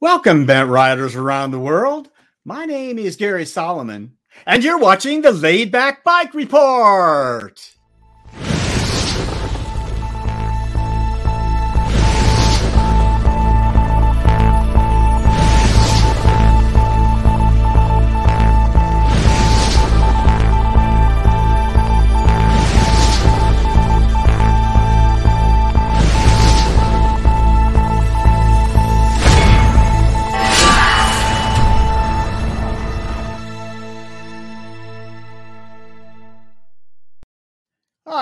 Welcome, 0.00 0.46
bent 0.46 0.70
riders 0.70 1.16
around 1.16 1.50
the 1.50 1.58
world. 1.58 2.08
My 2.44 2.66
name 2.66 3.00
is 3.00 3.16
Gary 3.16 3.44
Solomon, 3.44 4.12
and 4.46 4.62
you're 4.62 4.78
watching 4.78 5.22
the 5.22 5.32
Laid 5.32 5.72
Back 5.72 6.04
Bike 6.04 6.34
Report. 6.34 7.77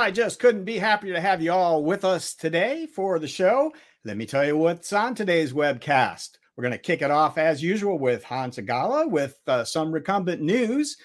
I 0.07 0.13
just 0.13 0.39
couldn't 0.39 0.63
be 0.63 0.79
happier 0.79 1.15
to 1.15 1.21
have 1.21 1.43
you 1.43 1.51
all 1.51 1.83
with 1.83 2.05
us 2.05 2.33
today 2.33 2.87
for 2.87 3.19
the 3.19 3.27
show. 3.27 3.73
Let 4.05 4.17
me 4.17 4.25
tell 4.25 4.45
you 4.47 4.57
what's 4.57 4.93
on 4.93 5.17
today's 5.17 5.53
webcast. 5.53 6.39
We're 6.55 6.63
going 6.63 6.71
to 6.71 6.79
kick 6.79 7.03
it 7.03 7.11
off 7.11 7.39
as 7.39 7.61
usual 7.61 7.99
with 7.99 8.23
Hans 8.23 8.57
Agala 8.57 9.11
with 9.11 9.37
uh, 9.49 9.65
some 9.65 9.91
recumbent 9.91 10.41
news. 10.41 10.97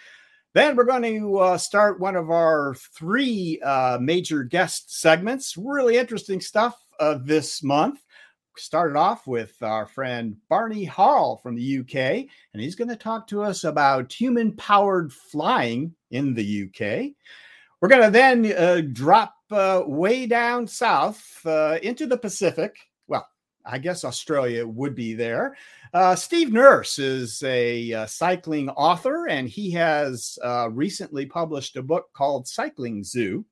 Then 0.53 0.75
we're 0.75 0.83
going 0.83 1.01
to 1.01 1.39
uh, 1.39 1.57
start 1.57 1.99
one 1.99 2.15
of 2.15 2.29
our 2.29 2.75
three 2.95 3.59
uh, 3.65 3.97
major 3.99 4.43
guest 4.43 4.95
segments. 4.99 5.57
Really 5.57 5.97
interesting 5.97 6.39
stuff 6.39 6.79
uh, 6.99 7.17
this 7.23 7.63
month. 7.63 8.01
Started 8.55 8.97
off 8.99 9.25
with 9.25 9.55
our 9.63 9.87
friend 9.87 10.37
Barney 10.47 10.85
Hall 10.85 11.37
from 11.41 11.55
the 11.55 11.79
UK, 11.79 11.95
and 12.53 12.61
he's 12.61 12.75
going 12.75 12.89
to 12.89 12.95
talk 12.95 13.25
to 13.29 13.41
us 13.41 13.63
about 13.63 14.13
human 14.13 14.51
powered 14.57 15.11
flying 15.11 15.95
in 16.11 16.35
the 16.35 16.69
UK. 16.69 17.15
We're 17.81 17.87
going 17.89 18.03
to 18.03 18.11
then 18.11 18.53
uh, 18.55 18.81
drop 18.93 19.33
uh, 19.49 19.81
way 19.87 20.27
down 20.27 20.67
south 20.67 21.41
uh, 21.47 21.79
into 21.81 22.05
the 22.05 22.17
Pacific. 22.17 22.75
Well, 23.07 23.27
I 23.65 23.79
guess 23.79 24.05
Australia 24.05 24.67
would 24.67 24.93
be 24.93 25.15
there. 25.15 25.57
Uh, 25.91 26.15
Steve 26.15 26.53
Nurse 26.53 26.99
is 26.99 27.41
a 27.41 27.91
uh, 27.91 28.05
cycling 28.05 28.69
author, 28.69 29.27
and 29.27 29.49
he 29.49 29.71
has 29.71 30.37
uh, 30.43 30.69
recently 30.69 31.25
published 31.25 31.75
a 31.75 31.81
book 31.81 32.05
called 32.13 32.47
Cycling 32.47 33.03
Zoo. 33.03 33.43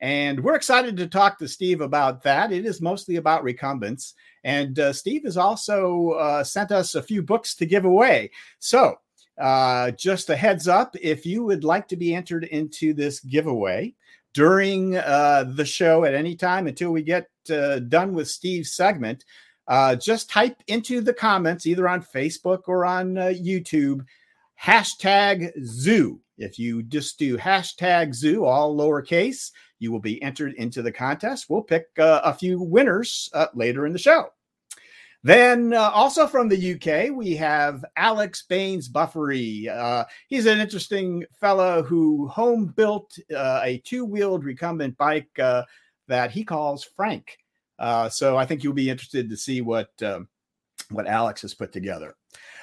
And 0.00 0.38
we're 0.44 0.54
excited 0.54 0.96
to 0.98 1.08
talk 1.08 1.38
to 1.38 1.48
Steve 1.48 1.80
about 1.80 2.22
that. 2.22 2.52
It 2.52 2.64
is 2.66 2.80
mostly 2.80 3.16
about 3.16 3.42
recumbents. 3.42 4.14
And 4.44 4.78
Steve 4.92 5.22
has 5.24 5.38
also 5.38 6.42
sent 6.44 6.70
us 6.70 6.94
a 6.94 7.02
few 7.02 7.22
books 7.22 7.54
to 7.56 7.64
give 7.64 7.86
away. 7.86 8.30
So 8.58 8.98
uh, 9.38 9.90
just 9.92 10.30
a 10.30 10.36
heads 10.36 10.68
up 10.68 10.94
if 11.00 11.26
you 11.26 11.44
would 11.44 11.64
like 11.64 11.88
to 11.88 11.96
be 11.96 12.14
entered 12.14 12.44
into 12.44 12.92
this 12.94 13.20
giveaway 13.20 13.94
during 14.32 14.96
uh, 14.96 15.44
the 15.54 15.64
show 15.64 16.04
at 16.04 16.14
any 16.14 16.36
time 16.36 16.66
until 16.66 16.90
we 16.90 17.02
get 17.02 17.28
uh, 17.50 17.78
done 17.78 18.14
with 18.14 18.28
Steve's 18.28 18.74
segment, 18.74 19.24
uh, 19.68 19.96
just 19.96 20.30
type 20.30 20.56
into 20.66 21.00
the 21.00 21.12
comments 21.12 21.66
either 21.66 21.88
on 21.88 22.02
Facebook 22.02 22.62
or 22.66 22.84
on 22.84 23.16
uh, 23.16 23.32
YouTube 23.34 24.04
hashtag 24.60 25.50
zoo. 25.64 26.20
If 26.36 26.58
you 26.58 26.82
just 26.82 27.18
do 27.18 27.38
hashtag 27.38 28.14
zoo, 28.14 28.44
all 28.44 28.76
lowercase, 28.76 29.50
you 29.78 29.92
will 29.92 30.00
be 30.00 30.20
entered 30.22 30.54
into 30.54 30.82
the 30.82 30.92
contest. 30.92 31.46
We'll 31.48 31.62
pick 31.62 31.86
a 31.96 32.34
few 32.34 32.60
winners 32.60 33.30
later 33.54 33.86
in 33.86 33.92
the 33.92 33.98
show. 33.98 34.30
Then, 35.24 35.72
uh, 35.72 35.90
also 35.94 36.26
from 36.26 36.50
the 36.50 36.74
UK, 36.74 37.10
we 37.10 37.34
have 37.36 37.82
Alex 37.96 38.44
Baines 38.46 38.88
Buffery. 38.88 39.70
Uh, 39.70 40.04
he's 40.28 40.44
an 40.44 40.60
interesting 40.60 41.24
fellow 41.40 41.82
who 41.82 42.28
home 42.28 42.66
built 42.76 43.18
uh, 43.34 43.62
a 43.64 43.78
two 43.86 44.04
wheeled 44.04 44.44
recumbent 44.44 44.98
bike 44.98 45.30
uh, 45.38 45.62
that 46.08 46.30
he 46.30 46.44
calls 46.44 46.84
Frank. 46.84 47.38
Uh, 47.78 48.10
so 48.10 48.36
I 48.36 48.44
think 48.44 48.62
you'll 48.62 48.74
be 48.74 48.90
interested 48.90 49.30
to 49.30 49.36
see 49.36 49.62
what 49.62 49.90
um, 50.02 50.28
what 50.90 51.06
Alex 51.06 51.40
has 51.40 51.54
put 51.54 51.72
together. 51.72 52.14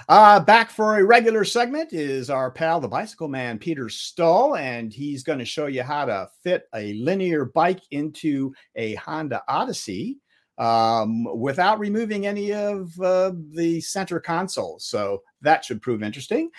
Uh, 0.08 0.40
back 0.40 0.70
for 0.70 1.00
a 1.00 1.04
regular 1.04 1.44
segment 1.44 1.94
is 1.94 2.30
our 2.30 2.52
pal, 2.52 2.80
the 2.80 2.88
bicycle 2.88 3.28
man, 3.28 3.58
Peter 3.58 3.90
Stull, 3.90 4.56
and 4.58 4.94
he's 4.94 5.24
going 5.24 5.40
to 5.40 5.46
show 5.46 5.66
you 5.66 5.82
how 5.82 6.06
to 6.06 6.30
fit 6.44 6.68
a 6.76 6.94
linear 6.94 7.46
bike 7.46 7.82
into 7.90 8.54
a 8.76 8.94
Honda 8.96 9.42
Odyssey 9.48 10.20
um, 10.58 11.26
without 11.40 11.80
removing 11.80 12.28
any 12.28 12.54
of 12.54 13.00
uh, 13.02 13.32
the 13.52 13.82
center 13.82 14.20
console. 14.20 14.80
So 14.80 15.24
that 15.42 15.66
should 15.66 15.82
prove 15.82 16.04
interesting. 16.04 16.52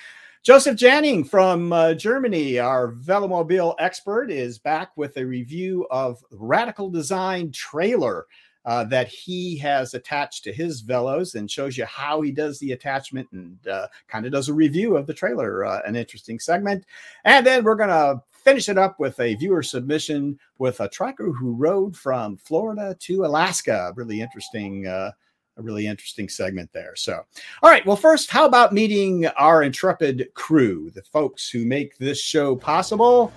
Joseph 0.43 0.77
Janning 0.77 1.29
from 1.29 1.73
uh, 1.73 1.95
Germany, 1.95 2.59
our 2.59 2.93
Velomobile 2.95 3.77
expert, 3.79 4.29
is 4.29 4.59
back 4.59 4.91
with 4.97 5.17
a 5.17 5.25
review 5.25 5.87
of 5.89 6.25
Radical 6.33 6.91
Design 6.91 7.53
trailer 7.53 8.27
uh, 8.65 8.85
that 8.85 9.07
he 9.07 9.57
has 9.59 9.95
attached 9.95 10.45
to 10.45 10.53
his 10.53 10.83
Velos 10.83 11.37
and 11.37 11.51
shows 11.51 11.77
you 11.77 11.85
how 11.85 12.21
he 12.21 12.33
does 12.33 12.59
the 12.59 12.73
attachment 12.73 13.29
and 13.33 13.57
uh, 13.69 13.87
kind 14.09 14.27
of 14.27 14.33
does 14.33 14.49
a 14.49 14.55
review 14.55 14.97
of 14.97 15.07
the 15.07 15.15
trailer. 15.15 15.65
Uh, 15.65 15.81
an 15.87 15.97
interesting 15.97 16.39
segment. 16.39 16.87
And 17.25 17.47
then 17.47 17.63
we're 17.65 17.77
going 17.77 17.91
to 17.91 18.21
finish 18.45 18.69
it 18.69 18.79
up 18.79 18.99
with 18.99 19.19
a 19.21 19.35
viewer 19.37 19.63
submission 19.63 20.39
with 20.59 20.81
a 20.81 20.89
trucker 20.89 21.33
who 21.33 21.55
rode 21.55 21.97
from 21.97 22.37
Florida 22.37 22.97
to 23.01 23.25
Alaska. 23.25 23.93
Really 23.97 24.21
interesting. 24.21 24.87
Uh, 24.87 25.13
a 25.59 25.63
really 25.63 25.87
interesting 25.87 26.29
segment 26.29 26.71
there. 26.73 26.97
So, 26.97 27.21
all 27.63 27.71
right. 27.71 27.85
Well, 27.85 27.97
first, 27.97 28.31
how 28.31 28.47
about 28.47 28.73
meeting 28.73 29.27
our 29.37 29.63
intrepid 29.63 30.29
crew, 30.35 30.91
the 30.95 31.03
folks 31.03 31.51
who 31.51 31.67
make 31.67 31.99
this 31.99 32.21
show 32.21 32.57
possible? 32.57 33.33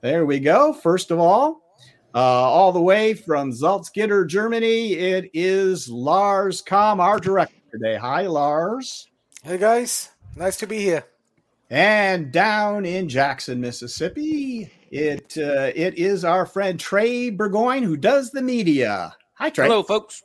There 0.00 0.26
we 0.26 0.40
go. 0.40 0.72
First 0.72 1.10
of 1.10 1.20
all, 1.20 1.62
uh, 2.14 2.18
all 2.18 2.72
the 2.72 2.80
way 2.80 3.14
from 3.14 3.52
Salzgitter, 3.52 4.26
Germany, 4.26 4.94
it 4.94 5.30
is 5.32 5.88
Lars 5.88 6.60
Kamm, 6.60 7.00
our 7.00 7.20
director 7.20 7.54
today. 7.70 7.96
Hi, 7.96 8.26
Lars. 8.26 9.06
Hey, 9.44 9.58
guys. 9.58 10.10
Nice 10.36 10.56
to 10.58 10.66
be 10.66 10.78
here. 10.78 11.04
And 11.70 12.32
down 12.32 12.84
in 12.84 13.08
Jackson, 13.08 13.60
Mississippi, 13.60 14.72
it 14.90 15.38
uh, 15.38 15.70
it 15.74 15.94
is 15.94 16.24
our 16.24 16.44
friend 16.44 16.80
Trey 16.80 17.30
Burgoyne 17.30 17.84
who 17.84 17.96
does 17.96 18.32
the 18.32 18.42
media. 18.42 19.16
Hi, 19.34 19.50
Trey. 19.50 19.68
Hello, 19.68 19.84
folks. 19.84 20.22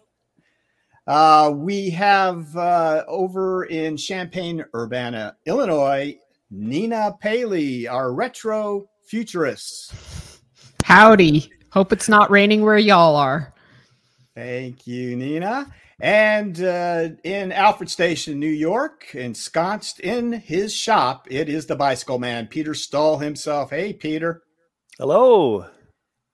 Uh, 1.05 1.51
we 1.53 1.91
have 1.91 2.55
uh, 2.57 3.03
over 3.07 3.65
in 3.65 3.95
Champaign, 3.95 4.65
Urbana, 4.73 5.37
Illinois, 5.45 6.17
Nina 6.49 7.15
Paley, 7.21 7.87
our 7.87 8.11
retro 8.11 8.87
futurist. 9.05 9.93
Howdy. 10.83 11.51
Hope 11.71 11.91
it's 11.91 12.09
not 12.09 12.31
raining 12.31 12.63
where 12.63 12.79
y'all 12.79 13.15
are. 13.15 13.53
Thank 14.33 14.87
you, 14.87 15.15
Nina. 15.15 15.71
And 16.01 16.61
uh, 16.61 17.09
in 17.23 17.51
Alfred 17.53 17.89
Station, 17.89 18.39
New 18.39 18.47
York, 18.47 19.15
ensconced 19.15 20.01
in 20.01 20.33
his 20.33 20.73
shop, 20.73 21.27
it 21.31 21.47
is 21.47 21.65
the 21.65 21.75
bicycle 21.75 22.19
man, 22.19 22.47
Peter 22.47 22.73
Stull 22.73 23.17
himself. 23.17 23.69
Hey, 23.69 23.93
Peter. 23.93 24.41
Hello. 24.97 25.65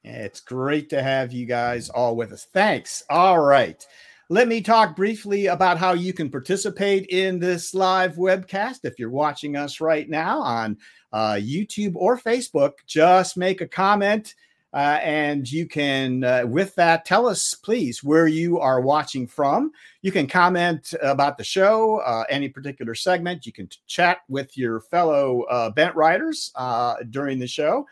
It's 0.03 0.39
great 0.39 0.89
to 0.89 1.03
have 1.03 1.31
you 1.31 1.45
guys 1.45 1.89
all 1.89 2.15
with 2.15 2.31
us. 2.31 2.47
Thanks. 2.51 3.03
All 3.07 3.37
right. 3.37 3.85
Let 4.29 4.47
me 4.47 4.61
talk 4.61 4.95
briefly 4.95 5.47
about 5.47 5.77
how 5.77 5.93
you 5.93 6.13
can 6.13 6.31
participate 6.31 7.05
in 7.07 7.37
this 7.37 7.75
live 7.75 8.15
webcast. 8.15 8.79
If 8.83 8.97
you're 8.97 9.11
watching 9.11 9.57
us 9.57 9.79
right 9.79 10.09
now 10.09 10.39
on 10.39 10.77
uh, 11.13 11.33
YouTube 11.33 11.93
or 11.95 12.17
Facebook, 12.17 12.71
just 12.87 13.37
make 13.37 13.61
a 13.61 13.67
comment 13.67 14.33
uh, 14.73 14.99
and 15.01 15.51
you 15.51 15.67
can, 15.67 16.23
uh, 16.23 16.43
with 16.45 16.73
that, 16.75 17.03
tell 17.03 17.27
us, 17.27 17.53
please, 17.53 18.03
where 18.03 18.27
you 18.27 18.59
are 18.59 18.79
watching 18.79 19.27
from. 19.27 19.71
You 20.01 20.11
can 20.11 20.27
comment 20.27 20.93
about 21.01 21.37
the 21.37 21.43
show, 21.43 21.97
uh, 21.99 22.23
any 22.29 22.47
particular 22.47 22.95
segment. 22.95 23.45
You 23.45 23.51
can 23.51 23.69
chat 23.85 24.19
with 24.29 24.57
your 24.57 24.79
fellow 24.79 25.41
uh, 25.43 25.71
bent 25.71 25.95
riders 25.95 26.51
uh, 26.55 26.95
during 27.09 27.37
the 27.37 27.47
show. 27.47 27.85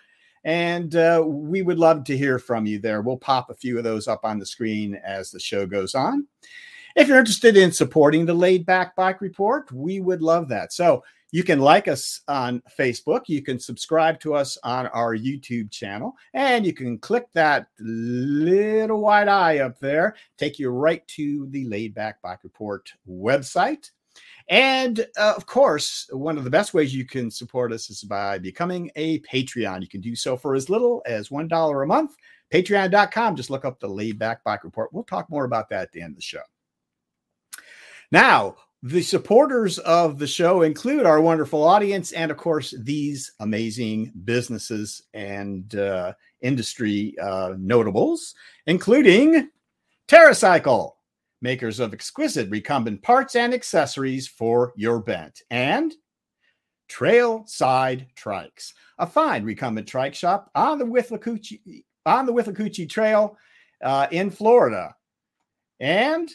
And 0.46 0.96
uh, 0.96 1.22
we 1.26 1.62
would 1.64 1.80
love 1.80 2.06
to 2.06 2.18
hear 2.18 2.40
from 2.40 2.66
you 2.66 2.80
there. 2.80 3.02
We'll 3.02 3.18
pop 3.18 3.50
a 3.50 3.56
few 3.56 3.78
of 3.78 3.84
those 3.84 4.08
up 4.08 4.22
on 4.24 4.40
the 4.40 4.46
screen 4.46 4.96
as 5.04 5.32
the 5.32 5.40
show 5.40 5.66
goes 5.66 5.96
on. 5.96 6.28
If 6.96 7.08
you're 7.08 7.20
interested 7.20 7.58
in 7.58 7.74
supporting 7.74 8.25
the 8.25 8.34
Laid 8.34 8.66
Back 8.66 8.96
Bike 8.96 9.20
Report, 9.20 9.70
we 9.72 10.00
would 10.00 10.22
love 10.22 10.48
that. 10.50 10.72
So, 10.74 11.04
you 11.31 11.44
can 11.44 11.60
like 11.60 11.88
us 11.88 12.22
on 12.28 12.62
Facebook. 12.78 13.24
You 13.28 13.42
can 13.42 13.60
subscribe 13.60 14.20
to 14.22 14.34
us 14.34 14.58
on 14.64 14.88
our 14.88 15.16
YouTube 15.16 15.72
channel. 15.72 16.16
And 16.34 16.66
you 16.66 16.74
can 16.74 16.98
click 16.98 17.28
that 17.34 17.68
little 17.80 19.02
white 19.02 19.28
eye 19.28 19.60
up 19.60 19.80
there, 19.80 20.16
take 20.38 20.60
you 20.60 20.70
right 20.70 21.08
to 21.10 21.48
the 21.52 21.66
Laid 21.66 21.94
Back 21.94 22.22
Bike 22.22 22.44
Report 22.44 22.92
website. 23.08 23.92
And 24.50 25.06
uh, 25.18 25.34
of 25.38 25.46
course, 25.46 26.10
one 26.12 26.38
of 26.38 26.44
the 26.44 26.50
best 26.50 26.74
ways 26.74 26.96
you 26.96 27.06
can 27.06 27.30
support 27.30 27.72
us 27.72 27.90
is 27.92 28.04
by 28.04 28.40
becoming 28.40 28.90
a 28.96 29.20
Patreon. 29.20 29.82
You 29.82 29.88
can 29.88 30.02
do 30.02 30.16
so 30.16 30.36
for 30.36 30.56
as 30.56 30.70
little 30.70 31.04
as 31.06 31.30
$1 31.30 31.84
a 31.84 31.86
month. 31.86 32.16
Patreon.com. 32.52 33.36
Just 33.36 33.52
look 33.52 33.64
up 33.64 33.80
the 33.80 33.88
Laid 33.88 34.18
Back 34.18 34.44
Bike 34.44 34.64
Report. 34.64 34.92
We'll 34.92 35.04
talk 35.04 35.30
more 35.30 35.46
about 35.46 35.70
that 35.70 35.84
at 35.84 35.92
the 35.92 36.02
end 36.02 36.14
of 36.14 36.16
the 36.16 36.24
show. 36.24 36.42
Now, 38.12 38.56
The 38.81 39.02
supporters 39.02 39.78
of 39.80 40.20
the 40.20 40.28
show 40.28 40.62
include 40.62 41.06
our 41.06 41.20
wonderful 41.20 41.64
audience 41.64 42.14
and, 42.14 42.31
of 42.31 42.38
course, 42.38 42.74
these 42.80 43.34
amazing 43.42 44.14
businesses 44.24 45.02
and 45.14 45.76
uh, 45.76 46.14
industry 46.42 47.14
uh, 47.20 47.56
notables, 47.58 48.36
including 48.68 49.50
TerraCycle, 50.08 50.94
makers 51.42 51.81
of 51.81 51.94
exquisite 51.94 52.50
recumbent 52.50 53.02
parts 53.02 53.36
and 53.36 53.54
accessories 53.54 54.30
for 54.30 54.72
your 54.78 55.02
bent, 55.02 55.42
and 55.50 55.94
Trail 56.88 57.44
Side 57.48 58.08
Trikes, 58.16 58.72
a 58.98 59.06
fine 59.06 59.44
recumbent 59.44 59.88
trike 59.88 60.16
shop 60.16 60.50
on 60.56 60.80
the 60.80 60.86
Withlacoochee, 60.86 61.84
on 62.06 62.25
the 62.25 62.34
Withlacoochee 62.34 62.90
Trail 62.90 63.38
uh, 63.84 64.08
in 64.10 64.30
Florida. 64.30 64.96
And 65.82 66.32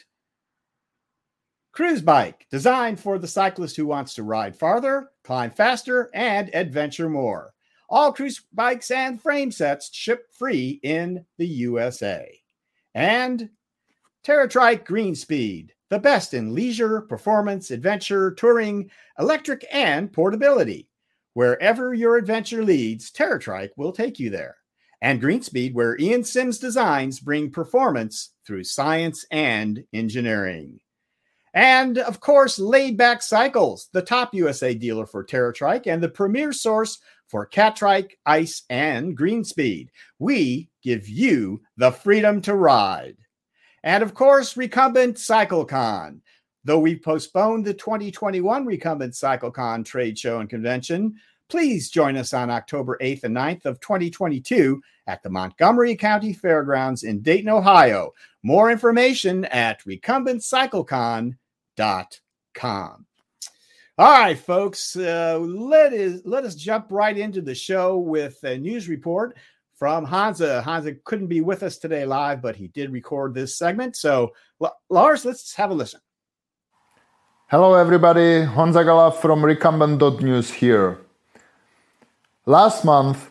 Cruzbike, 1.75 2.49
designed 2.53 3.01
for 3.01 3.19
the 3.19 3.27
cyclist 3.27 3.77
who 3.77 3.87
wants 3.87 4.15
to 4.15 4.23
ride 4.23 4.55
farther, 4.55 5.11
climb 5.25 5.51
faster, 5.51 6.09
and 6.15 6.55
adventure 6.55 7.09
more. 7.09 7.53
All 7.89 8.13
cruise 8.13 8.43
bikes 8.53 8.93
and 8.93 9.21
frame 9.21 9.51
sets 9.51 9.93
ship 9.93 10.29
free 10.33 10.79
in 10.85 11.27
the 11.37 11.47
USA. 11.47 12.41
And 12.95 13.51
TerraTrike 14.25 14.85
Green 14.85 15.17
Speed, 15.17 15.73
the 15.91 15.99
best 15.99 16.33
in 16.33 16.55
leisure, 16.55 17.01
performance, 17.03 17.73
adventure, 17.73 18.31
touring, 18.31 18.89
electric, 19.19 19.67
and 19.73 20.13
portability. 20.13 20.89
Wherever 21.35 21.93
your 21.93 22.17
adventure 22.17 22.63
leads, 22.65 23.11
TerraTrike 23.11 23.71
will 23.77 23.93
take 23.93 24.21
you 24.21 24.31
there. 24.31 24.57
And 25.03 25.21
Greenspeed, 25.21 25.75
where 25.75 25.99
Ian 25.99 26.23
Sims 26.23 26.59
designs 26.59 27.19
bring 27.19 27.51
performance 27.51 28.31
through 28.47 28.65
science 28.65 29.27
and 29.31 29.85
engineering. 29.93 30.79
And 31.55 31.99
of 31.99 32.19
course, 32.19 32.59
Laid 32.59 32.97
Back 32.97 33.23
Cycles, 33.23 33.89
the 33.93 34.03
top 34.03 34.35
USA 34.35 34.75
dealer 34.75 35.07
for 35.07 35.25
TerraTrike 35.25 35.87
and 35.87 36.03
the 36.03 36.09
premier 36.09 36.53
source 36.53 36.99
for 37.29 37.49
Catrike, 37.49 38.13
Ice, 38.27 38.65
and 38.69 39.17
Greenspeed. 39.17 39.89
We 40.19 40.69
give 40.83 41.09
you 41.09 41.63
the 41.77 41.93
freedom 41.93 42.41
to 42.43 42.57
ride. 42.57 43.17
And 43.85 44.03
of 44.03 44.15
course, 44.15 44.57
Recumbent 44.57 45.17
CycleCon. 45.17 46.21
Though 46.65 46.81
we 46.81 46.99
postponed 46.99 47.65
the 47.65 47.75
2021 47.75 48.67
Recumbent 48.67 49.13
CycleCon 49.13 49.85
trade 49.85 50.19
show 50.19 50.41
and 50.41 50.51
convention, 50.51 51.15
please 51.49 51.89
join 51.89 52.17
us 52.17 52.35
on 52.35 52.51
October 52.51 52.99
8th 53.01 53.25
and 53.25 53.37
9th 53.37 53.67
of 53.67 53.79
2022 53.81 54.83
at 55.07 55.23
the 55.23 55.31
Montgomery 55.31 55.95
County 55.95 56.33
Fairgrounds 56.33 57.05
in 57.05 57.21
Dayton, 57.21 57.51
Ohio. 57.51 58.13
More 58.43 58.71
information 58.73 59.45
at 59.47 59.85
recumbentcyclecon.com 59.85 61.39
com. 61.77 63.07
All 63.97 64.11
right, 64.11 64.39
folks, 64.39 64.97
uh, 64.97 65.39
let 65.41 65.93
us 65.93 66.21
let 66.25 66.45
us 66.45 66.57
jump 66.57 66.87
right 66.91 67.17
into 67.17 67.41
the 67.41 67.55
show 67.55 67.99
with 67.99 68.43
a 68.43 68.59
news 68.59 68.89
report 68.89 69.37
from 69.77 70.05
Hansa. 70.05 70.63
Hansa 70.63 70.95
couldn't 71.05 71.29
be 71.29 71.41
with 71.41 71.63
us 71.63 71.79
today 71.79 72.05
live, 72.05 72.43
but 72.43 72.57
he 72.57 72.69
did 72.69 72.91
record 72.91 73.35
this 73.35 73.57
segment. 73.57 73.95
So, 73.97 74.33
L- 74.61 74.77
Lars, 74.91 75.25
let's 75.25 75.55
have 75.55 75.71
a 75.71 75.75
listen. 75.75 76.01
Hello, 77.49 77.75
everybody. 77.75 78.43
Hansa 78.43 78.83
Gala 78.83 79.13
from 79.13 79.43
Recumbent.news 79.43 80.51
here. 80.51 80.99
Last 82.47 82.85
month, 82.85 83.31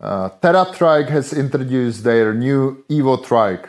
uh, 0.00 0.30
TerraTrike 0.40 1.08
has 1.10 1.32
introduced 1.32 2.02
their 2.02 2.32
new 2.32 2.82
Evo 2.88 3.22
trike. 3.22 3.68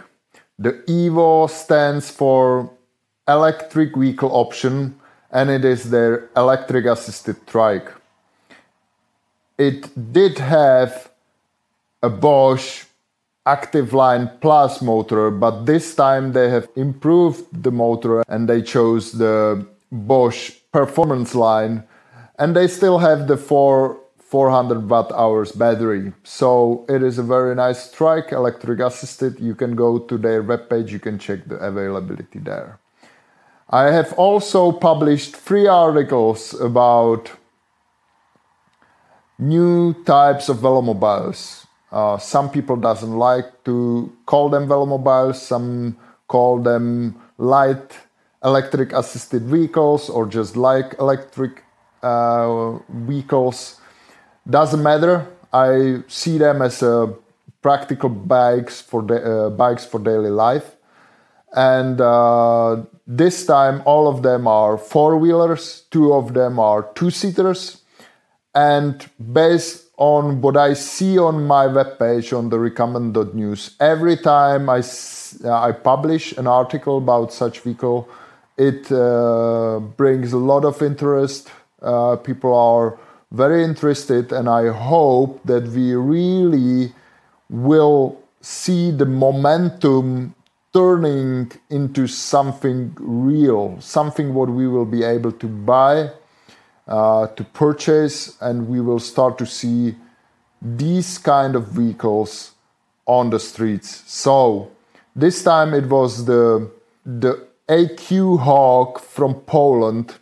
The 0.57 0.73
Evo 0.87 1.49
stands 1.49 2.09
for 2.09 2.71
electric 3.29 3.95
vehicle 3.95 4.31
option 4.33 4.99
and 5.31 5.49
it 5.49 5.63
is 5.63 5.91
their 5.91 6.29
electric 6.35 6.85
assisted 6.85 7.37
trike. 7.47 7.89
It 9.57 10.13
did 10.13 10.39
have 10.39 11.11
a 12.01 12.09
Bosch 12.09 12.85
Active 13.45 13.93
Line 13.93 14.31
Plus 14.41 14.81
motor, 14.81 15.29
but 15.29 15.65
this 15.65 15.95
time 15.95 16.33
they 16.33 16.49
have 16.49 16.67
improved 16.75 17.45
the 17.63 17.71
motor 17.71 18.23
and 18.27 18.49
they 18.49 18.61
chose 18.61 19.11
the 19.11 19.65
Bosch 19.91 20.51
Performance 20.71 21.35
Line 21.35 21.83
and 22.37 22.55
they 22.55 22.67
still 22.67 22.99
have 22.99 23.27
the 23.27 23.37
4 23.37 23.99
400 24.29 24.87
watt 24.87 25.11
hours 25.13 25.51
battery. 25.51 26.13
So 26.23 26.85
it 26.87 27.01
is 27.01 27.17
a 27.17 27.23
very 27.23 27.55
nice 27.55 27.91
trike, 27.91 28.31
electric 28.31 28.79
assisted. 28.79 29.39
You 29.39 29.55
can 29.55 29.75
go 29.75 29.97
to 29.97 30.17
their 30.19 30.43
webpage, 30.43 30.89
you 30.91 30.99
can 30.99 31.17
check 31.17 31.47
the 31.47 31.55
availability 31.55 32.37
there. 32.37 32.77
I 33.71 33.91
have 33.91 34.13
also 34.13 34.71
published 34.71 35.35
three 35.35 35.67
articles 35.67 36.59
about 36.59 37.31
new 39.37 39.93
types 40.05 40.49
of 40.49 40.57
velomobiles. 40.57 41.67
Uh, 41.91 42.17
some 42.17 42.49
people 42.49 42.75
doesn't 42.75 43.15
like 43.15 43.63
to 43.65 44.11
call 44.25 44.49
them 44.49 44.67
velomobiles. 44.67 45.35
Some 45.35 45.97
call 46.27 46.59
them 46.59 47.15
light 47.37 47.99
electric 48.43 48.91
assisted 48.91 49.43
vehicles 49.43 50.09
or 50.09 50.25
just 50.25 50.55
like 50.55 50.95
electric 50.97 51.63
uh, 52.01 52.77
vehicles. 52.89 53.79
Doesn't 54.49 54.81
matter. 54.81 55.27
I 55.53 56.03
see 56.07 56.39
them 56.39 56.63
as 56.63 56.81
uh, 56.81 57.13
practical 57.61 58.09
bikes 58.09 58.81
for 58.81 59.01
uh, 59.13 59.49
bikes 59.51 59.85
for 59.85 59.99
daily 59.99 60.29
life, 60.29 60.75
and 61.55 61.99
uh, 61.99 62.83
this 63.11 63.43
time, 63.43 63.81
all 63.85 64.07
of 64.07 64.21
them 64.21 64.47
are 64.47 64.77
four 64.77 65.17
wheelers, 65.17 65.85
two 65.89 66.13
of 66.13 66.35
them 66.35 66.59
are 66.59 66.83
two 66.93 67.09
seaters. 67.09 67.81
And 68.53 69.03
based 69.33 69.87
on 69.97 70.41
what 70.41 70.55
I 70.55 70.73
see 70.73 71.17
on 71.17 71.47
my 71.47 71.65
webpage 71.65 72.37
on 72.37 72.49
the 72.49 72.57
recumbent.news, 72.57 73.77
every 73.79 74.15
time 74.15 74.69
I, 74.69 74.83
uh, 75.43 75.59
I 75.59 75.71
publish 75.71 76.37
an 76.37 76.45
article 76.45 76.99
about 76.99 77.33
such 77.33 77.61
vehicle, 77.61 78.07
it 78.57 78.91
uh, 78.91 79.79
brings 79.79 80.31
a 80.31 80.37
lot 80.37 80.63
of 80.63 80.79
interest. 80.83 81.49
Uh, 81.81 82.15
people 82.15 82.53
are 82.53 82.99
very 83.31 83.63
interested, 83.63 84.31
and 84.31 84.47
I 84.47 84.67
hope 84.67 85.41
that 85.45 85.63
we 85.69 85.95
really 85.95 86.93
will 87.49 88.21
see 88.41 88.91
the 88.91 89.05
momentum 89.05 90.35
turning 90.73 91.51
into 91.69 92.07
something 92.07 92.95
real, 92.99 93.79
something 93.79 94.33
what 94.33 94.49
we 94.49 94.67
will 94.67 94.85
be 94.85 95.03
able 95.03 95.31
to 95.31 95.47
buy, 95.47 96.11
uh, 96.87 97.27
to 97.27 97.43
purchase, 97.43 98.37
and 98.41 98.67
we 98.67 98.81
will 98.81 98.99
start 98.99 99.37
to 99.37 99.45
see 99.45 99.95
these 100.61 101.17
kind 101.17 101.55
of 101.55 101.67
vehicles 101.69 102.53
on 103.05 103.29
the 103.29 103.39
streets. 103.39 104.03
So 104.07 104.71
this 105.15 105.43
time 105.43 105.73
it 105.73 105.85
was 105.85 106.25
the 106.25 106.69
the 107.05 107.47
AQ 107.67 108.39
Hawk 108.39 108.99
from 108.99 109.35
Poland, 109.41 110.15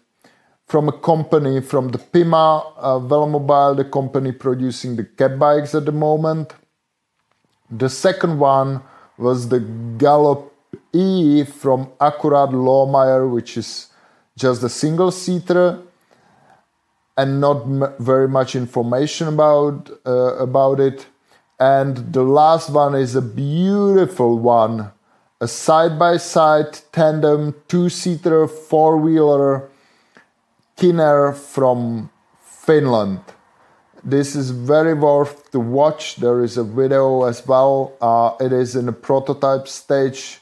from 0.68 0.88
a 0.88 0.92
company 0.92 1.62
from 1.62 1.90
the 1.90 1.98
Pima 1.98 2.74
uh, 2.78 3.00
Velomobile, 3.00 3.78
the 3.78 3.86
company 3.86 4.32
producing 4.32 4.96
the 4.96 5.04
cab 5.04 5.40
bikes 5.40 5.74
at 5.76 5.86
the 5.86 5.92
moment. 5.92 6.54
The 7.70 7.90
second 7.90 8.40
one 8.40 8.82
was 9.18 9.50
the 9.50 9.60
Gallop 9.98 10.54
E 10.94 11.44
from 11.44 11.88
Acurad 12.00 12.52
Lohmeier, 12.52 13.30
which 13.30 13.58
is 13.58 13.90
just 14.38 14.64
a 14.64 14.70
single 14.70 15.12
seater 15.12 15.80
and 17.18 17.42
not 17.42 17.64
m- 17.64 17.94
very 18.00 18.28
much 18.28 18.56
information 18.56 19.28
about 19.28 19.90
uh, 20.06 20.36
about 20.36 20.80
it. 20.80 21.08
And 21.60 22.14
the 22.14 22.22
last 22.22 22.70
one 22.70 22.94
is 22.94 23.16
a 23.16 23.22
beautiful 23.22 24.38
one, 24.38 24.92
a 25.42 25.48
side 25.48 25.98
by 25.98 26.18
side 26.18 26.80
tandem 26.92 27.56
two 27.68 27.90
seater 27.90 28.48
four 28.48 28.98
wheeler 28.98 29.70
Kinner 30.78 31.34
from 31.36 32.12
Finland. 32.44 33.22
This 34.04 34.36
is 34.36 34.52
very 34.52 34.94
worth 34.94 35.52
to 35.52 35.60
watch. 35.60 36.18
There 36.18 36.44
is 36.44 36.58
a 36.58 36.64
video 36.64 37.24
as 37.24 37.46
well. 37.46 37.94
Uh, 38.00 38.36
it 38.40 38.54
is 38.54 38.76
in 38.76 38.88
a 38.88 38.94
prototype 38.94 39.68
stage 39.68 40.40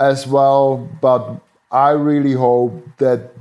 as 0.00 0.26
well, 0.26 0.88
but 1.00 1.40
I 1.70 1.90
really 1.90 2.32
hope 2.32 2.84
that 2.98 3.32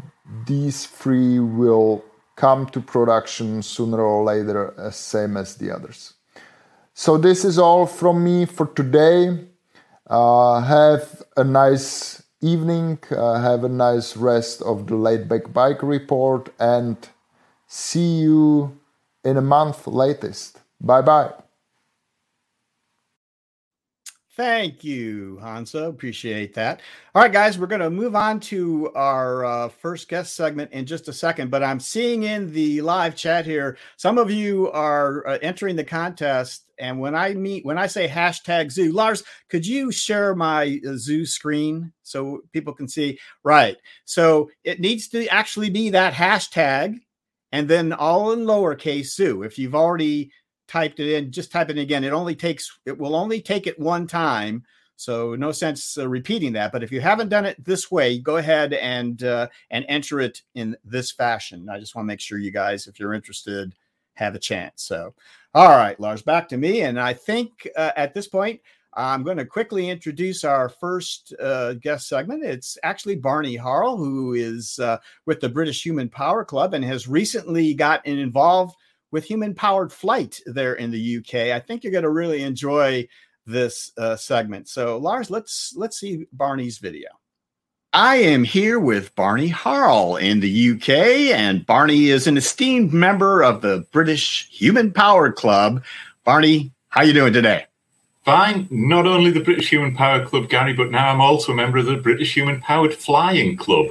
these 0.45 0.85
three 0.85 1.39
will 1.39 2.03
come 2.35 2.65
to 2.67 2.81
production 2.81 3.61
sooner 3.63 4.01
or 4.01 4.23
later, 4.23 4.73
as 4.77 4.95
same 4.95 5.37
as 5.37 5.55
the 5.55 5.71
others. 5.71 6.13
So 6.93 7.17
this 7.17 7.45
is 7.45 7.59
all 7.59 7.85
from 7.85 8.23
me 8.23 8.45
for 8.45 8.67
today. 8.67 9.47
Uh, 10.07 10.61
have 10.61 11.23
a 11.35 11.43
nice 11.43 12.23
evening. 12.41 12.99
Uh, 13.11 13.39
have 13.39 13.63
a 13.63 13.69
nice 13.69 14.17
rest 14.17 14.61
of 14.61 14.87
the 14.87 14.95
laid 14.95 15.27
back 15.29 15.53
bike 15.53 15.83
report 15.83 16.49
and 16.59 16.97
See 17.67 18.21
you 18.21 18.79
in 19.23 19.37
a 19.37 19.41
month 19.41 19.87
latest. 19.87 20.61
Bye 20.79 21.01
bye. 21.01 21.33
Thank 24.37 24.83
you, 24.83 25.39
Hansa. 25.41 25.85
Appreciate 25.85 26.53
that. 26.53 26.81
All 27.15 27.23
right, 27.23 27.33
guys, 27.33 27.57
we're 27.57 27.65
going 27.65 27.81
to 27.81 27.89
move 27.89 28.15
on 28.15 28.39
to 28.41 28.91
our 28.93 29.43
uh, 29.43 29.69
first 29.69 30.07
guest 30.09 30.35
segment 30.35 30.71
in 30.71 30.85
just 30.85 31.07
a 31.07 31.13
second. 31.13 31.49
But 31.49 31.63
I'm 31.63 31.79
seeing 31.79 32.21
in 32.21 32.53
the 32.53 32.81
live 32.81 33.15
chat 33.15 33.47
here, 33.47 33.79
some 33.95 34.19
of 34.19 34.29
you 34.29 34.69
are 34.73 35.27
uh, 35.27 35.39
entering 35.41 35.75
the 35.75 35.83
contest. 35.83 36.69
And 36.77 36.99
when 36.99 37.15
I 37.15 37.33
meet, 37.33 37.65
when 37.65 37.79
I 37.79 37.87
say 37.87 38.07
hashtag 38.07 38.71
zoo, 38.71 38.91
Lars, 38.91 39.23
could 39.49 39.65
you 39.65 39.91
share 39.91 40.35
my 40.35 40.79
uh, 40.87 40.97
zoo 40.97 41.25
screen 41.25 41.91
so 42.03 42.43
people 42.53 42.75
can 42.75 42.87
see? 42.87 43.17
Right. 43.43 43.77
So 44.05 44.51
it 44.63 44.79
needs 44.79 45.07
to 45.07 45.27
actually 45.29 45.71
be 45.71 45.89
that 45.89 46.13
hashtag 46.13 46.99
and 47.51 47.67
then 47.67 47.93
all 47.93 48.31
in 48.31 48.39
lowercase 48.41 49.13
zoo. 49.13 49.43
If 49.43 49.57
you've 49.57 49.75
already 49.75 50.31
typed 50.67 50.99
it 50.99 51.13
in, 51.13 51.31
just 51.31 51.51
type 51.51 51.69
it 51.69 51.77
again. 51.77 52.03
It 52.03 52.13
only 52.13 52.35
takes 52.35 52.79
it 52.85 52.97
will 52.97 53.15
only 53.15 53.41
take 53.41 53.67
it 53.67 53.79
one 53.79 54.07
time. 54.07 54.63
So 54.99 55.35
no 55.35 55.51
sense 55.51 55.97
uh, 55.97 56.09
repeating 56.09 56.53
that. 56.53 56.71
But 56.71 56.83
if 56.83 56.91
you 56.91 57.01
haven't 57.01 57.29
done 57.29 57.45
it 57.45 57.63
this 57.63 57.91
way, 57.91 58.17
go 58.17 58.37
ahead 58.37 58.73
and 58.73 59.21
uh, 59.23 59.47
and 59.69 59.85
enter 59.87 60.19
it 60.19 60.41
in 60.55 60.75
this 60.83 61.11
fashion. 61.11 61.69
I 61.69 61.79
just 61.79 61.95
want 61.95 62.05
to 62.05 62.07
make 62.07 62.19
sure 62.19 62.39
you 62.39 62.51
guys, 62.51 62.87
if 62.87 62.99
you're 62.99 63.13
interested, 63.13 63.75
have 64.15 64.33
a 64.35 64.39
chance. 64.39 64.83
So, 64.83 65.13
all 65.53 65.69
right, 65.69 65.99
Lars, 65.99 66.23
back 66.23 66.49
to 66.49 66.57
me. 66.57 66.81
And 66.81 66.99
I 66.99 67.13
think 67.13 67.67
uh, 67.77 67.91
at 67.95 68.13
this 68.13 68.27
point, 68.27 68.59
I'm 68.97 69.21
going 69.21 69.37
to 69.37 69.45
quickly 69.45 69.89
introduce 69.89 70.43
our 70.43 70.69
first 70.69 71.31
uh, 71.39 71.75
guest 71.75 72.09
segment. 72.09 72.43
It's 72.43 72.79
actually 72.81 73.15
Barney 73.15 73.55
Harle, 73.55 73.95
who 73.95 74.33
is 74.33 74.79
uh, 74.79 74.97
with 75.27 75.39
the 75.39 75.49
British 75.49 75.85
Human 75.85 76.09
Power 76.09 76.43
Club 76.43 76.73
and 76.73 76.83
has 76.83 77.07
recently 77.07 77.75
gotten 77.75 78.17
involved 78.17 78.75
with 79.11 79.23
human 79.23 79.53
powered 79.53 79.93
flight 79.93 80.41
there 80.47 80.73
in 80.73 80.89
the 80.89 81.17
UK. 81.17 81.55
I 81.55 81.59
think 81.59 81.83
you're 81.83 81.91
going 81.91 82.05
to 82.05 82.09
really 82.09 82.41
enjoy 82.41 83.07
this 83.45 83.91
uh, 83.99 84.15
segment. 84.15 84.67
So, 84.67 84.97
Lars, 84.97 85.29
let's 85.29 85.75
let's 85.77 85.99
see 85.99 86.25
Barney's 86.33 86.79
video. 86.79 87.09
I 87.93 88.15
am 88.17 88.43
here 88.43 88.79
with 88.79 89.15
Barney 89.15 89.47
Harle 89.47 90.17
in 90.17 90.39
the 90.39 90.71
UK, 90.71 90.89
and 91.37 91.65
Barney 91.67 92.07
is 92.07 92.25
an 92.25 92.35
esteemed 92.35 92.93
member 92.93 93.43
of 93.43 93.61
the 93.61 93.85
British 93.91 94.49
Human 94.49 94.91
Power 94.91 95.31
Club. 95.31 95.83
Barney, 96.25 96.73
how 96.89 97.03
you 97.03 97.13
doing 97.13 97.31
today? 97.31 97.67
Fine. 98.27 98.67
Not 98.69 99.07
only 99.07 99.31
the 99.31 99.39
British 99.39 99.69
Human 99.69 99.95
Power 99.95 100.25
Club, 100.25 100.49
Gary, 100.49 100.73
but 100.73 100.91
now 100.91 101.13
I'm 101.13 101.21
also 101.21 101.53
a 101.53 101.55
member 101.55 101.77
of 101.77 101.85
the 101.85 101.95
British 101.95 102.35
Human 102.35 102.59
Powered 102.59 102.93
Flying 102.93 103.55
Club. 103.55 103.85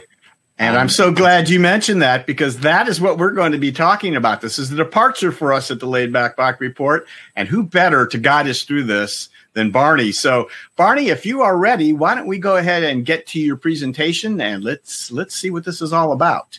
And 0.58 0.76
I'm 0.76 0.90
so 0.90 1.10
glad 1.10 1.48
you 1.48 1.58
mentioned 1.58 2.02
that 2.02 2.26
because 2.26 2.58
that 2.58 2.86
is 2.86 3.00
what 3.00 3.16
we're 3.16 3.30
going 3.30 3.52
to 3.52 3.58
be 3.58 3.72
talking 3.72 4.14
about. 4.14 4.42
This 4.42 4.58
is 4.58 4.68
the 4.68 4.76
departure 4.76 5.32
for 5.32 5.54
us 5.54 5.70
at 5.70 5.80
the 5.80 5.86
Laid 5.86 6.12
Back 6.12 6.36
Bike 6.36 6.60
Report. 6.60 7.06
And 7.34 7.48
who 7.48 7.62
better 7.62 8.06
to 8.08 8.18
guide 8.18 8.46
us 8.46 8.62
through 8.64 8.84
this 8.84 9.30
than 9.54 9.70
Barney? 9.70 10.12
So, 10.12 10.50
Barney, 10.76 11.08
if 11.08 11.24
you 11.24 11.40
are 11.40 11.56
ready, 11.56 11.94
why 11.94 12.14
don't 12.14 12.26
we 12.26 12.38
go 12.38 12.58
ahead 12.58 12.84
and 12.84 13.06
get 13.06 13.26
to 13.28 13.40
your 13.40 13.56
presentation 13.56 14.38
and 14.42 14.62
let's 14.62 15.10
let's 15.10 15.34
see 15.34 15.48
what 15.48 15.64
this 15.64 15.80
is 15.80 15.94
all 15.94 16.12
about. 16.12 16.58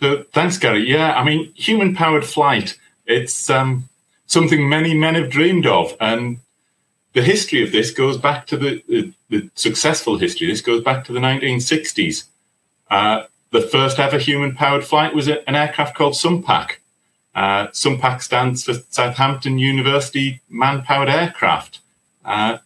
So, 0.00 0.24
thanks, 0.32 0.58
Gary. 0.58 0.90
Yeah, 0.90 1.12
I 1.12 1.22
mean, 1.22 1.52
human 1.54 1.94
powered 1.94 2.24
flight. 2.24 2.76
It's 3.06 3.48
um, 3.48 3.88
something 4.26 4.68
many 4.68 4.92
men 4.92 5.14
have 5.14 5.30
dreamed 5.30 5.66
of, 5.66 5.96
and 6.00 6.40
the 7.12 7.22
history 7.22 7.62
of 7.62 7.72
this 7.72 7.90
goes 7.90 8.16
back 8.16 8.46
to 8.48 8.56
the, 8.56 8.82
the, 8.88 9.12
the 9.28 9.50
successful 9.54 10.18
history. 10.18 10.46
This 10.46 10.60
goes 10.60 10.82
back 10.82 11.04
to 11.04 11.12
the 11.12 11.20
1960s. 11.20 12.24
Uh, 12.90 13.24
the 13.50 13.60
first 13.60 13.98
ever 13.98 14.18
human 14.18 14.54
powered 14.54 14.84
flight 14.84 15.14
was 15.14 15.28
an 15.28 15.54
aircraft 15.54 15.94
called 15.94 16.14
SUMPAC. 16.14 16.76
Uh, 17.34 17.70
stands 17.72 18.64
for 18.64 18.74
Southampton 18.90 19.58
University 19.58 20.40
Man 20.48 20.82
Powered 20.82 21.08
Aircraft. 21.08 21.80
Uh, 22.24 22.58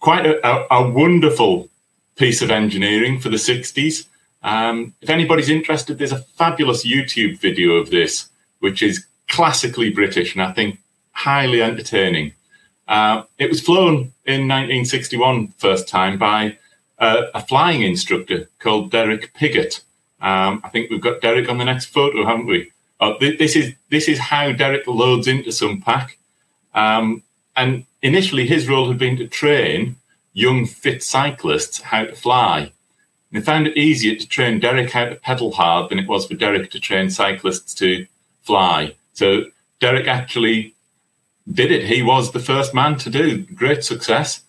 quite 0.00 0.24
a, 0.24 0.46
a, 0.46 0.66
a, 0.70 0.90
wonderful 0.90 1.68
piece 2.14 2.40
of 2.40 2.50
engineering 2.50 3.18
for 3.18 3.28
the 3.28 3.36
60s. 3.36 4.06
Um, 4.42 4.94
if 5.00 5.10
anybody's 5.10 5.48
interested, 5.48 5.98
there's 5.98 6.12
a 6.12 6.22
fabulous 6.22 6.86
YouTube 6.86 7.38
video 7.40 7.72
of 7.72 7.90
this, 7.90 8.28
which 8.60 8.82
is 8.82 9.04
classically 9.28 9.90
British 9.90 10.34
and 10.34 10.42
I 10.42 10.52
think 10.52 10.78
highly 11.10 11.60
entertaining. 11.60 12.32
Uh, 12.88 13.24
it 13.38 13.50
was 13.50 13.60
flown 13.60 14.12
in 14.24 14.48
1961 14.48 15.48
first 15.58 15.86
time 15.86 16.18
by 16.18 16.56
uh, 16.98 17.24
a 17.34 17.42
flying 17.42 17.82
instructor 17.82 18.48
called 18.58 18.90
Derek 18.90 19.34
Piggott. 19.34 19.82
Um, 20.20 20.62
I 20.64 20.70
think 20.70 20.90
we've 20.90 21.00
got 21.00 21.20
Derek 21.20 21.48
on 21.48 21.58
the 21.58 21.64
next 21.64 21.86
photo, 21.86 22.24
haven't 22.24 22.46
we? 22.46 22.72
Oh, 22.98 23.16
th- 23.18 23.38
this 23.38 23.54
is 23.54 23.74
this 23.90 24.08
is 24.08 24.18
how 24.18 24.52
Derek 24.52 24.86
loads 24.86 25.28
into 25.28 25.50
SUMPAC. 25.50 26.12
Um, 26.74 27.22
and 27.56 27.84
initially, 28.02 28.46
his 28.46 28.68
role 28.68 28.88
had 28.88 28.98
been 28.98 29.16
to 29.18 29.28
train 29.28 29.96
young 30.32 30.66
fit 30.66 31.02
cyclists 31.02 31.80
how 31.80 32.04
to 32.04 32.14
fly. 32.14 32.72
They 33.30 33.40
found 33.40 33.66
it 33.66 33.76
easier 33.76 34.16
to 34.16 34.26
train 34.26 34.58
Derek 34.58 34.90
how 34.90 35.04
to 35.04 35.14
pedal 35.16 35.52
hard 35.52 35.90
than 35.90 35.98
it 35.98 36.08
was 36.08 36.26
for 36.26 36.34
Derek 36.34 36.70
to 36.70 36.80
train 36.80 37.10
cyclists 37.10 37.74
to 37.74 38.06
fly. 38.42 38.94
So 39.12 39.44
Derek 39.80 40.06
actually 40.06 40.74
did 41.52 41.70
it. 41.70 41.86
He 41.86 42.02
was 42.02 42.32
the 42.32 42.40
first 42.40 42.74
man 42.74 42.96
to 42.98 43.10
do 43.10 43.42
great 43.42 43.84
success. 43.84 44.42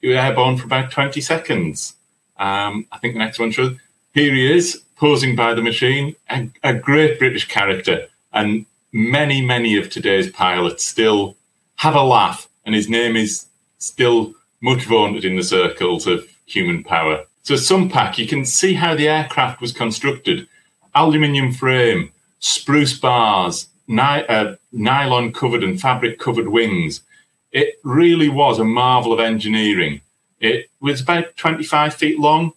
He 0.00 0.08
was 0.08 0.16
airborne 0.16 0.56
for 0.56 0.64
about 0.64 0.90
20 0.90 1.20
seconds. 1.20 1.94
Um, 2.38 2.86
I 2.90 2.98
think 2.98 3.14
the 3.14 3.18
next 3.18 3.38
one 3.38 3.50
shows. 3.50 3.76
Here 4.12 4.34
he 4.34 4.52
is, 4.52 4.82
posing 4.96 5.36
by 5.36 5.54
the 5.54 5.62
machine, 5.62 6.16
a, 6.28 6.50
a 6.62 6.74
great 6.74 7.18
British 7.18 7.46
character. 7.46 8.08
And 8.32 8.66
many, 8.92 9.44
many 9.44 9.76
of 9.76 9.90
today's 9.90 10.30
pilots 10.30 10.84
still 10.84 11.36
have 11.76 11.94
a 11.94 12.02
laugh, 12.02 12.48
and 12.64 12.74
his 12.74 12.88
name 12.88 13.16
is 13.16 13.46
still 13.78 14.34
much 14.60 14.84
vaunted 14.84 15.24
in 15.24 15.36
the 15.36 15.42
circles 15.42 16.06
of 16.06 16.26
human 16.46 16.82
power. 16.82 17.24
So, 17.42 17.54
SUMPAC, 17.54 18.18
you 18.18 18.26
can 18.26 18.44
see 18.44 18.74
how 18.74 18.94
the 18.94 19.08
aircraft 19.08 19.60
was 19.60 19.72
constructed 19.72 20.46
aluminium 20.94 21.52
frame, 21.52 22.10
spruce 22.40 22.98
bars, 22.98 23.68
ny- 23.90 24.22
uh, 24.22 24.54
nylon 24.72 25.32
covered 25.32 25.64
and 25.64 25.80
fabric 25.80 26.18
covered 26.18 26.48
wings. 26.48 27.02
It 27.50 27.80
really 27.82 28.28
was 28.28 28.58
a 28.58 28.64
marvel 28.64 29.12
of 29.12 29.18
engineering. 29.20 30.00
It 30.38 30.70
was 30.80 31.00
about 31.00 31.36
25 31.36 31.94
feet 31.94 32.18
long, 32.18 32.52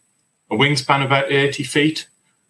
a 0.50 0.56
wingspan 0.56 1.04
about 1.04 1.32
80 1.32 1.64
feet, 1.64 2.08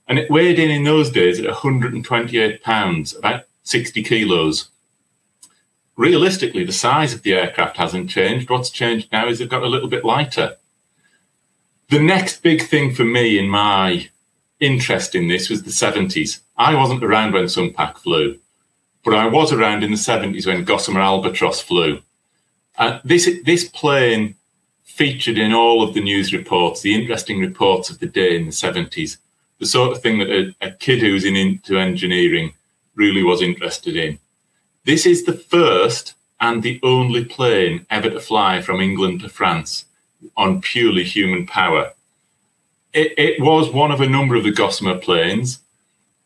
and 0.08 0.20
it 0.20 0.30
weighed 0.30 0.60
in 0.60 0.70
in 0.70 0.84
those 0.84 1.10
days 1.10 1.40
at 1.40 1.46
128 1.46 2.62
pounds, 2.62 3.16
about 3.16 3.46
60 3.64 4.04
kilos. 4.04 4.70
Realistically, 5.96 6.66
the 6.66 6.74
size 6.74 7.14
of 7.14 7.22
the 7.22 7.34
aircraft 7.34 7.78
hasn't 7.78 8.10
changed. 8.10 8.50
What's 8.50 8.70
changed 8.70 9.12
now 9.12 9.28
is 9.28 9.40
they've 9.40 9.48
got 9.48 9.64
a 9.64 9.68
little 9.68 9.90
bit 9.90 10.04
lighter. 10.04 10.58
The 11.90 12.02
next 12.02 12.42
big 12.44 12.64
thing 12.64 12.94
for 12.94 13.06
me 13.06 13.40
in 13.40 13.48
my 13.48 14.10
interest 14.60 15.16
in 15.16 15.28
this 15.28 15.50
was 15.50 15.64
the 15.64 15.70
70s. 15.70 16.40
I 16.58 16.76
wasn't 16.76 17.04
around 17.04 17.34
when 17.34 17.46
SUMPAC 17.46 17.98
flew, 17.98 18.40
but 19.04 19.14
I 19.14 19.28
was 19.28 19.52
around 19.52 19.84
in 19.84 19.92
the 19.92 19.98
70s 19.98 20.48
when 20.48 20.64
Gossamer 20.64 21.02
Albatross 21.02 21.62
flew. 21.62 22.02
Uh, 22.78 23.00
this, 23.04 23.30
this 23.46 23.68
plane 23.68 24.36
featured 24.84 25.38
in 25.38 25.54
all 25.54 25.84
of 25.84 25.94
the 25.94 26.02
news 26.02 26.34
reports, 26.34 26.82
the 26.82 26.96
interesting 26.96 27.40
reports 27.40 27.90
of 27.90 28.00
the 28.00 28.08
day 28.08 28.36
in 28.36 28.46
the 28.46 28.52
70s 28.52 29.18
the 29.64 29.70
sort 29.70 29.94
of 29.96 30.02
thing 30.02 30.20
that 30.20 30.30
a, 30.30 30.56
a 30.62 30.72
kid 30.72 31.00
who's 31.00 31.24
in, 31.24 31.38
into 31.38 31.78
engineering 31.78 32.54
really 32.96 33.24
was 33.24 33.42
interested 33.42 33.96
in. 33.96 34.20
This 34.84 35.06
is 35.06 35.24
the 35.24 35.34
first 35.34 36.16
and 36.42 36.62
the 36.62 36.82
only 36.84 37.24
plane 37.24 37.86
ever 37.90 38.10
to 38.10 38.20
fly 38.20 38.62
from 38.62 38.82
England 38.82 39.22
to 39.22 39.30
France 39.30 39.86
on 40.36 40.62
purely 40.62 41.06
human 41.06 41.46
power. 41.46 41.94
It, 42.92 43.14
it, 43.18 43.42
was 43.42 43.72
one 43.72 43.92
of 43.92 44.02
a 44.02 44.10
number 44.10 44.36
of 44.36 44.44
the 44.44 44.52
Gossamer 44.52 44.98
planes. 44.98 45.60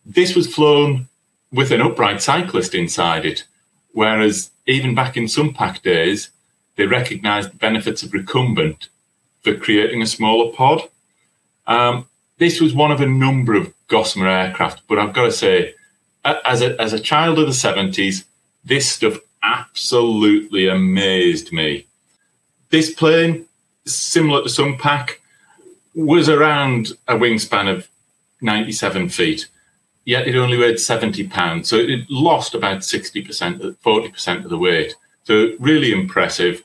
This 0.04 0.36
was 0.36 0.54
flown 0.54 1.07
with 1.52 1.72
an 1.72 1.82
upright 1.82 2.22
cyclist 2.22 2.76
inside 2.76 3.26
it, 3.26 3.46
whereas 3.92 4.52
even 4.66 4.96
back 4.96 5.16
in 5.18 5.26
SUMPAC 5.26 5.82
days, 5.82 6.30
they 6.76 6.86
recognised 6.86 7.52
the 7.52 7.58
benefits 7.58 8.04
of 8.04 8.14
recumbent 8.14 8.90
for 9.42 9.56
creating 9.56 10.02
a 10.02 10.08
smaller 10.08 10.52
pod. 10.54 10.82
Um, 11.66 12.08
this 12.38 12.62
was 12.62 12.74
one 12.74 12.92
of 12.92 13.02
a 13.02 13.08
number 13.08 13.56
of 13.56 13.74
Gossamer 13.88 14.28
aircraft, 14.28 14.82
but 14.88 15.00
I've 15.00 15.14
got 15.14 15.26
to 15.26 15.32
say, 15.32 15.74
as 16.24 16.62
a, 16.62 16.80
as 16.80 16.94
a 16.94 17.00
child 17.00 17.40
of 17.40 17.46
the 17.46 17.52
70s, 17.52 18.26
this 18.64 18.90
stuff 18.90 19.18
absolutely 19.42 20.68
amazed 20.68 21.54
me. 21.54 21.88
This 22.70 22.94
plane, 22.94 23.46
similar 23.86 24.44
to 24.44 24.50
SUMPAC, 24.50 25.12
was 25.96 26.30
around 26.30 26.90
a 27.08 27.16
wingspan 27.16 27.74
of 27.74 27.88
97 28.42 29.10
feet, 29.10 29.48
yet 30.08 30.26
it 30.26 30.38
only 30.38 30.58
weighed 30.58 30.80
70 30.80 31.28
pounds. 31.28 31.70
So 31.70 31.76
it 31.76 32.10
lost 32.10 32.56
about 32.56 32.78
60%, 32.78 33.76
40% 33.78 34.44
of 34.46 34.50
the 34.50 34.58
weight. 34.58 34.96
So 35.26 35.52
really 35.60 35.92
impressive. 35.92 36.64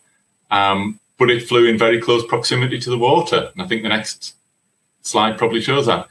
Um, 0.52 1.00
but 1.18 1.28
it 1.28 1.48
flew 1.48 1.66
in 1.66 1.76
very 1.76 2.00
close 2.00 2.24
proximity 2.24 2.78
to 2.78 2.88
the 2.90 2.96
water. 2.96 3.50
And 3.52 3.60
I 3.60 3.66
think 3.66 3.82
the 3.82 3.88
next 3.88 4.36
slide 5.02 5.38
probably 5.38 5.60
shows 5.60 5.86
that. 5.86 6.06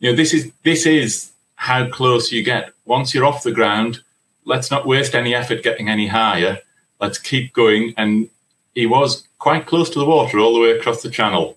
You 0.00 0.10
know, 0.10 0.16
this 0.16 0.34
is 0.34 0.52
this 0.62 0.84
is 0.84 1.32
how 1.56 1.88
close 1.88 2.30
you 2.30 2.42
get. 2.42 2.74
Once 2.84 3.14
you're 3.14 3.24
off 3.24 3.42
the 3.42 3.50
ground, 3.50 4.02
let's 4.44 4.70
not 4.70 4.86
waste 4.86 5.14
any 5.14 5.34
effort 5.34 5.62
getting 5.62 5.88
any 5.88 6.06
higher. 6.06 6.58
Let's 7.00 7.16
keep 7.16 7.54
going. 7.54 7.94
And 7.96 8.28
he 8.74 8.84
was 8.84 9.26
quite 9.38 9.64
close 9.64 9.88
to 9.90 9.98
the 9.98 10.04
water, 10.04 10.38
all 10.38 10.52
the 10.52 10.60
way 10.60 10.72
across 10.72 11.00
the 11.00 11.10
channel. 11.10 11.56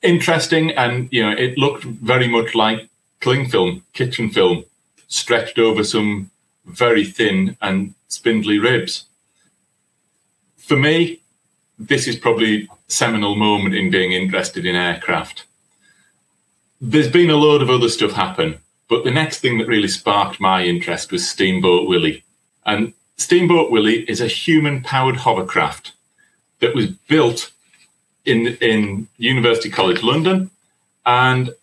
Interesting, 0.00 0.70
and 0.72 1.08
you 1.12 1.22
know, 1.22 1.36
it 1.36 1.58
looked 1.58 1.84
very 1.84 2.28
much 2.28 2.54
like 2.54 2.88
cling 3.24 3.48
film, 3.48 3.82
kitchen 3.94 4.28
film, 4.28 4.62
stretched 5.08 5.58
over 5.58 5.82
some 5.82 6.30
very 6.66 7.06
thin 7.06 7.56
and 7.62 7.94
spindly 8.08 8.58
ribs. 8.58 9.06
For 10.58 10.76
me, 10.76 11.22
this 11.78 12.06
is 12.06 12.16
probably 12.16 12.68
seminal 12.86 13.34
moment 13.34 13.74
in 13.74 13.90
being 13.90 14.12
interested 14.12 14.66
in 14.66 14.76
aircraft. 14.76 15.46
There's 16.82 17.10
been 17.10 17.30
a 17.30 17.36
load 17.36 17.62
of 17.62 17.70
other 17.70 17.88
stuff 17.88 18.12
happen, 18.12 18.58
but 18.90 19.04
the 19.04 19.10
next 19.10 19.40
thing 19.40 19.56
that 19.56 19.68
really 19.68 19.88
sparked 19.88 20.38
my 20.38 20.62
interest 20.62 21.10
was 21.10 21.26
Steamboat 21.26 21.88
Willie. 21.88 22.24
And 22.66 22.92
Steamboat 23.16 23.70
Willie 23.70 24.04
is 24.06 24.20
a 24.20 24.26
human 24.26 24.82
powered 24.82 25.16
hovercraft 25.16 25.92
that 26.60 26.74
was 26.74 26.90
built 27.08 27.52
in 28.26 28.58
in 28.60 29.08
University 29.16 29.70
College 29.70 30.02
London. 30.02 30.50
And 31.06 31.54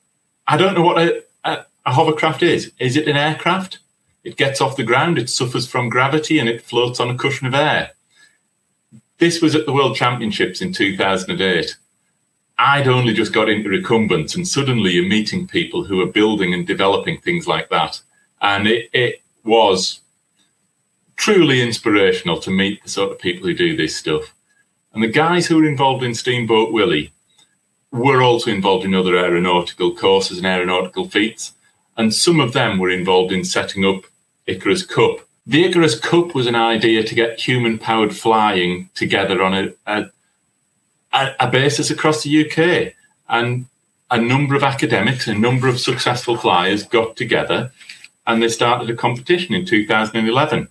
I 0.48 0.58
don't 0.58 0.74
know 0.74 0.82
what 0.82 0.98
a, 0.98 1.24
a, 1.44 1.66
a 1.86 1.94
hovercraft 1.94 2.44
is. 2.44 2.72
Is 2.80 2.96
it 2.96 3.08
an 3.08 3.18
aircraft? 3.18 3.80
It 4.24 4.38
gets 4.38 4.62
off 4.62 4.76
the 4.76 4.84
ground, 4.84 5.18
it 5.18 5.30
suffers 5.30 5.68
from 5.68 5.90
gravity, 5.90 6.38
and 6.38 6.48
it 6.48 6.62
floats 6.62 7.00
on 7.00 7.10
a 7.10 7.18
cushion 7.18 7.48
of 7.48 7.56
air. 7.56 7.92
This 9.18 9.42
was 9.42 9.56
at 9.56 9.66
the 9.66 9.74
World 9.74 9.96
Championships 9.96 10.62
in 10.62 10.74
2008. 10.74 11.76
I'd 12.58 12.88
only 12.88 13.14
just 13.14 13.34
got 13.34 13.50
into 13.50 13.70
recumbents, 13.70 14.36
and 14.36 14.48
suddenly 14.48 14.92
you're 14.92 15.08
meeting 15.08 15.48
people 15.48 15.84
who 15.84 16.02
are 16.02 16.12
building 16.12 16.54
and 16.54 16.68
developing 16.68 17.20
things 17.20 17.48
like 17.48 17.70
that. 17.70 18.00
And 18.42 18.68
it, 18.68 18.90
it 18.94 19.22
was 19.44 20.02
truly 21.16 21.62
inspirational 21.62 22.40
to 22.42 22.52
meet 22.52 22.84
the 22.84 22.90
sort 22.90 23.12
of 23.12 23.20
people 23.20 23.48
who 23.48 23.56
do 23.56 23.76
this 23.76 23.96
stuff. 23.96 24.34
And 24.94 25.04
the 25.04 25.08
guys 25.08 25.48
who 25.48 25.58
were 25.58 25.68
involved 25.68 26.04
in 26.04 26.14
Steamboat 26.14 26.74
Willie 26.74 27.12
were 27.92 28.22
also 28.22 28.50
involved 28.50 28.86
in 28.86 28.96
other 28.96 29.18
aeronautical 29.18 29.96
courses 29.96 30.38
and 30.38 30.48
aeronautical 30.48 31.10
feats. 31.10 31.54
And 31.98 32.14
some 32.14 32.40
of 32.40 32.54
them 32.54 32.80
were 32.80 32.90
involved 32.90 33.34
in 33.34 33.44
setting 33.44 33.86
up 33.86 34.04
Icarus 34.48 34.86
Cup. 34.86 35.28
The 35.46 35.66
Icarus 35.66 36.00
Cup 36.00 36.34
was 36.34 36.48
an 36.48 36.56
idea 36.56 37.04
to 37.04 37.16
get 37.16 37.40
human 37.40 37.78
powered 37.78 38.16
flying 38.16 38.90
together 38.96 39.42
on 39.42 39.54
a, 39.54 39.74
a, 39.86 41.36
a, 41.40 41.50
basis 41.50 41.90
across 41.90 42.24
the 42.24 42.46
UK. 42.50 42.94
And 43.28 43.66
a 44.10 44.20
number 44.20 44.56
of 44.56 44.64
academics, 44.64 45.28
a 45.28 45.34
number 45.34 45.68
of 45.68 45.80
successful 45.80 46.38
flyers 46.38 46.84
got 46.84 47.16
together 47.16 47.72
and 48.28 48.42
they 48.42 48.50
started 48.50 48.90
a 48.90 48.96
competition 48.96 49.56
in 49.56 49.66
2011. 49.66 50.68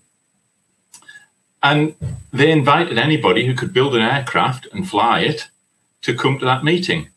And 1.62 1.94
they 2.32 2.50
invited 2.50 2.96
anybody 2.96 3.46
who 3.46 3.54
could 3.54 3.72
build 3.72 3.94
an 3.94 4.02
aircraft 4.02 4.66
and 4.72 4.88
fly 4.88 5.20
it 5.20 5.48
to 6.02 6.14
come 6.14 6.38
to 6.38 6.45
that 6.45 6.64
meeting. 6.64 7.09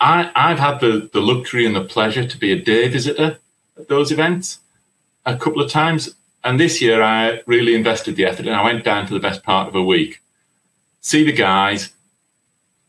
I, 0.00 0.30
I've 0.34 0.58
had 0.58 0.80
the, 0.80 1.10
the 1.12 1.20
luxury 1.20 1.66
and 1.66 1.76
the 1.76 1.84
pleasure 1.84 2.26
to 2.26 2.38
be 2.38 2.52
a 2.52 2.60
day 2.60 2.88
visitor 2.88 3.38
at 3.78 3.88
those 3.88 4.10
events 4.10 4.58
a 5.26 5.36
couple 5.36 5.62
of 5.62 5.70
times. 5.70 6.14
And 6.42 6.58
this 6.58 6.80
year 6.80 7.02
I 7.02 7.42
really 7.46 7.74
invested 7.74 8.16
the 8.16 8.24
effort 8.24 8.46
and 8.46 8.56
I 8.56 8.64
went 8.64 8.84
down 8.84 9.06
for 9.06 9.14
the 9.14 9.20
best 9.20 9.42
part 9.42 9.68
of 9.68 9.74
a 9.74 9.82
week. 9.82 10.20
See 11.02 11.24
the 11.24 11.32
guys, 11.32 11.90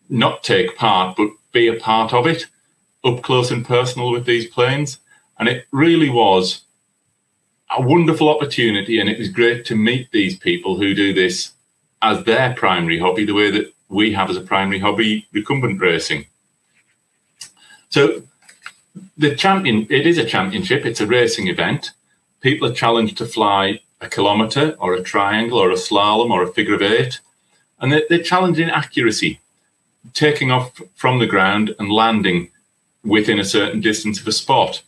not 0.10 0.44
take 0.44 0.78
part, 0.78 1.18
but 1.18 1.30
be 1.52 1.68
a 1.68 1.80
part 1.80 2.14
of 2.14 2.28
it, 2.28 2.48
up 3.04 3.22
close 3.22 3.52
and 3.52 3.66
personal 3.66 4.12
with 4.12 4.26
these 4.26 4.48
planes. 4.48 5.00
And 5.38 5.50
it 5.50 5.68
really 5.72 6.10
was 6.10 6.62
a 7.76 7.82
wonderful 7.82 8.30
opportunity. 8.30 9.00
And 9.00 9.10
it 9.10 9.20
was 9.20 9.30
great 9.30 9.66
to 9.66 9.76
meet 9.76 10.12
these 10.12 10.38
people 10.38 10.78
who 10.78 10.94
do 10.94 11.14
this 11.14 11.52
as 12.02 12.24
their 12.24 12.54
primary 12.54 13.00
hobby, 13.00 13.26
the 13.26 13.34
way 13.34 13.52
that 13.52 13.74
we 13.92 14.14
have 14.14 14.30
as 14.30 14.38
a 14.38 14.42
primary 14.42 14.80
hobby, 14.80 15.28
recumbent 15.34 15.80
racing. 15.80 16.26
So 17.90 18.24
the 19.18 19.36
champion, 19.36 19.86
it 19.90 20.08
is 20.08 20.18
a 20.18 20.26
championship, 20.26 20.86
it's 20.86 21.02
a 21.02 21.08
racing 21.08 21.48
event. 21.48 21.92
People 22.40 22.70
are 22.70 22.74
challenged 22.74 23.18
to 23.18 23.26
fly 23.26 23.82
a 24.00 24.10
kilometre 24.10 24.76
or 24.80 24.94
a 24.94 25.04
triangle 25.04 25.60
or 25.60 25.70
a 25.72 25.76
slalom 25.76 26.32
or 26.32 26.42
a 26.42 26.54
figure 26.54 26.74
of 26.74 26.82
eight. 26.82 27.20
And 27.80 27.92
they're, 27.92 28.04
they're 28.10 28.24
challenged 28.24 28.60
in 28.60 28.70
accuracy, 28.70 29.40
taking 30.14 30.52
off 30.52 30.82
from 30.96 31.20
the 31.20 31.28
ground 31.28 31.76
and 31.78 31.92
landing 31.92 32.50
within 33.04 33.40
a 33.40 33.46
certain 33.46 33.82
distance 33.82 34.20
of 34.20 34.28
a 34.28 34.32
spot. 34.32 34.82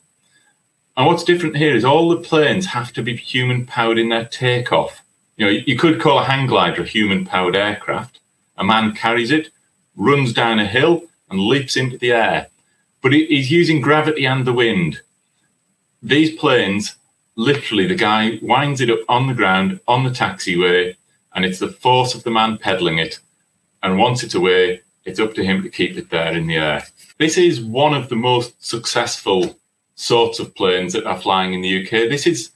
And 0.95 1.07
what's 1.07 1.23
different 1.23 1.57
here 1.57 1.75
is 1.75 1.83
all 1.83 2.09
the 2.09 2.17
planes 2.17 2.67
have 2.67 2.93
to 2.93 3.03
be 3.03 3.15
human 3.17 3.65
powered 3.65 3.97
in 3.97 4.09
their 4.09 4.25
takeoff. 4.25 5.01
You 5.37 5.45
know, 5.45 5.51
you 5.51 5.77
could 5.77 5.99
call 5.99 6.19
a 6.19 6.23
hang 6.23 6.47
glider 6.47 6.83
a 6.83 6.85
human 6.85 7.25
powered 7.25 7.55
aircraft. 7.55 8.19
A 8.57 8.63
man 8.63 8.93
carries 8.93 9.31
it, 9.31 9.49
runs 9.95 10.33
down 10.33 10.59
a 10.59 10.65
hill, 10.65 11.03
and 11.29 11.39
leaps 11.39 11.75
into 11.75 11.97
the 11.97 12.11
air. 12.11 12.47
But 13.01 13.13
he's 13.13 13.51
using 13.51 13.81
gravity 13.81 14.25
and 14.25 14.45
the 14.45 14.53
wind. 14.53 15.01
These 16.01 16.37
planes, 16.37 16.95
literally, 17.35 17.87
the 17.87 17.95
guy 17.95 18.39
winds 18.41 18.81
it 18.81 18.89
up 18.89 18.99
on 19.09 19.27
the 19.27 19.33
ground 19.33 19.79
on 19.87 20.03
the 20.03 20.09
taxiway, 20.09 20.95
and 21.33 21.45
it's 21.45 21.59
the 21.59 21.69
force 21.69 22.13
of 22.13 22.23
the 22.23 22.31
man 22.31 22.57
pedaling 22.57 22.99
it. 22.99 23.19
And 23.81 23.97
once 23.97 24.23
it's 24.23 24.35
away, 24.35 24.81
it's 25.05 25.19
up 25.19 25.33
to 25.33 25.43
him 25.43 25.63
to 25.63 25.69
keep 25.69 25.97
it 25.97 26.09
there 26.09 26.33
in 26.33 26.47
the 26.47 26.57
air. 26.57 26.83
This 27.17 27.37
is 27.37 27.61
one 27.61 27.93
of 27.93 28.09
the 28.09 28.15
most 28.15 28.63
successful 28.63 29.57
sorts 29.95 30.39
of 30.39 30.55
planes 30.55 30.93
that 30.93 31.05
are 31.05 31.19
flying 31.19 31.53
in 31.53 31.61
the 31.61 31.83
UK. 31.83 32.09
This 32.09 32.25
is 32.25 32.51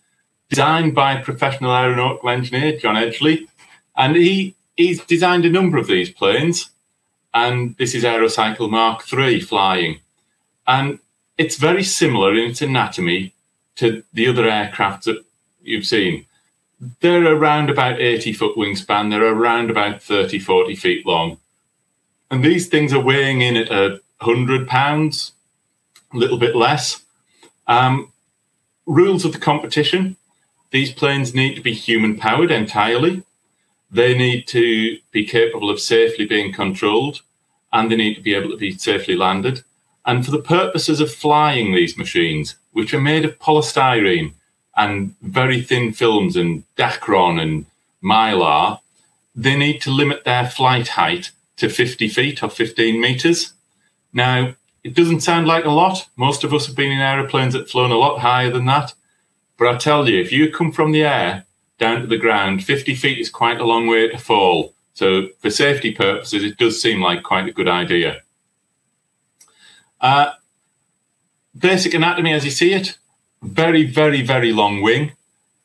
designed 0.49 0.95
by 0.95 1.21
professional 1.21 1.75
aeronautical 1.75 2.29
engineer 2.29 2.77
John 2.77 2.95
Edgley, 2.95 3.47
and 3.95 4.15
he 4.15 4.55
he's 4.77 5.03
designed 5.05 5.45
a 5.45 5.49
number 5.49 5.77
of 5.77 5.87
these 5.87 6.09
planes. 6.09 6.69
And 7.33 7.75
this 7.77 7.93
is 7.93 8.03
Aerocycle 8.03 8.69
Mark 8.69 9.03
III 9.11 9.41
flying, 9.41 9.99
and 10.65 10.99
it's 11.37 11.57
very 11.57 11.83
similar 11.83 12.33
in 12.33 12.49
its 12.49 12.61
anatomy 12.61 13.33
to 13.75 14.03
the 14.13 14.27
other 14.27 14.49
aircraft 14.49 15.03
that 15.05 15.23
you've 15.61 15.85
seen. 15.85 16.25
They're 17.01 17.25
around 17.25 17.69
about 17.69 17.99
80 17.99 18.33
foot 18.33 18.55
wingspan. 18.55 19.11
They're 19.11 19.23
around 19.23 19.69
about 19.69 20.01
30, 20.01 20.39
40 20.39 20.75
feet 20.75 21.05
long. 21.05 21.37
And 22.31 22.43
these 22.43 22.67
things 22.69 22.93
are 22.93 23.03
weighing 23.03 23.41
in 23.41 23.57
at 23.57 23.71
a 23.71 23.99
hundred 24.21 24.67
pounds, 24.67 25.33
a 26.13 26.17
little 26.17 26.39
bit 26.39 26.55
less. 26.55 27.03
Um, 27.67 28.11
rules 28.85 29.25
of 29.25 29.33
the 29.33 29.39
competition 29.39 30.17
these 30.71 30.91
planes 30.91 31.33
need 31.33 31.55
to 31.55 31.61
be 31.61 31.73
human 31.73 32.17
powered 32.17 32.51
entirely. 32.51 33.23
They 33.89 34.17
need 34.17 34.47
to 34.47 34.97
be 35.11 35.25
capable 35.25 35.69
of 35.69 35.79
safely 35.79 36.25
being 36.25 36.53
controlled 36.53 37.21
and 37.71 37.91
they 37.91 37.95
need 37.95 38.15
to 38.15 38.21
be 38.21 38.33
able 38.33 38.49
to 38.49 38.57
be 38.57 38.77
safely 38.77 39.15
landed. 39.15 39.63
And 40.05 40.23
for 40.23 40.31
the 40.31 40.41
purposes 40.41 40.99
of 40.99 41.13
flying 41.13 41.73
these 41.73 41.97
machines, 41.97 42.55
which 42.71 42.93
are 42.93 43.01
made 43.01 43.25
of 43.25 43.39
polystyrene 43.39 44.33
and 44.75 45.15
very 45.21 45.61
thin 45.61 45.91
films 45.91 46.35
and 46.35 46.63
Dacron 46.75 47.41
and 47.41 47.65
mylar, 48.03 48.79
they 49.35 49.55
need 49.55 49.81
to 49.81 49.91
limit 49.91 50.23
their 50.23 50.49
flight 50.49 50.89
height 50.89 51.31
to 51.57 51.69
50 51.69 52.07
feet 52.07 52.43
or 52.43 52.49
15 52.49 53.01
meters. 53.01 53.53
Now, 54.13 54.55
it 54.83 54.93
doesn't 54.93 55.21
sound 55.21 55.47
like 55.47 55.65
a 55.65 55.71
lot. 55.71 56.07
Most 56.15 56.43
of 56.43 56.53
us 56.53 56.67
have 56.67 56.75
been 56.75 56.91
in 56.91 56.99
aeroplanes 56.99 57.53
that 57.53 57.69
flown 57.69 57.91
a 57.91 57.97
lot 57.97 58.19
higher 58.19 58.49
than 58.49 58.65
that. 58.65 58.93
But 59.57 59.67
I 59.67 59.77
tell 59.77 60.07
you, 60.07 60.21
if 60.21 60.31
you 60.31 60.51
come 60.51 60.71
from 60.71 60.91
the 60.91 61.03
air 61.03 61.45
down 61.79 62.01
to 62.01 62.07
the 62.07 62.17
ground, 62.17 62.63
50 62.63 62.95
feet 62.95 63.19
is 63.19 63.29
quite 63.29 63.59
a 63.59 63.65
long 63.65 63.87
way 63.87 64.07
to 64.07 64.17
fall. 64.17 64.73
So, 64.93 65.27
for 65.39 65.49
safety 65.49 65.93
purposes, 65.93 66.43
it 66.43 66.57
does 66.57 66.81
seem 66.81 67.01
like 67.01 67.21
quite 67.21 67.47
a 67.47 67.51
good 67.51 67.67
idea. 67.67 68.21
Uh, 70.01 70.31
basic 71.57 71.93
anatomy 71.93 72.33
as 72.33 72.45
you 72.45 72.51
see 72.51 72.73
it 72.73 72.97
very, 73.43 73.85
very, 73.85 74.21
very 74.21 74.51
long 74.51 74.81
wing, 74.81 75.11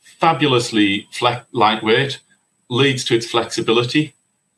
fabulously 0.02 1.08
fle- 1.10 1.46
lightweight, 1.52 2.20
leads 2.68 3.04
to 3.04 3.14
its 3.14 3.26
flexibility. 3.26 4.14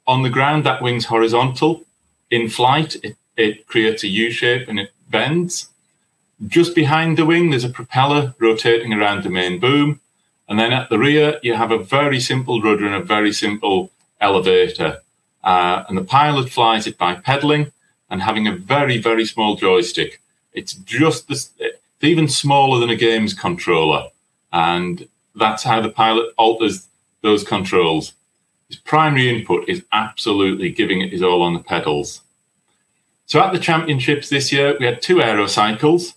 On 0.06 0.22
the 0.22 0.30
ground, 0.30 0.64
that 0.64 0.82
wing's 0.82 1.06
horizontal. 1.06 1.84
In 2.30 2.48
flight, 2.48 2.96
it 3.02 3.16
it 3.36 3.66
creates 3.66 4.04
a 4.04 4.08
U 4.08 4.30
shape 4.30 4.68
and 4.68 4.78
it 4.78 4.92
bends. 5.10 5.68
Just 6.46 6.74
behind 6.74 7.16
the 7.16 7.26
wing, 7.26 7.50
there's 7.50 7.64
a 7.64 7.68
propeller 7.68 8.34
rotating 8.38 8.92
around 8.92 9.24
the 9.24 9.30
main 9.30 9.58
boom. 9.58 10.00
And 10.48 10.58
then 10.58 10.72
at 10.72 10.90
the 10.90 10.98
rear, 10.98 11.38
you 11.42 11.54
have 11.54 11.70
a 11.70 11.78
very 11.78 12.20
simple 12.20 12.60
rudder 12.60 12.86
and 12.86 12.94
a 12.94 13.02
very 13.02 13.32
simple 13.32 13.90
elevator. 14.20 15.00
Uh, 15.42 15.84
and 15.88 15.96
the 15.96 16.04
pilot 16.04 16.50
flies 16.50 16.86
it 16.86 16.98
by 16.98 17.14
pedaling 17.14 17.72
and 18.10 18.22
having 18.22 18.46
a 18.46 18.54
very, 18.54 18.98
very 18.98 19.24
small 19.24 19.56
joystick. 19.56 20.20
It's 20.52 20.74
just 20.74 21.30
it's 21.30 21.50
even 22.00 22.28
smaller 22.28 22.78
than 22.78 22.90
a 22.90 22.96
games 22.96 23.34
controller. 23.34 24.08
And 24.52 25.08
that's 25.34 25.64
how 25.64 25.80
the 25.80 25.88
pilot 25.88 26.32
alters 26.36 26.86
those 27.22 27.42
controls. 27.42 28.12
His 28.68 28.76
primary 28.76 29.28
input 29.28 29.68
is 29.68 29.82
absolutely 29.92 30.70
giving 30.70 31.00
it 31.00 31.10
his 31.10 31.22
all 31.22 31.42
on 31.42 31.54
the 31.54 31.60
pedals. 31.60 32.20
So 33.26 33.40
at 33.40 33.52
the 33.52 33.58
championships 33.58 34.28
this 34.28 34.52
year, 34.52 34.76
we 34.78 34.86
had 34.86 35.00
two 35.00 35.16
aerocycles 35.16 36.14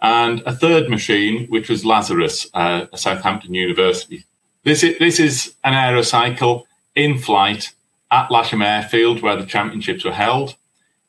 and 0.00 0.42
a 0.46 0.54
third 0.54 0.88
machine, 0.88 1.46
which 1.48 1.68
was 1.68 1.84
Lazarus, 1.84 2.46
uh, 2.54 2.86
a 2.92 2.96
Southampton 2.96 3.54
University. 3.54 4.24
This 4.64 4.82
is, 4.82 4.98
this 4.98 5.20
is 5.20 5.54
an 5.64 5.74
aerocycle. 5.74 6.64
in 6.94 7.18
flight 7.18 7.72
at 8.10 8.28
Lasham 8.30 8.64
Airfield, 8.64 9.22
where 9.22 9.36
the 9.36 9.46
championships 9.46 10.04
were 10.04 10.12
held. 10.12 10.56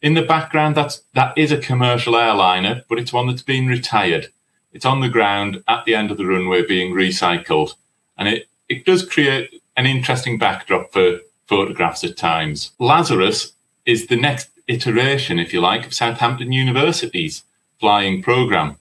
In 0.02 0.14
the 0.14 0.22
background, 0.22 0.76
that's 0.76 1.02
that 1.14 1.38
is 1.38 1.52
a 1.52 1.58
commercial 1.58 2.16
airliner, 2.16 2.84
but 2.88 3.00
it's 3.00 3.14
one 3.14 3.28
that's 3.28 3.42
been 3.42 3.68
retired. 3.68 4.28
It's 4.74 4.86
on 4.86 5.02
the 5.02 5.10
ground 5.10 5.64
at 5.68 5.86
the 5.86 5.96
end 5.96 6.12
of 6.12 6.18
the 6.18 6.26
runway 6.26 6.66
being 6.66 6.94
recycled, 6.94 7.76
and 8.18 8.28
it 8.28 8.48
it 8.70 8.86
does 8.86 9.06
create 9.06 9.62
an 9.76 9.86
interesting 9.86 10.38
backdrop 10.38 10.92
for 10.94 11.20
photographs 11.48 12.04
at 12.04 12.18
times. 12.18 12.72
Lazarus 12.80 13.54
is 13.86 14.08
the 14.08 14.16
next 14.16 14.50
iteration, 14.68 15.40
if 15.40 15.54
you 15.54 15.62
like, 15.62 15.86
of 15.86 15.94
Southampton 15.94 16.52
University's 16.52 17.44
flying 17.80 18.22
program. 18.22 18.78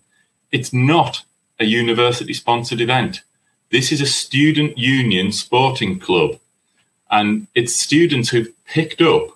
It's 0.53 0.73
not 0.73 1.23
a 1.59 1.65
university 1.65 2.35
sponsored 2.35 2.81
event. 2.81 3.23
This 3.71 3.93
is 3.93 4.01
a 4.01 4.07
student 4.07 4.77
union 4.79 5.31
sporting 5.33 5.99
club. 5.99 6.39
And 7.11 7.47
it's 7.55 7.81
students 7.81 8.31
who've 8.31 8.53
picked 8.67 9.01
up 9.01 9.29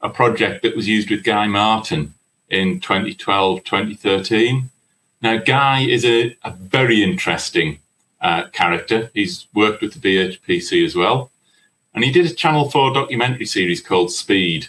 a 0.00 0.08
project 0.08 0.62
that 0.62 0.76
was 0.76 0.88
used 0.88 1.10
with 1.10 1.24
Guy 1.24 1.46
Martin 1.46 2.14
in 2.48 2.80
2012, 2.80 3.64
2013. 3.64 4.70
Now, 5.22 5.36
Guy 5.38 5.80
is 5.80 6.04
a, 6.04 6.36
a 6.44 6.52
very 6.52 7.02
interesting 7.02 7.78
uh, 8.20 8.44
character. 8.48 9.10
He's 9.14 9.46
worked 9.54 9.82
with 9.82 9.94
the 9.94 10.16
BHPC 10.16 10.84
as 10.84 10.94
well. 10.94 11.30
And 11.94 12.04
he 12.04 12.12
did 12.12 12.26
a 12.26 12.34
Channel 12.34 12.70
4 12.70 12.94
documentary 12.94 13.46
series 13.46 13.80
called 13.80 14.12
Speed, 14.12 14.68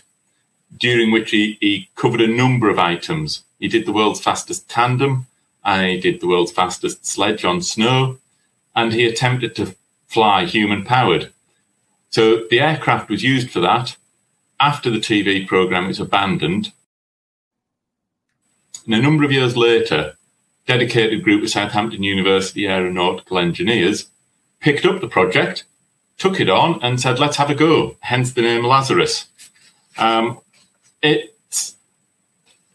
during 0.77 1.11
which 1.11 1.31
he, 1.31 1.57
he 1.59 1.89
covered 1.95 2.21
a 2.21 2.27
number 2.27 2.69
of 2.69 2.79
items. 2.79 3.43
He 3.59 3.67
did 3.67 3.85
the 3.85 3.93
world's 3.93 4.21
fastest 4.21 4.69
tandem, 4.69 5.27
he 5.77 5.99
did 5.99 6.19
the 6.19 6.27
world's 6.27 6.51
fastest 6.51 7.05
sledge 7.05 7.45
on 7.45 7.61
snow, 7.61 8.17
and 8.75 8.93
he 8.93 9.05
attempted 9.05 9.55
to 9.55 9.75
fly 10.07 10.45
human 10.45 10.83
powered. 10.83 11.31
So 12.09 12.47
the 12.49 12.59
aircraft 12.59 13.09
was 13.09 13.23
used 13.23 13.51
for 13.51 13.59
that. 13.59 13.95
After 14.59 14.89
the 14.89 14.97
TV 14.97 15.47
program 15.47 15.87
was 15.87 15.99
abandoned, 15.99 16.73
and 18.85 18.95
a 18.95 19.01
number 19.01 19.23
of 19.23 19.31
years 19.31 19.55
later, 19.55 20.17
dedicated 20.65 21.23
group 21.23 21.43
of 21.43 21.49
Southampton 21.49 22.03
University 22.03 22.67
aeronautical 22.67 23.37
engineers 23.37 24.09
picked 24.59 24.85
up 24.85 24.99
the 24.99 25.07
project, 25.07 25.63
took 26.17 26.39
it 26.39 26.49
on, 26.49 26.79
and 26.81 26.99
said, 26.99 27.19
"Let's 27.19 27.37
have 27.37 27.49
a 27.49 27.55
go." 27.55 27.97
Hence 28.01 28.33
the 28.33 28.41
name 28.41 28.65
Lazarus. 28.65 29.27
Um, 29.97 30.39
it's 31.01 31.31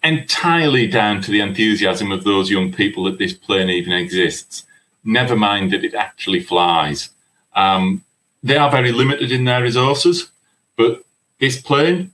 entirely 0.05 0.87
down 0.87 1.23
to 1.23 1.31
the 1.31 1.41
enthusiasm 1.41 2.13
of 2.13 2.25
those 2.25 2.51
young 2.51 2.73
people 2.73 3.05
that 3.05 3.19
this 3.19 3.33
plane 3.33 3.71
even 3.71 3.93
exists. 3.93 4.67
Never 5.03 5.35
mind 5.35 5.73
that 5.73 5.85
it 5.85 5.95
actually 5.95 6.41
flies. 6.41 7.09
Um, 7.55 8.05
they 8.43 8.57
are 8.57 8.71
very 8.71 8.93
limited 8.93 9.33
in 9.33 9.45
their 9.45 9.63
resources, 9.63 10.31
but 10.77 11.03
this 11.41 11.61
plane, 11.61 12.13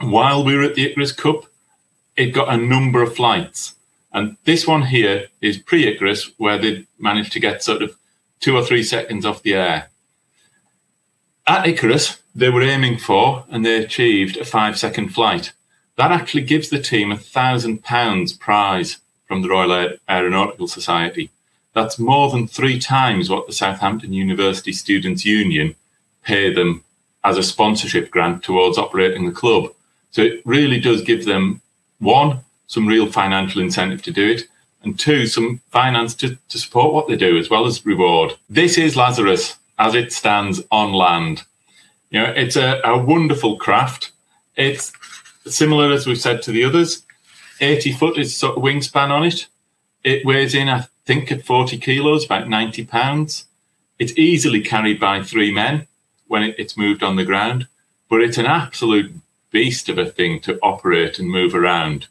while 0.00 0.44
we 0.44 0.56
were 0.56 0.62
at 0.62 0.76
the 0.76 0.84
Icarus 0.84 1.12
Cup, 1.12 1.46
it 2.16 2.26
got 2.26 2.52
a 2.52 2.56
number 2.56 3.02
of 3.02 3.16
flights. 3.16 3.74
And 4.12 4.36
this 4.44 4.66
one 4.66 4.82
here 4.82 5.28
is 5.40 5.58
pre 5.58 5.88
Icarus, 5.88 6.30
where 6.36 6.58
they 6.58 6.86
managed 6.98 7.32
to 7.32 7.40
get 7.40 7.62
sort 7.62 7.82
of 7.82 7.96
two 8.40 8.56
or 8.56 8.64
three 8.64 8.82
seconds 8.82 9.24
off 9.24 9.42
the 9.42 9.54
air. 9.54 9.88
At 11.46 11.66
Icarus, 11.66 12.22
they 12.34 12.50
were 12.50 12.62
aiming 12.62 12.98
for 12.98 13.44
and 13.48 13.64
they 13.64 13.82
achieved 13.82 14.36
a 14.36 14.44
five 14.44 14.78
second 14.78 15.10
flight. 15.10 15.52
That 16.02 16.10
actually 16.10 16.42
gives 16.42 16.68
the 16.68 16.82
team 16.82 17.12
a 17.12 17.16
thousand 17.16 17.84
pounds 17.84 18.32
prize 18.32 18.98
from 19.28 19.40
the 19.40 19.48
Royal 19.48 19.90
Aeronautical 20.10 20.66
Society. 20.66 21.30
That's 21.74 21.96
more 21.96 22.28
than 22.28 22.48
three 22.48 22.80
times 22.80 23.30
what 23.30 23.46
the 23.46 23.52
Southampton 23.52 24.12
University 24.12 24.72
Students' 24.72 25.24
Union 25.24 25.76
pay 26.24 26.52
them 26.52 26.82
as 27.22 27.38
a 27.38 27.42
sponsorship 27.44 28.10
grant 28.10 28.42
towards 28.42 28.78
operating 28.78 29.26
the 29.26 29.30
club. 29.30 29.72
So 30.10 30.22
it 30.22 30.42
really 30.44 30.80
does 30.80 31.02
give 31.02 31.24
them 31.24 31.62
one, 32.00 32.40
some 32.66 32.88
real 32.88 33.06
financial 33.06 33.62
incentive 33.62 34.02
to 34.02 34.10
do 34.10 34.28
it, 34.28 34.48
and 34.82 34.98
two, 34.98 35.28
some 35.28 35.60
finance 35.70 36.16
to, 36.16 36.36
to 36.48 36.58
support 36.58 36.92
what 36.92 37.06
they 37.06 37.16
do 37.16 37.38
as 37.38 37.48
well 37.48 37.64
as 37.64 37.86
reward. 37.86 38.32
This 38.50 38.76
is 38.76 38.96
Lazarus 38.96 39.56
as 39.78 39.94
it 39.94 40.12
stands 40.12 40.62
on 40.72 40.94
land. 40.94 41.44
You 42.10 42.22
know, 42.22 42.32
it's 42.32 42.56
a, 42.56 42.80
a 42.84 42.98
wonderful 42.98 43.56
craft. 43.56 44.10
It's 44.56 44.92
similar, 45.46 45.92
as 45.92 46.06
we've 46.06 46.20
said, 46.20 46.42
to 46.42 46.52
the 46.52 46.64
others. 46.64 47.04
80 47.60 47.92
foot 47.92 48.18
is 48.18 48.36
sort 48.36 48.56
of 48.56 48.62
wingspan 48.62 49.10
on 49.10 49.24
it. 49.24 49.46
It 50.04 50.26
weighs 50.26 50.54
in, 50.54 50.68
I 50.68 50.86
think, 51.04 51.30
at 51.30 51.44
40 51.44 51.78
kilos, 51.78 52.24
about 52.24 52.48
90 52.48 52.84
pounds. 52.86 53.46
It's 53.98 54.16
easily 54.18 54.60
carried 54.60 54.98
by 54.98 55.22
three 55.22 55.52
men 55.52 55.86
when 56.26 56.42
it, 56.42 56.54
it's 56.58 56.76
moved 56.76 57.02
on 57.02 57.16
the 57.16 57.24
ground, 57.24 57.68
but 58.08 58.20
it's 58.20 58.38
an 58.38 58.46
absolute 58.46 59.12
beast 59.50 59.88
of 59.88 59.98
a 59.98 60.06
thing 60.06 60.40
to 60.40 60.58
operate 60.60 61.18
and 61.18 61.28
move 61.28 61.54
around. 61.54 62.08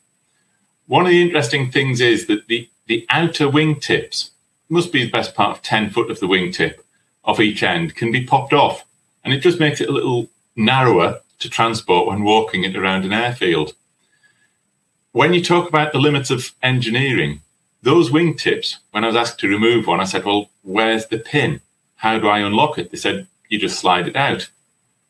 One 0.87 1.05
of 1.05 1.11
the 1.11 1.21
interesting 1.21 1.71
things 1.71 1.99
is 1.99 2.27
that 2.27 2.47
the, 2.47 2.69
the 2.87 3.05
outer 3.09 3.47
wingtips 3.47 4.29
must 4.69 4.93
be 4.93 5.03
the 5.03 5.11
best 5.11 5.35
part 5.35 5.57
of 5.57 5.63
10 5.63 5.89
foot 5.89 6.11
of 6.11 6.19
the 6.19 6.27
wingtip 6.27 6.75
of 7.23 7.39
each 7.39 7.61
end 7.61 7.95
can 7.95 8.11
be 8.11 8.25
popped 8.25 8.53
off 8.53 8.85
and 9.23 9.33
it 9.33 9.39
just 9.39 9.59
makes 9.59 9.81
it 9.81 9.89
a 9.89 9.91
little 9.91 10.29
narrower 10.55 11.19
to 11.41 11.49
transport 11.49 12.07
when 12.07 12.23
walking 12.23 12.63
it 12.63 12.75
around 12.75 13.05
an 13.05 13.13
airfield. 13.13 13.73
When 15.11 15.33
you 15.33 15.43
talk 15.43 15.67
about 15.67 15.91
the 15.91 15.99
limits 15.99 16.29
of 16.31 16.53
engineering, 16.63 17.41
those 17.81 18.11
wingtips, 18.11 18.77
when 18.91 19.03
I 19.03 19.07
was 19.07 19.15
asked 19.15 19.39
to 19.39 19.47
remove 19.47 19.87
one, 19.87 19.99
I 19.99 20.05
said, 20.05 20.23
Well, 20.23 20.49
where's 20.61 21.07
the 21.07 21.17
pin? 21.17 21.61
How 21.95 22.19
do 22.19 22.27
I 22.27 22.39
unlock 22.39 22.77
it? 22.77 22.91
They 22.91 22.97
said, 22.97 23.27
You 23.49 23.59
just 23.59 23.79
slide 23.79 24.07
it 24.07 24.15
out. 24.15 24.49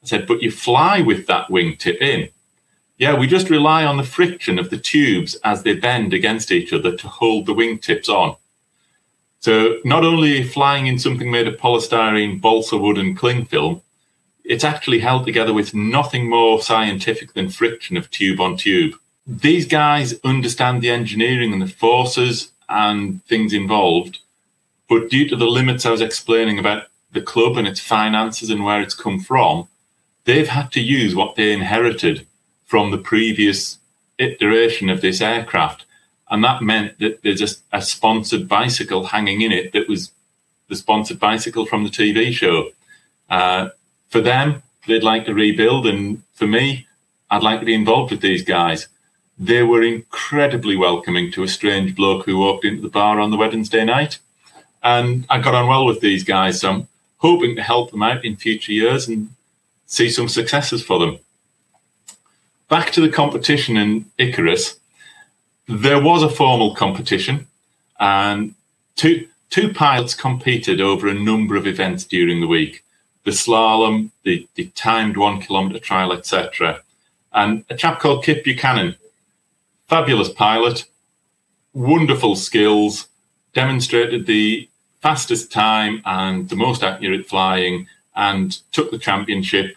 I 0.03 0.07
said, 0.07 0.25
But 0.25 0.41
you 0.41 0.51
fly 0.51 1.01
with 1.01 1.27
that 1.27 1.49
wingtip 1.49 2.01
in. 2.01 2.29
Yeah, 2.97 3.17
we 3.17 3.27
just 3.27 3.49
rely 3.49 3.83
on 3.83 3.97
the 3.97 4.03
friction 4.03 4.59
of 4.59 4.69
the 4.69 4.77
tubes 4.77 5.35
as 5.43 5.63
they 5.63 5.73
bend 5.73 6.13
against 6.13 6.51
each 6.51 6.71
other 6.71 6.95
to 6.95 7.07
hold 7.07 7.45
the 7.45 7.53
wingtips 7.53 8.07
on. 8.09 8.35
So 9.39 9.79
not 9.83 10.05
only 10.05 10.43
flying 10.43 10.85
in 10.85 10.99
something 10.99 11.31
made 11.31 11.47
of 11.47 11.57
polystyrene, 11.57 12.39
balsa 12.39 12.77
wood, 12.77 12.99
and 12.99 13.17
cling 13.17 13.45
film, 13.45 13.81
it's 14.51 14.65
actually 14.65 14.99
held 14.99 15.25
together 15.25 15.53
with 15.53 15.73
nothing 15.73 16.29
more 16.29 16.61
scientific 16.61 17.31
than 17.33 17.47
friction 17.47 17.95
of 17.95 18.11
tube 18.11 18.41
on 18.41 18.57
tube. 18.57 18.95
These 19.25 19.65
guys 19.65 20.19
understand 20.25 20.81
the 20.81 20.89
engineering 20.89 21.53
and 21.53 21.61
the 21.61 21.67
forces 21.67 22.51
and 22.67 23.23
things 23.27 23.53
involved, 23.53 24.19
but 24.89 25.09
due 25.09 25.25
to 25.29 25.37
the 25.37 25.45
limits 25.45 25.85
I 25.85 25.91
was 25.91 26.01
explaining 26.01 26.59
about 26.59 26.87
the 27.13 27.21
club 27.21 27.55
and 27.55 27.65
its 27.65 27.79
finances 27.79 28.49
and 28.49 28.65
where 28.65 28.81
it's 28.81 28.93
come 28.93 29.21
from, 29.21 29.69
they've 30.25 30.49
had 30.49 30.69
to 30.73 30.81
use 30.81 31.15
what 31.15 31.37
they 31.37 31.53
inherited 31.53 32.27
from 32.65 32.91
the 32.91 32.97
previous 32.97 33.77
iteration 34.17 34.89
of 34.89 34.99
this 34.99 35.21
aircraft. 35.21 35.85
And 36.29 36.43
that 36.43 36.61
meant 36.61 36.99
that 36.99 37.23
there's 37.23 37.41
a, 37.41 37.77
a 37.77 37.81
sponsored 37.81 38.49
bicycle 38.49 39.05
hanging 39.05 39.39
in 39.43 39.53
it 39.53 39.71
that 39.71 39.87
was 39.87 40.11
the 40.67 40.75
sponsored 40.75 41.21
bicycle 41.21 41.65
from 41.65 41.85
the 41.85 41.89
TV 41.89 42.33
show. 42.33 42.71
Uh, 43.29 43.69
for 44.11 44.21
them, 44.21 44.61
they'd 44.87 45.03
like 45.03 45.25
to 45.25 45.33
rebuild. 45.33 45.87
And 45.87 46.21
for 46.33 46.45
me, 46.45 46.85
I'd 47.31 47.43
like 47.43 47.59
to 47.61 47.65
be 47.65 47.73
involved 47.73 48.11
with 48.11 48.21
these 48.21 48.43
guys. 48.43 48.87
They 49.39 49.63
were 49.63 49.81
incredibly 49.81 50.75
welcoming 50.75 51.31
to 51.31 51.43
a 51.43 51.47
strange 51.47 51.95
bloke 51.95 52.25
who 52.25 52.37
walked 52.37 52.65
into 52.65 52.81
the 52.81 52.89
bar 52.89 53.19
on 53.19 53.31
the 53.31 53.37
Wednesday 53.37 53.83
night. 53.83 54.19
And 54.83 55.25
I 55.29 55.39
got 55.39 55.55
on 55.55 55.67
well 55.67 55.85
with 55.85 56.01
these 56.01 56.23
guys. 56.23 56.59
So 56.59 56.69
I'm 56.69 56.87
hoping 57.17 57.55
to 57.55 57.63
help 57.63 57.91
them 57.91 58.03
out 58.03 58.23
in 58.25 58.35
future 58.35 58.73
years 58.73 59.07
and 59.07 59.29
see 59.85 60.09
some 60.09 60.27
successes 60.27 60.83
for 60.83 60.99
them. 60.99 61.17
Back 62.69 62.91
to 62.91 63.01
the 63.01 63.09
competition 63.09 63.77
in 63.77 64.05
Icarus. 64.17 64.77
There 65.67 66.01
was 66.01 66.23
a 66.23 66.29
formal 66.29 66.75
competition, 66.75 67.47
and 67.99 68.55
two, 68.95 69.27
two 69.49 69.73
pilots 69.73 70.15
competed 70.15 70.81
over 70.81 71.07
a 71.07 71.13
number 71.13 71.55
of 71.55 71.67
events 71.67 72.03
during 72.03 72.41
the 72.41 72.47
week 72.47 72.83
the 73.23 73.31
slalom, 73.31 74.11
the, 74.23 74.47
the 74.55 74.67
timed 74.75 75.17
one 75.17 75.41
kilometre 75.41 75.79
trial, 75.79 76.11
etc. 76.11 76.81
And 77.33 77.63
a 77.69 77.75
chap 77.75 77.99
called 77.99 78.23
Kip 78.23 78.43
Buchanan, 78.43 78.95
fabulous 79.87 80.29
pilot, 80.29 80.85
wonderful 81.73 82.35
skills, 82.35 83.07
demonstrated 83.53 84.25
the 84.25 84.69
fastest 85.01 85.51
time 85.51 86.01
and 86.05 86.49
the 86.49 86.55
most 86.55 86.83
accurate 86.83 87.27
flying, 87.27 87.87
and 88.15 88.59
took 88.71 88.91
the 88.91 88.97
championship 88.97 89.75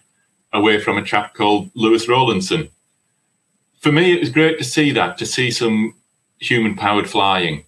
away 0.52 0.78
from 0.78 0.96
a 0.96 1.04
chap 1.04 1.35
called 1.35 1.70
Lewis 1.74 2.09
Rowlandson. 2.09 2.68
For 3.80 3.92
me, 3.92 4.12
it 4.12 4.20
was 4.20 4.30
great 4.30 4.59
to 4.59 4.64
see 4.64 4.92
that, 4.92 5.18
to 5.18 5.26
see 5.26 5.50
some 5.50 5.94
human 6.38 6.76
powered 6.76 7.09
flying. 7.09 7.64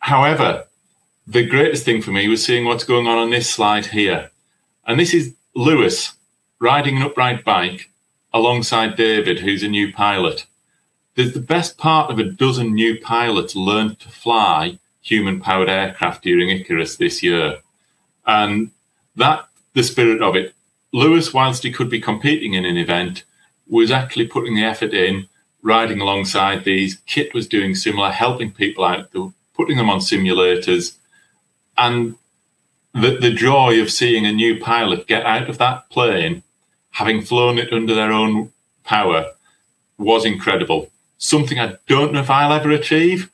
However, 0.00 0.66
the 1.26 1.46
greatest 1.46 1.84
thing 1.84 2.00
for 2.00 2.10
me 2.10 2.28
was 2.28 2.44
seeing 2.44 2.64
what's 2.64 2.84
going 2.84 3.06
on 3.06 3.18
on 3.18 3.30
this 3.30 3.50
slide 3.50 3.86
here. 3.86 4.30
And 4.88 4.98
this 4.98 5.12
is 5.12 5.34
Lewis 5.54 6.14
riding 6.58 6.96
an 6.96 7.02
upright 7.02 7.44
bike 7.44 7.90
alongside 8.32 8.96
David, 8.96 9.38
who's 9.38 9.62
a 9.62 9.68
new 9.68 9.92
pilot. 9.92 10.46
There's 11.14 11.34
the 11.34 11.40
best 11.40 11.76
part 11.76 12.10
of 12.10 12.18
a 12.18 12.24
dozen 12.24 12.74
new 12.74 12.98
pilots 12.98 13.54
learned 13.54 14.00
to 14.00 14.08
fly 14.08 14.78
human 15.02 15.40
powered 15.40 15.68
aircraft 15.68 16.22
during 16.22 16.48
Icarus 16.48 16.96
this 16.96 17.22
year. 17.22 17.58
And 18.26 18.70
that, 19.16 19.46
the 19.74 19.82
spirit 19.82 20.22
of 20.22 20.34
it, 20.34 20.54
Lewis, 20.92 21.34
whilst 21.34 21.64
he 21.64 21.72
could 21.72 21.90
be 21.90 22.00
competing 22.00 22.54
in 22.54 22.64
an 22.64 22.78
event, 22.78 23.24
was 23.68 23.90
actually 23.90 24.26
putting 24.26 24.54
the 24.54 24.64
effort 24.64 24.94
in, 24.94 25.28
riding 25.62 26.00
alongside 26.00 26.64
these. 26.64 26.96
Kit 27.06 27.34
was 27.34 27.46
doing 27.46 27.74
similar, 27.74 28.10
helping 28.10 28.52
people 28.52 28.84
out, 28.84 29.12
putting 29.54 29.76
them 29.76 29.90
on 29.90 29.98
simulators. 29.98 30.96
And 31.76 32.16
the, 33.02 33.18
the 33.18 33.32
joy 33.32 33.80
of 33.80 33.90
seeing 33.90 34.26
a 34.26 34.32
new 34.32 34.58
pilot 34.60 35.06
get 35.06 35.26
out 35.26 35.48
of 35.48 35.58
that 35.58 35.88
plane, 35.90 36.42
having 36.90 37.22
flown 37.22 37.58
it 37.58 37.72
under 37.72 37.94
their 37.94 38.12
own 38.12 38.52
power, 38.84 39.32
was 39.98 40.24
incredible. 40.24 40.90
Something 41.18 41.58
I 41.58 41.76
don't 41.86 42.12
know 42.12 42.20
if 42.20 42.30
I'll 42.30 42.52
ever 42.52 42.70
achieve, 42.70 43.30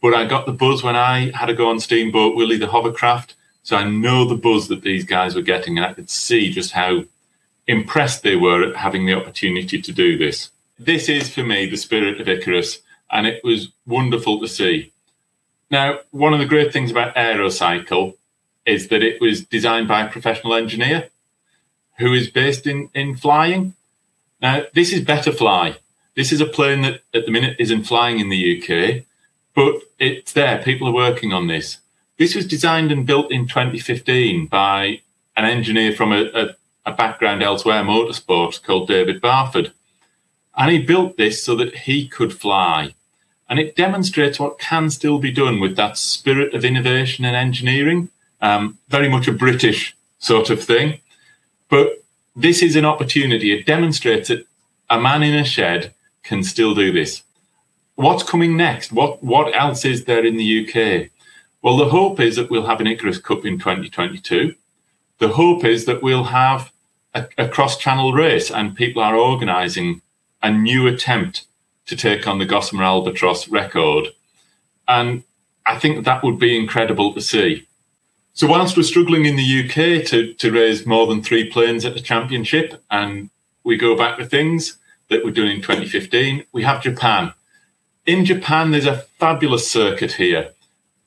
but 0.00 0.14
I 0.14 0.26
got 0.26 0.46
the 0.46 0.52
buzz 0.52 0.82
when 0.82 0.96
I 0.96 1.30
had 1.30 1.46
to 1.46 1.54
go 1.54 1.68
on 1.68 1.80
Steamboat 1.80 2.36
Willie, 2.36 2.58
the 2.58 2.66
hovercraft. 2.66 3.34
So 3.62 3.76
I 3.76 3.88
know 3.88 4.24
the 4.24 4.36
buzz 4.36 4.68
that 4.68 4.82
these 4.82 5.04
guys 5.04 5.34
were 5.34 5.42
getting, 5.42 5.78
and 5.78 5.86
I 5.86 5.94
could 5.94 6.10
see 6.10 6.50
just 6.50 6.72
how 6.72 7.04
impressed 7.66 8.22
they 8.22 8.36
were 8.36 8.68
at 8.68 8.76
having 8.76 9.06
the 9.06 9.14
opportunity 9.14 9.80
to 9.80 9.92
do 9.92 10.16
this. 10.16 10.50
This 10.78 11.08
is 11.08 11.32
for 11.32 11.42
me 11.42 11.66
the 11.66 11.76
spirit 11.76 12.20
of 12.20 12.28
Icarus, 12.28 12.80
and 13.10 13.26
it 13.26 13.42
was 13.42 13.72
wonderful 13.86 14.40
to 14.40 14.48
see. 14.48 14.92
Now, 15.70 16.00
one 16.10 16.32
of 16.32 16.38
the 16.38 16.46
great 16.46 16.72
things 16.72 16.90
about 16.90 17.14
Aerocycle 17.16 18.14
is 18.66 18.88
that 18.88 19.02
it 19.02 19.20
was 19.20 19.44
designed 19.44 19.88
by 19.88 20.02
a 20.02 20.10
professional 20.10 20.54
engineer 20.54 21.08
who 21.98 22.12
is 22.12 22.28
based 22.28 22.66
in, 22.66 22.90
in 22.94 23.16
flying. 23.16 23.74
Now, 24.42 24.64
this 24.74 24.92
is 24.92 25.04
Betterfly. 25.04 25.76
This 26.14 26.32
is 26.32 26.40
a 26.40 26.46
plane 26.46 26.82
that 26.82 27.02
at 27.14 27.26
the 27.26 27.32
minute 27.32 27.56
isn't 27.58 27.84
flying 27.84 28.18
in 28.18 28.28
the 28.28 28.60
UK, 28.60 29.04
but 29.54 29.82
it's 29.98 30.32
there. 30.32 30.62
People 30.62 30.88
are 30.88 30.92
working 30.92 31.32
on 31.32 31.46
this. 31.46 31.78
This 32.18 32.34
was 32.34 32.46
designed 32.46 32.90
and 32.90 33.06
built 33.06 33.30
in 33.30 33.46
2015 33.46 34.46
by 34.46 35.00
an 35.36 35.44
engineer 35.44 35.92
from 35.92 36.12
a, 36.12 36.24
a, 36.34 36.56
a 36.86 36.92
background 36.92 37.42
elsewhere, 37.42 37.82
motorsport, 37.82 38.62
called 38.62 38.88
David 38.88 39.20
Barford. 39.20 39.72
And 40.56 40.70
he 40.70 40.78
built 40.78 41.18
this 41.18 41.44
so 41.44 41.54
that 41.56 41.74
he 41.74 42.08
could 42.08 42.32
fly. 42.32 42.94
And 43.48 43.58
it 43.58 43.76
demonstrates 43.76 44.40
what 44.40 44.58
can 44.58 44.90
still 44.90 45.18
be 45.18 45.30
done 45.30 45.60
with 45.60 45.76
that 45.76 45.98
spirit 45.98 46.54
of 46.54 46.64
innovation 46.64 47.24
and 47.24 47.36
engineering. 47.36 48.08
Um, 48.46 48.78
very 48.88 49.08
much 49.08 49.26
a 49.26 49.32
British 49.32 49.96
sort 50.18 50.50
of 50.50 50.62
thing. 50.62 51.00
But 51.68 52.04
this 52.36 52.62
is 52.62 52.76
an 52.76 52.84
opportunity. 52.84 53.50
It 53.50 53.66
demonstrates 53.66 54.28
that 54.28 54.46
a 54.88 55.00
man 55.00 55.24
in 55.24 55.34
a 55.34 55.44
shed 55.44 55.94
can 56.22 56.44
still 56.44 56.72
do 56.72 56.92
this. 56.92 57.22
What's 57.96 58.22
coming 58.22 58.56
next? 58.56 58.92
What 58.92 59.22
what 59.22 59.48
else 59.54 59.84
is 59.84 60.04
there 60.04 60.24
in 60.24 60.36
the 60.36 60.50
UK? 60.60 61.10
Well, 61.62 61.76
the 61.76 61.88
hope 61.88 62.20
is 62.20 62.36
that 62.36 62.50
we'll 62.50 62.66
have 62.66 62.80
an 62.80 62.86
Icarus 62.86 63.18
Cup 63.18 63.44
in 63.44 63.58
2022. 63.58 64.54
The 65.18 65.28
hope 65.28 65.64
is 65.64 65.86
that 65.86 66.02
we'll 66.02 66.30
have 66.42 66.70
a, 67.14 67.26
a 67.38 67.48
cross-channel 67.48 68.12
race, 68.12 68.50
and 68.50 68.76
people 68.76 69.02
are 69.02 69.16
organising 69.16 70.02
a 70.42 70.50
new 70.50 70.86
attempt 70.86 71.46
to 71.86 71.96
take 71.96 72.28
on 72.28 72.38
the 72.38 72.44
Gossamer 72.44 72.84
Albatross 72.84 73.48
record. 73.48 74.08
And 74.86 75.24
I 75.64 75.78
think 75.78 76.04
that 76.04 76.22
would 76.22 76.38
be 76.38 76.56
incredible 76.56 77.12
to 77.14 77.20
see. 77.20 77.66
So, 78.36 78.46
whilst 78.46 78.76
we're 78.76 78.82
struggling 78.82 79.24
in 79.24 79.36
the 79.36 79.64
UK 79.64 80.06
to, 80.08 80.34
to 80.34 80.52
raise 80.52 80.84
more 80.84 81.06
than 81.06 81.22
three 81.22 81.48
planes 81.48 81.86
at 81.86 81.94
the 81.94 82.00
championship, 82.00 82.84
and 82.90 83.30
we 83.64 83.78
go 83.78 83.96
back 83.96 84.18
to 84.18 84.26
things 84.26 84.76
that 85.08 85.24
we're 85.24 85.30
doing 85.30 85.52
in 85.52 85.62
2015, 85.62 86.44
we 86.52 86.62
have 86.62 86.82
Japan. 86.82 87.32
In 88.04 88.26
Japan, 88.26 88.72
there's 88.72 88.84
a 88.84 88.98
fabulous 89.18 89.70
circuit 89.70 90.12
here. 90.12 90.50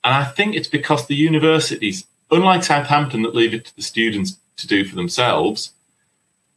And 0.03 0.15
I 0.15 0.23
think 0.23 0.55
it's 0.55 0.67
because 0.67 1.05
the 1.05 1.15
universities, 1.15 2.07
unlike 2.31 2.63
Southampton 2.63 3.21
that 3.21 3.35
leave 3.35 3.53
it 3.53 3.65
to 3.65 3.75
the 3.75 3.83
students 3.83 4.39
to 4.57 4.65
do 4.65 4.83
for 4.83 4.95
themselves, 4.95 5.73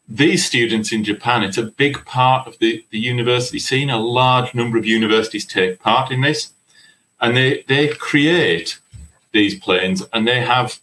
these 0.09 0.43
students 0.43 0.91
in 0.91 1.05
Japan, 1.05 1.43
it's 1.43 1.59
a 1.59 1.65
big 1.65 2.03
part 2.07 2.49
of 2.49 2.59
the, 2.61 2.83
the 2.89 2.99
university 2.99 3.59
scene. 3.59 3.91
A 3.91 4.01
large 4.01 4.55
number 4.55 4.79
of 4.79 4.87
universities 4.87 5.45
take 5.45 5.81
part 5.81 6.11
in 6.11 6.23
this, 6.23 6.53
and 7.21 7.37
they, 7.37 7.63
they 7.69 7.89
create 7.89 8.79
these 9.33 9.59
planes 9.59 10.03
and 10.13 10.27
they 10.27 10.41
have 10.41 10.79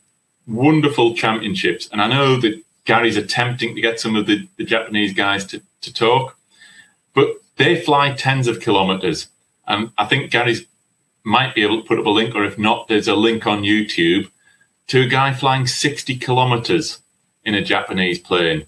wonderful 0.48 1.16
championships. 1.16 1.88
And 1.92 2.02
I 2.02 2.08
know 2.08 2.40
that 2.42 2.62
Gary's 2.86 3.18
attempting 3.18 3.76
to 3.76 3.82
get 3.82 4.00
some 4.00 4.16
of 4.16 4.26
the, 4.26 4.48
the 4.58 4.64
Japanese 4.64 5.14
guys 5.14 5.46
to, 5.48 5.62
to 5.82 5.94
talk, 5.94 6.38
but 7.14 7.30
they 7.58 7.80
fly 7.80 8.14
tens 8.14 8.48
of 8.48 8.60
kilometers. 8.60 9.28
And 9.68 9.92
I 9.98 10.06
think 10.06 10.32
Gary's 10.32 10.66
might 11.24 11.54
be 11.54 11.62
able 11.62 11.82
to 11.82 11.88
put 11.88 12.00
up 12.00 12.06
a 12.06 12.10
link, 12.10 12.34
or 12.34 12.44
if 12.44 12.58
not, 12.58 12.88
there's 12.88 13.08
a 13.08 13.16
link 13.16 13.46
on 13.46 13.64
YouTube 13.64 14.32
to 14.88 15.02
a 15.02 15.08
guy 15.08 15.34
flying 15.34 15.68
60 15.68 16.16
kilometers 16.18 17.00
in 17.44 17.54
a 17.54 17.64
Japanese 17.64 18.20
plane. 18.20 18.66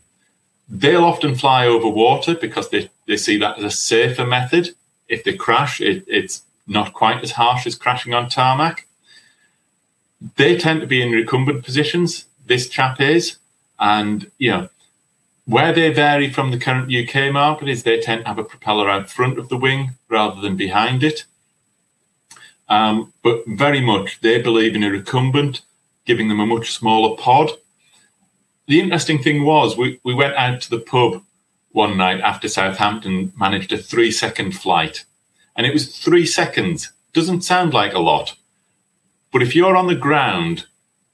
They'll 0.69 1.03
often 1.03 1.35
fly 1.35 1.65
over 1.65 1.89
water 1.89 2.35
because 2.35 2.69
they, 2.69 2.89
they 3.07 3.17
see 3.17 3.37
that 3.37 3.57
as 3.57 3.63
a 3.63 3.71
safer 3.71 4.25
method. 4.25 4.69
If 5.07 5.23
they 5.23 5.35
crash, 5.35 5.81
it, 5.81 6.03
it's 6.07 6.43
not 6.67 6.93
quite 6.93 7.23
as 7.23 7.31
harsh 7.31 7.65
as 7.65 7.75
crashing 7.75 8.13
on 8.13 8.29
tarmac. 8.29 8.85
They 10.35 10.57
tend 10.57 10.81
to 10.81 10.87
be 10.87 11.01
in 11.01 11.11
recumbent 11.11 11.63
positions. 11.63 12.25
This 12.45 12.69
chap 12.69 13.01
is, 13.01 13.37
and 13.79 14.29
you 14.37 14.51
know 14.51 14.69
where 15.45 15.73
they 15.73 15.91
vary 15.91 16.29
from 16.29 16.51
the 16.51 16.59
current 16.59 16.93
UK 16.93 17.33
market 17.33 17.67
is 17.67 17.83
they 17.83 17.99
tend 17.99 18.21
to 18.21 18.27
have 18.27 18.37
a 18.37 18.43
propeller 18.43 18.89
out 18.89 19.09
front 19.09 19.39
of 19.39 19.49
the 19.49 19.57
wing 19.57 19.91
rather 20.07 20.39
than 20.39 20.55
behind 20.55 21.03
it. 21.03 21.25
Um, 22.69 23.11
but 23.21 23.43
very 23.47 23.81
much 23.81 24.21
they 24.21 24.41
believe 24.41 24.75
in 24.75 24.83
a 24.83 24.89
recumbent, 24.89 25.61
giving 26.05 26.29
them 26.29 26.39
a 26.39 26.45
much 26.45 26.71
smaller 26.71 27.17
pod 27.17 27.51
the 28.71 28.79
interesting 28.79 29.21
thing 29.21 29.43
was 29.43 29.75
we, 29.75 29.99
we 30.05 30.13
went 30.13 30.35
out 30.35 30.61
to 30.61 30.69
the 30.69 30.79
pub 30.79 31.23
one 31.71 31.97
night 31.97 32.21
after 32.21 32.47
Southampton 32.47 33.33
managed 33.37 33.73
a 33.73 33.77
three 33.77 34.11
second 34.11 34.53
flight. 34.53 35.03
And 35.57 35.67
it 35.67 35.73
was 35.73 35.97
three 35.97 36.25
seconds. 36.25 36.89
Doesn't 37.11 37.41
sound 37.41 37.73
like 37.73 37.93
a 37.93 37.99
lot. 37.99 38.37
But 39.31 39.41
if 39.41 39.55
you're 39.55 39.77
on 39.77 39.87
the 39.87 39.95
ground 39.95 40.65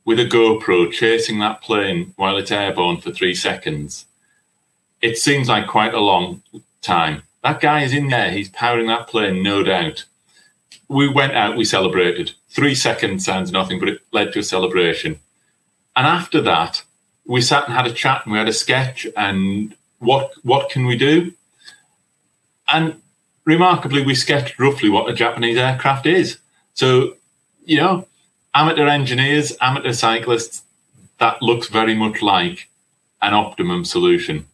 with 0.06 0.20
a 0.20 0.26
GoPro 0.26 0.92
chasing 0.92 1.40
that 1.40 1.62
plane 1.62 2.14
while 2.16 2.38
it's 2.38 2.52
airborne 2.52 2.98
for 2.98 3.12
three 3.12 3.36
seconds, 3.36 4.06
it 5.02 5.18
seems 5.18 5.48
like 5.50 5.68
quite 5.68 5.94
a 5.94 6.00
long 6.00 6.42
time. 6.82 7.24
That 7.44 7.62
guy 7.62 7.84
is 7.84 7.94
in 7.94 8.10
there. 8.10 8.32
He's 8.32 8.50
powering 8.50 8.88
that 8.88 9.08
plane, 9.08 9.44
no 9.44 9.64
doubt. 9.64 10.06
We 10.88 11.08
went 11.08 11.34
out, 11.34 11.58
we 11.58 11.66
celebrated. 11.66 12.32
Three 12.50 12.74
seconds 12.74 13.26
sounds 13.26 13.52
nothing, 13.52 13.80
but 13.80 13.90
it 13.90 14.02
led 14.12 14.34
to 14.34 14.40
a 14.40 14.44
celebration. 14.44 15.20
And 15.96 16.08
after 16.08 16.42
that, 16.42 16.84
we 17.26 17.42
sat 17.42 17.66
and 17.66 17.74
had 17.74 17.86
a 17.86 17.92
chat 17.92 18.24
and 18.24 18.32
we 18.32 18.40
had 18.40 18.48
a 18.48 18.54
sketch 18.54 19.06
and 19.16 19.76
what 20.00 20.32
what 20.44 20.70
can 20.70 20.86
we 20.86 20.96
do? 20.96 21.34
And 22.70 23.02
remarkably, 23.46 24.04
we 24.04 24.16
sketched 24.16 24.60
roughly 24.60 24.90
what 24.90 25.10
a 25.10 25.14
Japanese 25.14 25.58
aircraft 25.58 26.06
is. 26.06 26.38
So, 26.74 27.16
you 27.68 27.78
know, 27.78 28.08
amateur 28.56 28.88
engineers, 28.88 29.56
amateur 29.62 29.92
cyclists, 29.92 30.64
that 31.20 31.42
looks 31.42 31.68
very 31.68 31.94
much 31.94 32.22
like 32.22 32.70
an 33.22 33.34
optimum 33.34 33.84
solution. 33.84 34.48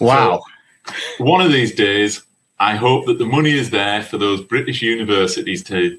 Wow. 0.00 0.42
So 0.86 1.24
one 1.24 1.40
of 1.40 1.52
these 1.52 1.74
days, 1.74 2.22
I 2.60 2.76
hope 2.76 3.06
that 3.06 3.18
the 3.18 3.26
money 3.26 3.52
is 3.52 3.70
there 3.70 4.02
for 4.02 4.16
those 4.16 4.40
British 4.42 4.80
universities 4.80 5.64
to 5.64 5.98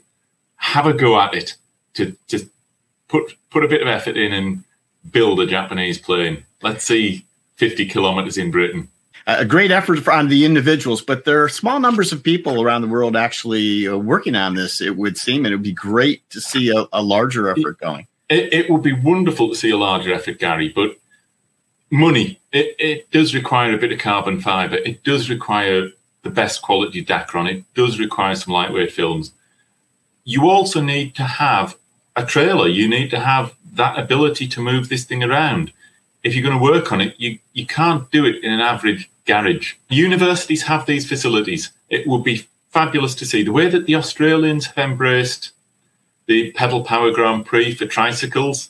have 0.56 0.88
a 0.88 0.93
go 0.93 1.19
at 1.19 1.34
it, 1.34 1.56
to 1.96 2.15
just 2.28 2.46
put 3.10 3.36
put 3.50 3.65
a 3.65 3.67
bit 3.67 3.82
of 3.82 3.88
effort 3.88 4.15
in 4.15 4.32
and 4.32 4.63
build 5.12 5.41
a 5.41 5.46
Japanese 5.46 5.98
plane. 5.98 6.46
Let's 6.62 6.86
see 6.86 7.26
50 7.56 7.88
kilometers 7.88 8.38
in 8.38 8.52
Britain. 8.52 8.88
A 9.25 9.45
great 9.45 9.71
effort 9.71 10.05
on 10.09 10.27
the 10.27 10.43
individuals, 10.43 11.01
but 11.01 11.23
there 11.23 11.43
are 11.43 11.49
small 11.49 11.79
numbers 11.79 12.12
of 12.12 12.23
people 12.23 12.62
around 12.62 12.81
the 12.81 12.89
world 12.89 13.15
actually 13.15 13.88
uh, 13.88 13.95
working 13.95 14.36
on 14.36 14.55
this. 14.55 14.81
It 14.81 14.97
would 14.97 15.17
seem, 15.17 15.45
and 15.45 15.53
it 15.53 15.57
would 15.57 15.63
be 15.63 15.71
great 15.71 16.29
to 16.31 16.41
see 16.41 16.75
a, 16.75 16.88
a 16.91 17.01
larger 17.01 17.49
effort 17.49 17.79
going. 17.79 18.07
It, 18.29 18.53
it, 18.53 18.69
would 18.69 18.83
be 18.83 18.91
wonderful 18.91 19.49
to 19.49 19.55
see 19.55 19.69
a 19.69 19.77
larger 19.77 20.13
effort, 20.13 20.39
Gary, 20.39 20.69
but 20.69 20.97
money, 21.89 22.41
it, 22.51 22.75
it 22.79 23.12
does 23.12 23.33
require 23.33 23.73
a 23.73 23.77
bit 23.77 23.93
of 23.93 23.99
carbon 23.99 24.41
fiber. 24.41 24.75
It 24.75 25.03
does 25.03 25.29
require 25.29 25.89
the 26.23 26.29
best 26.29 26.62
quality 26.62 27.05
Dacron. 27.05 27.49
It 27.49 27.73
does 27.75 27.99
require 27.99 28.36
some 28.36 28.53
lightweight 28.53 28.91
films. 28.91 29.31
You 30.25 30.49
also 30.49 30.81
need 30.81 31.15
to 31.15 31.23
have 31.23 31.77
a 32.15 32.25
trailer. 32.25 32.67
You 32.67 32.89
need 32.89 33.09
to 33.12 33.19
have 33.19 33.55
that 33.73 33.97
ability 33.97 34.47
to 34.49 34.62
move 34.62 34.89
this 34.89 35.05
thing 35.05 35.23
around. 35.23 35.71
If 36.23 36.36
you're 36.36 36.43
going 36.43 36.57
to 36.57 36.63
work 36.63 36.91
on 36.91 37.01
it, 37.01 37.15
you, 37.17 37.39
you 37.53 37.65
can't 37.65 38.09
do 38.12 38.25
it 38.25 38.43
in 38.43 38.51
an 38.51 38.62
average 38.62 39.09
garage. 39.25 39.73
Universities 39.89 40.63
have 40.63 40.86
these 40.86 41.07
facilities. 41.07 41.71
It 41.89 42.07
would 42.07 42.23
be 42.23 42.47
fabulous 42.71 43.13
to 43.15 43.25
see 43.25 43.43
the 43.43 43.51
way 43.51 43.69
that 43.69 43.86
the 43.86 43.95
Australians 43.95 44.67
have 44.67 44.77
embraced 44.77 45.51
the 46.25 46.51
pedal 46.53 46.83
power 46.83 47.12
Grand 47.12 47.45
Prix 47.45 47.75
for 47.75 47.86
tricycles. 47.86 48.69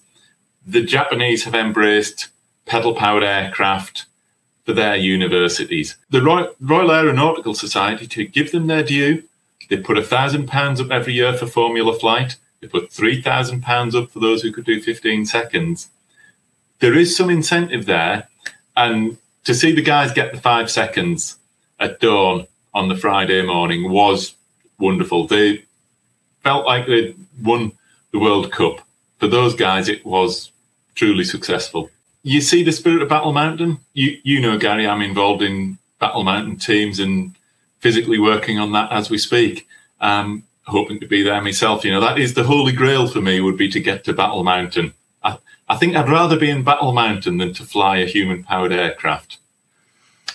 The 0.65 0.83
Japanese 0.83 1.43
have 1.43 1.55
embraced 1.55 2.29
pedal 2.65 2.95
powered 2.95 3.23
aircraft 3.23 4.05
for 4.65 4.73
their 4.73 4.95
universities. 4.95 5.97
The 6.09 6.21
Royal, 6.21 6.55
Royal 6.59 6.91
Aeronautical 6.91 7.53
Society, 7.53 8.07
to 8.07 8.25
give 8.25 8.51
them 8.51 8.67
their 8.67 8.83
due, 8.83 9.23
they 9.69 9.77
put 9.77 9.97
a 9.97 10.03
thousand 10.03 10.47
pounds 10.47 10.79
up 10.79 10.91
every 10.91 11.13
year 11.13 11.33
for 11.33 11.47
Formula 11.47 11.97
Flight. 11.97 12.37
They 12.61 12.67
put 12.67 12.91
£3,000 12.91 13.95
up 13.95 14.11
for 14.11 14.19
those 14.19 14.41
who 14.41 14.51
could 14.51 14.65
do 14.65 14.81
15 14.81 15.25
seconds. 15.25 15.89
There 16.83 16.97
is 16.97 17.15
some 17.15 17.29
incentive 17.29 17.85
there, 17.85 18.27
and 18.75 19.17
to 19.45 19.55
see 19.55 19.71
the 19.71 19.81
guys 19.81 20.11
get 20.11 20.33
the 20.33 20.41
five 20.41 20.69
seconds 20.69 21.37
at 21.79 22.01
dawn 22.01 22.45
on 22.73 22.89
the 22.89 22.97
Friday 22.97 23.41
morning 23.41 23.89
was 23.89 24.35
wonderful. 24.77 25.25
They 25.25 25.63
felt 26.41 26.65
like 26.65 26.85
they'd 26.85 27.15
won 27.41 27.71
the 28.11 28.19
World 28.19 28.51
Cup. 28.51 28.85
For 29.19 29.27
those 29.29 29.55
guys, 29.55 29.87
it 29.87 30.05
was 30.05 30.51
truly 30.93 31.23
successful. 31.23 31.89
You 32.21 32.41
see 32.41 32.63
the 32.63 32.73
spirit 32.73 33.01
of 33.01 33.07
Battle 33.07 33.31
Mountain. 33.31 33.79
You 33.93 34.17
you 34.23 34.41
know, 34.41 34.57
Gary, 34.57 34.85
I'm 34.85 35.01
involved 35.01 35.41
in 35.41 35.77
Battle 35.99 36.25
Mountain 36.25 36.57
teams 36.57 36.99
and 36.99 37.33
physically 37.79 38.19
working 38.19 38.59
on 38.59 38.73
that 38.73 38.91
as 38.91 39.09
we 39.09 39.17
speak. 39.17 39.69
Um, 40.01 40.43
hoping 40.65 40.99
to 40.99 41.07
be 41.07 41.23
there 41.23 41.41
myself. 41.41 41.85
You 41.85 41.91
know, 41.91 42.01
that 42.01 42.19
is 42.19 42.33
the 42.33 42.43
holy 42.43 42.73
grail 42.73 43.07
for 43.07 43.21
me 43.21 43.39
would 43.39 43.57
be 43.57 43.69
to 43.69 43.79
get 43.79 44.03
to 44.03 44.11
Battle 44.11 44.43
Mountain. 44.43 44.93
I, 45.69 45.75
think 45.77 45.95
I'd 45.95 46.09
rather 46.09 46.37
be 46.37 46.49
in 46.49 46.63
Battle 46.63 46.93
Mountain 46.93 47.37
than 47.37 47.53
to 47.53 47.63
fly 47.63 47.97
a 47.97 48.05
human 48.05 48.43
powered 48.43 48.73
aircraft. 48.73 49.37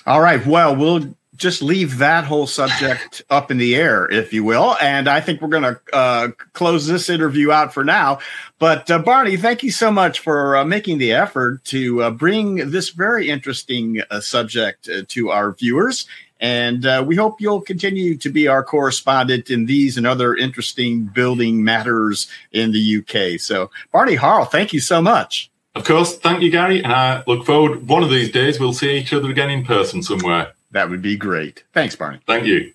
All 0.06 0.20
right. 0.20 0.44
Well, 0.46 0.74
we'll 0.74 1.14
just 1.38 1.62
leave 1.62 1.98
that 1.98 2.24
whole 2.24 2.46
subject 2.46 3.22
up 3.30 3.50
in 3.50 3.58
the 3.58 3.76
air, 3.76 4.10
if 4.10 4.32
you 4.32 4.44
will. 4.44 4.76
And 4.82 5.08
I 5.08 5.20
think 5.20 5.40
we're 5.40 5.48
going 5.48 5.62
to 5.62 5.80
uh, 5.92 6.28
close 6.52 6.86
this 6.86 7.08
interview 7.08 7.50
out 7.50 7.72
for 7.72 7.84
now. 7.84 8.18
But 8.58 8.90
uh, 8.90 8.98
Barney, 8.98 9.36
thank 9.36 9.62
you 9.62 9.70
so 9.70 9.90
much 9.90 10.20
for 10.20 10.56
uh, 10.56 10.64
making 10.64 10.98
the 10.98 11.12
effort 11.12 11.64
to 11.66 12.02
uh, 12.02 12.10
bring 12.10 12.70
this 12.70 12.90
very 12.90 13.30
interesting 13.30 14.02
uh, 14.10 14.20
subject 14.20 14.88
uh, 14.88 15.02
to 15.08 15.30
our 15.30 15.52
viewers. 15.52 16.06
And 16.40 16.86
uh, 16.86 17.04
we 17.06 17.16
hope 17.16 17.40
you'll 17.40 17.60
continue 17.60 18.16
to 18.18 18.30
be 18.30 18.46
our 18.46 18.62
correspondent 18.62 19.50
in 19.50 19.66
these 19.66 19.96
and 19.96 20.06
other 20.06 20.36
interesting 20.36 21.04
building 21.04 21.64
matters 21.64 22.28
in 22.52 22.72
the 22.72 22.98
UK. 22.98 23.40
So, 23.40 23.70
Barney 23.92 24.14
Harle, 24.14 24.44
thank 24.44 24.72
you 24.72 24.80
so 24.80 25.02
much. 25.02 25.50
Of 25.74 25.84
course. 25.84 26.16
Thank 26.16 26.42
you, 26.42 26.50
Gary. 26.50 26.82
And 26.82 26.92
I 26.92 27.22
look 27.26 27.46
forward, 27.46 27.88
one 27.88 28.02
of 28.02 28.10
these 28.10 28.30
days, 28.30 28.58
we'll 28.58 28.72
see 28.72 28.98
each 28.98 29.12
other 29.12 29.30
again 29.30 29.50
in 29.50 29.64
person 29.64 30.02
somewhere. 30.02 30.52
That 30.70 30.90
would 30.90 31.02
be 31.02 31.16
great. 31.16 31.64
Thanks, 31.72 31.96
Barney. 31.96 32.20
Thank 32.26 32.46
you. 32.46 32.72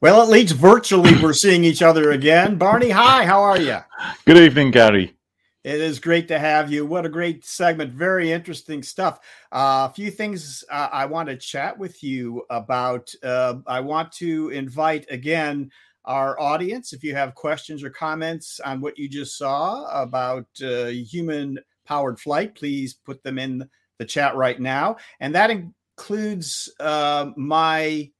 Well, 0.00 0.22
at 0.22 0.28
least 0.28 0.54
virtually, 0.54 1.14
we're 1.22 1.34
seeing 1.34 1.64
each 1.64 1.82
other 1.82 2.10
again. 2.10 2.56
Barney, 2.56 2.90
hi, 2.90 3.26
how 3.26 3.42
are 3.42 3.60
you? 3.60 3.78
Good 4.24 4.38
evening, 4.38 4.70
Gary. 4.70 5.14
It 5.62 5.80
is 5.80 5.98
great 5.98 6.26
to 6.28 6.38
have 6.38 6.72
you. 6.72 6.86
What 6.86 7.04
a 7.04 7.10
great 7.10 7.44
segment. 7.44 7.92
Very 7.92 8.32
interesting 8.32 8.82
stuff. 8.82 9.20
Uh, 9.52 9.88
a 9.90 9.92
few 9.92 10.10
things 10.10 10.64
uh, 10.70 10.88
I 10.90 11.04
want 11.04 11.28
to 11.28 11.36
chat 11.36 11.76
with 11.76 12.02
you 12.02 12.44
about. 12.48 13.12
Uh, 13.22 13.56
I 13.66 13.80
want 13.80 14.10
to 14.12 14.48
invite 14.50 15.04
again 15.10 15.70
our 16.06 16.40
audience 16.40 16.94
if 16.94 17.04
you 17.04 17.14
have 17.14 17.34
questions 17.34 17.84
or 17.84 17.90
comments 17.90 18.58
on 18.60 18.80
what 18.80 18.98
you 18.98 19.06
just 19.06 19.36
saw 19.36 19.84
about 20.02 20.46
uh, 20.62 20.86
human 20.86 21.58
powered 21.84 22.18
flight, 22.18 22.54
please 22.54 22.94
put 22.94 23.22
them 23.22 23.38
in 23.38 23.68
the 23.98 24.04
chat 24.06 24.34
right 24.36 24.60
now. 24.60 24.96
And 25.20 25.34
that 25.34 25.50
includes 25.50 26.72
uh, 26.80 27.32
my 27.36 28.10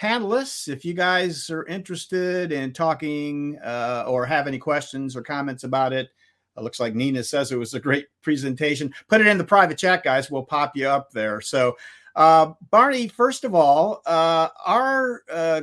panelists. 0.00 0.68
If 0.68 0.86
you 0.86 0.94
guys 0.94 1.50
are 1.50 1.66
interested 1.66 2.50
in 2.50 2.72
talking 2.72 3.58
uh, 3.62 4.04
or 4.06 4.24
have 4.24 4.46
any 4.46 4.58
questions 4.58 5.14
or 5.14 5.22
comments 5.22 5.64
about 5.64 5.92
it, 5.92 6.08
it 6.58 6.62
looks 6.62 6.80
like 6.80 6.94
Nina 6.94 7.22
says 7.22 7.52
it 7.52 7.58
was 7.58 7.74
a 7.74 7.80
great 7.80 8.06
presentation. 8.22 8.92
Put 9.08 9.20
it 9.20 9.26
in 9.26 9.38
the 9.38 9.44
private 9.44 9.78
chat, 9.78 10.02
guys. 10.02 10.30
We'll 10.30 10.44
pop 10.44 10.76
you 10.76 10.88
up 10.88 11.10
there. 11.12 11.40
So, 11.40 11.76
uh, 12.16 12.52
Barney, 12.70 13.08
first 13.08 13.44
of 13.44 13.54
all, 13.54 14.02
uh, 14.06 14.48
our 14.66 15.22
uh, 15.30 15.62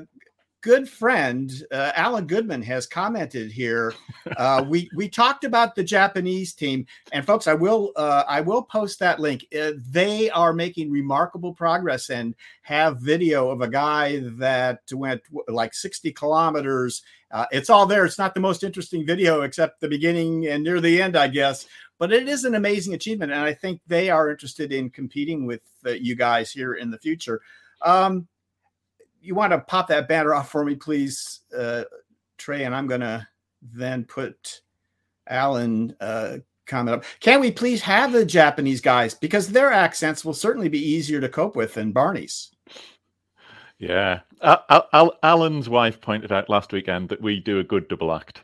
good 0.66 0.90
friend 0.90 1.64
uh, 1.72 1.92
Alan 1.94 2.26
Goodman 2.26 2.64
has 2.64 2.88
commented 2.88 3.52
here. 3.52 3.94
Uh, 4.38 4.66
we 4.68 4.90
we 4.96 5.08
talked 5.08 5.44
about 5.44 5.76
the 5.76 5.84
Japanese 5.84 6.52
team, 6.52 6.86
and 7.14 7.24
folks, 7.24 7.46
I 7.48 7.54
will 7.54 7.92
uh, 7.96 8.24
I 8.28 8.42
will 8.42 8.64
post 8.64 9.00
that 9.00 9.20
link. 9.20 9.46
Uh, 9.58 9.74
they 9.78 10.32
are 10.32 10.52
making 10.52 10.92
remarkable 10.92 11.54
progress 11.54 12.10
and 12.10 12.34
have 12.64 13.00
video 13.00 13.52
of 13.52 13.62
a 13.62 13.68
guy 13.68 14.24
that 14.40 14.80
went 14.92 15.22
like 15.48 15.76
sixty 15.76 16.12
kilometers. 16.12 17.04
Uh, 17.36 17.46
it's 17.52 17.70
all 17.70 17.86
there. 17.86 18.06
It's 18.06 18.18
not 18.18 18.34
the 18.34 18.40
most 18.40 18.64
interesting 18.64 19.06
video, 19.06 19.42
except 19.42 19.82
the 19.82 19.90
beginning 19.90 20.48
and 20.48 20.64
near 20.64 20.80
the 20.80 21.02
end, 21.02 21.18
I 21.18 21.28
guess. 21.28 21.66
But 22.00 22.14
it 22.14 22.30
is 22.30 22.46
an 22.46 22.56
amazing 22.56 22.94
achievement, 22.94 23.34
and 23.34 23.42
I 23.42 23.54
think 23.54 23.82
they 23.88 24.10
are 24.10 24.32
interested 24.32 24.72
in 24.72 24.90
competing 24.90 25.46
with 25.46 25.60
uh, 25.86 25.90
you 25.90 26.16
guys 26.16 26.50
here 26.50 26.76
in 26.76 26.90
the 26.90 26.98
future. 26.98 27.42
Um, 27.82 28.30
you 29.22 29.36
want 29.36 29.52
to 29.52 29.60
pop 29.60 29.90
that 29.90 30.08
banner 30.08 30.34
off 30.34 30.50
for 30.50 30.64
me, 30.64 30.76
please, 30.76 31.42
uh, 31.54 31.84
Trey? 32.38 32.64
And 32.64 32.74
I'm 32.74 32.88
to 33.02 33.28
then 33.62 34.06
put 34.06 34.62
Alan 35.28 35.94
uh, 36.00 36.38
comment 36.66 37.00
up. 37.00 37.04
Can 37.20 37.42
we 37.42 37.52
please 37.52 37.82
have 37.82 38.14
the 38.14 38.24
Japanese 38.24 38.80
guys 38.80 39.14
because 39.14 39.50
their 39.50 39.74
accents 39.74 40.24
will 40.24 40.34
certainly 40.34 40.70
be 40.70 40.80
easier 40.80 41.20
to 41.20 41.28
cope 41.28 41.58
with 41.58 41.74
than 41.74 41.92
Barney's. 41.92 42.55
Yeah, 43.88 44.22
Al- 44.42 44.88
Al- 44.94 45.20
Alan's 45.22 45.70
wife 45.70 46.02
pointed 46.02 46.32
out 46.32 46.50
last 46.50 46.74
weekend 46.74 47.10
that 47.10 47.22
we 47.22 47.40
do 47.40 47.60
a 47.60 47.64
good 47.64 47.88
double 47.88 48.12
act. 48.12 48.44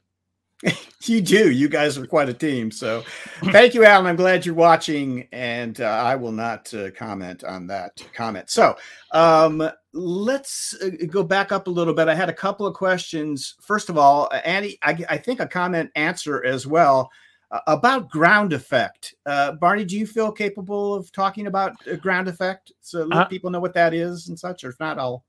you 1.01 1.19
do. 1.19 1.49
You 1.49 1.67
guys 1.67 1.97
are 1.97 2.05
quite 2.05 2.29
a 2.29 2.33
team. 2.33 2.69
So, 2.69 3.03
thank 3.45 3.73
you, 3.73 3.83
Alan. 3.83 4.05
I'm 4.05 4.15
glad 4.15 4.45
you're 4.45 4.53
watching, 4.53 5.27
and 5.31 5.81
uh, 5.81 5.85
I 5.85 6.15
will 6.15 6.31
not 6.31 6.71
uh, 6.75 6.91
comment 6.91 7.43
on 7.43 7.65
that 7.67 8.03
comment. 8.13 8.51
So, 8.51 8.75
um, 9.13 9.67
let's 9.93 10.75
uh, 10.79 10.91
go 11.09 11.23
back 11.23 11.51
up 11.51 11.65
a 11.65 11.71
little 11.71 11.95
bit. 11.95 12.07
I 12.07 12.13
had 12.13 12.29
a 12.29 12.33
couple 12.33 12.67
of 12.67 12.75
questions. 12.75 13.55
First 13.61 13.89
of 13.89 13.97
all, 13.97 14.29
uh, 14.31 14.41
Andy, 14.45 14.77
I, 14.83 15.03
I 15.09 15.17
think 15.17 15.39
a 15.39 15.47
comment 15.47 15.89
answer 15.95 16.45
as 16.45 16.67
well 16.67 17.09
uh, 17.49 17.61
about 17.65 18.11
ground 18.11 18.53
effect. 18.53 19.15
Uh, 19.25 19.53
Barney, 19.53 19.85
do 19.85 19.97
you 19.97 20.05
feel 20.05 20.31
capable 20.31 20.93
of 20.93 21.11
talking 21.11 21.47
about 21.47 21.73
ground 21.99 22.27
effect 22.27 22.71
so 22.81 23.05
let 23.05 23.29
people 23.29 23.49
know 23.49 23.59
what 23.59 23.73
that 23.73 23.95
is 23.95 24.29
and 24.29 24.37
such? 24.37 24.63
Or 24.63 24.69
if 24.69 24.79
not, 24.79 24.99
I'll. 24.99 25.23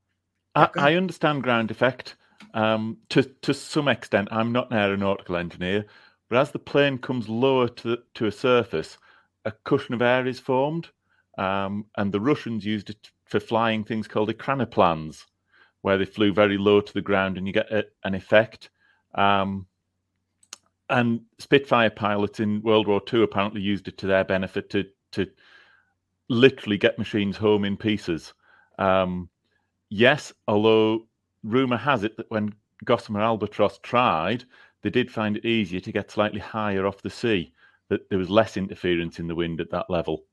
I, 0.55 0.69
I 0.77 0.93
understand 0.95 1.43
ground 1.43 1.71
effect 1.71 2.15
um, 2.53 2.97
to 3.09 3.23
to 3.23 3.53
some 3.53 3.87
extent. 3.87 4.29
I'm 4.31 4.51
not 4.51 4.71
an 4.71 4.77
aeronautical 4.77 5.37
engineer, 5.37 5.85
but 6.29 6.39
as 6.39 6.51
the 6.51 6.59
plane 6.59 6.97
comes 6.97 7.29
lower 7.29 7.67
to 7.67 7.87
the, 7.89 8.03
to 8.15 8.27
a 8.27 8.31
surface, 8.31 8.97
a 9.45 9.51
cushion 9.63 9.93
of 9.95 10.01
air 10.01 10.27
is 10.27 10.39
formed, 10.39 10.89
um, 11.37 11.85
and 11.97 12.11
the 12.11 12.21
Russians 12.21 12.65
used 12.65 12.89
it 12.89 13.11
for 13.25 13.39
flying 13.39 13.83
things 13.83 14.07
called 14.07 14.29
ekranoplans, 14.29 15.25
where 15.81 15.97
they 15.97 16.05
flew 16.05 16.33
very 16.33 16.57
low 16.57 16.81
to 16.81 16.93
the 16.93 17.01
ground 17.01 17.37
and 17.37 17.47
you 17.47 17.53
get 17.53 17.71
a, 17.71 17.85
an 18.03 18.13
effect. 18.13 18.69
Um, 19.15 19.67
and 20.89 21.21
Spitfire 21.39 21.89
pilots 21.89 22.39
in 22.39 22.61
World 22.61 22.87
War 22.87 23.01
II 23.11 23.23
apparently 23.23 23.61
used 23.61 23.87
it 23.87 23.97
to 23.99 24.07
their 24.07 24.23
benefit 24.23 24.69
to 24.71 24.85
to 25.13 25.27
literally 26.29 26.77
get 26.77 26.97
machines 26.97 27.37
home 27.37 27.65
in 27.65 27.77
pieces. 27.77 28.33
Um, 28.79 29.29
yes, 29.93 30.33
although 30.47 31.07
rumor 31.43 31.77
has 31.77 32.03
it 32.03 32.17
that 32.17 32.29
when 32.29 32.53
Gossamer 32.83 33.21
Albatross 33.21 33.79
tried, 33.83 34.43
they 34.81 34.89
did 34.89 35.11
find 35.11 35.37
it 35.37 35.45
easier 35.45 35.79
to 35.79 35.91
get 35.91 36.11
slightly 36.11 36.39
higher 36.39 36.85
off 36.85 37.01
the 37.01 37.09
sea. 37.09 37.53
That 37.89 38.09
there 38.09 38.17
was 38.17 38.29
less 38.29 38.57
interference 38.57 39.19
in 39.19 39.27
the 39.27 39.35
wind 39.35 39.61
at 39.61 39.69
that 39.71 39.89
level. 39.89 40.23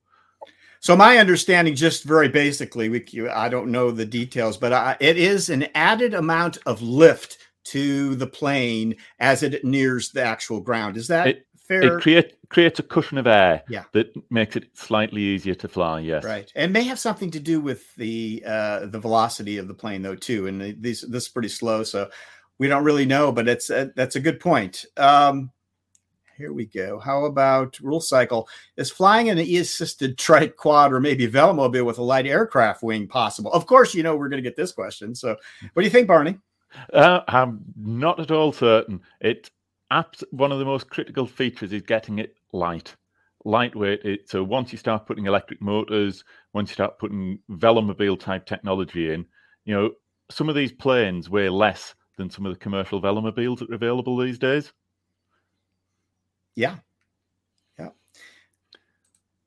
So 0.78 0.96
my 0.96 1.18
understanding, 1.18 1.74
just 1.74 2.04
very 2.04 2.28
basically, 2.28 2.88
we, 2.88 3.28
I 3.28 3.50
don't 3.50 3.70
know 3.70 3.90
the 3.90 4.06
details, 4.06 4.56
but 4.56 4.72
I, 4.72 4.96
it 4.98 5.18
is 5.18 5.50
an 5.50 5.66
added 5.74 6.14
amount 6.14 6.58
of 6.64 6.80
lift 6.80 7.36
to 7.64 8.14
the 8.14 8.26
plane 8.26 8.96
as 9.18 9.42
it 9.42 9.62
nears 9.62 10.10
the 10.10 10.22
actual 10.22 10.60
ground. 10.60 10.96
Is 10.96 11.08
that 11.08 11.26
it, 11.26 11.46
fair? 11.70 11.96
It 11.96 12.02
create, 12.02 12.36
creates 12.48 12.78
a 12.80 12.82
cushion 12.82 13.18
of 13.18 13.26
air 13.26 13.62
yeah. 13.68 13.84
that 13.92 14.12
makes 14.30 14.56
it 14.56 14.76
slightly 14.76 15.22
easier 15.22 15.54
to 15.54 15.68
fly. 15.68 16.00
Yes, 16.00 16.24
right, 16.24 16.50
and 16.56 16.72
may 16.72 16.82
have 16.84 16.98
something 16.98 17.30
to 17.30 17.40
do 17.40 17.60
with 17.60 17.94
the 17.94 18.42
uh, 18.46 18.86
the 18.86 18.98
velocity 18.98 19.58
of 19.58 19.68
the 19.68 19.74
plane 19.74 20.02
though 20.02 20.16
too. 20.16 20.46
And 20.46 20.82
these 20.82 21.02
this 21.02 21.24
is 21.24 21.28
pretty 21.28 21.48
slow, 21.48 21.82
so 21.82 22.10
we 22.58 22.68
don't 22.68 22.84
really 22.84 23.06
know. 23.06 23.32
But 23.32 23.48
it's 23.48 23.70
uh, 23.70 23.88
that's 23.94 24.16
a 24.16 24.20
good 24.20 24.40
point. 24.40 24.84
Um, 24.96 25.50
here 26.36 26.52
we 26.52 26.66
go. 26.66 26.98
How 26.98 27.26
about 27.26 27.78
rule 27.80 28.00
cycle? 28.00 28.48
Is 28.78 28.90
flying 28.90 29.28
an 29.28 29.38
E-assisted 29.38 30.16
trike 30.16 30.56
quad 30.56 30.90
or 30.90 30.98
maybe 30.98 31.28
velomobile 31.28 31.84
with 31.84 31.98
a 31.98 32.02
light 32.02 32.26
aircraft 32.26 32.82
wing 32.82 33.06
possible? 33.06 33.52
Of 33.52 33.66
course, 33.66 33.94
you 33.94 34.02
know 34.02 34.16
we're 34.16 34.30
going 34.30 34.42
to 34.42 34.48
get 34.48 34.56
this 34.56 34.72
question. 34.72 35.14
So, 35.14 35.36
what 35.72 35.82
do 35.82 35.84
you 35.84 35.90
think, 35.90 36.08
Barney? 36.08 36.38
Uh, 36.94 37.20
I'm 37.28 37.60
not 37.76 38.20
at 38.20 38.30
all 38.30 38.52
certain. 38.52 39.02
It 39.20 39.50
abs- 39.90 40.24
one 40.30 40.52
of 40.52 40.58
the 40.58 40.64
most 40.64 40.88
critical 40.88 41.26
features 41.26 41.72
is 41.72 41.82
getting 41.82 42.18
it 42.18 42.34
light, 42.52 42.94
lightweight. 43.44 44.04
It, 44.04 44.28
so 44.28 44.42
once 44.42 44.72
you 44.72 44.78
start 44.78 45.06
putting 45.06 45.26
electric 45.26 45.60
motors, 45.60 46.24
once 46.52 46.70
you 46.70 46.74
start 46.74 46.98
putting 46.98 47.38
velomobile 47.50 48.18
type 48.18 48.46
technology 48.46 49.12
in, 49.12 49.26
you 49.64 49.74
know 49.74 49.90
some 50.30 50.48
of 50.48 50.54
these 50.54 50.72
planes 50.72 51.28
weigh 51.28 51.48
less 51.48 51.94
than 52.16 52.30
some 52.30 52.46
of 52.46 52.52
the 52.52 52.58
commercial 52.58 53.02
velomobiles 53.02 53.58
that 53.58 53.70
are 53.70 53.74
available 53.74 54.16
these 54.16 54.38
days. 54.38 54.72
Yeah. 56.54 56.76
Yeah. 57.78 57.88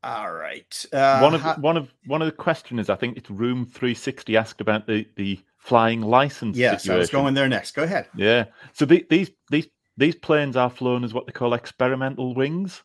All 0.03 0.33
right. 0.33 0.85
Uh, 0.91 1.19
one 1.19 1.33
of 1.33 1.41
how, 1.41 1.55
one 1.55 1.77
of 1.77 1.93
one 2.05 2.21
of 2.21 2.25
the 2.25 2.31
questioners, 2.33 2.89
I 2.89 2.95
think 2.95 3.17
it's 3.17 3.29
Room 3.29 3.65
360, 3.65 4.35
asked 4.35 4.61
about 4.61 4.87
the 4.87 5.07
the 5.15 5.39
flying 5.57 6.01
license. 6.01 6.57
Yes, 6.57 6.83
situation. 6.83 6.95
I 6.95 6.97
was 6.99 7.09
going 7.09 7.33
there 7.33 7.47
next. 7.47 7.71
Go 7.71 7.83
ahead. 7.83 8.07
Yeah. 8.15 8.45
So 8.73 8.85
the, 8.85 9.05
these 9.09 9.31
these 9.49 9.67
these 9.97 10.15
planes 10.15 10.55
are 10.55 10.69
flown 10.69 11.03
as 11.03 11.13
what 11.13 11.25
they 11.25 11.31
call 11.31 11.53
experimental 11.53 12.33
wings. 12.33 12.83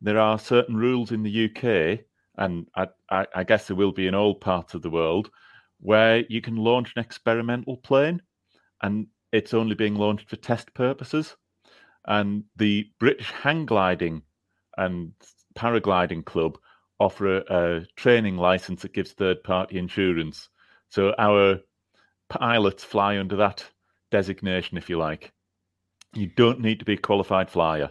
there 0.00 0.18
are 0.18 0.38
certain 0.38 0.76
rules 0.76 1.12
in 1.12 1.22
the 1.22 1.44
UK, 1.46 2.00
and 2.36 2.68
I, 2.76 2.88
I, 3.10 3.26
I 3.34 3.44
guess 3.44 3.66
there 3.66 3.76
will 3.76 3.92
be 3.92 4.06
in 4.06 4.14
all 4.14 4.34
parts 4.34 4.74
of 4.74 4.82
the 4.82 4.90
world, 4.90 5.30
where 5.80 6.24
you 6.28 6.40
can 6.42 6.56
launch 6.56 6.92
an 6.94 7.02
experimental 7.02 7.76
plane, 7.78 8.20
and 8.82 9.06
it's 9.32 9.54
only 9.54 9.74
being 9.74 9.94
launched 9.94 10.28
for 10.28 10.36
test 10.36 10.72
purposes. 10.74 11.36
And 12.06 12.44
the 12.56 12.90
British 12.98 13.30
Hang 13.30 13.64
Gliding 13.64 14.22
and 14.76 15.12
Paragliding 15.54 16.24
Club 16.24 16.58
offer 17.00 17.38
a, 17.38 17.44
a 17.48 17.86
training 17.96 18.36
license 18.36 18.82
that 18.82 18.92
gives 18.92 19.12
third 19.12 19.42
party 19.42 19.78
insurance. 19.78 20.48
So 20.90 21.14
our 21.18 21.60
pilots 22.28 22.84
fly 22.84 23.18
under 23.18 23.36
that 23.36 23.64
designation, 24.10 24.76
if 24.76 24.90
you 24.90 24.98
like. 24.98 25.32
You 26.14 26.26
don't 26.26 26.60
need 26.60 26.78
to 26.78 26.84
be 26.84 26.94
a 26.94 26.98
qualified 26.98 27.50
flyer. 27.50 27.90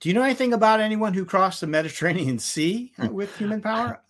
Do 0.00 0.08
you 0.08 0.14
know 0.14 0.22
anything 0.22 0.52
about 0.52 0.80
anyone 0.80 1.12
who 1.12 1.24
crossed 1.24 1.60
the 1.60 1.66
Mediterranean 1.66 2.38
Sea 2.50 2.92
uh, 2.98 3.08
with 3.10 3.36
human 3.36 3.60
power? 3.60 4.00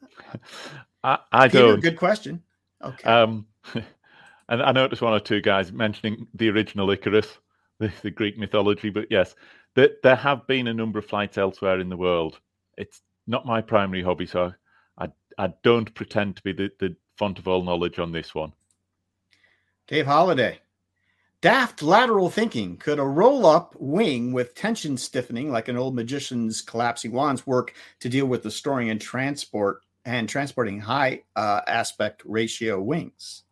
I, 1.02 1.18
I 1.32 1.48
Peter, 1.48 1.66
don't. 1.66 1.80
Good 1.80 1.98
question. 1.98 2.42
Okay. 2.82 3.08
Um, 3.08 3.46
and 4.48 4.62
I 4.62 4.72
noticed 4.72 5.02
one 5.02 5.12
or 5.12 5.20
two 5.20 5.40
guys 5.40 5.72
mentioning 5.72 6.26
the 6.34 6.48
original 6.50 6.90
Icarus, 6.90 7.38
the, 7.78 7.92
the 8.02 8.10
Greek 8.10 8.38
mythology. 8.38 8.90
But 8.90 9.06
yes, 9.10 9.34
there, 9.74 9.90
there 10.02 10.16
have 10.16 10.46
been 10.46 10.68
a 10.68 10.74
number 10.74 10.98
of 10.98 11.06
flights 11.06 11.38
elsewhere 11.38 11.80
in 11.80 11.88
the 11.88 11.96
world. 11.96 12.38
It's 12.78 13.02
not 13.26 13.46
my 13.46 13.60
primary 13.60 14.02
hobby, 14.02 14.26
so 14.26 14.52
I, 14.98 15.08
I 15.38 15.52
don't 15.62 15.92
pretend 15.94 16.36
to 16.36 16.42
be 16.42 16.52
the, 16.52 16.70
the 16.78 16.96
font 17.16 17.38
of 17.38 17.48
all 17.48 17.62
knowledge 17.62 17.98
on 17.98 18.12
this 18.12 18.34
one. 18.34 18.52
Dave 19.88 20.06
Holliday. 20.06 20.60
Daft 21.40 21.82
lateral 21.82 22.28
thinking. 22.28 22.76
Could 22.76 22.98
a 22.98 23.04
roll 23.04 23.46
up 23.46 23.74
wing 23.78 24.32
with 24.32 24.54
tension 24.54 24.96
stiffening, 24.98 25.50
like 25.50 25.68
an 25.68 25.76
old 25.76 25.94
magician's 25.94 26.60
collapsing 26.60 27.12
wands, 27.12 27.46
work 27.46 27.74
to 28.00 28.08
deal 28.10 28.26
with 28.26 28.42
the 28.42 28.50
storing 28.50 28.90
and 28.90 29.00
transport 29.00 29.82
and 30.04 30.28
transporting 30.28 30.78
high 30.80 31.22
uh, 31.36 31.62
aspect 31.66 32.22
ratio 32.26 32.80
wings? 32.80 33.44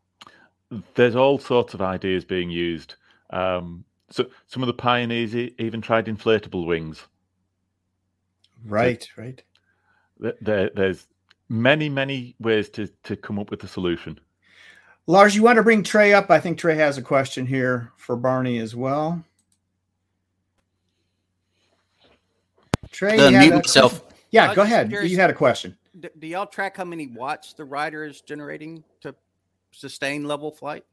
There's 0.95 1.16
all 1.16 1.39
sorts 1.39 1.72
of 1.72 1.80
ideas 1.80 2.26
being 2.26 2.51
used. 2.51 2.97
Um, 3.30 3.84
so 4.11 4.26
some 4.47 4.62
of 4.62 4.66
the 4.66 4.74
pioneers 4.74 5.34
even 5.34 5.80
tried 5.80 6.07
inflatable 6.07 6.66
wings. 6.66 7.07
Right, 8.66 9.09
right. 9.16 9.43
There, 10.18 10.34
there- 10.43 10.70
there's 10.74 11.07
many, 11.49 11.89
many 11.89 12.34
ways 12.39 12.68
to, 12.70 12.89
to 13.05 13.16
come 13.16 13.39
up 13.39 13.51
with 13.51 13.64
a 13.64 13.68
solution. 13.68 14.20
Lars, 15.09 15.34
you 15.34 15.42
want 15.42 15.56
to 15.56 15.62
bring 15.62 15.82
Trey 15.82 16.12
up? 16.12 16.30
I 16.30 16.38
think 16.38 16.59
Trey 16.59 16.74
has 16.74 16.98
a 16.98 17.02
question 17.02 17.46
here 17.46 17.92
for 17.96 18.14
Barney 18.14 18.59
as 18.59 18.76
well. 18.76 19.24
Trey, 22.90 23.16
you 23.16 23.36
Uh, 23.38 23.40
mute 23.40 23.54
myself. 23.54 24.02
question? 24.02 24.18
Yeah, 24.32 24.54
go 24.54 24.62
ahead. 24.62 24.90
curious. 24.90 25.11
You 25.11 25.16
had 25.16 25.30
a 25.30 25.34
question. 25.34 25.78
D- 25.98 26.11
do 26.18 26.26
y'all 26.26 26.46
track 26.46 26.76
how 26.76 26.84
many 26.84 27.06
watts 27.06 27.54
the 27.54 27.64
rider 27.64 28.04
is 28.04 28.20
generating 28.20 28.84
to 29.00 29.14
sustain 29.70 30.24
level 30.24 30.50
flight? 30.50 30.84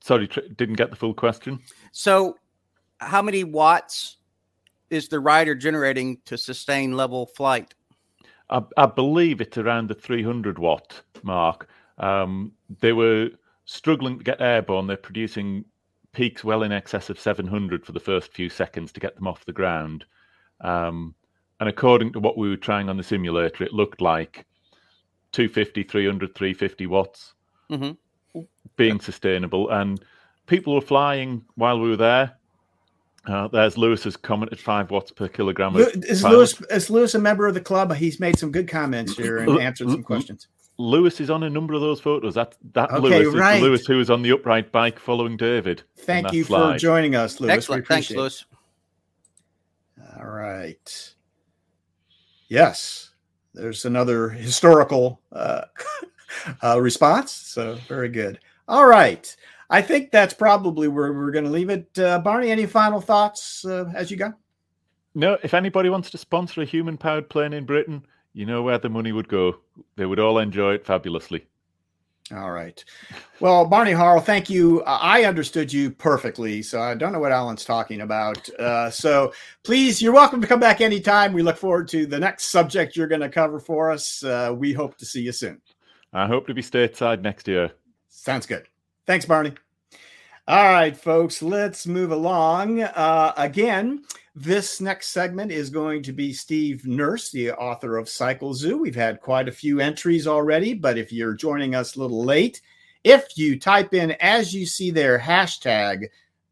Sorry, 0.00 0.28
didn't 0.56 0.76
get 0.76 0.90
the 0.90 0.96
full 0.96 1.14
question. 1.14 1.58
So, 1.90 2.38
how 3.00 3.22
many 3.22 3.42
watts 3.42 4.18
is 4.88 5.08
the 5.08 5.18
rider 5.18 5.56
generating 5.56 6.18
to 6.26 6.38
sustain 6.38 6.92
level 6.96 7.26
flight? 7.26 7.74
I, 8.48 8.62
I 8.76 8.86
believe 8.86 9.40
it's 9.40 9.58
around 9.58 9.88
the 9.88 9.94
300 9.94 10.60
watt 10.60 11.02
mark. 11.24 11.68
Um, 11.98 12.52
they 12.80 12.92
were 12.92 13.30
struggling 13.64 14.18
to 14.18 14.24
get 14.24 14.40
airborne. 14.40 14.86
They're 14.86 14.96
producing 14.96 15.64
peaks 16.12 16.42
well 16.44 16.62
in 16.62 16.72
excess 16.72 17.10
of 17.10 17.20
700 17.20 17.84
for 17.84 17.92
the 17.92 18.00
first 18.00 18.32
few 18.32 18.48
seconds 18.48 18.92
to 18.92 19.00
get 19.00 19.16
them 19.16 19.26
off 19.26 19.44
the 19.44 19.52
ground. 19.52 20.04
Um, 20.60 21.14
and 21.60 21.68
according 21.68 22.12
to 22.14 22.20
what 22.20 22.38
we 22.38 22.48
were 22.48 22.56
trying 22.56 22.88
on 22.88 22.96
the 22.96 23.02
simulator, 23.02 23.64
it 23.64 23.72
looked 23.72 24.00
like 24.00 24.44
250, 25.32 25.82
300, 25.82 26.34
350 26.34 26.86
watts 26.86 27.34
Mhm. 27.70 27.96
being 28.76 29.00
sustainable. 29.00 29.68
And 29.70 30.02
people 30.46 30.74
were 30.74 30.80
flying 30.80 31.44
while 31.56 31.78
we 31.80 31.90
were 31.90 31.96
there. 31.96 32.36
Uh, 33.26 33.48
there's 33.48 33.76
Lewis's 33.76 34.16
commented 34.16 34.60
five 34.60 34.90
watts 34.90 35.10
per 35.10 35.26
kilogram. 35.28 35.74
Of 35.74 35.88
Is. 36.04 36.22
Lewis 36.22 36.60
is 36.70 36.88
Lewis 36.90 37.14
a 37.14 37.18
member 37.18 37.48
of 37.48 37.54
the 37.54 37.60
club? 37.60 37.92
He's 37.94 38.20
made 38.20 38.38
some 38.38 38.52
good 38.52 38.68
comments 38.68 39.16
here 39.16 39.38
and 39.38 39.58
answered 39.60 39.90
some 39.90 40.04
questions. 40.04 40.46
Lewis 40.78 41.20
is 41.20 41.30
on 41.30 41.42
a 41.42 41.50
number 41.50 41.74
of 41.74 41.80
those 41.80 42.00
photos. 42.00 42.34
That 42.34 42.54
that 42.72 42.90
Okay, 42.90 43.00
Lewis 43.00 43.34
is. 43.34 43.62
Lewis 43.62 43.86
who 43.86 43.96
was 43.96 44.10
on 44.10 44.22
the 44.22 44.32
upright 44.32 44.72
bike 44.72 44.98
following 44.98 45.36
David. 45.36 45.82
Thank 45.96 46.28
that 46.28 46.34
you 46.34 46.44
for 46.44 46.76
joining 46.76 47.14
us, 47.14 47.40
Lewis. 47.40 47.52
Excellent. 47.52 47.86
Thanks, 47.86 48.10
appreciate 48.10 48.16
it. 48.16 48.20
Lewis. 48.20 48.44
All 50.18 50.26
right. 50.26 51.14
Yes, 52.48 53.10
there's 53.54 53.84
another 53.84 54.28
historical 54.28 55.20
uh, 55.32 55.62
uh, 56.62 56.80
response. 56.80 57.32
So 57.32 57.78
very 57.88 58.08
good. 58.08 58.38
All 58.68 58.86
right. 58.86 59.34
I 59.68 59.82
think 59.82 60.12
that's 60.12 60.34
probably 60.34 60.88
where 60.88 61.12
we're 61.12 61.32
going 61.32 61.44
to 61.44 61.50
leave 61.50 61.70
it. 61.70 61.98
Uh, 61.98 62.20
Barney, 62.20 62.50
any 62.50 62.66
final 62.66 63.00
thoughts 63.00 63.64
uh, 63.64 63.90
as 63.94 64.10
you 64.10 64.16
go? 64.16 64.32
No, 65.14 65.38
if 65.42 65.54
anybody 65.54 65.88
wants 65.88 66.10
to 66.10 66.18
sponsor 66.18 66.62
a 66.62 66.64
human 66.64 66.96
powered 66.96 67.28
plane 67.28 67.52
in 67.52 67.64
Britain, 67.64 68.06
you 68.36 68.44
know 68.44 68.62
where 68.62 68.76
the 68.76 68.90
money 68.90 69.12
would 69.12 69.28
go. 69.28 69.56
They 69.96 70.04
would 70.04 70.20
all 70.20 70.38
enjoy 70.38 70.74
it 70.74 70.84
fabulously. 70.84 71.46
All 72.34 72.50
right. 72.50 72.84
Well, 73.40 73.64
Barney 73.64 73.92
Harrell, 73.92 74.22
thank 74.22 74.50
you. 74.50 74.82
Uh, 74.82 74.98
I 75.00 75.24
understood 75.24 75.72
you 75.72 75.90
perfectly, 75.90 76.60
so 76.60 76.82
I 76.82 76.94
don't 76.94 77.12
know 77.12 77.18
what 77.18 77.32
Alan's 77.32 77.64
talking 77.64 78.02
about. 78.02 78.46
Uh, 78.58 78.90
so 78.90 79.32
please, 79.64 80.02
you're 80.02 80.12
welcome 80.12 80.42
to 80.42 80.46
come 80.46 80.60
back 80.60 80.82
anytime. 80.82 81.32
We 81.32 81.42
look 81.42 81.56
forward 81.56 81.88
to 81.88 82.04
the 82.04 82.18
next 82.18 82.50
subject 82.50 82.94
you're 82.94 83.06
going 83.06 83.22
to 83.22 83.30
cover 83.30 83.58
for 83.58 83.90
us. 83.90 84.22
Uh, 84.22 84.52
we 84.54 84.74
hope 84.74 84.98
to 84.98 85.06
see 85.06 85.22
you 85.22 85.32
soon. 85.32 85.62
I 86.12 86.26
hope 86.26 86.46
to 86.48 86.54
be 86.54 86.62
stateside 86.62 87.22
next 87.22 87.48
year. 87.48 87.70
Sounds 88.08 88.44
good. 88.44 88.68
Thanks, 89.06 89.24
Barney. 89.24 89.54
All 90.48 90.72
right, 90.72 90.96
folks, 90.96 91.42
let's 91.42 91.88
move 91.88 92.12
along. 92.12 92.80
Uh, 92.80 93.32
again, 93.36 94.04
this 94.36 94.80
next 94.80 95.08
segment 95.08 95.50
is 95.50 95.70
going 95.70 96.04
to 96.04 96.12
be 96.12 96.32
Steve 96.32 96.86
Nurse, 96.86 97.32
the 97.32 97.50
author 97.50 97.96
of 97.96 98.08
Cycle 98.08 98.54
Zoo. 98.54 98.78
We've 98.78 98.94
had 98.94 99.20
quite 99.20 99.48
a 99.48 99.52
few 99.52 99.80
entries 99.80 100.28
already, 100.28 100.72
but 100.72 100.98
if 100.98 101.12
you're 101.12 101.34
joining 101.34 101.74
us 101.74 101.96
a 101.96 102.00
little 102.00 102.24
late, 102.24 102.62
if 103.02 103.36
you 103.36 103.58
type 103.58 103.92
in, 103.92 104.12
as 104.20 104.54
you 104.54 104.66
see 104.66 104.92
there, 104.92 105.18
hashtag 105.18 106.04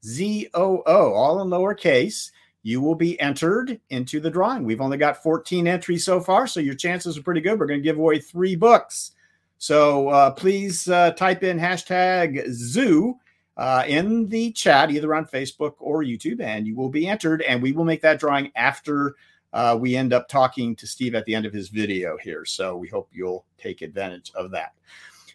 ZOO, 0.05 0.83
all 0.85 1.41
in 1.41 1.49
lowercase, 1.49 2.33
you 2.65 2.81
will 2.81 2.97
be 2.97 3.21
entered 3.21 3.81
into 3.91 4.19
the 4.19 4.31
drawing. 4.31 4.65
We've 4.65 4.81
only 4.81 4.99
got 4.99 5.23
14 5.23 5.69
entries 5.69 6.05
so 6.05 6.21
far, 6.21 6.49
so 6.49 6.59
your 6.59 6.75
chances 6.75 7.17
are 7.17 7.23
pretty 7.23 7.43
good. 7.43 7.61
We're 7.61 7.67
going 7.67 7.79
to 7.79 7.85
give 7.85 7.99
away 7.99 8.19
three 8.19 8.57
books. 8.57 9.13
So 9.59 10.09
uh, 10.09 10.31
please 10.33 10.89
uh, 10.89 11.13
type 11.13 11.45
in 11.45 11.61
hashtag 11.61 12.51
zoo 12.51 13.21
uh, 13.57 13.85
in 13.87 14.29
the 14.29 14.53
chat, 14.53 14.91
either 14.91 15.15
on 15.15 15.27
Facebook 15.27 15.75
or 15.79 16.03
YouTube, 16.03 16.41
and 16.41 16.67
you 16.67 16.75
will 16.75 16.89
be 16.89 17.07
entered. 17.07 17.43
And 17.43 17.63
we 17.63 17.73
will 17.73 17.85
make 17.85 18.03
that 18.03 18.19
drawing 18.19 18.51
after 18.57 19.15
uh, 19.53 19.77
we 19.81 19.95
end 19.95 20.13
up 20.13 20.29
talking 20.29 20.75
to 20.77 20.87
Steve 20.87 21.15
at 21.15 21.25
the 21.25 21.35
end 21.35 21.47
of 21.47 21.53
his 21.53 21.69
video 21.69 22.17
here. 22.19 22.45
So 22.45 22.77
we 22.77 22.89
hope 22.89 23.09
you'll 23.13 23.45
take 23.57 23.83
advantage 23.83 24.33
of 24.35 24.51
that. 24.51 24.73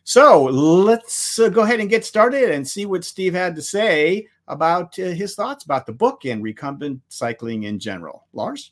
So 0.04 0.44
let's 0.46 1.40
uh, 1.40 1.50
go 1.50 1.62
ahead 1.62 1.80
and 1.80 1.90
get 1.90 2.04
started 2.04 2.52
and 2.52 2.68
see 2.68 2.86
what 2.86 3.06
Steve 3.06 3.34
had 3.34 3.56
to 3.56 3.62
say 3.62 4.28
about 4.48 4.98
uh, 5.00 5.04
his 5.04 5.36
thoughts 5.36 5.64
about 5.64 5.86
the 5.86 5.94
book 5.94 6.26
and 6.26 6.44
recumbent 6.44 7.02
cycling 7.08 7.64
in 7.64 7.80
general. 7.80 8.26
Lars? 8.34 8.72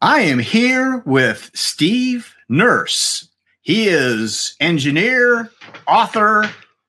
I 0.00 0.20
am 0.20 0.38
here 0.38 1.02
with 1.06 1.50
Steve 1.54 2.32
Nurse. 2.48 3.30
He 3.62 3.88
is 3.88 4.54
engineer, 4.60 5.50
author, 5.88 6.48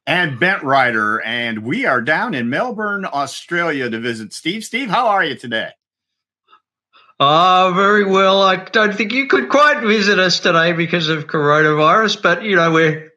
and 0.10 0.40
bent 0.40 0.64
rider, 0.64 1.22
and 1.22 1.60
we 1.60 1.86
are 1.86 2.02
down 2.02 2.34
in 2.34 2.50
Melbourne, 2.50 3.06
Australia 3.06 3.92
to 3.92 4.00
visit 4.00 4.34
Steve. 4.34 4.66
Steve, 4.66 4.90
how 4.90 5.08
are 5.10 5.24
you 5.24 5.36
today? 5.36 5.70
Ah, 7.20 7.72
very 7.76 8.06
well. 8.06 8.42
I 8.42 8.56
don't 8.56 8.96
think 8.96 9.14
you 9.14 9.28
could 9.28 9.50
quite 9.50 9.84
visit 9.84 10.18
us 10.18 10.40
today 10.40 10.74
because 10.74 11.10
of 11.10 11.28
coronavirus, 11.28 12.24
but 12.24 12.42
you 12.42 12.56
know 12.56 12.72
we're 12.72 13.12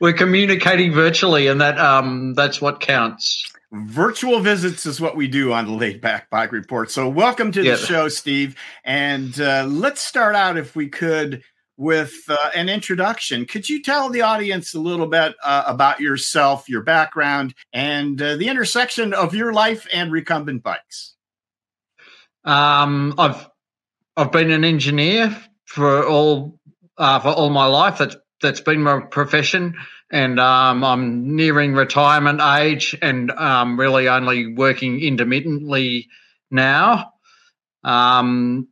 we're 0.00 0.14
communicating 0.14 0.94
virtually, 0.94 1.48
and 1.48 1.60
that 1.60 1.78
um 1.78 2.32
that's 2.32 2.62
what 2.62 2.80
counts. 2.80 3.44
Virtual 3.70 4.40
visits 4.40 4.86
is 4.86 5.02
what 5.02 5.16
we 5.16 5.28
do 5.28 5.52
on 5.52 5.66
the 5.66 5.72
Laid 5.72 6.00
Back 6.00 6.30
Bike 6.30 6.52
Report. 6.52 6.90
So, 6.90 7.10
welcome 7.10 7.52
to 7.52 7.62
Yeah. 7.62 7.72
the 7.72 7.76
show, 7.76 8.08
Steve. 8.08 8.56
And 8.84 9.38
uh, 9.38 9.66
let's 9.68 10.00
start 10.00 10.34
out, 10.34 10.56
if 10.56 10.74
we 10.74 10.88
could, 10.88 11.42
with 11.78 12.12
uh, 12.28 12.50
an 12.54 12.68
introduction. 12.68 13.46
Could 13.46 13.68
you 13.68 13.80
tell 13.80 14.10
the 14.10 14.20
audience 14.20 14.74
a 14.74 14.80
little 14.80 15.06
bit 15.06 15.34
uh, 15.42 15.62
about 15.66 16.00
yourself, 16.00 16.68
your 16.68 16.82
background, 16.82 17.54
and 17.72 18.20
uh, 18.20 18.36
the 18.36 18.48
intersection 18.48 19.14
of 19.14 19.34
your 19.34 19.52
life 19.52 19.86
and 19.92 20.12
recumbent 20.12 20.62
bikes? 20.62 21.14
Um, 22.44 23.14
I've 23.16 23.48
I've 24.16 24.32
been 24.32 24.50
an 24.50 24.64
engineer 24.64 25.34
for 25.64 26.04
all 26.04 26.58
uh, 26.98 27.20
for 27.20 27.28
all 27.28 27.50
my 27.50 27.66
life. 27.66 27.98
That's 27.98 28.16
that's 28.42 28.60
been 28.60 28.82
my 28.82 29.00
profession, 29.00 29.76
and 30.10 30.40
um, 30.40 30.82
I'm 30.82 31.36
nearing 31.36 31.74
retirement 31.74 32.40
age, 32.40 32.96
and 33.00 33.30
um, 33.30 33.78
really 33.78 34.08
only 34.08 34.52
working 34.52 35.00
intermittently 35.00 36.08
now. 36.50 37.12
Um, 37.84 38.68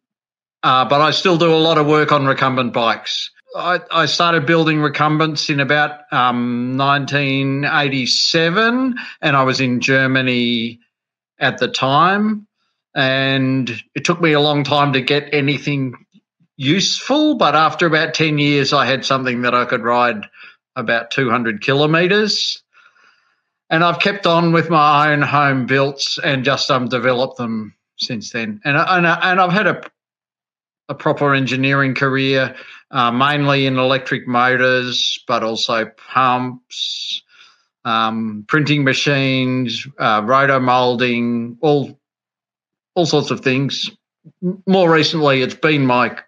uh, 0.67 0.85
but 0.85 1.01
I 1.01 1.13
still 1.13 1.39
do 1.39 1.55
a 1.55 1.63
lot 1.63 1.79
of 1.79 1.87
work 1.87 2.11
on 2.11 2.27
recumbent 2.27 2.73
bikes. 2.73 3.31
I, 3.55 3.79
I 3.89 4.07
started 4.07 4.47
building 4.47 4.81
recumbents 4.81 5.49
in 5.49 5.61
about 5.61 6.01
um, 6.11 6.77
1987, 6.77 8.97
and 9.23 9.37
I 9.37 9.45
was 9.45 9.61
in 9.61 9.81
Germany 9.81 10.81
at 11.39 11.59
the 11.59 11.69
time. 11.69 12.49
And 12.97 13.71
it 13.95 14.05
took 14.05 14.21
me 14.21 14.33
a 14.33 14.41
long 14.41 14.65
time 14.65 14.95
to 14.95 15.01
get 15.01 15.33
anything 15.33 15.95
useful, 16.57 17.37
but 17.37 17.55
after 17.55 17.87
about 17.87 18.15
10 18.15 18.39
years, 18.39 18.73
I 18.73 18.87
had 18.87 19.05
something 19.05 19.43
that 19.43 19.55
I 19.55 19.67
could 19.67 19.85
ride 19.85 20.27
about 20.75 21.13
200 21.13 21.63
kilometers. 21.63 22.61
And 23.71 23.85
I've 23.85 24.01
kept 24.01 24.27
on 24.27 24.53
with 24.53 24.69
my 24.69 25.13
own 25.13 25.23
home 25.23 25.67
builds 25.67 26.19
and 26.25 26.45
just 26.45 26.73
um, 26.73 26.89
developed 26.89 27.37
them 27.37 27.77
since 27.99 28.33
then. 28.33 28.61
And, 28.65 28.77
and, 28.77 29.07
and 29.07 29.41
I've 29.41 29.53
had 29.53 29.69
a, 29.69 29.83
a 30.89 30.95
proper 30.95 31.35
engineering 31.35 31.95
career, 31.95 32.55
uh, 32.91 33.11
mainly 33.11 33.67
in 33.67 33.79
electric 33.79 34.27
motors, 34.29 35.19
but 35.27 35.43
also 35.43 35.87
pumps, 36.13 37.23
um, 37.85 38.45
printing 38.49 38.85
machines, 38.85 39.87
uh, 39.99 40.23
roto 40.25 40.61
molding, 40.61 41.59
all 41.61 41.99
all 42.95 43.07
sorts 43.07 43.31
of 43.31 43.41
things. 43.41 43.91
More 44.67 44.91
recently, 44.91 45.43
it's 45.43 45.55
been 45.55 45.87
my 45.87 46.19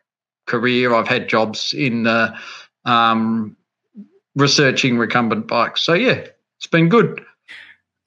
career. 0.47 0.95
I've 0.95 1.09
had 1.09 1.29
jobs 1.29 1.73
in 1.73 2.07
uh, 2.07 2.37
um, 2.85 3.57
researching 4.37 4.99
recumbent 4.99 5.47
bikes. 5.47 5.83
So 5.83 5.95
yeah, 5.95 6.27
it's 6.59 6.67
been 6.67 6.89
good. 6.89 7.25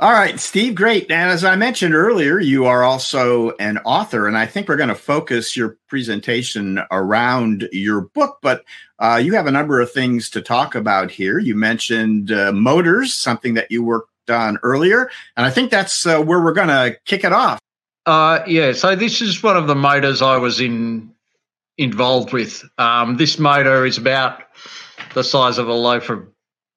All 0.02 0.14
right, 0.14 0.39
Steve, 0.39 0.74
great. 0.74 1.12
And 1.12 1.30
as 1.30 1.45
I 1.45 1.56
mentioned 1.56 1.93
earlier, 1.93 2.39
you 2.39 2.66
are 2.66 2.82
also 2.82 3.52
an 3.58 3.78
author, 3.86 4.28
and 4.28 4.36
I 4.36 4.47
think 4.47 4.68
we're 4.68 4.76
going 4.76 4.89
to 4.89 4.95
focus 4.95 5.56
your 5.56 5.78
presentation 5.88 6.82
around 6.89 7.70
your 7.72 8.02
book, 8.02 8.39
but 8.41 8.66
uh, 8.97 9.22
you 9.24 9.36
have 9.36 9.45
a 9.45 9.52
number 9.52 9.80
of 9.80 9.91
things 9.91 10.32
to 10.32 10.41
talk 10.41 10.74
about 10.74 11.12
here. 11.12 11.38
You 11.38 11.54
mentioned 11.54 12.32
uh, 12.32 12.52
motors, 12.52 13.14
something 13.14 13.54
that 13.54 13.70
you 13.70 13.84
worked 13.84 14.32
on 14.32 14.58
earlier, 14.64 15.12
and 15.38 15.45
I 15.45 15.52
think 15.52 15.70
that's 15.70 16.04
uh, 16.08 16.20
where 16.20 16.41
we're 16.41 16.54
going 16.54 16.70
to 16.70 16.97
kick 17.06 17.24
it 17.24 17.32
off. 17.32 17.60
Uh, 18.08 18.39
yeah, 18.47 18.72
so 18.72 18.95
this 18.95 19.22
is 19.22 19.43
one 19.43 19.56
of 19.56 19.68
the 19.68 19.76
motors 19.76 20.24
I 20.24 20.38
was 20.38 20.60
in 20.60 21.14
involved 21.78 22.34
with. 22.34 22.64
Um, 22.80 23.18
this 23.18 23.38
motor 23.38 23.86
is 23.86 23.99
about 23.99 24.41
the 25.14 25.24
size 25.24 25.60
of 25.60 25.68
a 25.68 25.74
loaf 25.74 26.10
of 26.10 26.28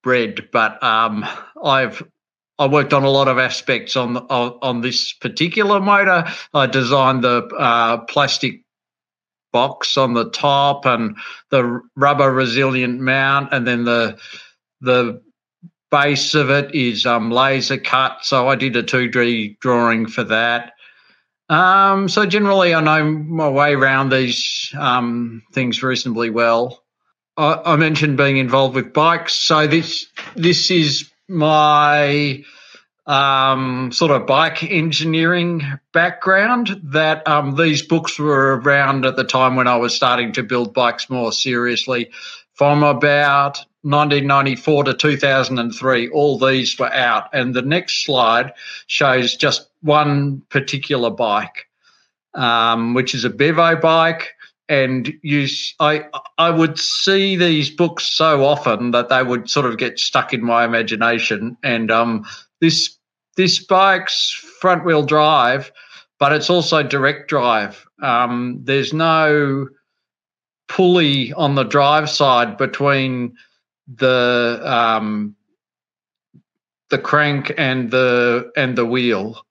bread, 0.02 0.50
but 0.52 0.82
um, 0.82 1.24
I've 1.64 2.02
I 2.58 2.66
worked 2.66 2.92
on 2.92 3.02
a 3.02 3.10
lot 3.10 3.28
of 3.28 3.38
aspects 3.38 3.96
on 3.96 4.16
on, 4.16 4.58
on 4.62 4.80
this 4.80 5.12
particular 5.12 5.80
motor. 5.80 6.24
I 6.52 6.66
designed 6.66 7.24
the 7.24 7.46
uh, 7.58 7.98
plastic 8.04 8.62
box 9.52 9.96
on 9.96 10.14
the 10.14 10.30
top 10.30 10.84
and 10.84 11.16
the 11.50 11.80
rubber 11.96 12.30
resilient 12.32 13.00
mount, 13.00 13.52
and 13.52 13.66
then 13.66 13.84
the 13.84 14.18
the 14.80 15.22
base 15.90 16.34
of 16.34 16.50
it 16.50 16.74
is 16.74 17.06
um, 17.06 17.30
laser 17.30 17.78
cut. 17.78 18.24
So 18.24 18.48
I 18.48 18.56
did 18.56 18.76
a 18.76 18.82
two 18.82 19.08
D 19.08 19.56
drawing 19.60 20.06
for 20.06 20.24
that. 20.24 20.72
Um, 21.48 22.08
so 22.08 22.24
generally, 22.26 22.74
I 22.74 22.80
know 22.80 23.04
my 23.04 23.48
way 23.48 23.74
around 23.74 24.10
these 24.10 24.72
um, 24.78 25.42
things 25.52 25.82
reasonably 25.82 26.30
well. 26.30 26.82
I, 27.36 27.60
I, 27.64 27.76
mentioned 27.76 28.16
being 28.16 28.38
involved 28.38 28.74
with 28.74 28.92
bikes, 28.92 29.34
so 29.34 29.66
this 29.66 30.06
this 30.36 30.70
is 30.70 31.10
my 31.28 32.44
um, 33.06 33.92
sort 33.92 34.10
of 34.10 34.26
bike 34.26 34.62
engineering 34.62 35.62
background. 35.92 36.80
That 36.82 37.26
um, 37.28 37.56
these 37.56 37.82
books 37.82 38.18
were 38.18 38.58
around 38.58 39.04
at 39.04 39.16
the 39.16 39.24
time 39.24 39.56
when 39.56 39.68
I 39.68 39.76
was 39.76 39.94
starting 39.94 40.32
to 40.32 40.42
build 40.42 40.74
bikes 40.74 41.10
more 41.10 41.32
seriously. 41.32 42.10
From 42.54 42.82
about 42.82 43.58
1994 43.82 44.84
to 44.84 44.94
2003, 44.94 46.08
all 46.10 46.38
these 46.38 46.78
were 46.78 46.92
out. 46.92 47.28
And 47.34 47.52
the 47.52 47.62
next 47.62 48.04
slide 48.04 48.52
shows 48.86 49.36
just 49.36 49.68
one 49.82 50.42
particular 50.48 51.10
bike, 51.10 51.68
um, 52.32 52.94
which 52.94 53.14
is 53.14 53.24
a 53.24 53.30
Bevo 53.30 53.76
bike. 53.76 54.33
And 54.68 55.12
you, 55.22 55.46
I, 55.80 56.06
I 56.38 56.50
would 56.50 56.78
see 56.78 57.36
these 57.36 57.70
books 57.70 58.06
so 58.16 58.44
often 58.44 58.92
that 58.92 59.10
they 59.10 59.22
would 59.22 59.50
sort 59.50 59.66
of 59.66 59.78
get 59.78 59.98
stuck 59.98 60.32
in 60.32 60.42
my 60.42 60.64
imagination. 60.64 61.56
And 61.62 61.90
um, 61.90 62.24
this, 62.60 62.96
this 63.36 63.64
bike's 63.64 64.30
front 64.60 64.84
wheel 64.84 65.02
drive, 65.02 65.70
but 66.18 66.32
it's 66.32 66.48
also 66.48 66.82
direct 66.82 67.28
drive. 67.28 67.84
Um, 68.02 68.60
there's 68.62 68.92
no 68.92 69.68
pulley 70.68 71.32
on 71.34 71.54
the 71.54 71.64
drive 71.64 72.08
side 72.08 72.56
between 72.56 73.36
the 73.86 74.60
um, 74.64 75.36
the 76.90 76.98
crank 76.98 77.52
and 77.58 77.90
the 77.90 78.50
and 78.56 78.76
the 78.76 78.86
wheel. 78.86 79.44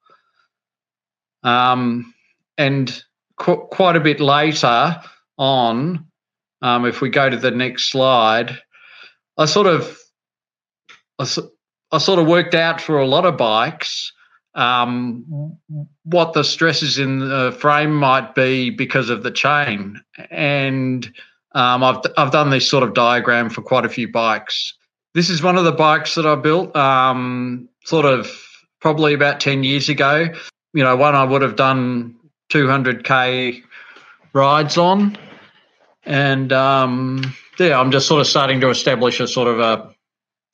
Um, 1.43 2.13
and 2.57 3.03
qu- 3.43 3.67
quite 3.67 3.95
a 3.95 3.99
bit 3.99 4.19
later 4.19 5.01
on, 5.37 6.05
um, 6.61 6.85
if 6.85 7.01
we 7.01 7.09
go 7.09 7.29
to 7.29 7.37
the 7.37 7.51
next 7.51 7.91
slide, 7.91 8.57
I 9.37 9.45
sort 9.45 9.67
of 9.67 9.99
I, 11.19 11.27
I 11.91 11.97
sort 11.97 12.19
of 12.19 12.27
worked 12.27 12.55
out 12.55 12.81
for 12.81 12.97
a 12.97 13.07
lot 13.07 13.25
of 13.25 13.37
bikes 13.37 14.11
um, 14.55 15.57
what 16.03 16.33
the 16.33 16.43
stresses 16.43 16.99
in 16.99 17.19
the 17.19 17.55
frame 17.59 17.93
might 17.93 18.35
be 18.35 18.69
because 18.69 19.09
of 19.09 19.23
the 19.23 19.31
chain, 19.31 19.99
and 20.29 21.11
um, 21.53 21.83
I've 21.83 21.99
I've 22.17 22.31
done 22.31 22.49
this 22.49 22.69
sort 22.69 22.83
of 22.83 22.93
diagram 22.93 23.49
for 23.49 23.61
quite 23.61 23.85
a 23.85 23.89
few 23.89 24.11
bikes. 24.11 24.73
This 25.13 25.29
is 25.29 25.43
one 25.43 25.57
of 25.57 25.63
the 25.63 25.71
bikes 25.71 26.15
that 26.15 26.25
I 26.25 26.35
built, 26.35 26.75
um, 26.75 27.67
sort 27.83 28.05
of 28.05 28.31
probably 28.79 29.13
about 29.13 29.39
ten 29.39 29.63
years 29.63 29.89
ago. 29.89 30.27
You 30.73 30.83
know, 30.83 30.95
one 30.95 31.15
I 31.15 31.23
would 31.23 31.41
have 31.41 31.55
done 31.55 32.15
200k 32.53 33.63
rides 34.33 34.77
on, 34.77 35.17
and 36.05 36.53
um, 36.53 37.33
yeah, 37.57 37.79
I'm 37.79 37.91
just 37.91 38.07
sort 38.07 38.21
of 38.21 38.27
starting 38.27 38.61
to 38.61 38.69
establish 38.69 39.19
a 39.19 39.27
sort 39.27 39.47
of 39.47 39.59
a 39.59 39.95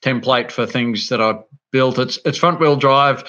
template 0.02 0.52
for 0.52 0.66
things 0.66 1.10
that 1.10 1.22
I 1.22 1.40
built. 1.72 2.00
It's 2.00 2.18
it's 2.24 2.38
front 2.38 2.62
wheel 2.62 2.78
drive, 2.78 3.26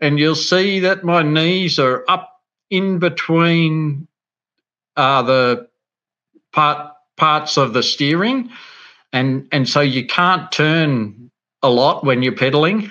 and 0.00 0.18
you'll 0.18 0.34
see 0.34 0.80
that 0.80 1.04
my 1.04 1.22
knees 1.22 1.78
are 1.78 2.04
up 2.08 2.30
in 2.70 2.98
between 2.98 4.08
uh, 4.96 5.22
the 5.22 5.68
part 6.52 6.92
parts 7.16 7.58
of 7.58 7.74
the 7.74 7.82
steering, 7.82 8.48
and 9.12 9.46
and 9.52 9.68
so 9.68 9.80
you 9.80 10.06
can't 10.06 10.50
turn 10.50 11.30
a 11.62 11.68
lot 11.68 12.04
when 12.04 12.22
you're 12.22 12.34
pedaling. 12.34 12.90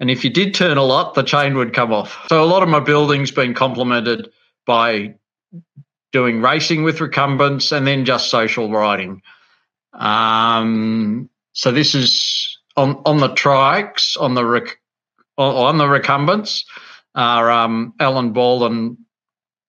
And 0.00 0.10
if 0.10 0.24
you 0.24 0.30
did 0.30 0.54
turn 0.54 0.78
a 0.78 0.82
lot, 0.82 1.14
the 1.14 1.22
chain 1.22 1.56
would 1.56 1.74
come 1.74 1.92
off. 1.92 2.26
So 2.28 2.42
a 2.42 2.46
lot 2.46 2.64
of 2.64 2.68
my 2.68 2.80
building's 2.80 3.30
been 3.30 3.54
complemented 3.54 4.30
by 4.66 5.14
doing 6.12 6.40
racing 6.40 6.82
with 6.82 7.00
recumbents 7.00 7.72
and 7.72 7.86
then 7.86 8.04
just 8.04 8.30
social 8.30 8.70
riding. 8.70 9.22
Um, 9.92 11.28
so 11.52 11.70
this 11.70 11.94
is 11.94 12.58
on 12.76 13.02
on 13.04 13.18
the 13.18 13.28
trikes 13.28 14.20
on 14.20 14.34
the 14.34 14.44
rec, 14.44 14.78
on 15.36 15.78
the 15.78 15.88
recumbents 15.88 16.64
are 17.14 17.50
um, 17.50 17.94
Alan 18.00 18.32
Ball 18.32 18.64
and 18.64 18.96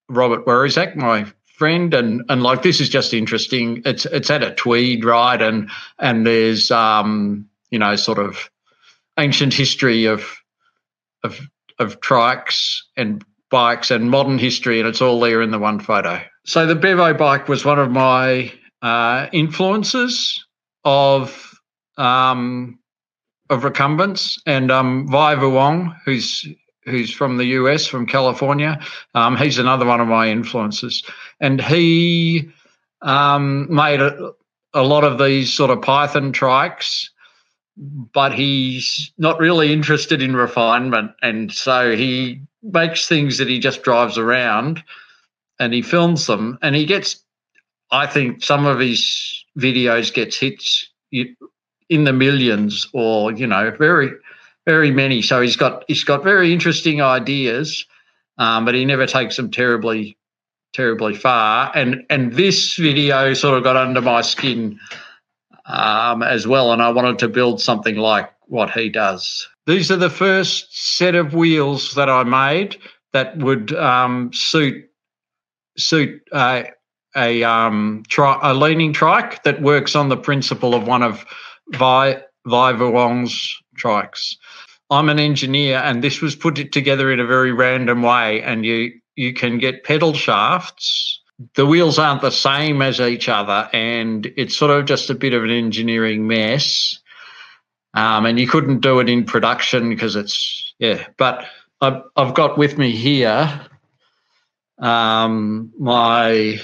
Robert 0.10 0.46
Werizak, 0.46 0.96
my 0.96 1.26
friend, 1.46 1.94
and 1.94 2.24
and 2.30 2.44
like 2.44 2.62
this 2.62 2.80
is 2.80 2.90
just 2.90 3.14
interesting. 3.14 3.82
It's 3.86 4.06
it's 4.06 4.30
at 4.30 4.44
a 4.44 4.54
Tweed 4.54 5.04
ride, 5.04 5.42
and 5.42 5.70
and 6.00 6.26
there's 6.26 6.72
um 6.72 7.50
you 7.72 7.80
know 7.80 7.96
sort 7.96 8.20
of 8.20 8.50
ancient 9.18 9.54
history 9.54 10.06
of 10.06 10.38
of 11.24 11.40
of 11.80 12.00
trikes 12.00 12.80
and 12.96 13.24
bikes 13.54 13.92
and 13.92 14.10
modern 14.10 14.40
history, 14.40 14.80
and 14.80 14.90
it's 14.90 15.00
all 15.00 15.20
there 15.20 15.40
in 15.40 15.52
the 15.52 15.60
one 15.60 15.80
photo. 15.80 16.20
So 16.44 16.66
the 16.66 16.74
Bevo 16.74 17.14
bike 17.14 17.48
was 17.48 17.64
one 17.64 17.78
of 17.78 17.92
my 17.92 18.52
uh, 18.82 19.28
influences 19.32 20.44
of 20.84 21.54
um, 21.96 22.80
of 23.52 23.64
recumbents, 23.64 24.42
and 24.48 24.72
um, 24.72 25.08
Vi 25.08 25.36
Vuong, 25.36 25.96
who's 26.04 26.48
who's 26.86 27.14
from 27.14 27.38
the 27.38 27.46
US, 27.60 27.86
from 27.86 28.08
California. 28.08 28.80
Um, 29.14 29.38
he's 29.38 29.60
another 29.60 29.86
one 29.86 30.02
of 30.02 30.08
my 30.08 30.30
influences, 30.30 31.04
and 31.40 31.62
he 31.62 32.50
um, 33.04 33.68
made 33.70 34.02
a, 34.02 34.32
a, 34.74 34.82
lot 34.82 35.04
of 35.04 35.20
these 35.20 35.54
sort 35.54 35.70
of 35.70 35.84
Python 35.84 36.34
trikes, 36.34 37.08
but 37.78 38.34
he's 38.34 39.14
not 39.20 39.40
really 39.40 39.72
interested 39.72 40.24
in 40.24 40.36
refinement, 40.36 41.12
and 41.22 41.54
so 41.54 41.96
he 41.96 42.42
makes 42.64 43.08
things 43.08 43.38
that 43.38 43.48
he 43.48 43.60
just 43.60 43.84
drives 43.84 44.18
around, 44.18 44.84
and 45.60 45.74
he 45.74 45.82
films 45.82 46.28
them, 46.28 46.58
and 46.62 46.76
he 46.76 46.86
gets. 46.86 47.24
I 47.92 48.08
think 48.08 48.44
some 48.44 48.66
of 48.66 48.80
his 48.80 49.46
videos 49.58 50.12
gets 50.14 50.38
hits 50.38 50.90
in 51.12 52.04
the 52.06 52.14
millions, 52.14 52.88
or 52.94 53.32
you 53.32 53.46
know, 53.48 53.72
very 53.78 54.12
very 54.66 54.92
many. 54.92 55.22
So 55.22 55.42
he's 55.42 55.56
got 55.56 55.84
he's 55.88 56.04
got 56.04 56.24
very 56.24 56.54
interesting 56.54 57.02
ideas, 57.02 57.86
um, 58.38 58.66
but 58.66 58.76
he 58.76 58.86
never 58.86 59.06
takes 59.06 59.36
them 59.36 59.52
terribly 59.52 60.18
terribly 60.74 61.16
far. 61.16 61.72
And 61.76 62.06
and 62.10 62.34
this 62.34 62.76
video 62.76 63.34
sort 63.34 63.58
of 63.58 63.64
got 63.64 63.78
under 63.78 64.02
my 64.02 64.22
skin 64.22 64.80
um, 65.66 66.24
as 66.24 66.48
well, 66.48 66.74
and 66.74 66.82
I 66.82 66.90
wanted 66.90 67.20
to 67.20 67.28
build 67.28 67.62
something 67.62 67.96
like 67.96 68.32
what 68.48 68.72
he 68.72 68.90
does. 68.90 69.48
These 69.66 69.92
are 69.92 69.98
the 69.98 70.10
first 70.10 70.96
set 70.98 71.16
of 71.16 71.34
wheels 71.34 71.94
that 71.96 72.10
I 72.10 72.24
made 72.24 72.78
that 73.14 73.38
would 73.38 73.74
um, 73.74 74.32
suit 74.34 74.90
suit 75.78 76.22
uh, 76.32 76.64
a 77.16 77.44
um, 77.44 78.04
tri- 78.08 78.40
a 78.42 78.54
leaning 78.54 78.94
trike 78.94 79.44
that 79.44 79.62
works 79.62 79.96
on 79.96 80.10
the 80.10 80.18
principle 80.18 80.76
of 80.76 80.88
one 80.88 81.04
of 81.04 81.26
Vi 81.70 82.22
Vi 82.46 82.74
Vuong's 82.74 83.58
trikes. 83.78 84.36
I'm 84.90 85.10
an 85.10 85.20
engineer, 85.20 85.78
and 85.78 86.04
this 86.04 86.22
was 86.22 86.36
put 86.36 86.60
it 86.60 86.72
together 86.72 87.12
in 87.12 87.20
a 87.20 87.26
very 87.26 87.52
random 87.52 88.02
way. 88.02 88.42
And 88.42 88.66
you 88.66 88.92
you 89.16 89.34
can 89.34 89.60
get 89.60 89.84
pedal 89.84 90.14
shafts. 90.14 91.22
The 91.56 91.66
wheels 91.66 91.98
aren't 91.98 92.22
the 92.22 92.32
same 92.32 92.82
as 92.82 93.00
each 93.00 93.30
other, 93.30 93.70
and 93.74 94.32
it's 94.38 94.58
sort 94.58 94.72
of 94.72 94.86
just 94.86 95.10
a 95.10 95.16
bit 95.16 95.34
of 95.34 95.44
an 95.44 95.50
engineering 95.50 96.28
mess. 96.28 97.00
Um, 97.94 98.26
and 98.26 98.40
you 98.40 98.48
couldn't 98.48 98.80
do 98.80 99.00
it 99.00 99.10
in 99.10 99.26
production 99.26 99.90
because 99.90 100.16
it's 100.16 100.74
yeah. 100.80 101.08
But 101.18 101.46
I've 101.80 102.02
I've 102.16 102.34
got 102.34 102.58
with 102.58 102.78
me 102.78 102.92
here 102.92 103.68
um, 104.80 105.72
my 105.78 106.60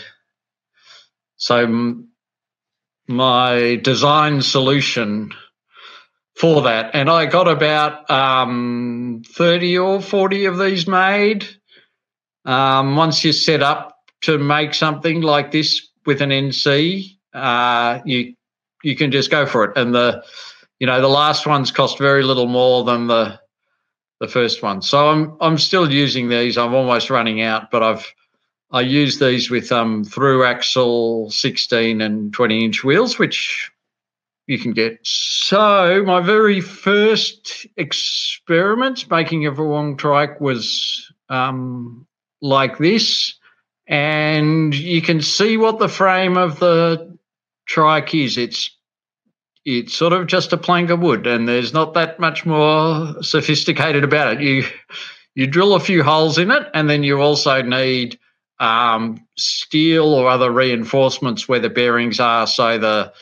so 1.38 1.95
my 3.07 3.75
design 3.77 4.41
solution 4.41 5.32
for 6.36 6.63
that, 6.63 6.91
and 6.93 7.09
I 7.09 7.25
got 7.25 7.47
about 7.47 8.09
um, 8.09 9.21
thirty 9.25 9.77
or 9.77 10.01
forty 10.01 10.45
of 10.45 10.57
these 10.57 10.88
made. 10.88 11.47
Um, 12.45 12.95
once 12.95 13.23
you're 13.23 13.34
set 13.34 13.61
up 13.61 13.95
to 14.21 14.38
make 14.38 14.73
something 14.73 15.21
like 15.21 15.51
this 15.51 15.88
with 16.05 16.21
an 16.21 16.30
NC, 16.30 17.17
uh, 17.34 17.99
you 18.05 18.36
you 18.84 18.95
can 18.95 19.11
just 19.11 19.30
go 19.30 19.45
for 19.45 19.65
it. 19.65 19.77
And 19.77 19.93
the 19.93 20.23
you 20.80 20.88
know 20.88 21.01
the 21.01 21.07
last 21.07 21.45
ones 21.45 21.71
cost 21.71 21.97
very 21.97 22.23
little 22.23 22.47
more 22.47 22.84
than 22.84 23.07
the 23.07 23.39
the 24.19 24.27
first 24.27 24.61
one. 24.61 24.82
So 24.82 25.09
I'm 25.09 25.38
I'm 25.39 25.57
still 25.57 25.91
using 25.91 26.30
these. 26.30 26.57
I'm 26.57 26.73
almost 26.73 27.09
running 27.09 27.41
out, 27.41 27.71
but 27.71 27.84
I've 27.84 28.13
I 28.71 28.82
use 28.82 29.19
these 29.19 29.49
with 29.49 29.71
um, 29.71 30.03
through 30.03 30.45
axle 30.45 31.32
16 31.32 32.01
and 32.01 32.32
20 32.32 32.65
inch 32.65 32.84
wheels, 32.84 33.17
which 33.17 33.71
you 34.45 34.59
can 34.59 34.73
get. 34.73 34.99
So 35.03 36.03
my 36.05 36.21
very 36.21 36.61
first 36.61 37.65
experiment 37.77 39.09
making 39.09 39.47
a 39.47 39.51
Vuong 39.51 39.97
trike 39.97 40.39
was 40.39 41.11
um, 41.30 42.05
like 42.41 42.77
this, 42.77 43.36
and 43.88 44.73
you 44.73 45.01
can 45.01 45.21
see 45.21 45.57
what 45.57 45.80
the 45.80 45.89
frame 45.89 46.38
of 46.38 46.59
the 46.59 47.17
trike 47.65 48.13
is. 48.13 48.38
It's 48.38 48.75
it's 49.78 49.93
sort 49.93 50.13
of 50.13 50.28
just 50.28 50.51
a 50.53 50.57
plank 50.57 50.89
of 50.89 50.99
wood, 50.99 51.28
and 51.28 51.47
there's 51.47 51.74
not 51.74 51.93
that 51.93 52.20
much 52.20 52.45
more 52.45 53.22
sophisticated 53.22 54.03
about 54.03 54.34
it. 54.34 54.41
You 54.41 54.65
you 55.36 55.47
drill 55.47 55.76
a 55.76 55.80
few 55.80 56.03
holes 56.03 56.38
in 56.38 56.51
it, 56.51 56.67
and 56.74 56.89
then 56.89 57.03
you 57.03 57.22
also 57.22 57.61
need 57.61 58.20
um, 58.59 59.26
steel 59.38 60.13
or 60.13 60.28
other 60.28 60.51
reinforcements 60.51 61.47
where 61.47 61.59
the 61.59 61.70
bearings 61.70 62.20
are, 62.20 62.47
so 62.47 62.78
the 62.78 63.13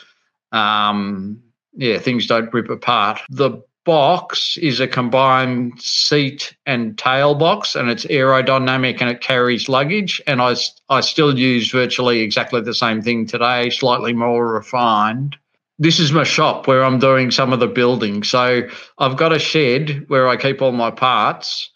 um, 0.56 1.42
yeah 1.74 1.98
things 1.98 2.26
don't 2.26 2.52
rip 2.52 2.70
apart. 2.70 3.20
The 3.28 3.62
box 3.84 4.58
is 4.58 4.80
a 4.80 4.86
combined 4.86 5.80
seat 5.80 6.54
and 6.66 6.98
tail 6.98 7.34
box, 7.34 7.74
and 7.74 7.90
it's 7.90 8.04
aerodynamic 8.06 9.00
and 9.00 9.10
it 9.10 9.20
carries 9.20 9.68
luggage. 9.68 10.20
And 10.26 10.40
I 10.40 10.56
I 10.88 11.00
still 11.02 11.38
use 11.38 11.70
virtually 11.70 12.20
exactly 12.20 12.60
the 12.62 12.74
same 12.74 13.02
thing 13.02 13.26
today, 13.26 13.70
slightly 13.70 14.12
more 14.12 14.52
refined. 14.52 15.36
This 15.78 16.00
is 16.00 16.12
my 16.12 16.24
shop 16.24 16.66
where 16.66 16.84
I'm 16.84 16.98
doing 16.98 17.30
some 17.30 17.52
of 17.52 17.60
the 17.60 17.68
building. 17.68 18.24
So 18.24 18.68
I've 18.98 19.16
got 19.16 19.32
a 19.32 19.38
shed 19.38 20.06
where 20.08 20.28
I 20.28 20.36
keep 20.36 20.60
all 20.60 20.72
my 20.72 20.90
parts, 20.90 21.70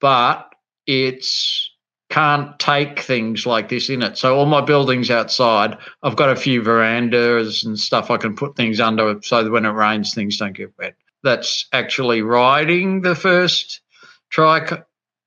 but 0.00 0.50
it's 0.86 1.70
can't 2.10 2.58
take 2.58 3.00
things 3.00 3.44
like 3.44 3.68
this 3.68 3.90
in 3.90 4.02
it. 4.02 4.16
So 4.16 4.34
all 4.34 4.46
my 4.46 4.62
buildings 4.62 5.10
outside, 5.10 5.76
I've 6.02 6.16
got 6.16 6.30
a 6.30 6.36
few 6.36 6.62
verandas 6.62 7.64
and 7.64 7.78
stuff 7.78 8.10
I 8.10 8.16
can 8.16 8.34
put 8.34 8.56
things 8.56 8.80
under 8.80 9.20
so 9.22 9.44
that 9.44 9.50
when 9.50 9.66
it 9.66 9.70
rains, 9.70 10.14
things 10.14 10.38
don't 10.38 10.56
get 10.56 10.72
wet. 10.78 10.94
That's 11.22 11.66
actually 11.72 12.22
riding 12.22 13.02
the 13.02 13.14
first 13.14 13.82
trike, 14.30 14.70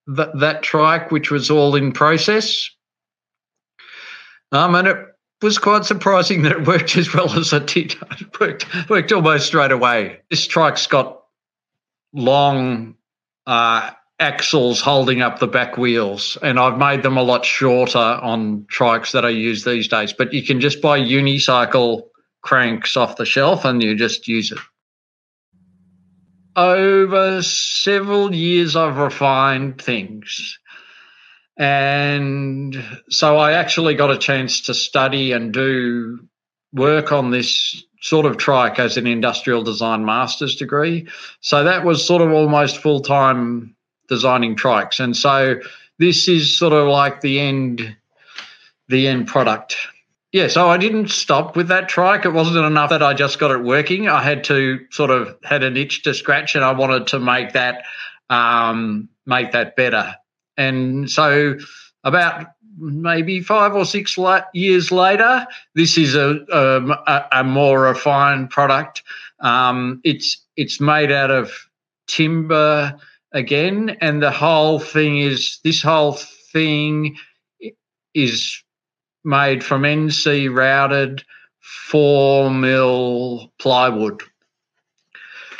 that, 0.08 0.40
that 0.40 0.64
trike, 0.64 1.12
which 1.12 1.30
was 1.30 1.52
all 1.52 1.76
in 1.76 1.92
process. 1.92 2.70
Um, 4.52 4.74
and 4.74 4.88
it 4.88 4.98
was 5.42 5.58
quite 5.58 5.86
surprising 5.86 6.44
that 6.44 6.52
it 6.52 6.68
worked 6.68 6.98
as 6.98 7.14
well 7.14 7.32
as 7.38 7.54
it 7.54 7.68
did. 7.68 7.96
It 8.20 8.40
worked, 8.40 8.90
worked 8.90 9.12
almost 9.12 9.48
straight 9.48 9.72
away. 9.72 10.20
This 10.30 10.48
trike's 10.48 10.88
got 10.88 11.22
long 12.14 12.96
uh, 13.46 13.92
axles 14.20 14.82
holding 14.82 15.22
up 15.22 15.40
the 15.40 15.48
back 15.48 15.78
wheels, 15.78 16.38
and 16.42 16.60
I've 16.60 16.78
made 16.78 17.04
them 17.04 17.18
a 17.18 17.24
lot 17.24 17.46
shorter 17.46 17.98
on 17.98 18.66
trikes 18.72 19.12
that 19.12 19.26
I 19.26 19.30
use 19.30 19.64
these 19.64 19.88
days. 19.88 20.14
But 20.14 20.34
you 20.34 20.44
can 20.44 20.62
just 20.62 20.82
buy 20.82 21.00
unicycle 21.00 22.04
cranks 22.42 22.98
off 22.98 23.18
the 23.18 23.26
shelf 23.26 23.66
and 23.66 23.82
you 23.82 23.96
just 23.96 24.28
use 24.28 24.52
it. 24.52 24.60
Over 26.56 27.42
several 27.42 28.36
years, 28.36 28.76
I've 28.76 28.98
refined 28.98 29.82
things. 29.82 30.60
And 31.62 32.84
so 33.12 33.38
I 33.38 33.52
actually 33.52 33.94
got 33.94 34.10
a 34.10 34.18
chance 34.18 34.62
to 34.62 34.74
study 34.74 35.32
and 35.32 35.54
do 35.54 36.28
work 36.74 37.12
on 37.12 37.30
this 37.30 37.84
sort 38.02 38.26
of 38.26 38.38
trike 38.38 38.80
as 38.80 38.98
an 38.98 39.06
industrial 39.06 39.62
design 39.62 40.04
master's 40.04 40.56
degree. 40.56 41.08
So 41.42 41.64
that 41.64 41.86
was 41.86 42.04
sort 42.04 42.24
of 42.24 42.32
almost 42.32 42.80
full 42.80 43.02
time 43.02 43.76
designing 44.10 44.56
trikes. 44.56 45.00
And 45.00 45.16
so 45.16 45.62
this 46.00 46.28
is 46.28 46.58
sort 46.58 46.74
of 46.74 46.88
like 46.88 47.22
the 47.22 47.40
end 47.40 47.96
the 48.88 49.08
end 49.08 49.28
product. 49.28 49.78
Yeah, 50.32 50.48
so 50.48 50.68
I 50.68 50.78
didn't 50.78 51.12
stop 51.12 51.56
with 51.56 51.68
that 51.68 51.90
trike. 51.90 52.26
It 52.26 52.34
wasn't 52.34 52.66
enough 52.66 52.90
that 52.90 53.04
I 53.04 53.14
just 53.14 53.38
got 53.38 53.52
it 53.52 53.62
working. 53.62 54.10
I 54.10 54.24
had 54.24 54.46
to 54.46 54.80
sort 54.90 55.12
of 55.12 55.38
had 55.44 55.62
an 55.62 55.78
itch 55.78 56.02
to 56.04 56.16
scratch, 56.16 56.56
and 56.56 56.66
I 56.66 56.72
wanted 56.72 57.06
to 57.08 57.20
make 57.20 57.54
that 57.54 57.84
um, 58.32 59.10
make 59.28 59.52
that 59.52 59.76
better. 59.76 60.16
And 60.62 61.10
so, 61.10 61.58
about 62.04 62.48
maybe 62.78 63.42
five 63.42 63.76
or 63.76 63.86
six 63.86 64.18
years 64.54 64.92
later, 64.92 65.46
this 65.76 65.98
is 65.98 66.16
a, 66.16 66.40
a, 66.52 67.40
a 67.40 67.44
more 67.44 67.82
refined 67.82 68.50
product. 68.50 69.04
Um, 69.40 70.02
it's 70.04 70.46
it's 70.56 70.80
made 70.80 71.12
out 71.12 71.32
of 71.32 71.52
timber 72.08 72.96
again, 73.32 73.98
and 74.02 74.22
the 74.22 74.32
whole 74.32 74.80
thing 74.80 75.18
is 75.18 75.60
this 75.64 75.82
whole 75.82 76.14
thing 76.52 77.18
is 78.14 78.64
made 79.24 79.64
from 79.64 79.84
NC 79.84 80.56
routed 80.56 81.24
four 81.60 82.50
mil 82.50 83.52
plywood. 83.60 84.22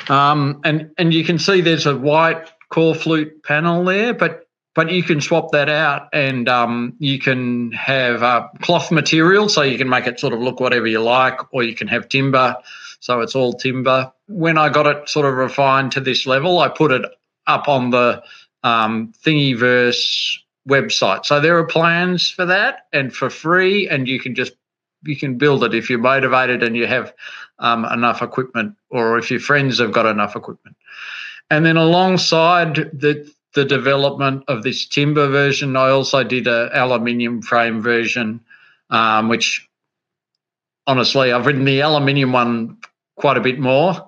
Um, 0.10 0.62
and 0.64 0.92
and 0.98 1.14
you 1.14 1.24
can 1.24 1.40
see 1.40 1.62
there's 1.62 1.86
a 1.86 1.98
white 1.98 2.50
Corflute 2.72 3.44
panel 3.44 3.84
there, 3.84 4.14
but 4.14 4.48
but 4.74 4.90
you 4.90 5.04
can 5.04 5.20
swap 5.20 5.52
that 5.52 5.70
out 5.70 6.08
and 6.14 6.48
um, 6.48 6.96
you 7.00 7.20
can 7.20 7.72
have 7.74 8.24
uh, 8.24 8.48
cloth 8.62 8.92
material, 8.92 9.50
so 9.50 9.62
you 9.62 9.78
can 9.78 9.90
make 9.90 10.08
it 10.08 10.20
sort 10.20 10.34
of 10.34 10.40
look 10.40 10.60
whatever 10.60 10.88
you 10.88 11.02
like, 11.02 11.54
or 11.54 11.64
you 11.64 11.76
can 11.76 11.88
have 11.88 12.10
timber, 12.10 12.56
so 13.00 13.20
it's 13.22 13.36
all 13.36 13.54
timber. 13.54 14.12
When 14.28 14.58
I 14.58 14.70
got 14.70 14.88
it 14.88 15.10
sort 15.10 15.26
of 15.26 15.36
refined 15.36 15.92
to 15.94 16.00
this 16.00 16.26
level, 16.26 16.60
I 16.60 16.70
put 16.70 16.92
it 16.92 17.04
up 17.48 17.68
on 17.68 17.90
the 17.90 18.24
um, 18.64 19.14
Thingiverse 19.24 20.38
website. 20.68 21.26
So 21.26 21.40
there 21.40 21.58
are 21.58 21.66
plans 21.66 22.30
for 22.30 22.46
that 22.46 22.86
and 22.94 23.14
for 23.14 23.30
free, 23.30 23.90
and 23.90 24.08
you 24.08 24.20
can 24.20 24.36
just 24.36 24.54
you 25.04 25.18
can 25.18 25.38
build 25.38 25.64
it 25.64 25.74
if 25.74 25.90
you're 25.90 26.00
motivated 26.00 26.62
and 26.62 26.78
you 26.78 26.86
have 26.86 27.12
um, 27.60 27.86
enough 27.86 28.22
equipment, 28.22 28.76
or 28.90 29.18
if 29.18 29.32
your 29.32 29.40
friends 29.40 29.80
have 29.80 29.92
got 29.92 30.06
enough 30.06 30.36
equipment. 30.36 30.78
And 31.50 31.66
then 31.66 31.76
alongside 31.76 32.76
the 32.76 33.30
the 33.54 33.66
development 33.66 34.44
of 34.48 34.64
this 34.64 34.86
timber 34.86 35.28
version, 35.28 35.76
I 35.76 35.90
also 35.90 36.24
did 36.24 36.48
a 36.48 36.70
aluminium 36.74 37.42
frame 37.42 37.82
version, 37.82 38.42
um, 38.90 39.30
which 39.30 39.68
honestly 40.88 41.32
I've 41.32 41.46
written 41.46 41.66
the 41.66 41.82
aluminium 41.82 42.32
one 42.32 42.78
quite 43.16 43.38
a 43.38 43.42
bit 43.42 43.60
more. 43.60 44.08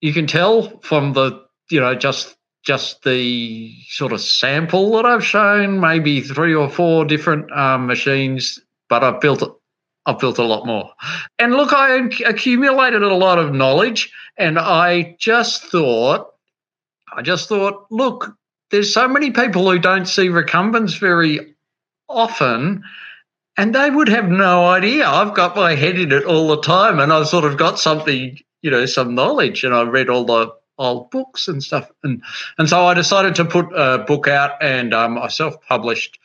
You 0.00 0.12
can 0.12 0.26
tell 0.26 0.78
from 0.80 1.12
the 1.12 1.44
you 1.70 1.80
know 1.80 1.94
just 1.94 2.36
just 2.64 3.02
the 3.02 3.74
sort 3.88 4.12
of 4.12 4.20
sample 4.20 4.92
that 4.92 5.04
I've 5.04 5.24
shown, 5.24 5.80
maybe 5.80 6.20
three 6.20 6.54
or 6.54 6.68
four 6.68 7.04
different 7.04 7.50
um, 7.50 7.86
machines, 7.86 8.60
but 8.88 9.02
I've 9.02 9.20
built 9.20 9.42
I've 10.06 10.18
built 10.18 10.38
a 10.38 10.44
lot 10.44 10.66
more. 10.66 10.90
And 11.38 11.54
look, 11.54 11.72
I 11.72 11.96
accumulated 12.26 13.02
a 13.02 13.14
lot 13.14 13.38
of 13.38 13.54
knowledge, 13.54 14.12
and 14.36 14.58
I 14.58 15.16
just 15.18 15.64
thought, 15.64 16.32
I 17.14 17.22
just 17.22 17.48
thought, 17.48 17.86
look, 17.90 18.36
there's 18.72 18.92
so 18.92 19.06
many 19.06 19.30
people 19.30 19.70
who 19.70 19.78
don't 19.78 20.06
see 20.06 20.30
recumbents 20.30 20.94
very 20.94 21.54
often, 22.08 22.82
and 23.56 23.74
they 23.74 23.90
would 23.90 24.08
have 24.08 24.28
no 24.28 24.64
idea. 24.64 25.06
I've 25.06 25.34
got 25.34 25.54
my 25.54 25.74
head 25.74 25.98
in 25.98 26.10
it 26.10 26.24
all 26.24 26.48
the 26.48 26.62
time, 26.62 26.98
and 26.98 27.12
I've 27.12 27.28
sort 27.28 27.44
of 27.44 27.58
got 27.58 27.78
something, 27.78 28.38
you 28.62 28.70
know, 28.70 28.86
some 28.86 29.14
knowledge, 29.14 29.62
and 29.62 29.74
I 29.74 29.82
read 29.82 30.08
all 30.08 30.24
the 30.24 30.54
old 30.78 31.10
books 31.10 31.48
and 31.48 31.62
stuff, 31.62 31.90
and 32.02 32.22
and 32.56 32.68
so 32.68 32.86
I 32.86 32.94
decided 32.94 33.34
to 33.36 33.44
put 33.44 33.66
a 33.74 33.98
book 33.98 34.26
out, 34.26 34.62
and 34.62 34.94
um, 34.94 35.18
I 35.18 35.28
self-published 35.28 36.18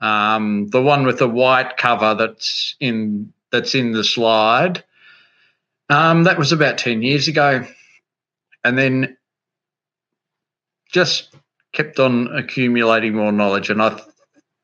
um, 0.00 0.66
the 0.66 0.82
one 0.82 1.06
with 1.06 1.20
the 1.20 1.28
white 1.28 1.76
cover 1.76 2.16
that's 2.16 2.74
in 2.80 3.32
that's 3.52 3.76
in 3.76 3.92
the 3.92 4.04
slide. 4.04 4.82
Um, 5.88 6.24
that 6.24 6.36
was 6.36 6.50
about 6.50 6.78
ten 6.78 7.02
years 7.02 7.28
ago, 7.28 7.64
and 8.64 8.76
then 8.76 9.16
just 10.90 11.32
kept 11.76 12.00
on 12.00 12.34
accumulating 12.34 13.14
more 13.14 13.32
knowledge, 13.32 13.68
and 13.68 13.82
I 13.82 13.90
th- 13.90 14.02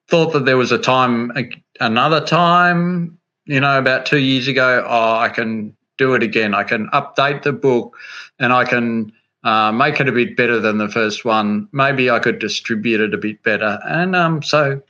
thought 0.08 0.32
that 0.32 0.46
there 0.46 0.56
was 0.56 0.72
a 0.72 0.78
time, 0.78 1.30
another 1.78 2.24
time, 2.24 3.18
you 3.44 3.60
know, 3.60 3.78
about 3.78 4.06
two 4.06 4.18
years 4.18 4.48
ago. 4.48 4.84
Oh, 4.88 5.16
I 5.16 5.28
can 5.28 5.76
do 5.98 6.14
it 6.14 6.22
again. 6.22 6.54
I 6.54 6.64
can 6.64 6.88
update 6.88 7.42
the 7.42 7.52
book, 7.52 7.98
and 8.38 8.52
I 8.52 8.64
can 8.64 9.12
uh, 9.44 9.72
make 9.72 10.00
it 10.00 10.08
a 10.08 10.12
bit 10.12 10.36
better 10.36 10.58
than 10.58 10.78
the 10.78 10.88
first 10.88 11.24
one. 11.24 11.68
Maybe 11.72 12.08
I 12.08 12.18
could 12.18 12.38
distribute 12.38 13.00
it 13.00 13.12
a 13.12 13.18
bit 13.18 13.42
better. 13.42 13.78
And 13.84 14.16
um, 14.16 14.42
so 14.42 14.80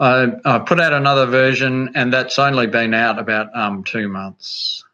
I, 0.00 0.32
I, 0.44 0.58
put 0.58 0.80
out 0.80 0.92
another 0.92 1.26
version, 1.26 1.92
and 1.94 2.12
that's 2.12 2.38
only 2.38 2.66
been 2.66 2.92
out 2.92 3.20
about 3.20 3.54
um, 3.56 3.84
two 3.84 4.08
months. 4.08 4.84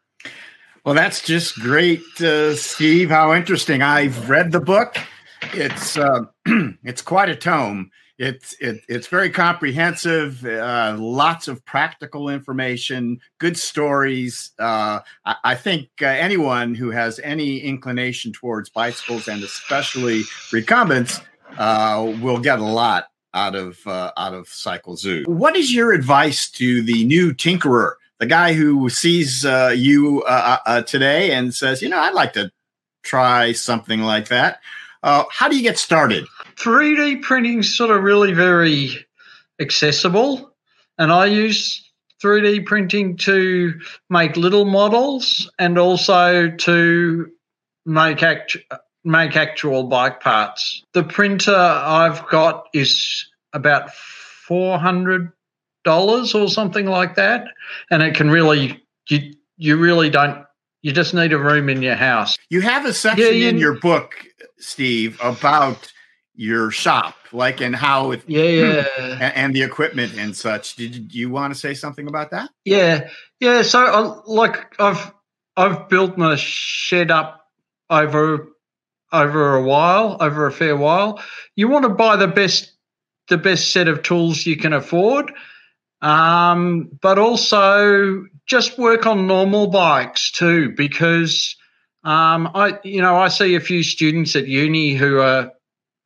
Well, 0.83 0.93
that's 0.93 1.21
just 1.21 1.59
great, 1.59 2.03
uh, 2.21 2.55
Steve. 2.55 3.09
How 3.09 3.33
interesting! 3.33 3.81
I've 3.81 4.29
read 4.29 4.51
the 4.51 4.61
book. 4.61 4.97
It's 5.53 5.97
uh, 5.97 6.25
it's 6.83 7.01
quite 7.01 7.29
a 7.29 7.35
tome. 7.35 7.91
It's 8.17 8.53
it, 8.59 8.81
it's 8.89 9.07
very 9.07 9.29
comprehensive. 9.29 10.43
Uh, 10.43 10.95
lots 10.97 11.47
of 11.47 11.63
practical 11.65 12.29
information, 12.29 13.19
good 13.37 13.57
stories. 13.57 14.51
Uh, 14.57 15.01
I, 15.25 15.35
I, 15.43 15.55
think 15.55 15.89
uh, 16.01 16.07
anyone 16.07 16.73
who 16.73 16.89
has 16.89 17.19
any 17.23 17.59
inclination 17.59 18.33
towards 18.33 18.71
bicycles 18.71 19.27
and 19.27 19.43
especially 19.43 20.23
recumbents 20.51 21.21
uh, 21.59 22.11
will 22.21 22.39
get 22.39 22.57
a 22.57 22.65
lot 22.65 23.05
out 23.35 23.53
of 23.53 23.85
uh, 23.85 24.11
out 24.17 24.33
of 24.33 24.47
Cycle 24.47 24.95
Zoo. 24.95 25.23
What 25.27 25.55
is 25.55 25.71
your 25.71 25.91
advice 25.91 26.49
to 26.51 26.81
the 26.81 27.05
new 27.05 27.35
tinkerer, 27.35 27.93
the 28.17 28.25
guy 28.25 28.53
who 28.53 28.89
sees 28.89 29.45
uh, 29.45 29.75
you 29.75 30.23
today 30.87 31.33
and 31.33 31.53
says, 31.53 31.83
you 31.83 31.89
know, 31.89 31.99
I'd 31.99 32.15
like 32.15 32.33
to 32.33 32.51
try 33.03 33.51
something 33.51 34.01
like 34.01 34.29
that? 34.29 34.59
Uh, 35.03 35.23
how 35.29 35.47
do 35.47 35.55
you 35.55 35.63
get 35.63 35.77
started? 35.77 36.25
3D 36.55 37.21
printing 37.21 37.59
is 37.59 37.77
sort 37.77 37.91
of 37.91 38.03
really 38.03 38.33
very 38.33 39.05
accessible, 39.59 40.53
and 40.97 41.11
I 41.11 41.25
use 41.25 41.83
3D 42.23 42.65
printing 42.65 43.17
to 43.17 43.79
make 44.09 44.37
little 44.37 44.65
models 44.65 45.49
and 45.59 45.77
also 45.77 46.49
to 46.49 47.31
make 47.85 48.23
act- 48.23 48.57
make 49.03 49.35
actual 49.35 49.83
bike 49.83 50.19
parts. 50.19 50.83
The 50.93 51.03
printer 51.03 51.55
I've 51.55 52.27
got 52.27 52.67
is 52.73 53.25
about 53.53 53.93
four 53.93 54.77
hundred 54.77 55.31
dollars 55.83 56.35
or 56.35 56.49
something 56.49 56.85
like 56.85 57.15
that, 57.15 57.47
and 57.89 58.03
it 58.03 58.15
can 58.15 58.29
really 58.29 58.83
you 59.09 59.33
you 59.57 59.77
really 59.77 60.09
don't 60.09 60.45
you 60.81 60.91
just 60.91 61.13
need 61.13 61.33
a 61.33 61.37
room 61.37 61.69
in 61.69 61.81
your 61.81 61.95
house. 61.95 62.37
You 62.49 62.61
have 62.61 62.85
a 62.85 62.93
section 62.93 63.25
yeah, 63.25 63.31
you, 63.31 63.49
in 63.49 63.57
your 63.57 63.79
book, 63.79 64.13
Steve, 64.59 65.17
about 65.21 65.91
your 66.35 66.69
shop, 66.69 67.15
like 67.31 67.61
and 67.61 67.75
how 67.75 68.11
it, 68.11 68.21
yeah, 68.27 68.43
yeah, 68.43 68.85
and, 68.99 69.35
and, 69.35 69.55
the 69.55 69.63
equipment 69.63 70.13
and 70.17 70.35
such. 70.35 70.75
Did 70.75 71.13
you 71.13 71.29
want 71.29 71.53
to 71.53 71.59
say 71.59 71.73
something 71.73 72.07
about 72.07 72.31
that? 72.31 72.49
Yeah, 72.63 73.09
yeah. 73.39 73.63
So, 73.63 73.83
uh, 73.83 74.21
like, 74.27 74.79
I've 74.79 75.11
I've 75.57 75.89
built 75.89 76.17
my 76.17 76.35
shed 76.35 77.11
up 77.11 77.47
over 77.89 78.49
over 79.11 79.55
a 79.55 79.63
while, 79.63 80.17
over 80.19 80.45
a 80.45 80.51
fair 80.51 80.77
while. 80.77 81.21
You 81.55 81.67
want 81.67 81.83
to 81.83 81.89
buy 81.89 82.15
the 82.15 82.27
best 82.27 82.71
the 83.29 83.37
best 83.37 83.73
set 83.73 83.87
of 83.87 84.03
tools 84.03 84.45
you 84.45 84.55
can 84.55 84.73
afford, 84.73 85.33
um, 86.01 86.89
but 87.01 87.19
also 87.19 88.25
just 88.45 88.77
work 88.77 89.05
on 89.05 89.27
normal 89.27 89.67
bikes 89.67 90.31
too, 90.31 90.71
because 90.77 91.55
um, 92.07 92.49
I 92.55 92.79
you 92.83 93.01
know 93.01 93.17
I 93.17 93.27
see 93.27 93.55
a 93.55 93.59
few 93.59 93.83
students 93.83 94.33
at 94.37 94.47
uni 94.47 94.93
who 94.93 95.19
are 95.19 95.51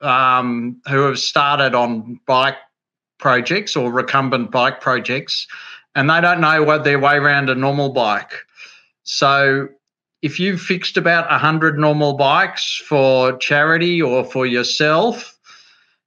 um, 0.01 0.81
who 0.89 1.01
have 1.03 1.19
started 1.19 1.75
on 1.75 2.19
bike 2.25 2.57
projects 3.19 3.75
or 3.75 3.91
recumbent 3.91 4.49
bike 4.49 4.81
projects, 4.81 5.45
and 5.93 6.09
they 6.09 6.19
don't 6.19 6.41
know 6.41 6.63
what 6.63 6.83
their 6.83 6.97
way 6.97 7.17
around 7.17 7.51
a 7.51 7.55
normal 7.55 7.89
bike. 7.89 8.33
So 9.03 9.67
if 10.23 10.39
you've 10.39 10.59
fixed 10.59 10.97
about 10.97 11.29
100 11.29 11.77
normal 11.77 12.13
bikes 12.13 12.81
for 12.87 13.37
charity 13.37 14.01
or 14.01 14.25
for 14.25 14.47
yourself, 14.47 15.37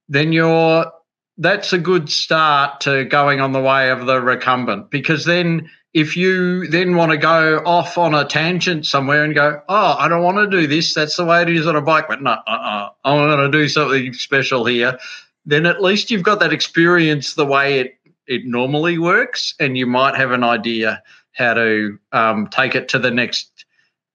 then 0.09 0.33
you're 0.33 0.91
that's 1.37 1.71
a 1.71 1.77
good 1.77 2.09
start 2.09 2.81
to 2.81 3.05
going 3.05 3.39
on 3.39 3.53
the 3.53 3.61
way 3.61 3.91
of 3.91 4.07
the 4.07 4.19
recumbent 4.19 4.89
because 4.89 5.23
then 5.23 5.69
if 5.95 6.17
you 6.17 6.67
then 6.67 6.97
want 6.97 7.13
to 7.13 7.17
go 7.17 7.59
off 7.65 7.97
on 7.97 8.13
a 8.13 8.25
tangent 8.25 8.85
somewhere 8.85 9.23
and 9.23 9.33
go, 9.33 9.61
oh, 9.69 9.95
I 9.97 10.09
don't 10.09 10.23
want 10.23 10.37
to 10.37 10.45
do 10.45 10.67
this, 10.67 10.93
that's 10.93 11.15
the 11.15 11.23
way 11.23 11.41
it 11.41 11.49
is 11.49 11.65
on 11.65 11.77
a 11.77 11.81
bike, 11.81 12.09
but 12.09 12.21
no, 12.21 12.31
uh-uh, 12.31 12.89
I'm 13.05 13.17
going 13.17 13.49
to 13.49 13.57
do 13.57 13.69
something 13.69 14.11
special 14.11 14.65
here, 14.65 14.99
then 15.45 15.65
at 15.65 15.81
least 15.81 16.11
you've 16.11 16.21
got 16.21 16.41
that 16.41 16.51
experience 16.51 17.35
the 17.35 17.45
way 17.45 17.79
it, 17.79 17.97
it 18.27 18.45
normally 18.45 18.97
works, 18.97 19.55
and 19.57 19.77
you 19.77 19.87
might 19.87 20.15
have 20.15 20.31
an 20.31 20.43
idea 20.43 21.01
how 21.31 21.53
to 21.53 21.97
um, 22.11 22.47
take 22.47 22.75
it 22.75 22.89
to 22.89 22.99
the 22.99 23.11
next 23.11 23.65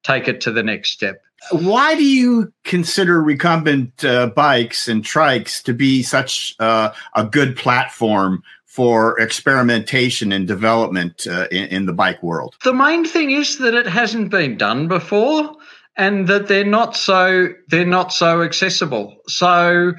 take 0.02 0.28
it 0.28 0.40
to 0.42 0.50
the 0.50 0.62
next 0.62 0.90
step. 0.90 1.22
Why 1.50 1.94
do 1.94 2.04
you 2.04 2.52
consider 2.64 3.22
recumbent 3.22 4.04
uh, 4.04 4.28
bikes 4.28 4.88
and 4.88 5.02
trikes 5.02 5.62
to 5.64 5.74
be 5.74 6.02
such 6.02 6.54
uh, 6.58 6.92
a 7.14 7.24
good 7.24 7.56
platform 7.56 8.42
for 8.70 9.18
experimentation 9.18 10.30
and 10.30 10.46
development 10.46 11.26
uh, 11.26 11.48
in, 11.50 11.64
in, 11.64 11.86
the 11.86 11.92
bike 11.92 12.22
world? 12.22 12.54
The 12.62 12.72
main 12.72 13.04
thing 13.04 13.32
is 13.32 13.58
that 13.58 13.74
it 13.74 13.88
hasn't 13.88 14.30
been 14.30 14.56
done 14.56 14.86
before, 14.86 15.56
and 15.96 16.28
that 16.28 16.46
they're 16.46 16.64
not 16.64 16.96
so 16.96 17.48
they're 17.66 17.84
not 17.84 18.12
so 18.12 18.42
accessible. 18.42 19.16
So, 19.26 19.94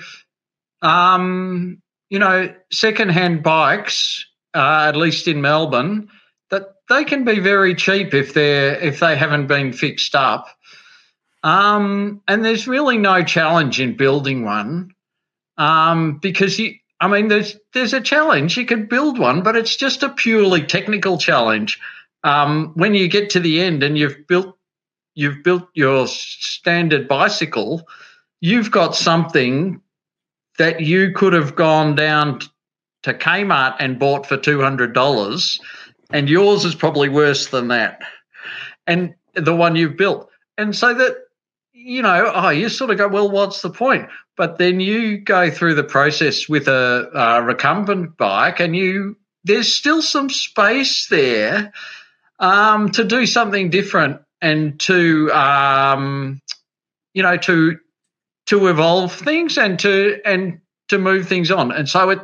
um, 0.82 1.82
you 2.10 2.18
know, 2.18 2.56
secondhand 2.72 3.44
bikes, 3.44 4.26
uh, 4.54 4.86
at 4.88 4.96
least 4.96 5.28
in 5.28 5.42
Melbourne, 5.42 6.08
that 6.50 6.68
they 6.88 7.04
can 7.04 7.26
be 7.26 7.40
very 7.42 7.76
cheap 7.76 8.14
if 8.14 8.34
they're 8.34 8.80
if 8.80 9.02
they 9.02 9.18
haven't 9.18 9.48
been 9.48 9.74
fixed 9.74 10.16
up. 10.16 10.48
Um, 11.44 12.22
and 12.26 12.46
there's 12.46 12.70
really 12.70 12.98
no 12.98 13.22
challenge 13.22 13.82
in 13.82 13.98
building 13.98 14.46
one 14.46 14.92
um, 15.58 16.20
because 16.20 16.58
you 16.58 16.76
I 17.02 17.08
mean, 17.08 17.30
there's 17.30 17.58
there's 17.74 17.94
a 17.94 18.00
challenge. 18.00 18.56
You 18.56 18.66
could 18.66 18.88
build 18.88 19.18
one, 19.18 19.42
but 19.42 19.56
it's 19.56 19.76
just 19.76 20.04
a 20.04 20.10
purely 20.10 20.62
technical 20.62 21.18
challenge. 21.18 21.80
Um, 22.24 22.74
when 22.76 22.94
you 22.94 23.08
get 23.08 23.32
to 23.32 23.40
the 23.40 23.60
end 23.60 23.82
and 23.82 23.98
you've 23.98 24.28
built 24.28 24.56
you've 25.16 25.44
built 25.44 25.68
your 25.74 26.08
standard 26.08 27.08
bicycle, 27.08 27.88
you've 28.40 28.70
got 28.70 28.96
something 28.96 29.82
that 30.60 30.82
you 30.82 31.12
could 31.12 31.34
have 31.34 31.56
gone 31.56 31.96
down 31.96 32.40
to 33.02 33.14
Kmart 33.16 33.78
and 33.80 33.98
bought 33.98 34.28
for 34.28 34.38
two 34.38 34.62
hundred 34.62 34.94
dollars, 34.94 35.60
and 36.12 36.30
yours 36.30 36.66
is 36.66 36.76
probably 36.76 37.10
worse 37.10 37.48
than 37.48 37.70
that, 37.70 38.04
and 38.86 39.16
the 39.34 39.56
one 39.56 39.76
you've 39.76 39.98
built. 39.98 40.30
And 40.56 40.76
so 40.76 40.94
that 40.94 41.18
you 41.84 42.02
know, 42.02 42.32
oh, 42.34 42.50
you 42.50 42.70
sort 42.70 42.92
of 42.92 42.98
go, 42.98 43.08
well, 43.08 43.30
what's 43.30 43.62
the 43.62 43.70
point? 43.70 44.08
But 44.38 44.58
then 44.58 44.80
you 44.80 45.18
go 45.18 45.50
through 45.50 45.76
the 45.76 45.84
process 45.84 46.48
with 46.48 46.68
a, 46.68 47.10
a 47.14 47.44
recumbent 47.44 48.18
bike, 48.18 48.60
and 48.60 48.76
you 48.76 49.18
there's 49.44 49.74
still 49.74 50.02
some 50.02 50.30
space 50.30 51.08
there 51.08 51.74
um, 52.40 52.90
to 52.92 53.04
do 53.04 53.26
something 53.26 53.70
different 53.70 54.22
and 54.42 54.80
to 54.82 55.32
um, 55.32 56.42
you 57.14 57.24
know 57.24 57.38
to 57.38 57.78
to 58.48 58.68
evolve 58.68 59.14
things 59.14 59.58
and 59.58 59.80
to 59.80 60.20
and 60.26 60.62
to 60.90 60.98
move 60.98 61.28
things 61.28 61.52
on. 61.52 61.72
And 61.72 61.88
so 61.88 62.10
it 62.10 62.20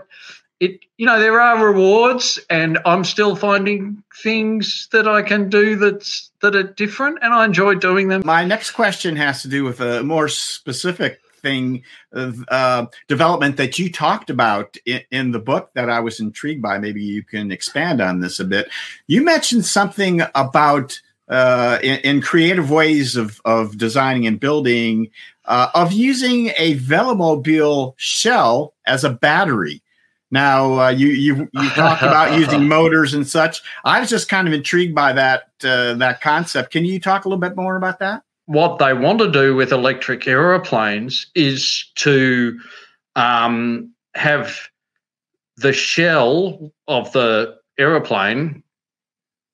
it 0.60 0.80
you 0.98 1.06
know 1.06 1.20
there 1.20 1.40
are 1.40 1.66
rewards 1.66 2.40
and 2.50 2.80
i'm 2.86 3.04
still 3.04 3.36
finding 3.36 4.02
things 4.24 4.88
that 4.92 5.08
i 5.08 5.22
can 5.22 5.50
do 5.50 5.76
that's 5.76 6.32
that 6.42 6.56
are 6.56 6.64
different 6.64 7.18
and 7.22 7.34
i 7.34 7.46
enjoy 7.46 7.76
doing 7.76 8.08
them. 8.08 8.22
My 8.26 8.44
next 8.44 8.72
question 8.72 9.16
has 9.16 9.42
to 9.42 9.48
do 9.48 9.64
with 9.64 9.80
a 9.80 10.04
more 10.04 10.28
specific 10.28 11.20
thing 11.42 11.84
of 12.14 12.44
uh, 12.50 12.88
development 13.08 13.58
that 13.58 13.78
you 13.78 13.92
talked 13.92 14.30
about 14.32 14.76
in, 14.86 15.02
in, 15.12 15.32
the 15.32 15.40
book 15.40 15.70
that 15.76 15.90
i 15.90 16.00
was 16.00 16.20
intrigued 16.20 16.62
by. 16.64 16.80
Maybe 16.80 17.02
you 17.02 17.24
can 17.24 17.52
expand 17.52 18.02
on 18.02 18.22
this 18.22 18.40
a 18.40 18.44
bit. 18.44 18.70
You 19.06 19.24
mentioned 19.24 19.66
something 19.66 20.22
about 20.34 21.00
uh, 21.30 21.78
in, 21.84 22.00
in, 22.00 22.22
creative 22.22 22.72
ways 22.72 23.16
of, 23.16 23.42
of 23.46 23.78
designing 23.78 24.26
and 24.26 24.40
building 24.40 25.12
uh, 25.46 25.70
of 25.76 25.92
using 25.92 26.48
a 26.58 26.76
velomobile 26.78 27.94
shell 27.98 28.74
as 28.86 29.04
a 29.04 29.10
battery 29.10 29.82
Now 30.30 30.80
uh, 30.80 30.90
you 30.90 31.08
you 31.08 31.50
you 31.54 31.70
talked 31.70 32.02
about 32.02 32.38
using 32.38 32.68
motors 32.78 33.14
and 33.14 33.28
such. 33.28 33.62
I 33.86 34.00
was 34.00 34.10
just 34.10 34.28
kind 34.28 34.48
of 34.48 34.54
intrigued 34.54 34.94
by 34.94 35.14
that 35.14 35.50
uh, 35.64 35.94
that 35.96 36.22
concept. 36.22 36.72
Can 36.72 36.86
you 36.86 37.00
talk 37.00 37.26
a 37.26 37.30
little 37.30 37.40
bit 37.40 37.56
more 37.56 37.78
about 37.78 38.00
that? 38.00 38.24
What 38.46 38.80
they 38.80 38.94
want 38.94 39.20
to 39.20 39.32
do 39.32 39.56
with 39.56 39.72
electric 39.72 40.28
aeroplanes 40.28 41.28
is 41.36 41.86
to 41.96 42.60
um, 43.16 43.94
have 44.16 44.58
the 45.58 45.74
shell 45.74 46.72
of 46.88 47.12
the 47.14 47.58
aeroplane, 47.78 48.64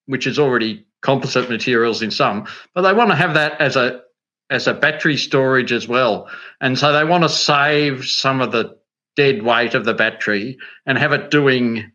which 0.06 0.28
is 0.28 0.38
already 0.38 0.86
composite 1.02 1.50
materials 1.50 2.02
in 2.02 2.12
some, 2.12 2.48
but 2.74 2.82
they 2.82 2.94
want 2.94 3.10
to 3.10 3.16
have 3.16 3.34
that 3.36 3.60
as 3.62 3.76
a 3.76 4.02
as 4.50 4.68
a 4.68 4.74
battery 4.74 5.18
storage 5.18 5.72
as 5.72 5.88
well. 5.88 6.30
And 6.62 6.78
so 6.78 6.92
they 6.94 7.04
want 7.04 7.24
to 7.24 7.30
save 7.30 8.06
some 8.06 8.42
of 8.42 8.52
the 8.52 8.78
dead 9.16 9.44
weight 9.44 9.74
of 9.74 9.86
the 9.86 9.94
battery 9.94 10.58
and 10.86 10.98
have 10.98 11.14
it 11.14 11.32
doing 11.32 11.92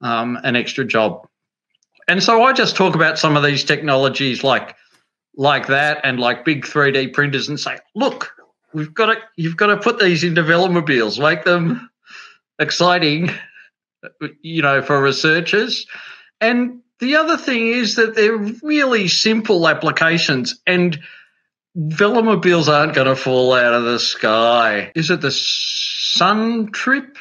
um, 0.00 0.38
an 0.42 0.56
extra 0.56 0.84
job. 0.84 1.26
And 2.08 2.22
so 2.22 2.42
I 2.42 2.52
just 2.52 2.76
talk 2.76 2.94
about 2.94 3.18
some 3.18 3.36
of 3.36 3.42
these 3.42 3.64
technologies 3.64 4.44
like 4.44 4.76
like 5.38 5.66
that 5.66 6.00
and 6.02 6.18
like 6.18 6.44
big 6.44 6.64
3D 6.64 7.12
printers 7.12 7.48
and 7.48 7.60
say, 7.60 7.78
look, 7.94 8.32
we've 8.72 8.94
got 8.94 9.06
to 9.06 9.18
you've 9.36 9.56
got 9.56 9.66
to 9.66 9.76
put 9.76 9.98
these 9.98 10.24
into 10.24 10.42
velomobiles, 10.42 11.20
make 11.20 11.44
them 11.44 11.90
exciting, 12.58 13.30
you 14.40 14.62
know, 14.62 14.82
for 14.82 15.00
researchers. 15.00 15.86
And 16.40 16.80
the 17.00 17.16
other 17.16 17.36
thing 17.36 17.68
is 17.68 17.96
that 17.96 18.14
they're 18.14 18.38
really 18.62 19.08
simple 19.08 19.68
applications 19.68 20.60
and 20.66 20.98
velomobiles 21.76 22.68
aren't 22.68 22.94
going 22.94 23.06
to 23.06 23.16
fall 23.16 23.52
out 23.52 23.74
of 23.74 23.84
the 23.84 23.98
sky. 23.98 24.92
Is 24.94 25.10
it 25.10 25.20
the 25.20 25.30
Sun 26.16 26.72
Trip? 26.72 27.16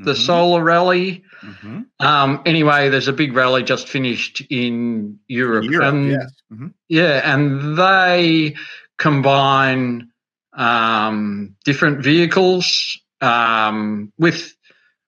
The 0.00 0.12
Mhm. 0.12 0.26
solar 0.26 0.62
rally. 0.62 1.24
Mm-hmm. 1.42 1.80
Um, 1.98 2.40
anyway, 2.46 2.88
there's 2.88 3.08
a 3.08 3.12
big 3.12 3.34
rally 3.34 3.64
just 3.64 3.88
finished 3.88 4.42
in 4.48 5.18
Europe. 5.26 5.64
Europe, 5.64 5.92
and 5.92 6.10
yes. 6.10 6.32
Mhm. 6.52 6.72
yeah, 6.88 7.34
and 7.34 7.76
they 7.76 8.54
combine 8.96 10.08
um, 10.52 11.56
different 11.64 12.02
vehicles 12.02 13.00
um, 13.20 14.12
with 14.18 14.54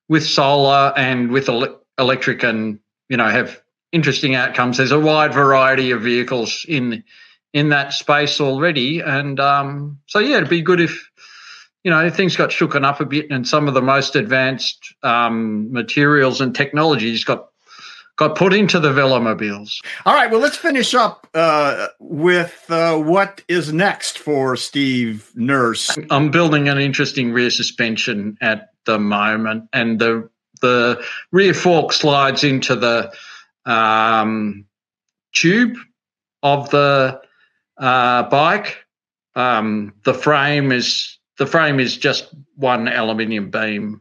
with 0.09 0.25
solar 0.25 0.91
and 0.97 1.31
with 1.31 1.47
ele- 1.49 1.79
electric, 1.97 2.43
and 2.43 2.79
you 3.09 3.17
know 3.17 3.27
have 3.29 3.61
interesting 3.93 4.35
outcomes. 4.35 4.77
There's 4.77 4.91
a 4.91 4.99
wide 4.99 5.33
variety 5.33 5.91
of 5.91 6.01
vehicles 6.01 6.65
in 6.67 7.03
in 7.53 7.69
that 7.69 7.93
space 7.93 8.39
already, 8.41 8.99
and 9.01 9.39
um, 9.39 9.99
so 10.07 10.19
yeah, 10.19 10.37
it'd 10.37 10.49
be 10.49 10.61
good 10.61 10.79
if 10.81 11.09
you 11.83 11.91
know 11.91 12.09
things 12.09 12.35
got 12.35 12.49
shooken 12.49 12.85
up 12.85 12.99
a 12.99 13.05
bit, 13.05 13.29
and 13.31 13.47
some 13.47 13.67
of 13.67 13.73
the 13.73 13.81
most 13.81 14.15
advanced 14.15 14.93
um, 15.03 15.71
materials 15.71 16.41
and 16.41 16.55
technologies 16.55 17.23
got 17.23 17.49
got 18.17 18.35
put 18.35 18.53
into 18.53 18.79
the 18.79 18.89
velomobiles. 18.89 19.81
All 20.05 20.13
right. 20.13 20.29
Well, 20.29 20.39
let's 20.39 20.57
finish 20.57 20.93
up 20.93 21.27
uh, 21.33 21.87
with 21.99 22.65
uh, 22.69 22.97
what 22.97 23.43
is 23.47 23.73
next 23.73 24.19
for 24.19 24.55
Steve 24.55 25.31
Nurse. 25.35 25.97
I'm 26.11 26.29
building 26.29 26.69
an 26.69 26.77
interesting 26.77 27.31
rear 27.31 27.49
suspension 27.49 28.37
at 28.41 28.73
the 28.85 28.99
moment, 28.99 29.69
and 29.73 29.99
the 29.99 30.29
the 30.61 31.03
rear 31.31 31.55
fork 31.55 31.93
slides 31.93 32.43
into 32.43 32.75
the 32.75 33.11
um, 33.65 34.65
tube 35.33 35.77
of 36.43 36.69
the 36.69 37.19
uh, 37.77 38.23
bike. 38.29 38.85
Um, 39.35 39.93
the 40.03 40.13
frame 40.13 40.71
is 40.71 41.17
the 41.41 41.47
frame 41.47 41.79
is 41.79 41.97
just 41.97 42.27
one 42.55 42.87
aluminium 42.87 43.49
beam. 43.49 43.99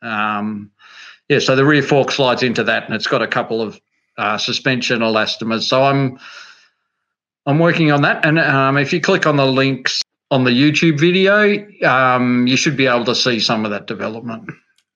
Um, 0.00 0.70
yeah, 1.28 1.38
so 1.38 1.54
the 1.54 1.66
rear 1.66 1.82
fork 1.82 2.10
slides 2.10 2.42
into 2.42 2.64
that, 2.64 2.86
and 2.86 2.94
it's 2.94 3.06
got 3.06 3.20
a 3.20 3.26
couple 3.26 3.60
of 3.60 3.78
uh, 4.16 4.38
suspension 4.38 5.00
elastomers. 5.00 5.64
So 5.64 5.84
I'm 5.84 6.18
I'm 7.44 7.58
working 7.58 7.92
on 7.92 8.00
that, 8.02 8.24
and 8.24 8.38
um, 8.38 8.78
if 8.78 8.94
you 8.94 9.02
click 9.02 9.26
on 9.26 9.36
the 9.36 9.44
links 9.44 10.00
on 10.30 10.44
the 10.44 10.50
YouTube 10.50 10.98
video, 10.98 11.66
um, 11.86 12.46
you 12.46 12.56
should 12.56 12.78
be 12.78 12.86
able 12.86 13.04
to 13.04 13.14
see 13.14 13.38
some 13.38 13.66
of 13.66 13.70
that 13.70 13.86
development. 13.86 14.48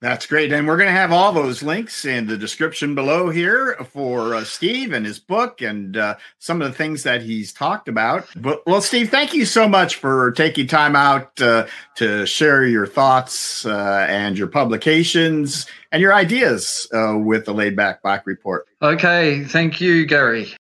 That's 0.03 0.27
great. 0.27 0.53
And 0.53 0.67
we're 0.67 0.79
going 0.79 0.89
to 0.89 0.93
have 0.93 1.13
all 1.13 1.33
those 1.33 1.63
links 1.63 2.05
in 2.05 2.27
the 2.27 2.37
description 2.37 2.97
below 2.97 3.31
here 3.31 3.77
for 3.93 4.35
uh, 4.35 4.43
Steve 4.43 4.93
and 4.93 5.07
his 5.07 5.21
book 5.21 5.63
and 5.63 5.97
uh, 5.97 6.17
some 6.41 6.61
of 6.61 6.69
the 6.69 6.77
things 6.77 7.05
that 7.05 7.23
he's 7.23 7.53
talked 7.53 7.87
about. 7.87 8.27
But, 8.35 8.67
well, 8.67 8.81
Steve, 8.81 9.11
thank 9.11 9.33
you 9.33 9.45
so 9.45 9.69
much 9.69 9.95
for 9.95 10.33
taking 10.33 10.67
time 10.67 10.97
out 10.97 11.41
uh, 11.41 11.69
to 11.99 12.27
share 12.27 12.65
your 12.65 12.85
thoughts 12.85 13.65
uh, 13.65 14.05
and 14.11 14.37
your 14.37 14.49
publications 14.49 15.67
and 15.93 16.03
your 16.03 16.13
ideas 16.13 16.89
uh, 16.93 17.17
with 17.17 17.45
the 17.45 17.55
Laid 17.55 17.77
Back 17.77 18.03
Bike 18.03 18.27
Report. 18.27 18.67
Okay, 18.83 19.45
thank 19.45 19.81
you, 19.81 20.05
Gary. 20.05 20.53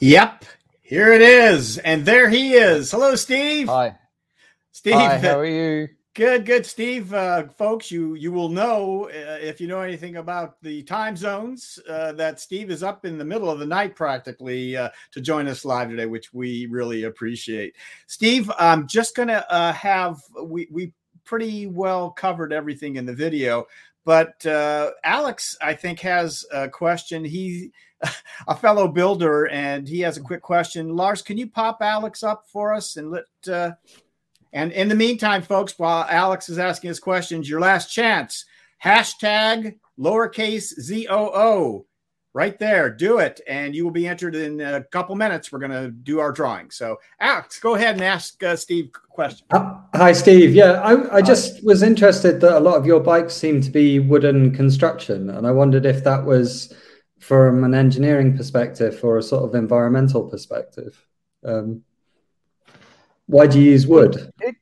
Yep, 0.00 0.44
here 0.82 1.12
it 1.12 1.22
is. 1.22 1.78
And 1.78 2.04
there 2.04 2.28
he 2.28 2.54
is. 2.54 2.90
Hello, 2.90 3.14
Steve. 3.14 3.68
Hi. 3.68 3.96
Steve, 4.72 4.94
Hi, 4.94 5.18
how 5.18 5.38
are 5.38 5.46
you? 5.46 5.88
Good, 6.14 6.44
good, 6.44 6.66
Steve. 6.66 7.14
Uh, 7.14 7.46
folks, 7.56 7.88
you 7.88 8.14
you 8.14 8.32
will 8.32 8.48
know 8.48 9.04
uh, 9.04 9.38
if 9.40 9.60
you 9.60 9.68
know 9.68 9.80
anything 9.80 10.16
about 10.16 10.60
the 10.60 10.82
time 10.82 11.16
zones 11.16 11.78
uh, 11.88 12.10
that 12.12 12.40
Steve 12.40 12.72
is 12.72 12.82
up 12.82 13.04
in 13.04 13.16
the 13.16 13.24
middle 13.24 13.48
of 13.48 13.60
the 13.60 13.66
night 13.66 13.94
practically 13.94 14.76
uh, 14.76 14.88
to 15.12 15.20
join 15.20 15.46
us 15.46 15.64
live 15.64 15.88
today, 15.88 16.06
which 16.06 16.34
we 16.34 16.66
really 16.66 17.04
appreciate. 17.04 17.76
Steve, 18.08 18.50
I'm 18.58 18.88
just 18.88 19.14
gonna 19.14 19.46
uh, 19.48 19.72
have 19.72 20.20
we 20.42 20.66
we 20.72 20.92
pretty 21.24 21.68
well 21.68 22.10
covered 22.10 22.52
everything 22.52 22.96
in 22.96 23.06
the 23.06 23.14
video, 23.14 23.66
but 24.04 24.44
uh, 24.46 24.90
Alex, 25.04 25.56
I 25.62 25.74
think, 25.74 26.00
has 26.00 26.44
a 26.52 26.68
question. 26.68 27.24
He 27.24 27.70
a 28.48 28.56
fellow 28.56 28.88
builder, 28.88 29.46
and 29.46 29.86
he 29.86 30.00
has 30.00 30.16
a 30.16 30.22
quick 30.22 30.42
question. 30.42 30.96
Lars, 30.96 31.22
can 31.22 31.38
you 31.38 31.48
pop 31.48 31.78
Alex 31.80 32.24
up 32.24 32.46
for 32.48 32.74
us 32.74 32.96
and 32.96 33.12
let 33.12 33.26
and 34.52 34.72
in 34.72 34.88
the 34.88 34.94
meantime, 34.94 35.42
folks, 35.42 35.78
while 35.78 36.06
Alex 36.08 36.48
is 36.48 36.58
asking 36.58 36.88
his 36.88 37.00
questions, 37.00 37.48
your 37.48 37.60
last 37.60 37.92
chance 37.92 38.44
hashtag 38.82 39.78
lowercase 39.98 40.72
ZOO 40.80 41.84
right 42.32 42.58
there. 42.58 42.90
Do 42.90 43.18
it, 43.18 43.40
and 43.46 43.74
you 43.74 43.84
will 43.84 43.92
be 43.92 44.06
entered 44.06 44.34
in 44.34 44.60
a 44.60 44.82
couple 44.84 45.14
minutes. 45.16 45.50
We're 45.50 45.58
going 45.58 45.70
to 45.70 45.90
do 45.90 46.20
our 46.20 46.32
drawing. 46.32 46.70
So, 46.70 46.98
Alex, 47.20 47.58
go 47.60 47.74
ahead 47.74 47.96
and 47.96 48.04
ask 48.04 48.42
uh, 48.42 48.56
Steve 48.56 48.90
a 48.94 49.12
question. 49.12 49.46
Hi, 49.52 50.12
Steve. 50.12 50.54
Yeah, 50.54 50.72
I, 50.80 51.16
I 51.16 51.22
just 51.22 51.64
was 51.64 51.82
interested 51.82 52.40
that 52.40 52.56
a 52.56 52.60
lot 52.60 52.76
of 52.76 52.86
your 52.86 53.00
bikes 53.00 53.34
seem 53.34 53.60
to 53.62 53.70
be 53.70 53.98
wooden 53.98 54.54
construction, 54.54 55.30
and 55.30 55.46
I 55.46 55.50
wondered 55.50 55.86
if 55.86 56.04
that 56.04 56.24
was 56.24 56.72
from 57.18 57.64
an 57.64 57.74
engineering 57.74 58.36
perspective 58.36 58.98
or 59.02 59.18
a 59.18 59.22
sort 59.22 59.44
of 59.44 59.54
environmental 59.54 60.28
perspective. 60.28 61.04
Um, 61.44 61.82
why 63.30 63.46
do 63.46 63.60
you 63.60 63.70
use 63.70 63.86
wood? 63.86 64.32
It, 64.40 64.56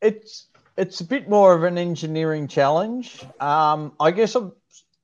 it's 0.00 0.48
it's 0.76 1.00
a 1.00 1.04
bit 1.04 1.28
more 1.28 1.54
of 1.54 1.64
an 1.64 1.78
engineering 1.78 2.48
challenge. 2.48 3.24
Um, 3.40 3.92
I 4.00 4.10
guess 4.10 4.34
I'm, 4.34 4.52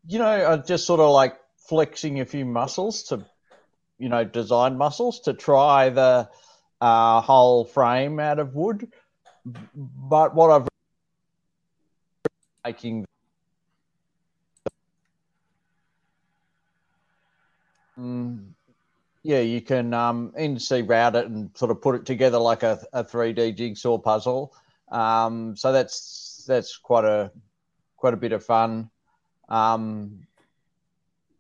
you 0.07 0.19
know, 0.19 0.27
I'm 0.27 0.67
just 0.67 0.87
sort 0.87 1.01
of 1.01 1.11
like 1.11 1.37
flexing 1.69 2.21
a 2.21 2.25
few 2.25 2.45
muscles 2.45 3.05
to, 3.05 3.25
you 3.99 4.09
know, 4.09 4.25
design 4.25 4.77
muscles 4.77 5.21
to 5.21 5.35
try 5.35 5.91
the 5.91 6.29
uh, 6.81 7.21
whole 7.21 7.65
frame 7.65 8.19
out 8.19 8.39
of 8.39 8.55
wood. 8.55 8.91
But 9.45 10.35
what 10.35 10.51
I've 10.51 10.69
making 12.65 13.05
Mm, 17.99 18.52
yeah, 19.23 19.41
you 19.41 19.61
can 19.61 19.95
um, 19.95 20.33
NC 20.39 20.89
route 20.89 21.17
it 21.17 21.27
and 21.27 21.51
sort 21.57 21.71
of 21.71 21.81
put 21.81 21.95
it 21.95 22.07
together 22.07 22.39
like 22.39 22.63
a, 22.63 22.81
a 22.93 23.05
3D 23.05 23.57
jigsaw 23.57 23.99
puzzle. 23.99 24.55
Um, 24.91 25.57
so 25.57 25.73
that's 25.73 26.45
that's 26.47 26.77
quite 26.77 27.05
a 27.05 27.31
quite 27.97 28.15
a 28.15 28.17
bit 28.17 28.33
of 28.33 28.45
fun. 28.45 28.91
Um, 29.49 30.27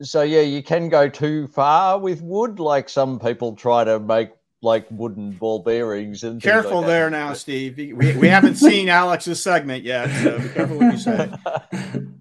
so 0.00 0.22
yeah, 0.22 0.40
you 0.40 0.62
can 0.62 0.88
go 0.88 1.08
too 1.08 1.48
far 1.48 1.98
with 1.98 2.22
wood. 2.22 2.60
Like 2.60 2.88
some 2.88 3.18
people 3.18 3.54
try 3.54 3.84
to 3.84 3.98
make 3.98 4.30
like 4.62 4.86
wooden 4.90 5.32
ball 5.32 5.58
bearings 5.58 6.22
and 6.22 6.40
Careful 6.40 6.78
like 6.78 6.86
there 6.86 7.10
now, 7.10 7.32
Steve. 7.32 7.76
We, 7.76 8.16
we 8.16 8.28
haven't 8.28 8.56
seen 8.56 8.88
Alex's 8.88 9.42
segment 9.42 9.82
yet, 9.82 10.08
so 10.22 10.38
be 10.38 10.48
careful 10.50 10.78
what 10.78 10.92
you 10.92 10.98
say. 10.98 11.32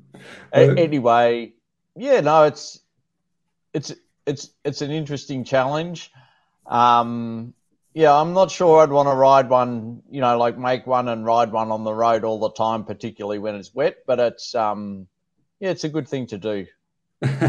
Anyway, 0.54 1.54
yeah, 1.96 2.20
no, 2.20 2.44
it's 2.44 2.82
it's 3.74 3.94
it's 4.26 4.50
it's 4.64 4.82
an 4.82 4.92
interesting 4.92 5.44
challenge. 5.44 6.12
Um, 6.66 7.54
yeah, 7.94 8.16
I'm 8.16 8.34
not 8.34 8.52
sure 8.52 8.82
I'd 8.82 8.90
want 8.90 9.10
to 9.10 9.16
ride 9.16 9.50
one, 9.50 10.02
you 10.10 10.22
know, 10.22 10.38
like 10.38 10.58
make 10.58 10.88
one 10.88 11.10
and 11.10 11.26
ride 11.26 11.52
one 11.52 11.72
on 11.72 11.84
the 11.84 11.94
road 11.94 12.24
all 12.24 12.40
the 12.40 12.52
time, 12.52 12.86
particularly 12.86 13.40
when 13.40 13.56
it's 13.56 13.74
wet. 13.74 13.98
But 14.08 14.20
it's 14.20 14.56
um, 14.56 15.08
yeah, 15.60 15.72
it's 15.72 15.84
a 15.84 15.90
good 15.90 16.08
thing 16.08 16.28
to 16.28 16.38
do. 16.38 16.68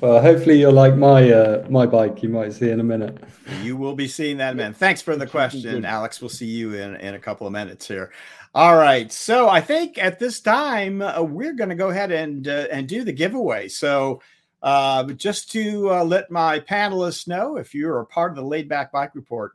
well, 0.00 0.20
hopefully 0.20 0.60
you're 0.60 0.70
like 0.70 0.96
my 0.96 1.30
uh, 1.30 1.66
my 1.68 1.86
bike. 1.86 2.22
You 2.22 2.28
might 2.28 2.52
see 2.52 2.70
in 2.70 2.78
a 2.78 2.84
minute. 2.84 3.18
You 3.62 3.76
will 3.76 3.94
be 3.94 4.06
seeing 4.06 4.36
that, 4.36 4.54
man. 4.54 4.72
Thanks 4.72 5.02
for 5.02 5.16
the 5.16 5.26
question, 5.26 5.84
Alex. 5.84 6.20
We'll 6.20 6.28
see 6.28 6.46
you 6.46 6.74
in 6.74 6.96
in 6.96 7.14
a 7.14 7.18
couple 7.18 7.46
of 7.46 7.52
minutes 7.52 7.88
here. 7.88 8.12
All 8.54 8.76
right. 8.76 9.10
So 9.10 9.48
I 9.48 9.60
think 9.60 9.98
at 9.98 10.20
this 10.20 10.40
time 10.40 11.02
uh, 11.02 11.22
we're 11.22 11.54
going 11.54 11.70
to 11.70 11.74
go 11.74 11.90
ahead 11.90 12.12
and 12.12 12.46
uh, 12.46 12.68
and 12.70 12.86
do 12.86 13.02
the 13.02 13.12
giveaway. 13.12 13.66
So 13.66 14.20
uh, 14.64 15.04
just 15.12 15.52
to 15.52 15.90
uh, 15.90 16.02
let 16.02 16.30
my 16.30 16.58
panelists 16.58 17.28
know, 17.28 17.58
if 17.58 17.74
you're 17.74 18.00
a 18.00 18.06
part 18.06 18.32
of 18.32 18.36
the 18.36 18.42
Laid 18.42 18.66
Back 18.68 18.90
Bike 18.90 19.14
Report, 19.14 19.52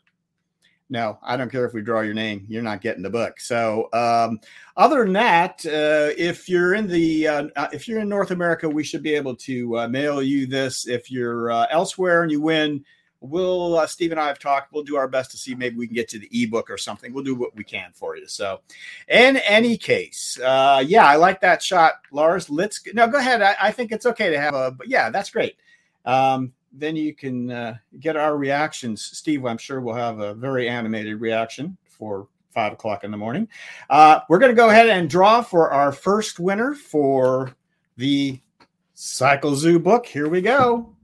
no, 0.91 1.19
I 1.23 1.35
don't 1.35 1.51
care 1.51 1.65
if 1.65 1.73
we 1.73 1.81
draw 1.81 2.01
your 2.01 2.13
name. 2.13 2.45
You're 2.47 2.63
not 2.63 2.81
getting 2.81 3.03
the 3.03 3.09
book. 3.09 3.39
So, 3.39 3.89
um, 3.93 4.39
other 4.77 5.03
than 5.03 5.13
that, 5.13 5.65
uh, 5.65 6.13
if 6.17 6.47
you're 6.47 6.73
in 6.75 6.87
the 6.87 7.27
uh, 7.27 7.67
if 7.71 7.87
you're 7.87 7.99
in 7.99 8.09
North 8.09 8.31
America, 8.31 8.69
we 8.69 8.83
should 8.83 9.03
be 9.03 9.13
able 9.13 9.35
to 9.37 9.79
uh, 9.79 9.87
mail 9.87 10.21
you 10.21 10.47
this. 10.47 10.87
If 10.87 11.11
you're 11.11 11.51
uh, 11.51 11.67
elsewhere 11.69 12.23
and 12.23 12.31
you 12.31 12.41
win, 12.41 12.83
we'll 13.21 13.77
uh, 13.77 13.87
Steve 13.87 14.11
and 14.11 14.19
I 14.19 14.27
have 14.27 14.39
talked. 14.39 14.73
We'll 14.73 14.83
do 14.83 14.95
our 14.95 15.07
best 15.07 15.31
to 15.31 15.37
see 15.37 15.55
maybe 15.55 15.75
we 15.77 15.87
can 15.87 15.95
get 15.95 16.07
to 16.09 16.19
the 16.19 16.29
ebook 16.31 16.69
or 16.69 16.77
something. 16.77 17.13
We'll 17.13 17.23
do 17.23 17.35
what 17.35 17.55
we 17.55 17.63
can 17.63 17.91
for 17.93 18.15
you. 18.15 18.27
So, 18.27 18.61
in 19.07 19.37
any 19.37 19.77
case, 19.77 20.39
uh, 20.39 20.83
yeah, 20.85 21.05
I 21.05 21.15
like 21.15 21.41
that 21.41 21.61
shot, 21.61 22.01
Lars. 22.11 22.49
Let's 22.49 22.81
no, 22.93 23.07
go 23.07 23.17
ahead. 23.17 23.41
I, 23.41 23.55
I 23.61 23.71
think 23.71 23.91
it's 23.91 24.05
okay 24.05 24.29
to 24.29 24.39
have 24.39 24.53
a, 24.53 24.71
but 24.71 24.87
yeah, 24.87 25.09
that's 25.09 25.29
great. 25.29 25.55
Um, 26.05 26.53
then 26.71 26.95
you 26.95 27.13
can 27.13 27.51
uh, 27.51 27.77
get 27.99 28.15
our 28.15 28.37
reactions. 28.37 29.03
Steve, 29.03 29.45
I'm 29.45 29.57
sure 29.57 29.81
we'll 29.81 29.95
have 29.95 30.19
a 30.19 30.33
very 30.33 30.69
animated 30.69 31.19
reaction 31.19 31.77
for 31.87 32.27
five 32.51 32.73
o'clock 32.73 33.03
in 33.03 33.11
the 33.11 33.17
morning. 33.17 33.47
Uh, 33.89 34.21
we're 34.29 34.39
going 34.39 34.51
to 34.51 34.55
go 34.55 34.69
ahead 34.69 34.89
and 34.89 35.09
draw 35.09 35.41
for 35.41 35.71
our 35.71 35.91
first 35.91 36.39
winner 36.39 36.73
for 36.73 37.55
the 37.97 38.39
Cycle 38.93 39.55
Zoo 39.55 39.79
book. 39.79 40.05
Here 40.05 40.27
we 40.27 40.41
go. 40.41 40.95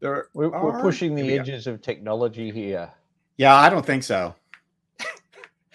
There 0.00 0.28
we're, 0.32 0.54
are, 0.54 0.64
we're 0.64 0.80
pushing 0.80 1.14
the 1.14 1.38
edges 1.38 1.64
go. 1.64 1.72
of 1.72 1.82
technology 1.82 2.50
here. 2.50 2.90
Yeah, 3.36 3.54
I 3.54 3.68
don't 3.70 3.84
think 3.84 4.02
so. 4.04 4.34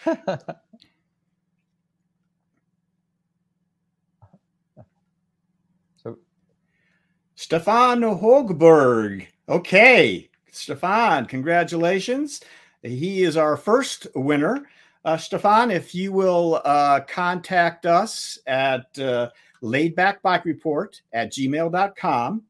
so, 5.98 6.18
Stefan 7.36 8.02
Hogberg 8.02 9.28
Okay, 9.50 10.30
Stefan, 10.52 11.26
congratulations. 11.26 12.40
He 12.82 13.24
is 13.24 13.36
our 13.36 13.58
first 13.58 14.08
winner. 14.16 14.66
Uh, 15.04 15.18
Stefan, 15.18 15.70
if 15.70 15.94
you 15.94 16.14
will 16.14 16.62
uh, 16.64 17.02
contact 17.02 17.86
us 17.86 18.40
at 18.48 18.98
uh, 19.00 19.30
laidbackbike 19.62 20.96
at 21.12 21.32
gmail.com 21.34 22.44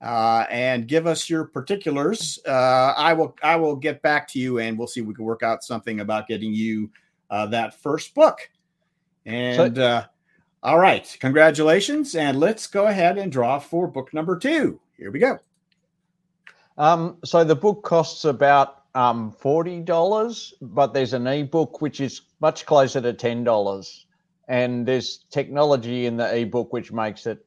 uh, 0.00 0.46
and 0.50 0.88
give 0.88 1.06
us 1.06 1.28
your 1.28 1.44
particulars, 1.44 2.38
uh, 2.46 2.94
I 2.96 3.12
will 3.12 3.36
I 3.42 3.56
will 3.56 3.76
get 3.76 4.00
back 4.02 4.28
to 4.28 4.38
you 4.38 4.58
and 4.58 4.78
we'll 4.78 4.86
see 4.86 5.00
if 5.00 5.06
we 5.06 5.14
can 5.14 5.24
work 5.24 5.42
out 5.42 5.62
something 5.62 6.00
about 6.00 6.26
getting 6.26 6.54
you 6.54 6.90
uh, 7.30 7.46
that 7.46 7.74
first 7.74 8.14
book. 8.14 8.50
And 9.26 9.78
uh, 9.78 10.06
all 10.62 10.78
right, 10.78 11.16
congratulations. 11.20 12.14
And 12.14 12.38
let's 12.38 12.66
go 12.66 12.86
ahead 12.86 13.18
and 13.18 13.30
draw 13.30 13.58
for 13.58 13.86
book 13.86 14.12
number 14.14 14.38
two. 14.38 14.80
Here 14.96 15.10
we 15.10 15.18
go. 15.18 15.38
Um, 16.78 17.18
so 17.24 17.44
the 17.44 17.56
book 17.56 17.82
costs 17.82 18.24
about 18.24 18.84
um, 18.94 19.32
forty 19.32 19.80
dollars, 19.80 20.54
but 20.62 20.94
there's 20.94 21.12
an 21.12 21.26
ebook 21.26 21.82
which 21.82 22.00
is 22.00 22.22
much 22.40 22.64
closer 22.64 23.00
to 23.02 23.12
ten 23.12 23.44
dollars, 23.44 24.06
and 24.48 24.86
there's 24.86 25.26
technology 25.30 26.06
in 26.06 26.16
the 26.16 26.34
ebook 26.34 26.72
which 26.72 26.90
makes 26.90 27.26
it 27.26 27.44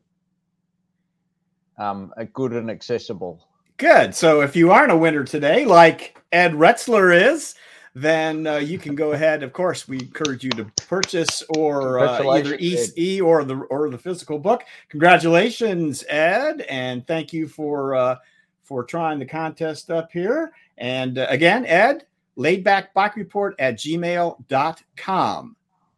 um, 1.77 2.13
a 2.17 2.25
good 2.25 2.53
and 2.53 2.69
accessible. 2.69 3.47
Good. 3.77 4.15
So 4.15 4.41
if 4.41 4.55
you 4.55 4.71
aren't 4.71 4.91
a 4.91 4.97
winner 4.97 5.23
today, 5.23 5.65
like 5.65 6.21
Ed 6.31 6.53
Retzler 6.53 7.33
is, 7.33 7.55
then 7.95 8.47
uh, 8.47 8.57
you 8.57 8.77
can 8.77 8.95
go 8.95 9.11
ahead. 9.11 9.43
Of 9.43 9.53
course, 9.53 9.87
we 9.87 9.99
encourage 9.99 10.43
you 10.43 10.51
to 10.51 10.65
purchase 10.87 11.43
or 11.57 11.99
uh, 11.99 12.23
either 12.29 12.55
e, 12.59 13.21
or 13.21 13.43
the 13.43 13.55
or 13.55 13.89
the 13.89 13.97
physical 13.97 14.39
book. 14.39 14.63
Congratulations, 14.89 16.03
Ed, 16.07 16.61
and 16.61 17.05
thank 17.07 17.33
you 17.33 17.47
for. 17.47 17.95
Uh, 17.95 18.15
for 18.63 18.83
trying 18.83 19.19
the 19.19 19.25
contest 19.25 19.91
up 19.91 20.11
here. 20.11 20.53
And 20.77 21.17
uh, 21.17 21.27
again, 21.29 21.65
Ed, 21.65 22.05
laidbackbike 22.37 23.53
at 23.59 23.75
gmail.com. 23.75 25.55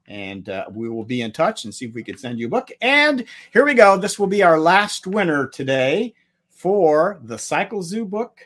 And 0.08 0.50
uh, 0.50 0.66
we 0.72 0.90
will 0.90 1.04
be 1.04 1.22
in 1.22 1.32
touch 1.32 1.66
and 1.66 1.74
see 1.74 1.86
if 1.86 1.94
we 1.94 2.04
can 2.04 2.18
send 2.18 2.40
you 2.40 2.48
a 2.48 2.50
book. 2.50 2.70
And 2.82 3.26
here 3.52 3.66
we 3.66 3.74
go. 3.74 3.98
This 3.98 4.20
will 4.20 4.28
be 4.28 4.44
our 4.44 4.60
last 4.60 5.08
winner 5.08 5.48
today 5.48 6.14
for 6.50 7.20
the 7.24 7.38
Cycle 7.38 7.82
Zoo 7.82 8.06
book 8.06 8.40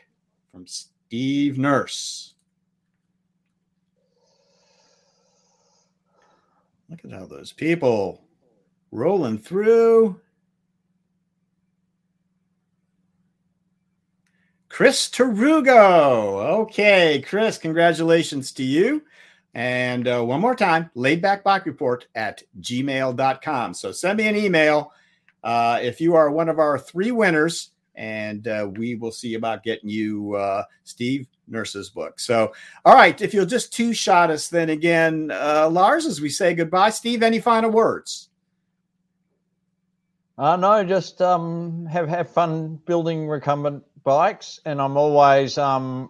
from 0.50 0.66
Steve 0.66 1.58
Nurse. 1.58 2.34
Look 6.88 7.04
at 7.04 7.12
all 7.12 7.26
those 7.26 7.52
people 7.52 8.22
rolling 8.90 9.38
through. 9.38 10.20
Chris 14.68 15.08
Tarugo. 15.08 16.62
Okay, 16.62 17.22
Chris, 17.26 17.58
congratulations 17.58 18.50
to 18.52 18.62
you. 18.62 19.02
And 19.54 20.06
uh, 20.06 20.22
one 20.22 20.40
more 20.40 20.54
time, 20.54 20.90
laidback 20.96 21.42
bike 21.42 21.66
report 21.66 22.06
at 22.14 22.42
gmail.com. 22.60 23.74
So 23.74 23.90
send 23.90 24.18
me 24.18 24.28
an 24.28 24.36
email 24.36 24.92
uh, 25.42 25.78
if 25.82 26.00
you 26.00 26.14
are 26.14 26.30
one 26.30 26.48
of 26.48 26.58
our 26.58 26.78
three 26.78 27.10
winners, 27.10 27.70
and 27.96 28.46
uh, 28.46 28.70
we 28.76 28.94
will 28.94 29.10
see 29.10 29.34
about 29.34 29.62
getting 29.64 29.90
you 29.90 30.34
uh, 30.34 30.62
Steve 30.84 31.26
Nurse's 31.48 31.90
book. 31.90 32.20
So, 32.20 32.52
all 32.84 32.94
right, 32.94 33.20
if 33.20 33.34
you'll 33.34 33.46
just 33.46 33.72
two 33.72 33.92
shot 33.92 34.30
us, 34.30 34.48
then 34.48 34.70
again, 34.70 35.30
uh, 35.32 35.68
Lars, 35.70 36.06
as 36.06 36.20
we 36.20 36.28
say 36.28 36.54
goodbye, 36.54 36.90
Steve, 36.90 37.22
any 37.22 37.40
final 37.40 37.70
words? 37.70 38.28
Uh, 40.38 40.56
no, 40.56 40.82
just 40.82 41.20
um, 41.20 41.84
have 41.84 42.08
have 42.08 42.30
fun 42.30 42.80
building 42.86 43.28
recumbent 43.28 43.84
bikes, 44.04 44.60
and 44.64 44.80
I'm 44.80 44.96
always 44.96 45.58
um, 45.58 46.08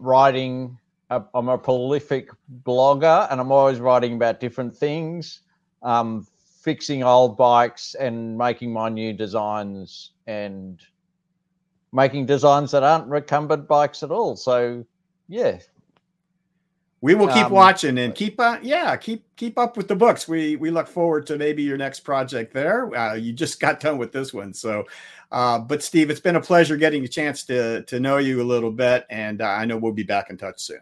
writing. 1.11 1.29
I'm 1.35 1.49
a 1.49 1.59
prolific 1.59 2.31
blogger, 2.63 3.31
and 3.31 3.41
I'm 3.41 3.53
always 3.53 3.81
writing 3.81 4.15
about 4.15 4.41
different 4.41 4.77
things, 4.77 5.41
um, 5.83 6.27
fixing 6.63 7.03
old 7.03 7.37
bikes, 7.37 7.95
and 7.95 8.37
making 8.37 8.73
my 8.73 8.89
new 8.89 9.13
designs, 9.13 10.13
and 10.27 10.81
making 11.93 12.27
designs 12.27 12.71
that 12.73 12.83
aren't 12.83 13.07
recumbent 13.09 13.67
bikes 13.67 14.03
at 14.03 14.11
all. 14.11 14.37
So, 14.37 14.85
yeah, 15.29 15.59
we 17.01 17.15
will 17.15 17.29
keep 17.29 17.47
um, 17.47 17.53
watching 17.53 17.99
and 17.99 18.15
keep 18.15 18.39
uh, 18.39 18.59
yeah 18.63 18.95
keep 18.97 19.25
keep 19.37 19.59
up 19.59 19.77
with 19.77 19.89
the 19.89 19.97
books 19.97 20.29
we 20.29 20.57
we 20.57 20.71
look 20.71 20.87
forward 20.87 21.27
to 21.27 21.39
maybe 21.39 21.63
your 21.63 21.79
next 21.79 22.01
project 22.01 22.53
there 22.53 22.95
uh, 22.95 23.15
you 23.15 23.33
just 23.33 23.61
got 23.61 23.81
done 23.81 23.99
with 23.99 24.13
this 24.13 24.35
one 24.35 24.53
so 24.53 24.85
uh, 25.33 25.59
but 25.59 25.83
steve 25.83 26.11
it's 26.11 26.21
been 26.21 26.37
a 26.37 26.41
pleasure 26.41 26.77
getting 26.77 27.05
a 27.05 27.09
chance 27.09 27.45
to 27.45 27.83
to 27.85 28.01
know 28.01 28.19
you 28.19 28.43
a 28.43 28.45
little 28.45 28.71
bit 28.71 29.07
and 29.09 29.41
uh, 29.41 29.47
i 29.47 29.65
know 29.65 29.77
we'll 29.77 29.93
be 29.93 30.03
back 30.03 30.31
in 30.31 30.37
touch 30.37 30.61
soon 30.61 30.81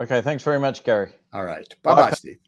okay 0.00 0.20
thanks 0.20 0.42
very 0.42 0.60
much 0.60 0.84
gary. 0.84 1.12
All 1.32 1.44
right. 1.44 1.72
Bye-bye 1.82 2.12
steve. 2.12 2.38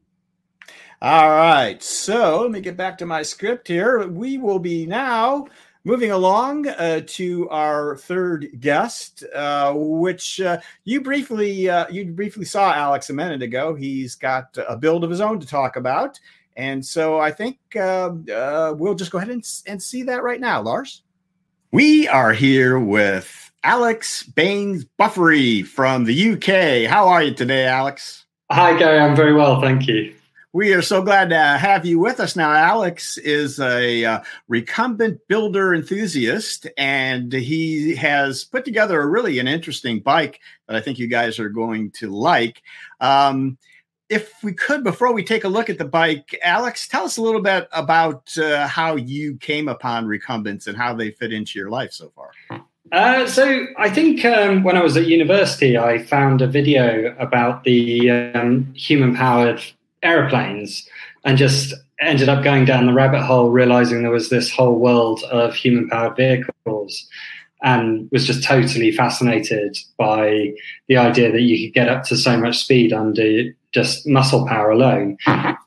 All 1.01 1.31
right 1.31 1.83
so 1.83 2.43
let 2.43 2.51
me 2.51 2.61
get 2.61 2.77
back 2.77 2.99
to 2.99 3.07
my 3.07 3.23
script 3.23 3.69
here. 3.69 4.07
We 4.07 4.39
will 4.39 4.59
be 4.59 4.87
now 4.87 5.47
Moving 5.89 6.11
along 6.11 6.69
uh, 6.69 7.01
to 7.07 7.49
our 7.49 7.97
third 7.97 8.61
guest, 8.61 9.25
uh, 9.35 9.73
which 9.75 10.39
uh, 10.39 10.59
you 10.85 11.01
briefly 11.01 11.71
uh, 11.71 11.87
you 11.89 12.05
briefly 12.13 12.45
saw 12.45 12.75
Alex 12.75 13.09
a 13.09 13.15
minute 13.15 13.41
ago. 13.41 13.75
He's 13.75 14.15
got 14.15 14.59
a 14.69 14.77
build 14.77 15.03
of 15.03 15.09
his 15.09 15.23
own 15.23 15.41
to 15.41 15.47
talk 15.47 15.77
about, 15.77 16.21
and 16.57 16.85
so 16.85 17.19
I 17.19 17.31
think 17.31 17.59
um, 17.77 18.27
uh, 18.31 18.75
we'll 18.77 18.97
just 18.97 19.11
go 19.11 19.17
ahead 19.17 19.31
and, 19.31 19.43
and 19.67 19.83
see 19.83 20.03
that 20.03 20.23
right 20.23 20.41
now, 20.41 20.61
Lars. 20.61 21.05
We 21.71 22.07
are 22.07 22.35
here 22.35 22.79
with 22.79 23.48
Alex 23.65 24.23
Baines 24.23 24.85
Buffery 24.85 25.63
from 25.63 26.05
the 26.05 26.33
UK. 26.33 26.89
How 26.89 27.09
are 27.09 27.23
you 27.23 27.35
today, 27.35 27.67
Alex? 27.67 28.25
Hi, 28.51 28.79
Gary. 28.79 29.01
I'm 29.01 29.17
very 29.17 29.35
well, 29.35 29.61
thank 29.61 29.87
you. 29.87 30.15
We 30.53 30.73
are 30.73 30.83
so 30.83 31.03
glad 31.03 31.29
to 31.31 31.39
have 31.39 31.85
you 31.85 31.99
with 31.99 32.21
us 32.21 32.35
now. 32.35 32.53
Alex 32.53 33.19
is 33.19 33.61
a 33.61 34.05
uh, 34.05 34.21
recumbent 34.49 35.21
builder 35.29 35.75
enthusiast, 35.75 36.67
and 36.79 37.33
he 37.33 37.95
has 37.97 38.45
put 38.45 38.65
together 38.65 39.01
a 39.01 39.07
really 39.07 39.39
an 39.41 39.49
interesting 39.49 40.01
bike 40.01 40.41
that 40.67 40.77
I 40.77 40.81
think 40.81 40.99
you 40.99 41.07
guys 41.07 41.39
are 41.39 41.51
going 41.51 41.91
to 41.93 42.11
like. 42.11 42.63
Um, 43.01 43.59
if 44.09 44.33
we 44.43 44.55
could, 44.55 44.85
before 44.85 45.13
we 45.13 45.23
take 45.23 45.45
a 45.45 45.49
look 45.49 45.69
at 45.69 45.77
the 45.77 45.85
bike, 45.85 46.39
Alex, 46.43 46.89
tell 46.89 47.05
us 47.05 47.19
a 47.19 47.23
little 47.23 47.43
bit 47.43 47.69
about 47.73 48.37
uh, 48.39 48.67
how 48.67 48.97
you 48.97 49.37
came 49.37 49.69
upon 49.69 50.07
recumbents 50.07 50.67
and 50.67 50.77
how 50.77 50.95
they 50.95 51.11
fit 51.11 51.33
into 51.33 51.59
your 51.59 51.69
life 51.69 51.93
so 51.93 52.11
far. 52.15 52.31
Uh, 52.93 53.27
so 53.27 53.67
I 53.77 53.91
think 53.91 54.25
um, 54.25 54.63
when 54.63 54.77
I 54.77 54.83
was 54.83 54.97
at 54.97 55.07
university, 55.07 55.77
I 55.77 55.99
found 55.99 56.41
a 56.41 56.47
video 56.47 57.15
about 57.19 57.65
the 57.65 58.11
um, 58.11 58.73
human-powered 58.75 59.63
aeroplanes 60.03 60.89
and 61.25 61.37
just 61.37 61.75
ended 62.01 62.29
up 62.29 62.45
going 62.45 62.65
down 62.65 62.87
the 62.87 62.93
rabbit 62.93 63.23
hole, 63.23 63.51
realizing 63.51 64.03
there 64.03 64.11
was 64.11 64.31
this 64.31 64.51
whole 64.51 64.79
world 64.79 65.23
of 65.25 65.55
human 65.55 65.89
powered 65.89 66.17
vehicles 66.17 67.07
and 67.63 68.09
was 68.13 68.25
just 68.25 68.45
totally 68.45 68.93
fascinated 68.93 69.77
by 69.97 70.53
the 70.87 70.97
idea 70.97 71.33
that 71.33 71.41
you 71.41 71.67
could 71.67 71.75
get 71.75 71.89
up 71.89 72.05
to 72.05 72.17
so 72.17 72.37
much 72.39 72.59
speed 72.59 72.93
under 72.93 73.53
just 73.73 74.07
muscle 74.07 74.47
power 74.47 74.71
alone. 74.71 75.17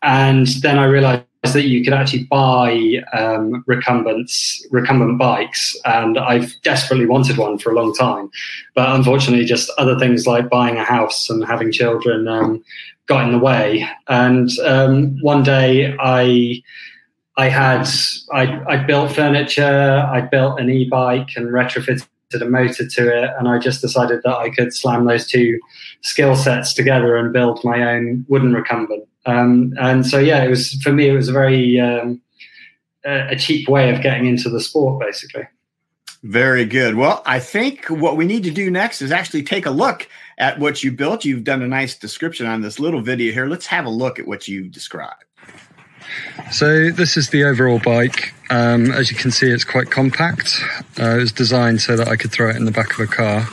And 0.02 0.48
then 0.62 0.80
I 0.80 0.86
realized 0.86 1.26
that 1.44 1.68
you 1.68 1.84
could 1.84 1.94
actually 1.94 2.24
buy 2.26 3.02
um, 3.14 3.64
recumbents, 3.66 4.66
recumbent 4.70 5.18
bikes, 5.18 5.76
and 5.86 6.20
I've 6.20 6.54
desperately 6.62 7.08
wanted 7.08 7.38
one 7.38 7.58
for 7.58 7.72
a 7.72 7.76
long 7.76 7.96
time, 7.96 8.30
but 8.76 8.90
unfortunately, 8.96 9.46
just 9.46 9.72
other 9.78 9.98
things 9.98 10.28
like 10.28 10.50
buying 10.50 10.78
a 10.78 10.84
house 10.84 11.30
and 11.30 11.44
having 11.44 11.72
children 11.72 12.28
um, 12.28 12.64
got 13.08 13.26
in 13.26 13.32
the 13.32 13.40
way. 13.40 13.88
And 14.08 14.50
um, 14.64 15.18
one 15.22 15.42
day, 15.42 15.96
I 16.00 16.62
I 17.38 17.50
had 17.50 17.88
I, 18.32 18.62
I 18.68 18.78
built 18.78 19.12
furniture, 19.12 20.08
I 20.12 20.22
built 20.22 20.60
an 20.60 20.70
e-bike 20.70 21.30
and 21.36 21.48
retrofitted 21.48 22.08
a 22.40 22.46
motor 22.46 22.88
to 22.88 23.24
it, 23.24 23.32
and 23.38 23.48
I 23.48 23.58
just 23.58 23.82
decided 23.82 24.22
that 24.24 24.38
I 24.38 24.50
could 24.52 24.74
slam 24.74 25.06
those 25.06 25.28
two 25.28 25.60
skill 26.02 26.36
sets 26.36 26.74
together 26.74 27.16
and 27.18 27.34
build 27.34 27.64
my 27.64 27.96
own 27.96 28.26
wooden 28.28 28.54
recumbent. 28.54 29.08
Um, 29.26 29.74
and 29.80 30.06
so, 30.06 30.20
yeah, 30.20 30.44
it 30.44 30.50
was 30.50 30.74
for 30.84 30.94
me. 30.94 31.10
It 31.10 31.14
was 31.14 31.30
a 31.30 31.34
very 31.34 31.80
um, 31.80 32.22
a 33.04 33.36
cheap 33.36 33.68
way 33.68 33.94
of 33.94 34.02
getting 34.02 34.28
into 34.28 34.50
the 34.50 34.60
sport, 34.60 35.00
basically. 35.00 35.48
Very 36.24 36.66
good. 36.66 36.96
Well, 36.96 37.24
I 37.26 37.40
think 37.40 37.86
what 37.86 38.16
we 38.16 38.26
need 38.26 38.44
to 38.44 38.52
do 38.52 38.70
next 38.70 39.02
is 39.02 39.12
actually 39.12 39.42
take 39.42 39.66
a 39.66 39.72
look 39.72 40.08
at 40.38 40.60
what 40.60 40.84
you 40.84 40.92
built. 40.92 41.26
You've 41.26 41.44
done 41.44 41.64
a 41.64 41.68
nice 41.68 41.96
description 41.96 42.46
on 42.46 42.62
this 42.62 42.80
little 42.80 43.02
video 43.02 43.34
here. 43.34 43.48
Let's 43.48 43.66
have 43.66 43.86
a 43.86 43.90
look 43.90 44.20
at 44.20 44.28
what 44.28 44.48
you 44.48 44.70
described. 44.70 45.26
So 46.52 46.92
this 46.92 47.18
is 47.18 47.30
the 47.30 47.46
overall 47.46 47.80
bike. 47.80 48.34
Um, 48.50 48.92
as 48.92 49.10
you 49.10 49.18
can 49.18 49.32
see, 49.32 49.50
it's 49.50 49.64
quite 49.64 49.90
compact. 49.90 50.62
Uh, 51.00 51.16
it 51.16 51.20
was 51.20 51.32
designed 51.32 51.82
so 51.82 51.96
that 51.96 52.10
I 52.10 52.18
could 52.18 52.32
throw 52.32 52.50
it 52.50 52.58
in 52.58 52.66
the 52.66 52.72
back 52.72 52.94
of 52.94 53.00
a 53.00 53.08
car. 53.08 53.48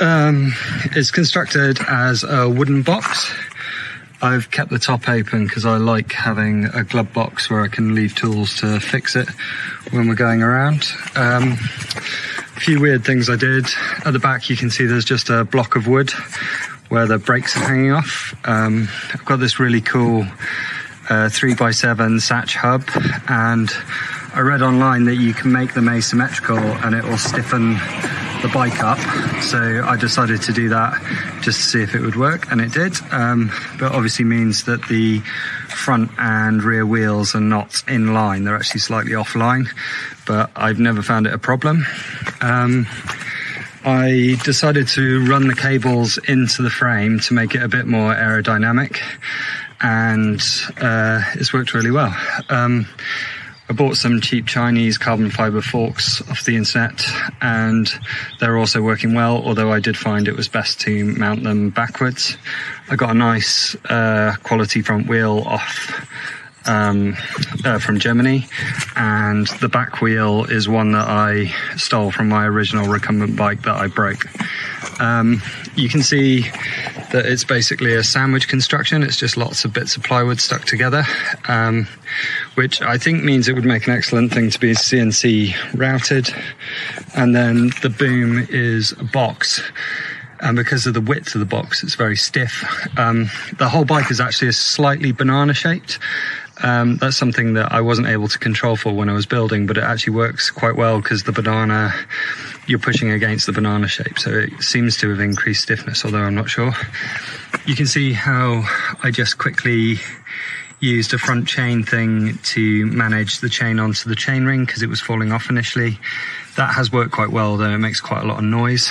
Um, 0.00 0.52
it's 0.94 1.10
constructed 1.10 1.78
as 1.88 2.22
a 2.24 2.48
wooden 2.48 2.82
box. 2.82 3.32
I've 4.22 4.50
kept 4.50 4.70
the 4.70 4.78
top 4.78 5.08
open 5.08 5.46
because 5.46 5.66
I 5.66 5.76
like 5.76 6.12
having 6.12 6.66
a 6.66 6.84
glove 6.84 7.12
box 7.12 7.50
where 7.50 7.60
I 7.60 7.68
can 7.68 7.94
leave 7.94 8.14
tools 8.14 8.56
to 8.60 8.80
fix 8.80 9.14
it 9.14 9.28
when 9.90 10.08
we're 10.08 10.14
going 10.14 10.42
around. 10.42 10.86
Um, 11.16 11.52
a 11.52 12.60
few 12.60 12.80
weird 12.80 13.04
things 13.04 13.28
I 13.28 13.36
did. 13.36 13.66
At 14.04 14.12
the 14.12 14.18
back, 14.18 14.48
you 14.48 14.56
can 14.56 14.70
see 14.70 14.86
there's 14.86 15.04
just 15.04 15.28
a 15.28 15.44
block 15.44 15.76
of 15.76 15.86
wood 15.86 16.10
where 16.88 17.06
the 17.06 17.18
brakes 17.18 17.56
are 17.56 17.60
hanging 17.60 17.92
off. 17.92 18.34
Um, 18.44 18.88
I've 19.12 19.24
got 19.24 19.36
this 19.36 19.58
really 19.58 19.80
cool 19.80 20.26
uh, 21.08 21.28
3x7 21.28 22.20
Sachs 22.20 22.54
hub 22.54 22.82
and 23.28 23.70
I 24.36 24.40
read 24.40 24.60
online 24.60 25.04
that 25.04 25.14
you 25.16 25.32
can 25.32 25.50
make 25.50 25.72
them 25.72 25.88
asymmetrical 25.88 26.58
and 26.58 26.94
it 26.94 27.02
will 27.04 27.16
stiffen 27.16 27.72
the 28.42 28.50
bike 28.52 28.82
up. 28.82 28.98
So 29.42 29.82
I 29.82 29.96
decided 29.96 30.42
to 30.42 30.52
do 30.52 30.68
that 30.68 30.92
just 31.42 31.58
to 31.60 31.66
see 31.66 31.82
if 31.82 31.94
it 31.94 32.02
would 32.02 32.16
work, 32.16 32.50
and 32.52 32.60
it 32.60 32.70
did. 32.72 32.94
Um, 33.12 33.50
but 33.78 33.92
obviously 33.92 34.26
means 34.26 34.64
that 34.64 34.86
the 34.88 35.20
front 35.68 36.10
and 36.18 36.62
rear 36.62 36.84
wheels 36.84 37.34
are 37.34 37.40
not 37.40 37.82
in 37.88 38.12
line; 38.12 38.44
they're 38.44 38.56
actually 38.56 38.80
slightly 38.80 39.12
offline. 39.12 39.68
But 40.26 40.50
I've 40.54 40.78
never 40.78 41.02
found 41.02 41.26
it 41.26 41.32
a 41.32 41.38
problem. 41.38 41.86
Um, 42.40 42.86
I 43.84 44.36
decided 44.44 44.88
to 44.88 45.24
run 45.26 45.46
the 45.46 45.54
cables 45.54 46.18
into 46.18 46.62
the 46.62 46.70
frame 46.70 47.20
to 47.20 47.34
make 47.34 47.54
it 47.54 47.62
a 47.62 47.68
bit 47.68 47.86
more 47.86 48.12
aerodynamic, 48.12 49.00
and 49.80 50.40
uh, 50.80 51.22
it's 51.34 51.52
worked 51.52 51.74
really 51.74 51.90
well. 51.90 52.14
Um, 52.48 52.86
I 53.68 53.72
bought 53.72 53.96
some 53.96 54.20
cheap 54.20 54.46
Chinese 54.46 54.96
carbon 54.96 55.28
fiber 55.30 55.60
forks 55.60 56.20
off 56.30 56.44
the 56.44 56.56
internet 56.56 57.04
and 57.42 57.90
they're 58.38 58.56
also 58.56 58.80
working 58.80 59.14
well, 59.14 59.42
although 59.42 59.72
I 59.72 59.80
did 59.80 59.96
find 59.96 60.28
it 60.28 60.36
was 60.36 60.46
best 60.46 60.80
to 60.82 61.04
mount 61.04 61.42
them 61.42 61.70
backwards. 61.70 62.36
I 62.88 62.94
got 62.94 63.10
a 63.10 63.14
nice 63.14 63.74
uh, 63.86 64.36
quality 64.44 64.82
front 64.82 65.08
wheel 65.08 65.42
off 65.44 66.06
um, 66.66 67.16
uh, 67.64 67.78
from 67.78 67.98
Germany, 67.98 68.46
and 68.96 69.46
the 69.60 69.68
back 69.68 70.00
wheel 70.00 70.44
is 70.44 70.68
one 70.68 70.92
that 70.92 71.08
I 71.08 71.54
stole 71.76 72.10
from 72.10 72.28
my 72.28 72.44
original 72.46 72.86
recumbent 72.86 73.36
bike 73.36 73.62
that 73.62 73.76
I 73.76 73.86
broke. 73.86 74.26
Um, 75.00 75.42
you 75.76 75.88
can 75.88 76.02
see 76.02 76.42
that 77.12 77.24
it's 77.26 77.44
basically 77.44 77.94
a 77.94 78.02
sandwich 78.02 78.48
construction. 78.48 79.02
It's 79.02 79.16
just 79.16 79.36
lots 79.36 79.64
of 79.64 79.72
bits 79.72 79.96
of 79.96 80.02
plywood 80.02 80.40
stuck 80.40 80.64
together, 80.64 81.04
um, 81.48 81.86
which 82.54 82.80
I 82.82 82.98
think 82.98 83.22
means 83.22 83.48
it 83.48 83.54
would 83.54 83.64
make 83.64 83.86
an 83.86 83.94
excellent 83.94 84.32
thing 84.32 84.50
to 84.50 84.58
be 84.58 84.72
CNC 84.72 85.54
routed. 85.74 86.28
And 87.14 87.34
then 87.34 87.70
the 87.82 87.90
boom 87.90 88.46
is 88.50 88.92
a 88.92 89.04
box. 89.04 89.62
And 90.40 90.56
because 90.56 90.86
of 90.86 90.94
the 90.94 91.00
width 91.00 91.34
of 91.34 91.40
the 91.40 91.46
box, 91.46 91.82
it's 91.82 91.94
very 91.94 92.16
stiff. 92.16 92.64
Um, 92.98 93.30
the 93.58 93.68
whole 93.68 93.84
bike 93.84 94.10
is 94.10 94.20
actually 94.20 94.48
a 94.48 94.52
slightly 94.52 95.12
banana 95.12 95.54
shaped. 95.54 95.98
Um, 96.62 96.96
that's 96.96 97.16
something 97.16 97.54
that 97.54 97.72
I 97.72 97.80
wasn't 97.82 98.08
able 98.08 98.28
to 98.28 98.38
control 98.38 98.76
for 98.76 98.92
when 98.94 99.08
I 99.08 99.12
was 99.12 99.26
building, 99.26 99.66
but 99.66 99.76
it 99.76 99.84
actually 99.84 100.14
works 100.14 100.50
quite 100.50 100.76
well 100.76 101.00
because 101.00 101.24
the 101.24 101.32
banana, 101.32 101.92
you're 102.66 102.78
pushing 102.78 103.10
against 103.10 103.46
the 103.46 103.52
banana 103.52 103.88
shape. 103.88 104.18
So 104.18 104.30
it 104.30 104.62
seems 104.62 104.96
to 104.98 105.10
have 105.10 105.20
increased 105.20 105.62
stiffness, 105.62 106.04
although 106.04 106.22
I'm 106.22 106.34
not 106.34 106.48
sure. 106.48 106.72
You 107.66 107.74
can 107.74 107.86
see 107.86 108.12
how 108.12 108.64
I 109.02 109.10
just 109.10 109.38
quickly 109.38 109.98
used 110.80 111.14
a 111.14 111.18
front 111.18 111.48
chain 111.48 111.82
thing 111.82 112.38
to 112.38 112.86
manage 112.86 113.40
the 113.40 113.48
chain 113.48 113.78
onto 113.78 114.08
the 114.08 114.14
chain 114.16 114.44
ring 114.44 114.64
because 114.64 114.82
it 114.82 114.88
was 114.88 115.00
falling 115.00 115.32
off 115.32 115.48
initially. 115.50 115.98
That 116.56 116.74
has 116.74 116.92
worked 116.92 117.12
quite 117.12 117.30
well, 117.30 117.56
though 117.56 117.70
it 117.70 117.78
makes 117.78 118.00
quite 118.00 118.22
a 118.22 118.26
lot 118.26 118.38
of 118.38 118.44
noise. 118.44 118.90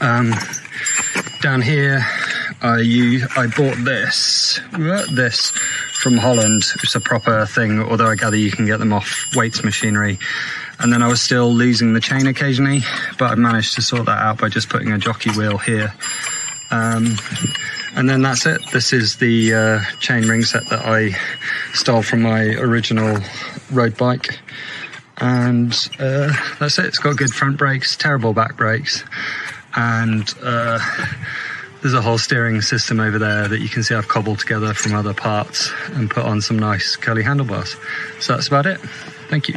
Um, 0.00 0.34
down 1.40 1.62
here, 1.62 2.06
I 2.60 3.20
I 3.36 3.46
bought 3.46 3.76
this 3.84 4.60
this 5.12 5.50
from 5.92 6.16
Holland. 6.16 6.64
It's 6.82 6.94
a 6.94 7.00
proper 7.00 7.46
thing, 7.46 7.80
although 7.80 8.08
I 8.08 8.16
gather 8.16 8.36
you 8.36 8.50
can 8.50 8.66
get 8.66 8.78
them 8.78 8.92
off 8.92 9.34
weights 9.36 9.62
machinery. 9.64 10.18
And 10.80 10.92
then 10.92 11.02
I 11.02 11.08
was 11.08 11.20
still 11.20 11.52
losing 11.52 11.92
the 11.92 12.00
chain 12.00 12.26
occasionally, 12.26 12.80
but 13.18 13.32
I 13.32 13.34
managed 13.34 13.74
to 13.74 13.82
sort 13.82 14.06
that 14.06 14.18
out 14.18 14.38
by 14.38 14.48
just 14.48 14.68
putting 14.68 14.92
a 14.92 14.98
jockey 14.98 15.30
wheel 15.30 15.58
here. 15.58 15.92
Um, 16.70 17.16
and 17.96 18.08
then 18.08 18.22
that's 18.22 18.46
it. 18.46 18.60
This 18.72 18.92
is 18.92 19.16
the 19.16 19.54
uh, 19.54 19.80
chain 19.98 20.28
ring 20.28 20.42
set 20.42 20.68
that 20.70 20.84
I 20.84 21.16
stole 21.72 22.02
from 22.02 22.22
my 22.22 22.42
original 22.42 23.18
road 23.72 23.96
bike. 23.96 24.38
And 25.16 25.72
uh, 25.98 26.32
that's 26.60 26.78
it. 26.78 26.84
It's 26.84 26.98
got 26.98 27.16
good 27.16 27.32
front 27.32 27.56
brakes, 27.56 27.96
terrible 27.96 28.32
back 28.32 28.56
brakes, 28.56 29.02
and 29.74 30.32
uh, 30.42 30.78
there's 31.82 31.94
a 31.94 32.02
whole 32.02 32.18
steering 32.18 32.60
system 32.60 33.00
over 33.00 33.18
there 33.18 33.48
that 33.48 33.60
you 33.60 33.68
can 33.68 33.82
see 33.82 33.94
I've 33.94 34.08
cobbled 34.08 34.40
together 34.40 34.74
from 34.74 34.94
other 34.94 35.14
parts 35.14 35.70
and 35.92 36.10
put 36.10 36.24
on 36.24 36.40
some 36.40 36.58
nice 36.58 36.96
curly 36.96 37.22
handlebars. 37.22 37.76
So 38.20 38.34
that's 38.34 38.48
about 38.48 38.66
it. 38.66 38.80
Thank 39.28 39.48
you. 39.48 39.56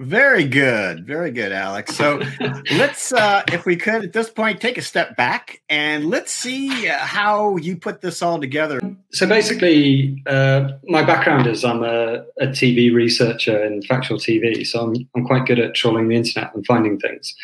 Very 0.00 0.44
good. 0.44 1.06
Very 1.06 1.30
good, 1.30 1.52
Alex. 1.52 1.94
So 1.94 2.22
let's, 2.72 3.12
uh, 3.12 3.42
if 3.52 3.66
we 3.66 3.76
could 3.76 4.02
at 4.02 4.14
this 4.14 4.30
point, 4.30 4.58
take 4.58 4.78
a 4.78 4.82
step 4.82 5.14
back 5.14 5.60
and 5.68 6.06
let's 6.08 6.32
see 6.32 6.88
uh, 6.88 6.96
how 6.96 7.56
you 7.56 7.76
put 7.76 8.00
this 8.00 8.22
all 8.22 8.40
together. 8.40 8.80
So 9.12 9.26
basically, 9.26 10.22
uh, 10.26 10.70
my 10.84 11.02
background 11.02 11.46
is 11.46 11.66
I'm 11.66 11.82
a, 11.82 12.24
a, 12.40 12.46
TV 12.46 12.94
researcher 12.94 13.62
in 13.62 13.82
factual 13.82 14.16
TV. 14.16 14.66
So 14.66 14.86
I'm, 14.86 14.94
I'm 15.14 15.26
quite 15.26 15.44
good 15.44 15.58
at 15.58 15.74
trawling 15.74 16.08
the 16.08 16.16
internet 16.16 16.54
and 16.54 16.64
finding 16.64 16.98
things. 16.98 17.34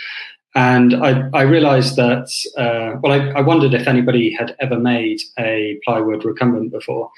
And 0.56 0.94
I, 1.04 1.28
I 1.34 1.42
realized 1.42 1.96
that, 1.96 2.30
uh, 2.56 2.98
well, 3.02 3.12
I, 3.12 3.38
I, 3.38 3.42
wondered 3.42 3.74
if 3.74 3.86
anybody 3.86 4.32
had 4.32 4.56
ever 4.58 4.78
made 4.78 5.20
a 5.38 5.78
plywood 5.84 6.24
recumbent 6.24 6.72
before. 6.72 7.10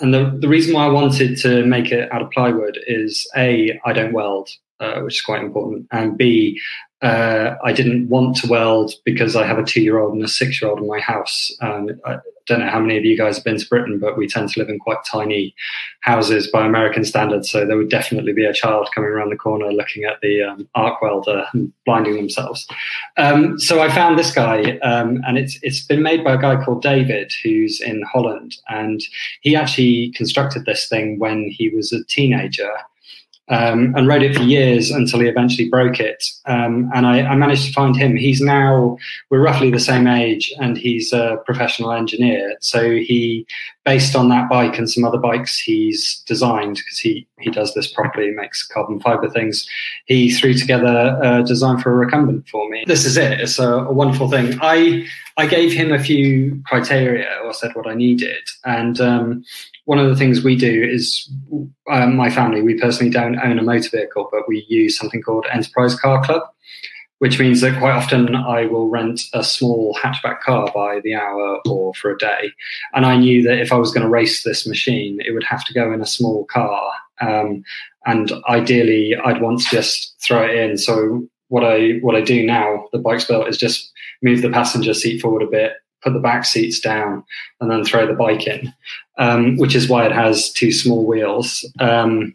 And 0.00 0.14
the, 0.14 0.34
the 0.40 0.48
reason 0.48 0.72
why 0.72 0.86
I 0.86 0.90
wanted 0.90 1.36
to 1.42 1.66
make 1.66 1.92
it 1.92 2.10
out 2.10 2.22
of 2.22 2.30
plywood 2.30 2.78
is 2.86 3.30
A, 3.36 3.78
I 3.84 3.92
don't 3.92 4.14
weld, 4.14 4.48
uh, 4.80 5.00
which 5.00 5.16
is 5.16 5.20
quite 5.20 5.44
important. 5.44 5.86
And 5.92 6.16
B, 6.16 6.58
uh, 7.02 7.56
I 7.62 7.74
didn't 7.74 8.08
want 8.08 8.36
to 8.36 8.48
weld 8.48 8.94
because 9.04 9.36
I 9.36 9.46
have 9.46 9.58
a 9.58 9.62
two 9.62 9.82
year 9.82 9.98
old 9.98 10.14
and 10.14 10.24
a 10.24 10.28
six 10.28 10.62
year 10.62 10.70
old 10.70 10.80
in 10.80 10.88
my 10.88 11.00
house. 11.00 11.54
I 11.60 12.16
don't 12.46 12.60
know 12.60 12.68
how 12.68 12.80
many 12.80 12.96
of 12.96 13.04
you 13.04 13.16
guys 13.16 13.36
have 13.36 13.44
been 13.44 13.58
to 13.58 13.68
Britain, 13.68 13.98
but 13.98 14.16
we 14.16 14.28
tend 14.28 14.50
to 14.50 14.60
live 14.60 14.68
in 14.68 14.78
quite 14.78 14.98
tiny 15.06 15.54
houses 16.00 16.48
by 16.50 16.66
American 16.66 17.04
standards. 17.04 17.50
So 17.50 17.64
there 17.64 17.76
would 17.76 17.90
definitely 17.90 18.32
be 18.32 18.44
a 18.44 18.52
child 18.52 18.88
coming 18.94 19.10
around 19.10 19.30
the 19.30 19.36
corner 19.36 19.72
looking 19.72 20.04
at 20.04 20.20
the 20.20 20.42
um, 20.42 20.68
arc 20.74 21.00
welder 21.00 21.46
and 21.52 21.72
blinding 21.84 22.16
themselves. 22.16 22.66
Um, 23.16 23.58
so 23.58 23.80
I 23.80 23.90
found 23.90 24.18
this 24.18 24.32
guy, 24.32 24.78
um, 24.78 25.22
and 25.26 25.38
it's 25.38 25.58
it's 25.62 25.84
been 25.84 26.02
made 26.02 26.24
by 26.24 26.34
a 26.34 26.38
guy 26.38 26.62
called 26.62 26.82
David, 26.82 27.32
who's 27.42 27.80
in 27.80 28.02
Holland, 28.02 28.56
and 28.68 29.00
he 29.40 29.56
actually 29.56 30.12
constructed 30.14 30.64
this 30.64 30.88
thing 30.88 31.18
when 31.18 31.48
he 31.48 31.68
was 31.68 31.92
a 31.92 32.04
teenager 32.04 32.70
um, 33.48 33.94
and 33.96 34.08
rode 34.08 34.22
it 34.22 34.34
for 34.34 34.42
years 34.42 34.90
until 34.90 35.20
he 35.20 35.28
eventually 35.28 35.68
broke 35.68 36.00
it. 36.00 36.24
Um, 36.46 36.90
and 36.94 37.06
I, 37.06 37.22
I, 37.22 37.34
managed 37.34 37.66
to 37.66 37.72
find 37.72 37.94
him. 37.94 38.16
He's 38.16 38.40
now, 38.40 38.96
we're 39.28 39.42
roughly 39.42 39.70
the 39.70 39.78
same 39.78 40.06
age, 40.06 40.52
and 40.60 40.78
he's 40.78 41.12
a 41.12 41.38
professional 41.44 41.92
engineer. 41.92 42.56
So 42.60 42.90
he, 42.90 43.46
based 43.84 44.16
on 44.16 44.30
that 44.30 44.48
bike 44.48 44.78
and 44.78 44.90
some 44.90 45.04
other 45.04 45.18
bikes 45.18 45.58
he's 45.58 46.22
designed, 46.26 46.76
because 46.76 46.98
he, 46.98 47.26
he 47.38 47.50
does 47.50 47.74
this 47.74 47.92
properly, 47.92 48.30
makes 48.30 48.66
carbon 48.66 48.98
fiber 49.00 49.28
things, 49.28 49.68
he 50.06 50.30
threw 50.30 50.54
together 50.54 51.18
a 51.22 51.42
design 51.42 51.78
for 51.78 51.92
a 51.92 51.96
recumbent 51.96 52.48
for 52.48 52.68
me. 52.70 52.84
This 52.86 53.04
is 53.04 53.16
it. 53.18 53.40
It's 53.40 53.58
a, 53.58 53.68
a 53.68 53.92
wonderful 53.92 54.30
thing. 54.30 54.58
I, 54.62 55.06
I 55.36 55.46
gave 55.46 55.72
him 55.72 55.92
a 55.92 55.98
few 55.98 56.62
criteria 56.66 57.28
or 57.44 57.52
said 57.52 57.74
what 57.74 57.86
I 57.86 57.94
needed. 57.94 58.42
And 58.64 59.00
um, 59.00 59.44
one 59.84 59.98
of 59.98 60.08
the 60.08 60.16
things 60.16 60.42
we 60.42 60.56
do 60.56 60.82
is 60.82 61.30
um, 61.90 62.16
my 62.16 62.30
family, 62.30 62.62
we 62.62 62.80
personally 62.80 63.10
don't 63.10 63.38
own 63.38 63.58
a 63.58 63.62
motor 63.62 63.90
vehicle, 63.90 64.28
but 64.32 64.48
we 64.48 64.64
use 64.68 64.96
something 64.96 65.20
called 65.20 65.44
Enterprise 65.52 65.94
Car 65.94 66.24
Club, 66.24 66.42
which 67.18 67.38
means 67.38 67.60
that 67.60 67.78
quite 67.78 67.92
often 67.92 68.34
I 68.34 68.66
will 68.66 68.88
rent 68.88 69.22
a 69.32 69.42
small 69.44 69.96
hatchback 70.02 70.40
car 70.40 70.70
by 70.74 71.00
the 71.02 71.14
hour 71.14 71.60
or 71.68 71.94
for 71.94 72.10
a 72.10 72.18
day. 72.18 72.52
And 72.92 73.06
I 73.06 73.16
knew 73.16 73.42
that 73.44 73.60
if 73.60 73.72
I 73.72 73.76
was 73.76 73.92
going 73.92 74.02
to 74.02 74.10
race 74.10 74.42
this 74.42 74.66
machine, 74.66 75.18
it 75.24 75.32
would 75.32 75.44
have 75.44 75.64
to 75.64 75.74
go 75.74 75.92
in 75.92 76.00
a 76.00 76.06
small 76.06 76.44
car. 76.46 76.92
Um, 77.20 77.62
and 78.06 78.32
ideally, 78.48 79.16
I'd 79.16 79.40
want 79.40 79.60
to 79.60 79.68
just 79.70 80.16
throw 80.22 80.44
it 80.44 80.54
in. 80.54 80.76
So 80.76 81.26
what 81.48 81.64
I 81.64 81.98
what 82.02 82.16
I 82.16 82.20
do 82.20 82.44
now, 82.44 82.86
the 82.92 82.98
bike's 82.98 83.24
built, 83.24 83.48
is 83.48 83.56
just 83.56 83.92
move 84.22 84.42
the 84.42 84.50
passenger 84.50 84.94
seat 84.94 85.20
forward 85.20 85.42
a 85.42 85.46
bit, 85.46 85.74
put 86.02 86.12
the 86.12 86.18
back 86.18 86.44
seats 86.44 86.80
down, 86.80 87.24
and 87.60 87.70
then 87.70 87.84
throw 87.84 88.06
the 88.06 88.12
bike 88.12 88.46
in, 88.46 88.72
um, 89.18 89.56
which 89.56 89.74
is 89.74 89.88
why 89.88 90.04
it 90.04 90.12
has 90.12 90.52
two 90.52 90.72
small 90.72 91.06
wheels. 91.06 91.64
Um, 91.78 92.34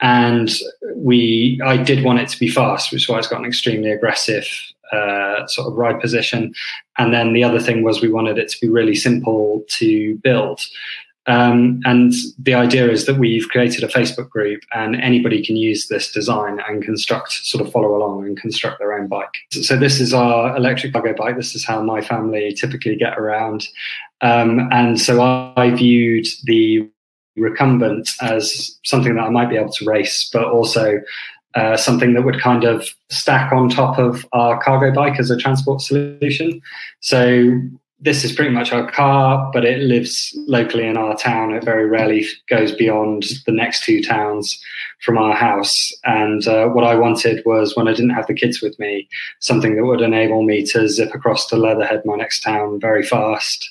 and 0.00 0.50
we, 0.94 1.60
I 1.64 1.76
did 1.76 2.04
want 2.04 2.20
it 2.20 2.28
to 2.28 2.38
be 2.38 2.48
fast, 2.48 2.92
which 2.92 3.02
is 3.02 3.08
why 3.08 3.18
it's 3.18 3.28
got 3.28 3.40
an 3.40 3.46
extremely 3.46 3.90
aggressive 3.90 4.46
uh, 4.92 5.46
sort 5.46 5.68
of 5.68 5.74
ride 5.74 6.00
position. 6.00 6.52
And 6.98 7.12
then 7.12 7.32
the 7.32 7.44
other 7.44 7.60
thing 7.60 7.82
was 7.82 8.00
we 8.00 8.08
wanted 8.08 8.38
it 8.38 8.48
to 8.48 8.60
be 8.60 8.68
really 8.68 8.94
simple 8.94 9.64
to 9.78 10.16
build. 10.18 10.60
Um, 11.26 11.80
and 11.84 12.14
the 12.38 12.54
idea 12.54 12.90
is 12.90 13.04
that 13.04 13.18
we've 13.18 13.48
created 13.50 13.84
a 13.84 13.88
Facebook 13.88 14.30
group 14.30 14.62
and 14.72 14.96
anybody 14.96 15.44
can 15.44 15.56
use 15.56 15.88
this 15.88 16.10
design 16.10 16.58
and 16.66 16.82
construct, 16.82 17.32
sort 17.32 17.64
of 17.64 17.70
follow 17.70 17.94
along 17.94 18.24
and 18.24 18.40
construct 18.40 18.78
their 18.78 18.94
own 18.94 19.08
bike. 19.08 19.34
So, 19.50 19.76
this 19.76 20.00
is 20.00 20.14
our 20.14 20.56
electric 20.56 20.94
cargo 20.94 21.12
bike. 21.12 21.36
This 21.36 21.54
is 21.54 21.66
how 21.66 21.82
my 21.82 22.00
family 22.00 22.54
typically 22.54 22.96
get 22.96 23.18
around. 23.18 23.68
Um, 24.22 24.68
and 24.72 24.98
so 24.98 25.22
I 25.54 25.70
viewed 25.70 26.26
the 26.44 26.88
recumbent 27.40 28.08
as 28.20 28.78
something 28.84 29.14
that 29.14 29.22
I 29.22 29.30
might 29.30 29.50
be 29.50 29.56
able 29.56 29.72
to 29.72 29.84
race, 29.84 30.28
but 30.32 30.44
also 30.44 31.00
uh, 31.54 31.76
something 31.76 32.14
that 32.14 32.22
would 32.22 32.40
kind 32.40 32.64
of 32.64 32.86
stack 33.08 33.52
on 33.52 33.68
top 33.68 33.98
of 33.98 34.26
our 34.32 34.62
cargo 34.62 34.92
bike 34.92 35.18
as 35.18 35.30
a 35.30 35.36
transport 35.36 35.80
solution. 35.80 36.60
So 37.00 37.60
this 38.00 38.22
is 38.22 38.32
pretty 38.32 38.50
much 38.50 38.72
our 38.72 38.88
car, 38.90 39.50
but 39.52 39.64
it 39.64 39.80
lives 39.80 40.32
locally 40.46 40.86
in 40.86 40.96
our 40.96 41.16
town. 41.16 41.52
It 41.52 41.64
very 41.64 41.86
rarely 41.86 42.26
goes 42.48 42.72
beyond 42.72 43.24
the 43.44 43.52
next 43.52 43.82
two 43.82 44.02
towns 44.02 44.62
from 45.04 45.18
our 45.18 45.34
house. 45.34 45.92
And 46.04 46.46
uh, 46.46 46.68
what 46.68 46.84
I 46.84 46.94
wanted 46.94 47.42
was, 47.44 47.76
when 47.76 47.88
I 47.88 47.92
didn't 47.92 48.10
have 48.10 48.28
the 48.28 48.34
kids 48.34 48.62
with 48.62 48.78
me, 48.78 49.08
something 49.40 49.74
that 49.74 49.84
would 49.84 50.00
enable 50.00 50.44
me 50.44 50.64
to 50.66 50.88
zip 50.88 51.12
across 51.12 51.48
to 51.48 51.56
Leatherhead, 51.56 52.02
my 52.04 52.14
next 52.14 52.42
town, 52.42 52.78
very 52.78 53.02
fast. 53.02 53.68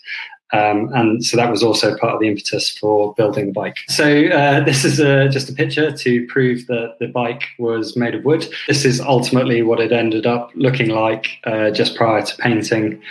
Um, 0.54 0.90
and 0.94 1.24
so 1.26 1.36
that 1.36 1.52
was 1.52 1.62
also 1.62 1.98
part 1.98 2.14
of 2.14 2.20
the 2.22 2.28
impetus 2.28 2.70
for 2.70 3.14
building 3.16 3.48
the 3.48 3.52
bike. 3.52 3.78
So 3.90 4.28
uh, 4.28 4.64
this 4.64 4.86
is 4.86 5.00
a, 5.00 5.28
just 5.28 5.50
a 5.50 5.54
picture 5.54 5.92
to 5.92 6.28
prove 6.28 6.68
that 6.68 6.96
the 7.00 7.08
bike 7.08 7.44
was 7.60 7.98
made 7.98 8.16
of 8.16 8.24
wood. 8.24 8.48
This 8.68 8.86
is 8.86 9.02
ultimately 9.02 9.62
what 9.62 9.80
it 9.80 9.92
ended 9.92 10.26
up 10.26 10.52
looking 10.56 10.90
like 10.90 11.28
uh, 11.44 11.72
just 11.72 11.96
prior 11.96 12.22
to 12.22 12.36
painting 12.38 13.02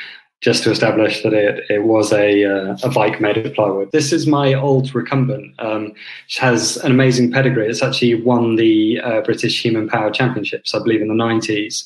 just 0.43 0.63
to 0.63 0.71
establish 0.71 1.23
that 1.23 1.33
it, 1.33 1.65
it 1.71 1.85
was 1.85 2.13
a, 2.13 2.45
uh, 2.45 2.77
a 2.83 2.91
bike 2.91 3.21
made 3.21 3.39
of 3.39 3.55
plywood. 3.55 3.91
This 3.93 4.13
is 4.13 4.27
my 4.27 4.53
old 4.55 4.95
recumbent, 4.95 5.55
um, 5.59 5.93
which 6.27 6.39
has 6.39 6.77
an 6.79 6.93
amazing 6.93 7.33
pedigree. 7.33 7.67
It's 7.67 7.83
actually 7.83 8.23
won 8.23 8.57
the 8.57 9.01
uh, 9.01 9.21
British 9.23 9.65
Human 9.65 9.89
Power 9.89 10.11
Championships, 10.11 10.75
I 10.75 10.79
believe, 10.79 11.01
in 11.01 11.09
the 11.09 11.15
90s. 11.15 11.85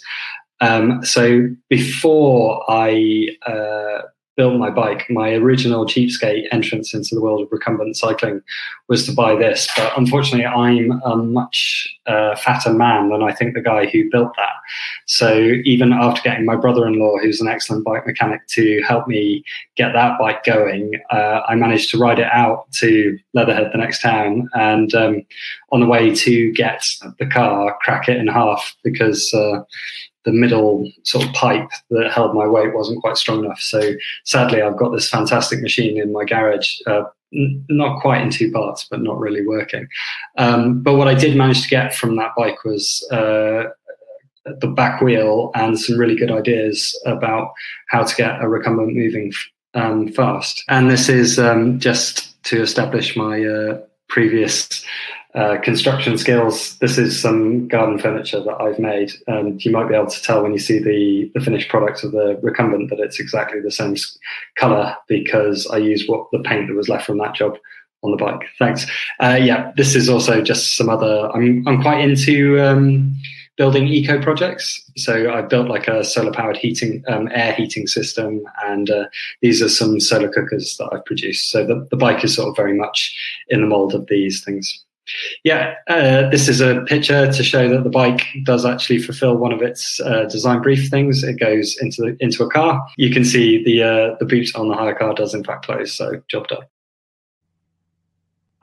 Um, 0.60 1.02
so 1.04 1.48
before 1.68 2.64
I 2.68 3.28
uh, 3.46 4.02
built 4.40 4.58
my 4.58 4.70
bike, 4.70 5.04
my 5.10 5.34
original 5.34 5.84
cheapskate 5.84 6.44
entrance 6.50 6.94
into 6.94 7.14
the 7.14 7.20
world 7.20 7.42
of 7.42 7.52
recumbent 7.52 7.94
cycling 7.94 8.40
was 8.88 9.04
to 9.04 9.12
buy 9.12 9.36
this. 9.36 9.68
But 9.76 9.92
unfortunately, 9.98 10.46
I'm 10.46 10.92
a 11.04 11.16
much 11.16 11.86
uh, 12.06 12.34
fatter 12.36 12.72
man 12.72 13.10
than 13.10 13.22
I 13.22 13.34
think 13.34 13.52
the 13.52 13.60
guy 13.60 13.84
who 13.84 14.10
built 14.10 14.32
that. 14.36 14.54
So 15.04 15.34
even 15.66 15.92
after 15.92 16.22
getting 16.22 16.46
my 16.46 16.56
brother-in-law, 16.56 17.18
who's 17.18 17.42
an 17.42 17.48
excellent 17.48 17.84
bike 17.84 18.06
mechanic, 18.06 18.40
to 18.56 18.80
help 18.88 19.06
me 19.06 19.44
get 19.76 19.92
that 19.92 20.18
bike 20.18 20.42
going, 20.44 20.92
uh, 21.10 21.42
I 21.46 21.54
managed 21.54 21.90
to 21.90 21.98
ride 21.98 22.18
it 22.18 22.32
out 22.32 22.64
to 22.80 23.18
Leatherhead, 23.34 23.68
the 23.72 23.78
next 23.78 24.00
town, 24.00 24.48
and 24.54 24.94
um, 24.94 25.20
on 25.70 25.80
the 25.80 25.86
way 25.86 26.14
to 26.14 26.50
get 26.52 26.82
the 27.18 27.26
car, 27.26 27.76
crack 27.82 28.08
it 28.08 28.16
in 28.16 28.26
half 28.26 28.74
because. 28.84 29.34
Uh, 29.34 29.64
the 30.24 30.32
middle 30.32 30.90
sort 31.02 31.24
of 31.26 31.32
pipe 31.32 31.68
that 31.90 32.12
held 32.12 32.34
my 32.34 32.46
weight 32.46 32.74
wasn't 32.74 33.00
quite 33.00 33.16
strong 33.16 33.44
enough. 33.44 33.60
So 33.60 33.92
sadly, 34.24 34.62
I've 34.62 34.76
got 34.76 34.90
this 34.90 35.08
fantastic 35.08 35.60
machine 35.60 36.00
in 36.00 36.12
my 36.12 36.24
garage, 36.24 36.78
uh, 36.86 37.04
n- 37.32 37.64
not 37.68 38.00
quite 38.00 38.22
in 38.22 38.30
two 38.30 38.50
parts, 38.52 38.86
but 38.90 39.00
not 39.00 39.18
really 39.18 39.46
working. 39.46 39.88
Um, 40.36 40.82
but 40.82 40.94
what 40.94 41.08
I 41.08 41.14
did 41.14 41.36
manage 41.36 41.62
to 41.62 41.68
get 41.68 41.94
from 41.94 42.16
that 42.16 42.32
bike 42.36 42.64
was 42.64 43.06
uh, 43.10 43.70
the 44.44 44.68
back 44.68 45.00
wheel 45.00 45.50
and 45.54 45.78
some 45.78 45.98
really 45.98 46.16
good 46.16 46.30
ideas 46.30 46.98
about 47.06 47.52
how 47.88 48.02
to 48.02 48.14
get 48.14 48.42
a 48.42 48.48
recumbent 48.48 48.94
moving 48.94 49.32
um, 49.74 50.08
fast. 50.08 50.64
And 50.68 50.90
this 50.90 51.08
is 51.08 51.38
um, 51.38 51.78
just 51.78 52.42
to 52.44 52.60
establish 52.62 53.16
my 53.16 53.44
uh, 53.44 53.80
previous 54.10 54.84
uh, 55.34 55.56
construction 55.58 56.18
skills. 56.18 56.76
This 56.78 56.98
is 56.98 57.18
some 57.18 57.68
garden 57.68 57.98
furniture 57.98 58.42
that 58.42 58.60
I've 58.60 58.78
made, 58.78 59.12
and 59.26 59.64
you 59.64 59.70
might 59.70 59.88
be 59.88 59.94
able 59.94 60.10
to 60.10 60.22
tell 60.22 60.42
when 60.42 60.52
you 60.52 60.58
see 60.58 60.78
the, 60.78 61.30
the 61.34 61.44
finished 61.44 61.68
product 61.68 62.02
of 62.04 62.12
the 62.12 62.38
recumbent 62.42 62.90
that 62.90 62.98
it's 62.98 63.20
exactly 63.20 63.60
the 63.60 63.70
same 63.70 63.94
color 64.56 64.94
because 65.08 65.66
I 65.68 65.78
used 65.78 66.08
what 66.08 66.26
the 66.32 66.40
paint 66.40 66.66
that 66.66 66.74
was 66.74 66.88
left 66.88 67.06
from 67.06 67.18
that 67.18 67.34
job 67.34 67.56
on 68.02 68.10
the 68.10 68.16
bike. 68.16 68.42
Thanks. 68.58 68.86
Uh, 69.20 69.38
yeah, 69.40 69.72
this 69.76 69.94
is 69.94 70.08
also 70.08 70.42
just 70.42 70.76
some 70.76 70.88
other. 70.88 71.30
I'm 71.32 71.66
I'm 71.66 71.80
quite 71.80 72.00
into 72.00 72.60
um, 72.60 73.14
building 73.60 73.88
eco 73.88 74.18
projects. 74.22 74.82
So 74.96 75.30
I 75.30 75.42
built 75.42 75.68
like 75.68 75.86
a 75.86 76.02
solar 76.02 76.32
powered 76.32 76.56
heating, 76.56 77.04
um, 77.08 77.28
air 77.30 77.52
heating 77.52 77.86
system, 77.86 78.40
and 78.64 78.88
uh, 78.88 79.04
these 79.42 79.60
are 79.60 79.68
some 79.68 80.00
solar 80.00 80.30
cookers 80.30 80.78
that 80.78 80.88
I've 80.90 81.04
produced. 81.04 81.50
So 81.50 81.66
the, 81.66 81.86
the 81.90 81.96
bike 81.98 82.24
is 82.24 82.34
sort 82.34 82.48
of 82.48 82.56
very 82.56 82.72
much 82.72 83.14
in 83.48 83.60
the 83.60 83.66
mold 83.66 83.94
of 83.94 84.06
these 84.06 84.42
things. 84.42 84.82
Yeah, 85.44 85.74
uh, 85.88 86.30
this 86.30 86.48
is 86.48 86.62
a 86.62 86.80
picture 86.86 87.30
to 87.30 87.42
show 87.42 87.68
that 87.68 87.84
the 87.84 87.90
bike 87.90 88.22
does 88.44 88.64
actually 88.64 89.00
fulfill 89.00 89.36
one 89.36 89.52
of 89.52 89.60
its 89.60 90.00
uh, 90.00 90.24
design 90.24 90.62
brief 90.62 90.88
things. 90.88 91.22
It 91.22 91.38
goes 91.38 91.76
into 91.82 92.00
the, 92.00 92.16
into 92.18 92.42
a 92.42 92.50
car. 92.50 92.82
You 92.96 93.10
can 93.12 93.26
see 93.26 93.62
the 93.62 93.82
uh, 93.82 94.16
the 94.20 94.24
boot 94.24 94.48
on 94.54 94.68
the 94.68 94.74
hire 94.74 94.94
car 94.94 95.12
does 95.12 95.34
in 95.34 95.44
fact 95.44 95.66
close. 95.66 95.92
So 95.92 96.22
job 96.30 96.48
done. 96.48 96.62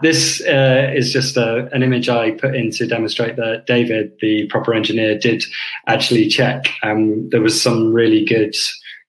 This 0.01 0.41
uh, 0.41 0.91
is 0.93 1.11
just 1.11 1.37
a, 1.37 1.67
an 1.73 1.81
image 1.81 2.07
I 2.07 2.31
put 2.31 2.55
in 2.55 2.69
to 2.71 2.85
demonstrate 2.85 3.35
that 3.37 3.65
David, 3.65 4.11
the 4.21 4.45
proper 4.47 4.73
engineer, 4.73 5.17
did 5.17 5.43
actually 5.87 6.27
check. 6.27 6.69
Um, 6.83 7.29
there 7.29 7.41
was 7.41 7.59
some 7.59 7.91
really 7.93 8.23
good 8.23 8.55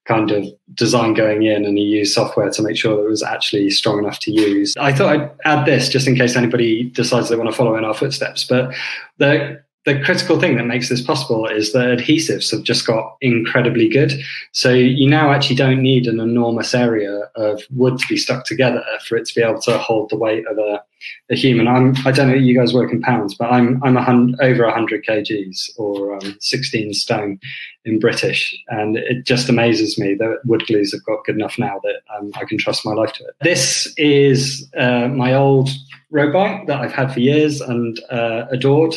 kind 0.07 0.31
of 0.31 0.47
design 0.73 1.13
going 1.13 1.43
in 1.43 1.67
and 1.67 1.77
he 1.77 1.85
used 1.85 2.15
software 2.15 2.51
to 2.51 2.63
make 2.63 2.79
sure 2.79 2.97
that 2.97 3.03
it 3.03 3.11
was 3.11 3.23
actually 3.23 3.69
strong 3.69 3.99
enough 3.99 4.19
to 4.21 4.33
use. 4.33 4.75
I 4.79 4.93
thought 4.93 5.15
I'd 5.15 5.31
add 5.45 5.67
this 5.67 5.91
just 5.91 6.09
in 6.09 6.17
case 6.17 6.35
anybody 6.35 6.85
decides 6.85 7.29
they 7.29 7.37
want 7.37 7.51
to 7.51 7.57
follow 7.57 7.77
in 7.77 7.85
our 7.85 7.93
footsteps. 7.93 8.45
But 8.45 8.75
the 9.19 9.63
the 9.85 10.01
critical 10.03 10.39
thing 10.39 10.57
that 10.57 10.67
makes 10.67 10.91
this 10.91 11.01
possible 11.01 11.47
is 11.47 11.73
the 11.73 11.79
adhesives 11.79 12.51
have 12.51 12.63
just 12.63 12.87
got 12.87 13.17
incredibly 13.23 13.89
good. 13.89 14.13
So 14.53 14.71
you 14.71 15.09
now 15.09 15.31
actually 15.31 15.57
don't 15.57 15.81
need 15.81 16.07
an 16.07 16.21
enormous 16.21 16.75
area 16.75 17.18
of 17.37 17.63
wood 17.71 17.99
to 17.99 18.07
be 18.09 18.17
stuck 18.17 18.45
together 18.45 18.85
for 19.07 19.17
it 19.17 19.27
to 19.27 19.35
be 19.35 19.43
able 19.43 19.61
to 19.63 19.79
hold 19.79 20.11
the 20.11 20.17
weight 20.17 20.47
of 20.47 20.59
a, 20.59 20.83
a 21.31 21.37
human. 21.37 21.69
I'm, 21.69 21.95
I 22.07 22.13
don't 22.13 22.29
know 22.29 22.35
you 22.35 22.57
guys 22.57 22.75
work 22.75 22.93
in 22.93 23.01
pounds, 23.01 23.35
but 23.35 23.53
I'm, 23.53 23.83
I'm 23.83 23.97
a 23.97 24.03
hun- 24.03 24.37
over 24.41 24.65
100 24.65 25.05
kgs 25.05 25.71
or 25.77 26.15
um, 26.15 26.37
16 26.41 26.95
stone 26.95 27.39
in 27.85 27.99
British. 27.99 28.57
And 28.69 28.97
it 28.97 29.25
just 29.25 29.49
amazes 29.49 29.99
me 29.99 30.15
that 30.15 30.41
wood 30.45 30.65
glues 30.67 30.93
have 30.93 31.05
got 31.05 31.25
good 31.25 31.37
enough 31.37 31.59
now 31.59 31.81
that 31.83 32.01
um, 32.17 32.31
I 32.37 32.45
can 32.45 32.59
trust 32.59 32.85
my 32.85 32.93
life 32.93 33.13
to 33.15 33.25
it. 33.25 33.35
This 33.43 33.93
is 33.97 34.69
uh, 34.77 35.09
my 35.09 35.35
old 35.35 35.71
road 36.11 36.33
bike 36.33 36.67
that 36.67 36.81
I've 36.81 36.93
had 36.93 37.13
for 37.13 37.21
years 37.21 37.61
and 37.61 38.01
uh, 38.11 38.47
adored. 38.51 38.97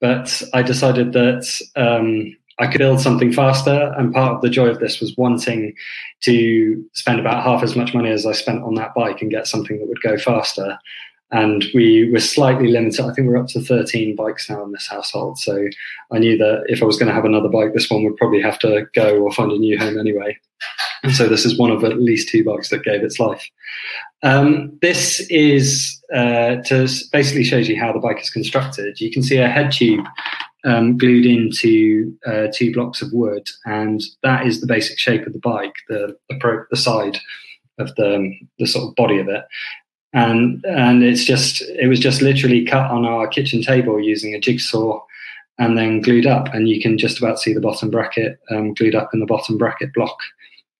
But 0.00 0.42
I 0.52 0.62
decided 0.62 1.12
that 1.14 1.46
um, 1.74 2.36
I 2.58 2.66
could 2.66 2.78
build 2.78 3.00
something 3.00 3.32
faster. 3.32 3.94
And 3.98 4.14
part 4.14 4.34
of 4.34 4.40
the 4.40 4.48
joy 4.48 4.68
of 4.68 4.80
this 4.80 5.00
was 5.00 5.14
wanting 5.16 5.74
to 6.22 6.84
spend 6.94 7.20
about 7.20 7.42
half 7.42 7.62
as 7.62 7.76
much 7.76 7.94
money 7.94 8.10
as 8.10 8.24
I 8.24 8.32
spent 8.32 8.62
on 8.62 8.74
that 8.74 8.94
bike 8.94 9.20
and 9.20 9.30
get 9.30 9.46
something 9.46 9.78
that 9.78 9.88
would 9.88 10.00
go 10.02 10.16
faster. 10.16 10.78
and 11.32 11.64
we 11.74 12.10
were 12.12 12.20
slightly 12.20 12.68
limited. 12.68 13.04
I 13.04 13.12
think 13.12 13.26
we're 13.28 13.36
up 13.36 13.48
to 13.48 13.60
13 13.60 14.14
bikes 14.14 14.48
now 14.48 14.64
in 14.64 14.72
this 14.72 14.86
household. 14.88 15.38
So 15.38 15.66
I 16.12 16.18
knew 16.18 16.38
that 16.38 16.64
if 16.68 16.82
I 16.82 16.86
was 16.86 16.98
going 16.98 17.08
to 17.08 17.14
have 17.14 17.24
another 17.24 17.48
bike, 17.48 17.74
this 17.74 17.90
one 17.90 18.04
would 18.04 18.16
probably 18.16 18.40
have 18.40 18.58
to 18.60 18.86
go 18.94 19.18
or 19.18 19.32
find 19.32 19.50
a 19.50 19.58
new 19.58 19.76
home 19.78 19.98
anyway. 19.98 20.38
And 21.02 21.14
so 21.14 21.28
this 21.28 21.44
is 21.44 21.58
one 21.58 21.70
of 21.70 21.84
at 21.84 22.00
least 22.00 22.28
two 22.28 22.44
bikes 22.44 22.70
that 22.70 22.84
gave 22.84 23.02
its 23.02 23.18
life. 23.18 23.48
Um, 24.22 24.76
this 24.80 25.20
is 25.28 26.00
uh, 26.14 26.56
to 26.66 26.88
basically 27.12 27.44
shows 27.44 27.68
you 27.68 27.78
how 27.78 27.92
the 27.92 27.98
bike 27.98 28.20
is 28.20 28.30
constructed. 28.30 29.00
You 29.00 29.10
can 29.10 29.22
see 29.22 29.36
a 29.36 29.48
head 29.48 29.72
tube 29.72 30.06
um, 30.64 30.98
glued 30.98 31.26
into 31.26 32.16
uh, 32.26 32.48
two 32.52 32.72
blocks 32.72 33.02
of 33.02 33.12
wood, 33.12 33.46
and 33.64 34.02
that 34.22 34.46
is 34.46 34.60
the 34.60 34.66
basic 34.66 34.98
shape 34.98 35.26
of 35.26 35.32
the 35.32 35.38
bike, 35.38 35.74
the 35.88 36.16
the, 36.28 36.36
pro- 36.38 36.64
the 36.70 36.76
side 36.76 37.18
of 37.78 37.94
the 37.96 38.32
the 38.58 38.66
sort 38.66 38.88
of 38.88 38.94
body 38.94 39.18
of 39.18 39.28
it. 39.28 39.44
And 40.12 40.64
and 40.64 41.02
it's 41.02 41.24
just 41.24 41.62
it 41.62 41.88
was 41.88 42.00
just 42.00 42.22
literally 42.22 42.64
cut 42.64 42.90
on 42.90 43.04
our 43.04 43.26
kitchen 43.26 43.62
table 43.62 44.00
using 44.00 44.34
a 44.34 44.40
jigsaw 44.40 45.00
and 45.58 45.76
then 45.76 46.00
glued 46.00 46.26
up 46.26 46.52
and 46.52 46.68
you 46.68 46.80
can 46.80 46.98
just 46.98 47.18
about 47.18 47.38
see 47.38 47.52
the 47.52 47.60
bottom 47.60 47.90
bracket 47.90 48.38
um, 48.50 48.74
glued 48.74 48.94
up 48.94 49.10
in 49.14 49.20
the 49.20 49.26
bottom 49.26 49.56
bracket 49.56 49.92
block 49.94 50.16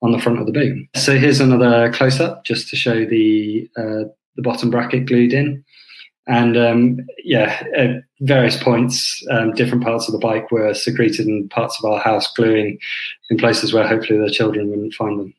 on 0.02 0.12
the 0.12 0.18
front 0.18 0.38
of 0.38 0.46
the 0.46 0.52
boom. 0.52 0.88
So 0.94 1.18
here's 1.18 1.40
another 1.40 1.90
close 1.92 2.20
up 2.20 2.44
just 2.44 2.68
to 2.68 2.76
show 2.76 3.04
the 3.04 3.70
uh, 3.76 4.04
the 4.36 4.42
bottom 4.42 4.70
bracket 4.70 5.06
glued 5.06 5.32
in 5.32 5.64
and 6.26 6.56
um, 6.56 6.98
yeah 7.24 7.62
at 7.74 8.02
various 8.20 8.62
points 8.62 9.22
um, 9.30 9.52
different 9.52 9.84
parts 9.84 10.08
of 10.08 10.12
the 10.12 10.18
bike 10.18 10.50
were 10.50 10.74
secreted 10.74 11.26
in 11.26 11.48
parts 11.48 11.78
of 11.78 11.90
our 11.90 12.00
house 12.00 12.32
gluing 12.34 12.78
in 13.30 13.36
places 13.36 13.72
where 13.72 13.86
hopefully 13.86 14.18
the 14.18 14.30
children 14.30 14.68
wouldn't 14.68 14.94
find 14.94 15.20
them 15.20 15.34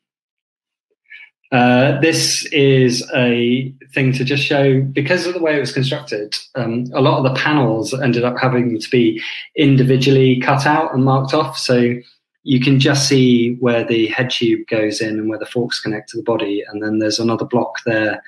uh, 1.50 1.98
this 2.00 2.44
is 2.52 3.08
a 3.14 3.72
thing 3.94 4.12
to 4.12 4.24
just 4.24 4.42
show 4.42 4.82
because 4.82 5.26
of 5.26 5.32
the 5.32 5.40
way 5.40 5.56
it 5.56 5.60
was 5.60 5.72
constructed. 5.72 6.36
Um, 6.54 6.84
a 6.92 7.00
lot 7.00 7.18
of 7.18 7.24
the 7.24 7.40
panels 7.40 7.94
ended 7.94 8.22
up 8.22 8.36
having 8.38 8.78
to 8.78 8.90
be 8.90 9.22
individually 9.56 10.40
cut 10.40 10.66
out 10.66 10.94
and 10.94 11.04
marked 11.04 11.32
off, 11.32 11.56
so 11.56 11.94
you 12.42 12.60
can 12.60 12.78
just 12.78 13.08
see 13.08 13.54
where 13.56 13.82
the 13.82 14.08
head 14.08 14.28
tube 14.30 14.66
goes 14.68 15.00
in 15.00 15.18
and 15.18 15.30
where 15.30 15.38
the 15.38 15.46
forks 15.46 15.80
connect 15.80 16.10
to 16.10 16.18
the 16.18 16.22
body, 16.22 16.62
and 16.68 16.82
then 16.82 16.98
there's 16.98 17.18
another 17.18 17.46
block 17.46 17.78
there 17.86 18.22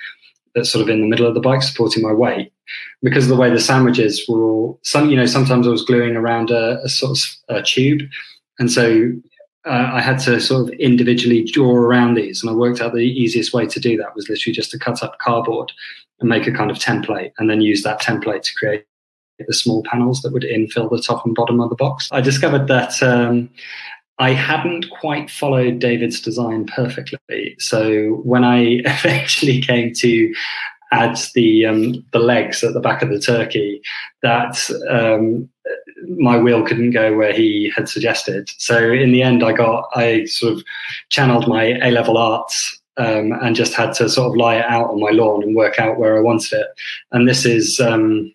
that's 0.55 0.71
sort 0.71 0.83
of 0.83 0.89
in 0.89 1.01
the 1.01 1.07
middle 1.07 1.27
of 1.27 1.35
the 1.35 1.41
bike 1.41 1.63
supporting 1.63 2.03
my 2.03 2.13
weight. 2.13 2.53
Because 3.03 3.25
of 3.25 3.31
the 3.31 3.37
way 3.37 3.51
the 3.51 3.61
sandwiches 3.61 4.25
were 4.29 4.45
all, 4.45 4.79
some 4.83 5.11
you 5.11 5.17
know, 5.17 5.27
sometimes 5.27 5.67
I 5.67 5.71
was 5.71 5.85
gluing 5.85 6.17
around 6.17 6.51
a, 6.51 6.81
a 6.83 6.89
sort 6.89 7.19
of 7.19 7.57
a 7.57 7.63
tube, 7.63 8.03
and 8.59 8.71
so 8.71 9.13
uh, 9.67 9.91
I 9.93 10.01
had 10.01 10.19
to 10.21 10.41
sort 10.41 10.69
of 10.69 10.75
individually 10.79 11.43
draw 11.45 11.75
around 11.75 12.15
these, 12.15 12.43
and 12.43 12.51
I 12.51 12.55
worked 12.55 12.81
out 12.81 12.95
the 12.95 13.01
easiest 13.01 13.53
way 13.53 13.67
to 13.67 13.81
do 13.81 13.97
that 13.97 14.15
was 14.15 14.29
literally 14.29 14.55
just 14.55 14.71
to 14.71 14.79
cut 14.79 15.03
up 15.03 15.19
cardboard 15.19 15.73
and 16.21 16.29
make 16.29 16.47
a 16.47 16.53
kind 16.53 16.71
of 16.71 16.79
template, 16.79 17.33
and 17.39 17.51
then 17.51 17.61
use 17.61 17.83
that 17.83 18.01
template 18.01 18.43
to 18.43 18.55
create 18.55 18.85
the 19.47 19.55
small 19.55 19.83
panels 19.85 20.21
that 20.21 20.33
would 20.33 20.43
infill 20.43 20.91
the 20.91 21.03
top 21.03 21.25
and 21.25 21.35
bottom 21.35 21.61
of 21.61 21.71
the 21.71 21.77
box. 21.77 22.09
I 22.13 22.21
discovered 22.21 22.69
that 22.69 23.03
um, 23.03 23.49
I 24.21 24.35
hadn't 24.35 24.91
quite 24.91 25.31
followed 25.31 25.79
David's 25.79 26.21
design 26.21 26.67
perfectly, 26.67 27.57
so 27.59 28.21
when 28.23 28.45
I 28.45 28.59
eventually 28.85 29.61
came 29.61 29.93
to 29.95 30.33
add 30.93 31.19
the 31.35 31.67
um, 31.67 32.05
the 32.13 32.19
legs 32.19 32.63
at 32.63 32.75
the 32.75 32.81
back 32.81 33.03
of 33.03 33.09
the 33.09 33.19
turkey, 33.19 33.81
that 34.23 34.59
um, 34.91 35.49
my 36.19 36.37
wheel 36.37 36.65
couldn't 36.65 36.91
go 36.91 37.17
where 37.17 37.33
he 37.33 37.73
had 37.75 37.89
suggested. 37.89 38.51
So 38.59 38.93
in 38.93 39.11
the 39.13 39.23
end, 39.23 39.43
I 39.43 39.53
got 39.53 39.89
I 39.95 40.27
sort 40.27 40.53
of 40.53 40.65
channeled 41.09 41.49
my 41.49 41.79
A 41.83 41.91
level 41.91 42.19
arts 42.19 42.79
um, 42.99 43.33
and 43.41 43.57
just 43.57 43.73
had 43.75 43.95
to 43.95 44.09
sort 44.11 44.29
of 44.31 44.37
lie 44.37 44.57
it 44.57 44.67
out 44.67 44.91
on 44.91 45.01
my 45.01 45.11
lawn 45.11 45.43
and 45.43 45.57
work 45.57 45.79
out 45.79 45.99
where 45.99 46.19
I 46.19 46.21
wanted 46.21 46.61
it. 46.61 46.67
And 47.13 47.27
this 47.27 47.47
is 47.47 47.81
um, 47.81 48.35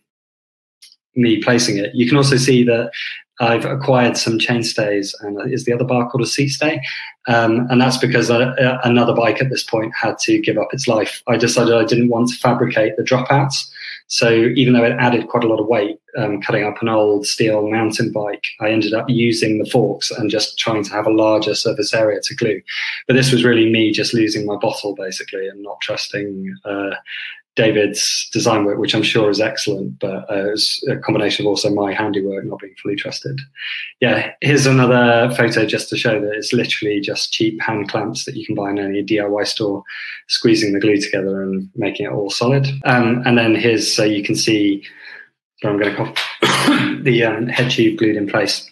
me 1.15 1.41
placing 1.43 1.77
it. 1.77 1.93
You 1.93 2.07
can 2.07 2.17
also 2.17 2.37
see 2.37 2.63
that 2.63 2.91
I've 3.39 3.65
acquired 3.65 4.17
some 4.17 4.39
chainstays, 4.39 5.13
and 5.21 5.51
is 5.51 5.65
the 5.65 5.73
other 5.73 5.83
bar 5.83 6.09
called 6.09 6.23
a 6.23 6.27
seat 6.27 6.49
stay? 6.49 6.81
Um, 7.27 7.67
and 7.69 7.81
that's 7.81 7.97
because 7.97 8.29
another 8.29 9.13
bike 9.13 9.41
at 9.41 9.49
this 9.49 9.63
point 9.63 9.93
had 9.95 10.17
to 10.19 10.39
give 10.39 10.57
up 10.57 10.73
its 10.73 10.87
life. 10.87 11.21
I 11.27 11.37
decided 11.37 11.73
I 11.73 11.83
didn't 11.85 12.09
want 12.09 12.29
to 12.29 12.35
fabricate 12.35 12.95
the 12.95 13.03
dropouts. 13.03 13.67
So 14.07 14.29
even 14.29 14.73
though 14.73 14.83
it 14.83 14.95
added 14.99 15.27
quite 15.27 15.43
a 15.43 15.47
lot 15.47 15.59
of 15.59 15.67
weight, 15.67 15.99
um, 16.17 16.39
cutting 16.39 16.63
up 16.63 16.81
an 16.81 16.89
old 16.89 17.25
steel 17.25 17.67
mountain 17.69 18.11
bike, 18.11 18.43
I 18.61 18.69
ended 18.69 18.93
up 18.93 19.09
using 19.09 19.57
the 19.57 19.69
forks 19.69 20.11
and 20.11 20.29
just 20.29 20.59
trying 20.59 20.83
to 20.83 20.91
have 20.91 21.07
a 21.07 21.11
larger 21.11 21.55
surface 21.55 21.93
area 21.93 22.21
to 22.21 22.35
glue. 22.35 22.61
But 23.07 23.15
this 23.15 23.31
was 23.31 23.43
really 23.43 23.69
me 23.69 23.91
just 23.91 24.13
losing 24.13 24.45
my 24.45 24.57
bottle 24.57 24.93
basically 24.93 25.47
and 25.47 25.61
not 25.63 25.81
trusting 25.81 26.55
uh, 26.63 26.91
David's 27.55 28.29
design 28.33 28.65
work, 28.65 28.79
which 28.79 28.93
I'm 28.93 29.03
sure 29.03 29.29
is 29.29 29.39
excellent, 29.39 29.97
but 29.99 30.29
uh, 30.29 30.47
it 30.47 30.51
was 30.51 30.87
a 30.89 30.97
combination 30.97 31.45
of 31.45 31.49
also 31.49 31.73
my 31.73 31.93
handiwork 31.93 32.45
not 32.45 32.59
being 32.59 32.75
fully 32.81 32.95
trusted. 32.95 33.39
Yeah, 34.01 34.31
here's 34.41 34.65
another 34.65 35.33
photo 35.35 35.65
just 35.65 35.89
to 35.89 35.97
show 35.97 36.19
that 36.19 36.33
it's 36.33 36.51
literally 36.51 36.99
just 36.99 37.31
cheap 37.31 37.61
hand 37.61 37.89
clamps 37.89 38.25
that 38.25 38.35
you 38.35 38.45
can 38.45 38.55
buy 38.55 38.71
in 38.71 38.79
any 38.79 39.03
DIY 39.03 39.47
store, 39.47 39.83
squeezing 40.27 40.73
the 40.73 40.79
glue 40.79 40.99
together 40.99 41.41
and 41.41 41.69
making 41.75 42.07
it 42.07 42.11
all 42.11 42.29
solid. 42.29 42.67
Um, 42.83 43.23
and 43.25 43.37
then 43.37 43.55
here's 43.55 43.91
so 43.91 44.03
you 44.03 44.23
can 44.23 44.35
see, 44.35 44.83
so 45.61 45.69
I'm 45.69 45.79
going 45.79 45.95
to 45.95 45.97
call 45.97 46.13
the 47.03 47.23
um, 47.23 47.47
head 47.47 47.71
tube 47.71 47.97
glued 47.97 48.17
in 48.17 48.27
place 48.27 48.69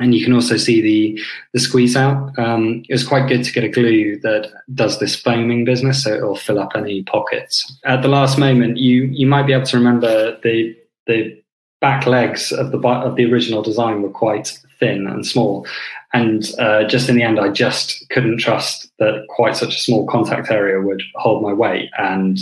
and 0.00 0.14
you 0.14 0.24
can 0.24 0.34
also 0.34 0.56
see 0.56 0.80
the 0.80 1.22
the 1.52 1.60
squeeze 1.60 1.96
out. 1.96 2.36
Um, 2.38 2.82
it 2.88 2.92
was 2.92 3.06
quite 3.06 3.28
good 3.28 3.44
to 3.44 3.52
get 3.52 3.64
a 3.64 3.68
glue 3.68 4.18
that 4.20 4.50
does 4.74 4.98
this 4.98 5.14
foaming 5.14 5.64
business, 5.64 6.02
so 6.02 6.14
it'll 6.14 6.36
fill 6.36 6.58
up 6.58 6.72
any 6.74 7.02
pockets. 7.04 7.78
At 7.84 8.02
the 8.02 8.08
last 8.08 8.38
moment, 8.38 8.78
you 8.78 9.04
you 9.04 9.26
might 9.26 9.46
be 9.46 9.52
able 9.52 9.66
to 9.66 9.76
remember 9.76 10.38
the 10.42 10.76
the 11.06 11.40
back 11.80 12.06
legs 12.06 12.50
of 12.50 12.72
the 12.72 12.78
of 12.78 13.16
the 13.16 13.30
original 13.30 13.62
design 13.62 14.02
were 14.02 14.10
quite 14.10 14.58
thin 14.80 15.06
and 15.06 15.26
small, 15.26 15.66
and 16.12 16.50
uh, 16.58 16.84
just 16.84 17.08
in 17.08 17.16
the 17.16 17.22
end, 17.22 17.38
I 17.38 17.48
just 17.50 18.08
couldn't 18.10 18.38
trust 18.38 18.90
that 18.98 19.26
quite 19.28 19.56
such 19.56 19.76
a 19.76 19.80
small 19.80 20.06
contact 20.06 20.50
area 20.50 20.80
would 20.80 21.02
hold 21.16 21.42
my 21.42 21.52
weight 21.52 21.90
and. 21.98 22.38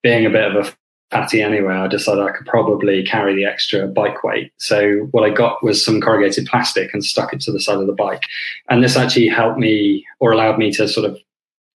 Being 0.00 0.26
a 0.26 0.30
bit 0.30 0.54
of 0.54 0.64
a 0.64 0.72
fatty 1.10 1.40
anyway, 1.40 1.74
I 1.74 1.86
decided 1.86 2.22
I 2.22 2.32
could 2.32 2.46
probably 2.46 3.02
carry 3.02 3.34
the 3.34 3.44
extra 3.44 3.86
bike 3.86 4.22
weight. 4.22 4.52
So 4.58 5.08
what 5.10 5.24
I 5.24 5.30
got 5.30 5.62
was 5.62 5.84
some 5.84 6.00
corrugated 6.00 6.46
plastic 6.46 6.92
and 6.92 7.04
stuck 7.04 7.32
it 7.32 7.40
to 7.42 7.52
the 7.52 7.60
side 7.60 7.78
of 7.78 7.86
the 7.86 7.92
bike. 7.92 8.24
And 8.68 8.82
this 8.82 8.96
actually 8.96 9.28
helped 9.28 9.58
me 9.58 10.04
or 10.20 10.32
allowed 10.32 10.58
me 10.58 10.70
to 10.72 10.86
sort 10.88 11.10
of 11.10 11.18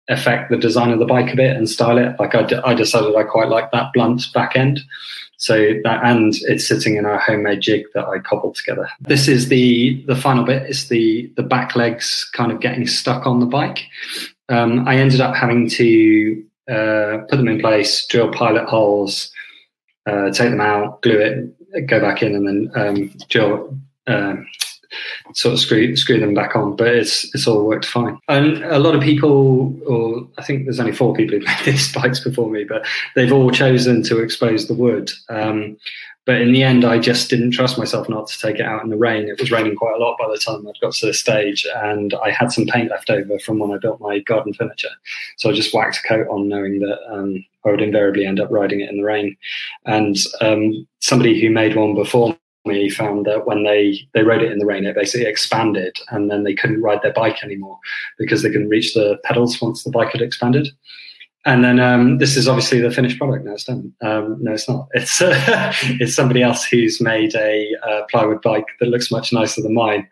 affect 0.08 0.50
the 0.50 0.56
design 0.56 0.90
of 0.90 0.98
the 0.98 1.06
bike 1.06 1.32
a 1.32 1.36
bit 1.36 1.56
and 1.56 1.68
style 1.68 1.98
it. 1.98 2.18
Like 2.18 2.34
I, 2.34 2.42
d- 2.42 2.60
I 2.64 2.74
decided 2.74 3.14
I 3.14 3.22
quite 3.22 3.48
like 3.48 3.70
that 3.70 3.92
blunt 3.92 4.24
back 4.34 4.56
end. 4.56 4.80
So 5.36 5.72
that 5.84 6.04
and 6.04 6.34
it's 6.42 6.68
sitting 6.68 6.96
in 6.96 7.06
our 7.06 7.18
homemade 7.18 7.62
jig 7.62 7.86
that 7.94 8.06
I 8.06 8.18
cobbled 8.18 8.56
together. 8.56 8.90
This 9.00 9.26
is 9.26 9.48
the 9.48 10.04
the 10.04 10.14
final 10.14 10.44
bit. 10.44 10.64
It's 10.64 10.88
the 10.88 11.32
the 11.36 11.42
back 11.42 11.74
legs 11.74 12.28
kind 12.34 12.52
of 12.52 12.60
getting 12.60 12.86
stuck 12.86 13.26
on 13.26 13.40
the 13.40 13.46
bike. 13.46 13.86
Um, 14.50 14.86
I 14.86 14.96
ended 14.96 15.22
up 15.22 15.34
having 15.34 15.66
to 15.70 16.44
uh, 16.70 17.18
put 17.28 17.36
them 17.36 17.48
in 17.48 17.60
place, 17.60 18.06
drill 18.06 18.30
pilot 18.32 18.68
holes, 18.68 19.30
uh, 20.06 20.30
take 20.30 20.50
them 20.50 20.60
out, 20.60 21.02
glue 21.02 21.18
it, 21.18 21.86
go 21.86 22.00
back 22.00 22.22
in, 22.22 22.34
and 22.34 22.46
then 22.46 22.70
um, 22.74 23.14
drill. 23.28 23.76
Um, 24.06 24.46
sort 25.34 25.54
of 25.54 25.60
screw 25.60 25.94
screw 25.96 26.18
them 26.18 26.34
back 26.34 26.56
on, 26.56 26.74
but 26.76 26.88
it's 26.88 27.32
it's 27.34 27.46
all 27.46 27.64
worked 27.64 27.84
fine. 27.84 28.18
And 28.28 28.64
a 28.64 28.78
lot 28.78 28.94
of 28.94 29.00
people, 29.00 29.76
or 29.86 30.26
I 30.38 30.42
think 30.42 30.64
there's 30.64 30.80
only 30.80 30.92
four 30.92 31.14
people 31.14 31.38
who've 31.38 31.46
made 31.46 31.64
these 31.64 31.92
bikes 31.92 32.20
before 32.20 32.50
me, 32.50 32.64
but 32.64 32.84
they've 33.14 33.32
all 33.32 33.50
chosen 33.50 34.02
to 34.04 34.18
expose 34.18 34.66
the 34.66 34.74
wood. 34.74 35.10
Um, 35.28 35.76
but 36.26 36.40
in 36.40 36.52
the 36.52 36.62
end, 36.62 36.84
I 36.84 36.98
just 36.98 37.30
didn't 37.30 37.52
trust 37.52 37.78
myself 37.78 38.08
not 38.08 38.26
to 38.28 38.38
take 38.38 38.56
it 38.56 38.66
out 38.66 38.84
in 38.84 38.90
the 38.90 38.96
rain. 38.96 39.28
It 39.28 39.40
was 39.40 39.50
raining 39.50 39.74
quite 39.74 39.96
a 39.96 39.98
lot 39.98 40.18
by 40.18 40.28
the 40.28 40.38
time 40.38 40.66
I'd 40.66 40.80
got 40.80 40.92
to 40.92 41.06
the 41.06 41.14
stage, 41.14 41.66
and 41.76 42.14
I 42.22 42.30
had 42.30 42.52
some 42.52 42.66
paint 42.66 42.90
left 42.90 43.10
over 43.10 43.38
from 43.38 43.58
when 43.58 43.72
I 43.72 43.78
built 43.78 44.00
my 44.00 44.18
garden 44.20 44.52
furniture. 44.52 44.90
So 45.38 45.50
I 45.50 45.54
just 45.54 45.74
whacked 45.74 46.00
a 46.04 46.08
coat 46.08 46.28
on, 46.28 46.48
knowing 46.48 46.78
that 46.80 46.98
um, 47.10 47.44
I 47.64 47.70
would 47.70 47.80
invariably 47.80 48.26
end 48.26 48.38
up 48.38 48.50
riding 48.50 48.80
it 48.80 48.90
in 48.90 48.98
the 48.98 49.04
rain. 49.04 49.36
And 49.86 50.16
um, 50.40 50.86
somebody 51.00 51.40
who 51.40 51.50
made 51.50 51.74
one 51.74 51.94
before 51.94 52.36
me 52.66 52.90
found 52.90 53.24
that 53.24 53.46
when 53.46 53.64
they 53.64 54.06
they 54.12 54.22
rode 54.22 54.42
it 54.42 54.52
in 54.52 54.58
the 54.58 54.66
rain, 54.66 54.84
it 54.84 54.94
basically 54.94 55.26
expanded, 55.26 55.96
and 56.10 56.30
then 56.30 56.44
they 56.44 56.54
couldn't 56.54 56.82
ride 56.82 57.00
their 57.02 57.14
bike 57.14 57.42
anymore 57.42 57.78
because 58.18 58.42
they 58.42 58.50
couldn't 58.50 58.68
reach 58.68 58.92
the 58.92 59.18
pedals 59.24 59.60
once 59.60 59.82
the 59.82 59.90
bike 59.90 60.12
had 60.12 60.20
expanded. 60.20 60.68
And 61.46 61.64
then 61.64 61.80
um, 61.80 62.18
this 62.18 62.36
is 62.36 62.46
obviously 62.46 62.80
the 62.80 62.90
finished 62.90 63.18
product. 63.18 63.46
No, 63.46 63.52
it's 63.52 63.64
done. 63.64 63.94
Um, 64.02 64.36
no, 64.40 64.52
it's 64.52 64.68
not. 64.68 64.88
It's 64.92 65.22
uh, 65.22 65.32
it's 65.98 66.14
somebody 66.14 66.42
else 66.42 66.64
who's 66.64 67.00
made 67.00 67.34
a 67.34 67.70
uh, 67.82 68.02
plywood 68.10 68.42
bike 68.42 68.66
that 68.78 68.90
looks 68.90 69.10
much 69.10 69.32
nicer 69.32 69.62
than 69.62 69.74
mine. 69.74 70.06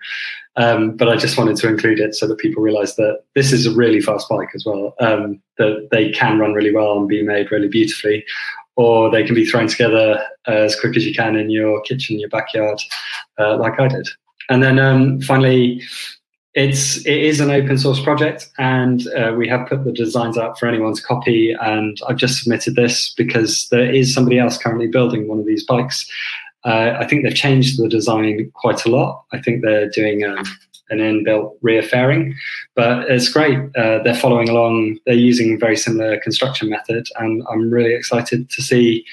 Um, 0.56 0.96
but 0.96 1.08
I 1.08 1.16
just 1.16 1.36
wanted 1.36 1.56
to 1.56 1.68
include 1.68 2.00
it 2.00 2.14
so 2.14 2.26
that 2.26 2.38
people 2.38 2.62
realise 2.62 2.94
that 2.94 3.20
this 3.34 3.52
is 3.52 3.66
a 3.66 3.74
really 3.74 4.00
fast 4.00 4.28
bike 4.28 4.48
as 4.54 4.64
well. 4.64 4.94
Um, 5.00 5.40
that 5.58 5.88
they 5.90 6.10
can 6.10 6.38
run 6.38 6.54
really 6.54 6.74
well 6.74 6.98
and 6.98 7.06
be 7.06 7.22
made 7.22 7.52
really 7.52 7.68
beautifully, 7.68 8.24
or 8.76 9.10
they 9.10 9.22
can 9.22 9.34
be 9.34 9.44
thrown 9.44 9.68
together 9.68 10.24
as 10.46 10.78
quick 10.80 10.96
as 10.96 11.04
you 11.04 11.14
can 11.14 11.36
in 11.36 11.50
your 11.50 11.80
kitchen, 11.82 12.18
your 12.18 12.30
backyard, 12.30 12.80
uh, 13.38 13.56
like 13.58 13.78
I 13.78 13.88
did. 13.88 14.08
And 14.48 14.62
then 14.62 14.78
um, 14.78 15.20
finally, 15.20 15.82
it's 16.58 16.96
it 17.06 17.18
is 17.18 17.38
an 17.38 17.50
open 17.50 17.78
source 17.78 18.00
project, 18.00 18.50
and 18.58 19.06
uh, 19.16 19.32
we 19.36 19.46
have 19.48 19.68
put 19.68 19.84
the 19.84 19.92
designs 19.92 20.36
out 20.36 20.58
for 20.58 20.66
anyone 20.66 20.92
to 20.92 21.02
copy. 21.02 21.54
And 21.60 21.96
I've 22.08 22.16
just 22.16 22.42
submitted 22.42 22.74
this 22.74 23.14
because 23.16 23.68
there 23.70 23.88
is 23.88 24.12
somebody 24.12 24.40
else 24.40 24.58
currently 24.58 24.88
building 24.88 25.28
one 25.28 25.38
of 25.38 25.46
these 25.46 25.64
bikes. 25.64 26.10
Uh, 26.64 26.96
I 26.98 27.06
think 27.06 27.22
they've 27.22 27.34
changed 27.34 27.80
the 27.80 27.88
design 27.88 28.50
quite 28.54 28.84
a 28.84 28.90
lot. 28.90 29.22
I 29.32 29.40
think 29.40 29.62
they're 29.62 29.88
doing 29.90 30.24
um, 30.24 30.44
an 30.90 30.98
inbuilt 30.98 31.56
rear 31.62 31.80
fairing, 31.82 32.34
but 32.74 33.08
it's 33.08 33.32
great. 33.32 33.58
Uh, 33.76 34.02
they're 34.02 34.16
following 34.16 34.48
along. 34.48 34.98
They're 35.06 35.14
using 35.14 35.60
very 35.60 35.76
similar 35.76 36.18
construction 36.18 36.68
method, 36.68 37.06
and 37.20 37.44
I'm 37.48 37.70
really 37.70 37.94
excited 37.94 38.50
to 38.50 38.62
see 38.62 39.04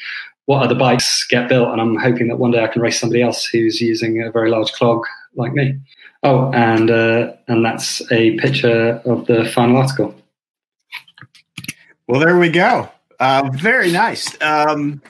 what 0.45 0.63
other 0.63 0.75
bikes 0.75 1.27
get 1.27 1.47
built. 1.47 1.69
And 1.69 1.79
I'm 1.79 1.95
hoping 1.95 2.27
that 2.29 2.37
one 2.37 2.51
day 2.51 2.63
I 2.63 2.67
can 2.67 2.81
race 2.81 2.99
somebody 2.99 3.21
else 3.21 3.45
who's 3.45 3.79
using 3.79 4.23
a 4.23 4.31
very 4.31 4.49
large 4.49 4.71
clog 4.73 5.05
like 5.35 5.53
me. 5.53 5.79
Oh, 6.25 6.51
and 6.53 6.89
uh, 6.89 7.33
and 7.47 7.63
that's 7.63 8.01
a 8.11 8.31
picture 8.39 8.99
of 9.05 9.27
the 9.27 9.45
final 9.45 9.77
article. 9.77 10.15
Well, 12.07 12.19
there 12.19 12.39
we 12.39 12.49
go. 12.49 12.89
Uh, 13.19 13.51
very 13.53 13.91
nice, 13.91 14.35
um, 14.41 15.03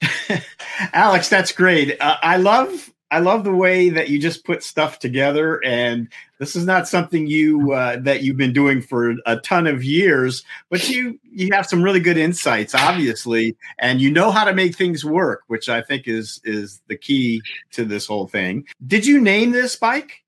Alex. 0.92 1.28
That's 1.28 1.50
great. 1.50 2.00
Uh, 2.00 2.18
I 2.22 2.36
love 2.36 2.92
I 3.10 3.18
love 3.18 3.42
the 3.42 3.52
way 3.52 3.88
that 3.88 4.10
you 4.10 4.20
just 4.20 4.44
put 4.44 4.62
stuff 4.62 5.00
together, 5.00 5.60
and 5.64 6.08
this 6.38 6.54
is 6.54 6.64
not 6.64 6.86
something 6.86 7.26
you 7.26 7.72
uh, 7.72 7.96
that 8.02 8.22
you've 8.22 8.36
been 8.36 8.52
doing 8.52 8.80
for 8.80 9.16
a 9.26 9.38
ton 9.38 9.66
of 9.66 9.82
years, 9.82 10.44
but 10.70 10.88
you 10.88 11.18
you 11.24 11.48
have 11.50 11.66
some 11.66 11.82
really 11.82 11.98
good 11.98 12.16
insights, 12.16 12.76
obviously, 12.76 13.56
and 13.80 14.00
you 14.00 14.08
know 14.08 14.30
how 14.30 14.44
to 14.44 14.54
make 14.54 14.76
things 14.76 15.04
work, 15.04 15.42
which 15.48 15.68
I 15.68 15.82
think 15.82 16.06
is 16.06 16.40
is 16.44 16.80
the 16.86 16.96
key 16.96 17.42
to 17.72 17.84
this 17.84 18.06
whole 18.06 18.28
thing. 18.28 18.66
Did 18.86 19.04
you 19.04 19.20
name 19.20 19.50
this 19.50 19.74
bike? 19.74 20.23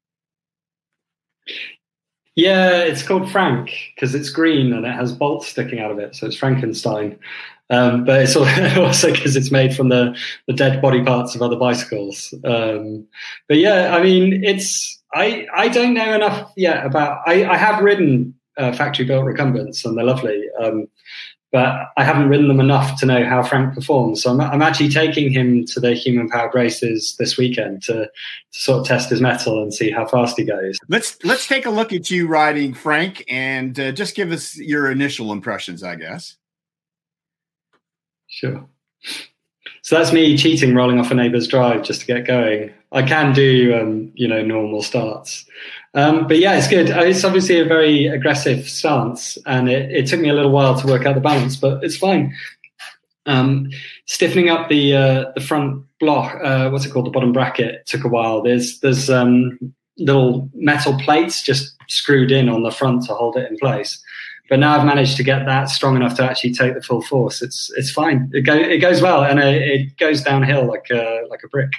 Yeah, 2.34 2.80
it's 2.80 3.02
called 3.02 3.30
Frank 3.30 3.70
because 3.94 4.14
it's 4.14 4.28
green 4.28 4.72
and 4.72 4.84
it 4.84 4.92
has 4.92 5.12
bolts 5.12 5.48
sticking 5.48 5.80
out 5.80 5.90
of 5.90 5.98
it, 5.98 6.14
so 6.14 6.26
it's 6.26 6.36
Frankenstein. 6.36 7.18
Um, 7.70 8.04
but 8.04 8.22
it's 8.22 8.36
also 8.76 9.10
because 9.10 9.36
it's 9.36 9.50
made 9.50 9.74
from 9.74 9.88
the, 9.88 10.16
the 10.46 10.52
dead 10.52 10.80
body 10.82 11.02
parts 11.02 11.34
of 11.34 11.42
other 11.42 11.56
bicycles. 11.56 12.32
Um, 12.44 13.06
but 13.48 13.56
yeah, 13.56 13.96
I 13.96 14.02
mean, 14.02 14.44
it's 14.44 15.00
I 15.14 15.46
I 15.54 15.68
don't 15.68 15.94
know 15.94 16.14
enough 16.14 16.52
yet 16.56 16.84
about. 16.84 17.22
I, 17.26 17.44
I 17.46 17.56
have 17.56 17.82
ridden 17.82 18.34
uh, 18.58 18.72
factory 18.72 19.04
built 19.04 19.24
recumbents 19.24 19.84
and 19.84 19.96
they're 19.96 20.04
lovely. 20.04 20.44
Um, 20.62 20.88
but 21.56 21.90
I 21.96 22.04
haven't 22.04 22.28
ridden 22.28 22.48
them 22.48 22.60
enough 22.60 23.00
to 23.00 23.06
know 23.06 23.24
how 23.24 23.42
Frank 23.42 23.74
performs. 23.74 24.22
So 24.22 24.30
I'm, 24.30 24.42
I'm 24.42 24.60
actually 24.60 24.90
taking 24.90 25.32
him 25.32 25.64
to 25.68 25.80
the 25.80 25.94
human 25.94 26.28
powered 26.28 26.54
races 26.54 27.16
this 27.18 27.38
weekend 27.38 27.82
to, 27.84 27.94
to, 27.94 28.10
sort 28.50 28.80
of 28.80 28.86
test 28.86 29.08
his 29.08 29.22
mettle 29.22 29.62
and 29.62 29.72
see 29.72 29.90
how 29.90 30.04
fast 30.06 30.36
he 30.36 30.44
goes. 30.44 30.76
Let's 30.90 31.16
let's 31.24 31.48
take 31.48 31.64
a 31.64 31.70
look 31.70 31.94
at 31.94 32.10
you 32.10 32.28
riding 32.28 32.74
Frank 32.74 33.24
and 33.26 33.80
uh, 33.80 33.92
just 33.92 34.14
give 34.14 34.32
us 34.32 34.58
your 34.58 34.90
initial 34.90 35.32
impressions, 35.32 35.82
I 35.82 35.94
guess. 35.94 36.36
Sure. 38.26 38.68
So 39.80 39.96
that's 39.96 40.12
me 40.12 40.36
cheating, 40.36 40.74
rolling 40.74 41.00
off 41.00 41.10
a 41.10 41.14
neighbour's 41.14 41.48
drive 41.48 41.84
just 41.84 42.02
to 42.02 42.06
get 42.06 42.26
going. 42.26 42.70
I 42.92 43.00
can 43.00 43.32
do, 43.32 43.74
um, 43.80 44.12
you 44.14 44.28
know, 44.28 44.42
normal 44.44 44.82
starts. 44.82 45.46
Um, 45.94 46.26
but 46.26 46.38
yeah, 46.38 46.56
it's 46.56 46.68
good. 46.68 46.90
Uh, 46.90 47.02
it's 47.02 47.24
obviously 47.24 47.58
a 47.58 47.64
very 47.64 48.06
aggressive 48.06 48.68
stance, 48.68 49.38
and 49.46 49.68
it, 49.68 49.90
it, 49.90 50.06
took 50.06 50.20
me 50.20 50.28
a 50.28 50.34
little 50.34 50.50
while 50.50 50.78
to 50.78 50.86
work 50.86 51.06
out 51.06 51.14
the 51.14 51.20
balance, 51.20 51.56
but 51.56 51.82
it's 51.82 51.96
fine. 51.96 52.34
Um, 53.24 53.70
stiffening 54.04 54.50
up 54.50 54.68
the 54.68 54.94
uh, 54.94 55.24
the 55.34 55.40
front 55.40 55.84
block, 55.98 56.38
uh, 56.42 56.68
what's 56.68 56.84
it 56.84 56.92
called, 56.92 57.06
the 57.06 57.10
bottom 57.10 57.32
bracket, 57.32 57.86
took 57.86 58.04
a 58.04 58.08
while. 58.08 58.42
There's 58.42 58.78
there's 58.80 59.08
um, 59.08 59.58
little 59.98 60.50
metal 60.54 60.98
plates 60.98 61.42
just 61.42 61.74
screwed 61.88 62.30
in 62.30 62.48
on 62.48 62.62
the 62.62 62.70
front 62.70 63.04
to 63.04 63.14
hold 63.14 63.36
it 63.36 63.50
in 63.50 63.56
place. 63.56 64.02
But 64.48 64.60
now 64.60 64.78
I've 64.78 64.86
managed 64.86 65.16
to 65.16 65.22
get 65.22 65.44
that 65.46 65.68
strong 65.68 65.96
enough 65.96 66.14
to 66.16 66.24
actually 66.24 66.52
take 66.54 66.74
the 66.74 66.82
full 66.82 67.02
force. 67.02 67.42
It's 67.42 67.72
it's 67.76 67.90
fine. 67.90 68.30
It, 68.32 68.42
go, 68.42 68.54
it 68.54 68.78
goes 68.78 69.02
well, 69.02 69.24
and 69.24 69.40
it, 69.40 69.62
it 69.62 69.96
goes 69.96 70.22
downhill 70.22 70.66
like 70.66 70.86
a, 70.90 71.22
like 71.28 71.40
a 71.44 71.48
brick. 71.48 71.72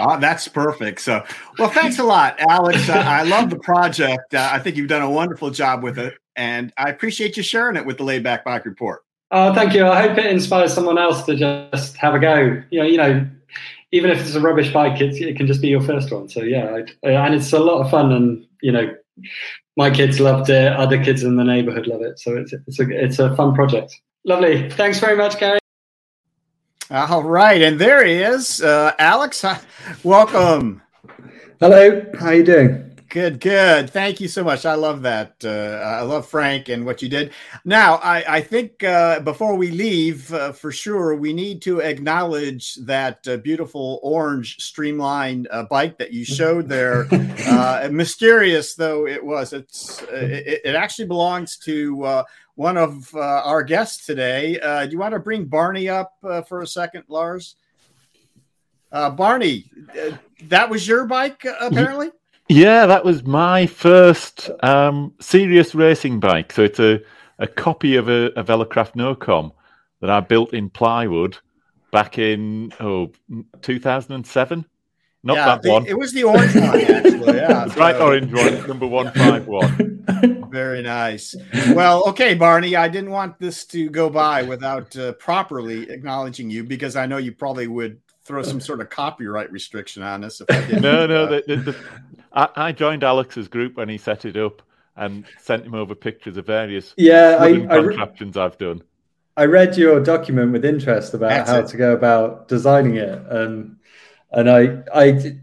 oh, 0.00 0.18
that's 0.20 0.48
perfect. 0.48 1.00
So, 1.00 1.24
well, 1.58 1.70
thanks 1.70 1.98
a 1.98 2.04
lot, 2.04 2.40
Alex. 2.40 2.88
Uh, 2.88 2.94
I 2.94 3.22
love 3.22 3.50
the 3.50 3.58
project. 3.58 4.34
Uh, 4.34 4.50
I 4.52 4.58
think 4.58 4.76
you've 4.76 4.88
done 4.88 5.02
a 5.02 5.10
wonderful 5.10 5.50
job 5.50 5.82
with 5.82 5.98
it, 5.98 6.14
and 6.36 6.72
I 6.76 6.90
appreciate 6.90 7.36
you 7.36 7.42
sharing 7.42 7.76
it 7.76 7.86
with 7.86 7.98
the 7.98 8.04
Laid 8.04 8.22
Back 8.22 8.44
Bike 8.44 8.64
Report. 8.64 9.02
Oh, 9.30 9.54
thank 9.54 9.74
you. 9.74 9.86
I 9.86 10.08
hope 10.08 10.18
it 10.18 10.26
inspires 10.26 10.72
someone 10.72 10.98
else 10.98 11.22
to 11.24 11.36
just 11.36 11.96
have 11.96 12.14
a 12.14 12.18
go. 12.18 12.62
You 12.70 12.80
know, 12.80 12.86
you 12.86 12.96
know, 12.96 13.28
even 13.92 14.10
if 14.10 14.20
it's 14.20 14.34
a 14.34 14.40
rubbish 14.40 14.72
bike, 14.72 15.00
it, 15.00 15.14
it 15.16 15.36
can 15.36 15.46
just 15.46 15.60
be 15.60 15.68
your 15.68 15.82
first 15.82 16.10
one. 16.10 16.28
So 16.28 16.42
yeah, 16.42 16.82
I, 17.04 17.10
and 17.10 17.34
it's 17.34 17.52
a 17.52 17.58
lot 17.58 17.84
of 17.84 17.90
fun, 17.90 18.12
and 18.12 18.46
you 18.62 18.72
know, 18.72 18.94
my 19.78 19.90
kids 19.90 20.18
loved 20.18 20.50
it. 20.50 20.72
Other 20.72 21.02
kids 21.02 21.22
in 21.22 21.36
the 21.36 21.44
neighborhood 21.44 21.86
love 21.86 22.02
it. 22.02 22.18
So 22.18 22.36
it's 22.36 22.52
it's 22.52 22.80
a 22.80 22.90
it's 22.90 23.18
a 23.20 23.34
fun 23.36 23.54
project. 23.54 23.98
Lovely. 24.24 24.68
Thanks 24.68 24.98
very 24.98 25.16
much, 25.16 25.38
Gary. 25.38 25.60
All 26.90 27.22
right, 27.22 27.62
and 27.62 27.78
there 27.78 28.04
he 28.04 28.14
is, 28.14 28.62
uh, 28.62 28.92
Alex. 28.98 29.44
Welcome. 30.02 30.82
Hello. 31.60 32.04
How 32.18 32.26
are 32.26 32.34
you 32.34 32.44
doing? 32.44 32.87
Good, 33.08 33.40
good. 33.40 33.88
Thank 33.88 34.20
you 34.20 34.28
so 34.28 34.44
much. 34.44 34.66
I 34.66 34.74
love 34.74 35.00
that. 35.02 35.36
Uh, 35.42 35.48
I 35.82 36.02
love 36.02 36.28
Frank 36.28 36.68
and 36.68 36.84
what 36.84 37.00
you 37.00 37.08
did. 37.08 37.32
Now, 37.64 37.94
I, 37.96 38.36
I 38.36 38.40
think 38.42 38.84
uh, 38.84 39.20
before 39.20 39.54
we 39.54 39.70
leave, 39.70 40.30
uh, 40.30 40.52
for 40.52 40.70
sure, 40.70 41.14
we 41.14 41.32
need 41.32 41.62
to 41.62 41.80
acknowledge 41.80 42.74
that 42.74 43.26
uh, 43.26 43.38
beautiful 43.38 43.98
orange 44.02 44.60
streamlined 44.60 45.48
uh, 45.50 45.62
bike 45.62 45.96
that 45.98 46.12
you 46.12 46.24
showed 46.24 46.68
there. 46.68 47.06
Uh, 47.48 47.88
mysterious 47.90 48.74
though 48.74 49.06
it 49.06 49.24
was, 49.24 49.52
it's 49.52 50.02
it, 50.10 50.60
it, 50.64 50.74
actually 50.74 51.06
belongs 51.06 51.56
to 51.56 52.24
one 52.56 52.76
of 52.76 53.14
our 53.14 53.62
guests 53.62 54.04
today. 54.04 54.58
do 54.84 54.90
you 54.90 54.98
want 54.98 55.14
to 55.14 55.18
bring 55.18 55.44
Barney 55.44 55.88
up 55.88 56.12
for 56.46 56.60
a 56.60 56.66
second, 56.66 57.04
Lars? 57.08 57.56
Barney, 58.90 59.70
that 60.44 60.68
was 60.68 60.86
your 60.86 61.06
bike, 61.06 61.44
apparently. 61.60 62.10
Yeah, 62.48 62.86
that 62.86 63.04
was 63.04 63.24
my 63.24 63.66
first 63.66 64.50
um, 64.62 65.14
serious 65.20 65.74
racing 65.74 66.18
bike. 66.18 66.52
So 66.52 66.62
it's 66.62 66.80
a, 66.80 67.00
a 67.38 67.46
copy 67.46 67.96
of 67.96 68.08
a, 68.08 68.26
a 68.36 68.44
Velokraft 68.44 68.94
NoCom 68.94 69.52
that 70.00 70.08
I 70.10 70.20
built 70.20 70.54
in 70.54 70.70
plywood 70.70 71.36
back 71.90 72.18
in 72.18 72.72
oh 72.80 73.12
2007. 73.62 74.64
Not 75.24 75.36
yeah, 75.36 75.44
that 75.46 75.62
the, 75.62 75.70
one. 75.70 75.86
It 75.86 75.98
was 75.98 76.12
the 76.12 76.24
orange 76.24 76.54
one, 76.54 76.64
actually. 76.64 77.18
Yeah, 77.38 77.66
bright 77.66 77.96
so. 77.96 78.06
orange 78.06 78.32
one, 78.32 78.66
number 78.66 78.86
one 78.86 79.12
five 79.12 79.46
one. 79.46 80.04
Very 80.50 80.82
nice. 80.82 81.34
Well, 81.74 82.08
okay, 82.08 82.34
Barney. 82.34 82.74
I 82.74 82.88
didn't 82.88 83.10
want 83.10 83.38
this 83.38 83.66
to 83.66 83.90
go 83.90 84.08
by 84.08 84.42
without 84.42 84.96
uh, 84.96 85.12
properly 85.12 85.90
acknowledging 85.90 86.48
you 86.48 86.64
because 86.64 86.96
I 86.96 87.04
know 87.06 87.18
you 87.18 87.32
probably 87.32 87.66
would 87.66 88.00
throw 88.24 88.42
some 88.42 88.60
sort 88.60 88.80
of 88.80 88.90
copyright 88.90 89.50
restriction 89.50 90.02
on 90.02 90.22
us 90.22 90.40
if 90.40 90.50
I 90.50 90.60
didn't. 90.60 90.82
No, 90.82 91.06
no. 91.06 91.26
The, 91.26 91.44
the, 91.46 91.56
the, 91.56 91.76
I, 92.32 92.48
I, 92.56 92.72
joined 92.72 93.04
Alex's 93.04 93.48
group 93.48 93.76
when 93.76 93.88
he 93.88 93.98
set 93.98 94.24
it 94.24 94.36
up 94.36 94.62
and 94.96 95.24
sent 95.40 95.64
him 95.64 95.74
over 95.74 95.94
pictures 95.94 96.36
of 96.36 96.46
various 96.46 96.92
yeah 96.96 97.36
I, 97.40 97.52
contraptions 97.52 98.36
I, 98.36 98.42
have 98.42 98.58
done. 98.58 98.82
I 99.36 99.44
read 99.44 99.76
your 99.76 100.00
document 100.00 100.52
with 100.52 100.64
interest 100.64 101.14
about 101.14 101.30
That's 101.30 101.50
how 101.50 101.60
it. 101.60 101.68
to 101.68 101.76
go 101.76 101.92
about 101.92 102.48
designing 102.48 102.96
it, 102.96 103.22
and 103.30 103.76
and 104.32 104.50
I 104.50 104.82
I 104.92 105.36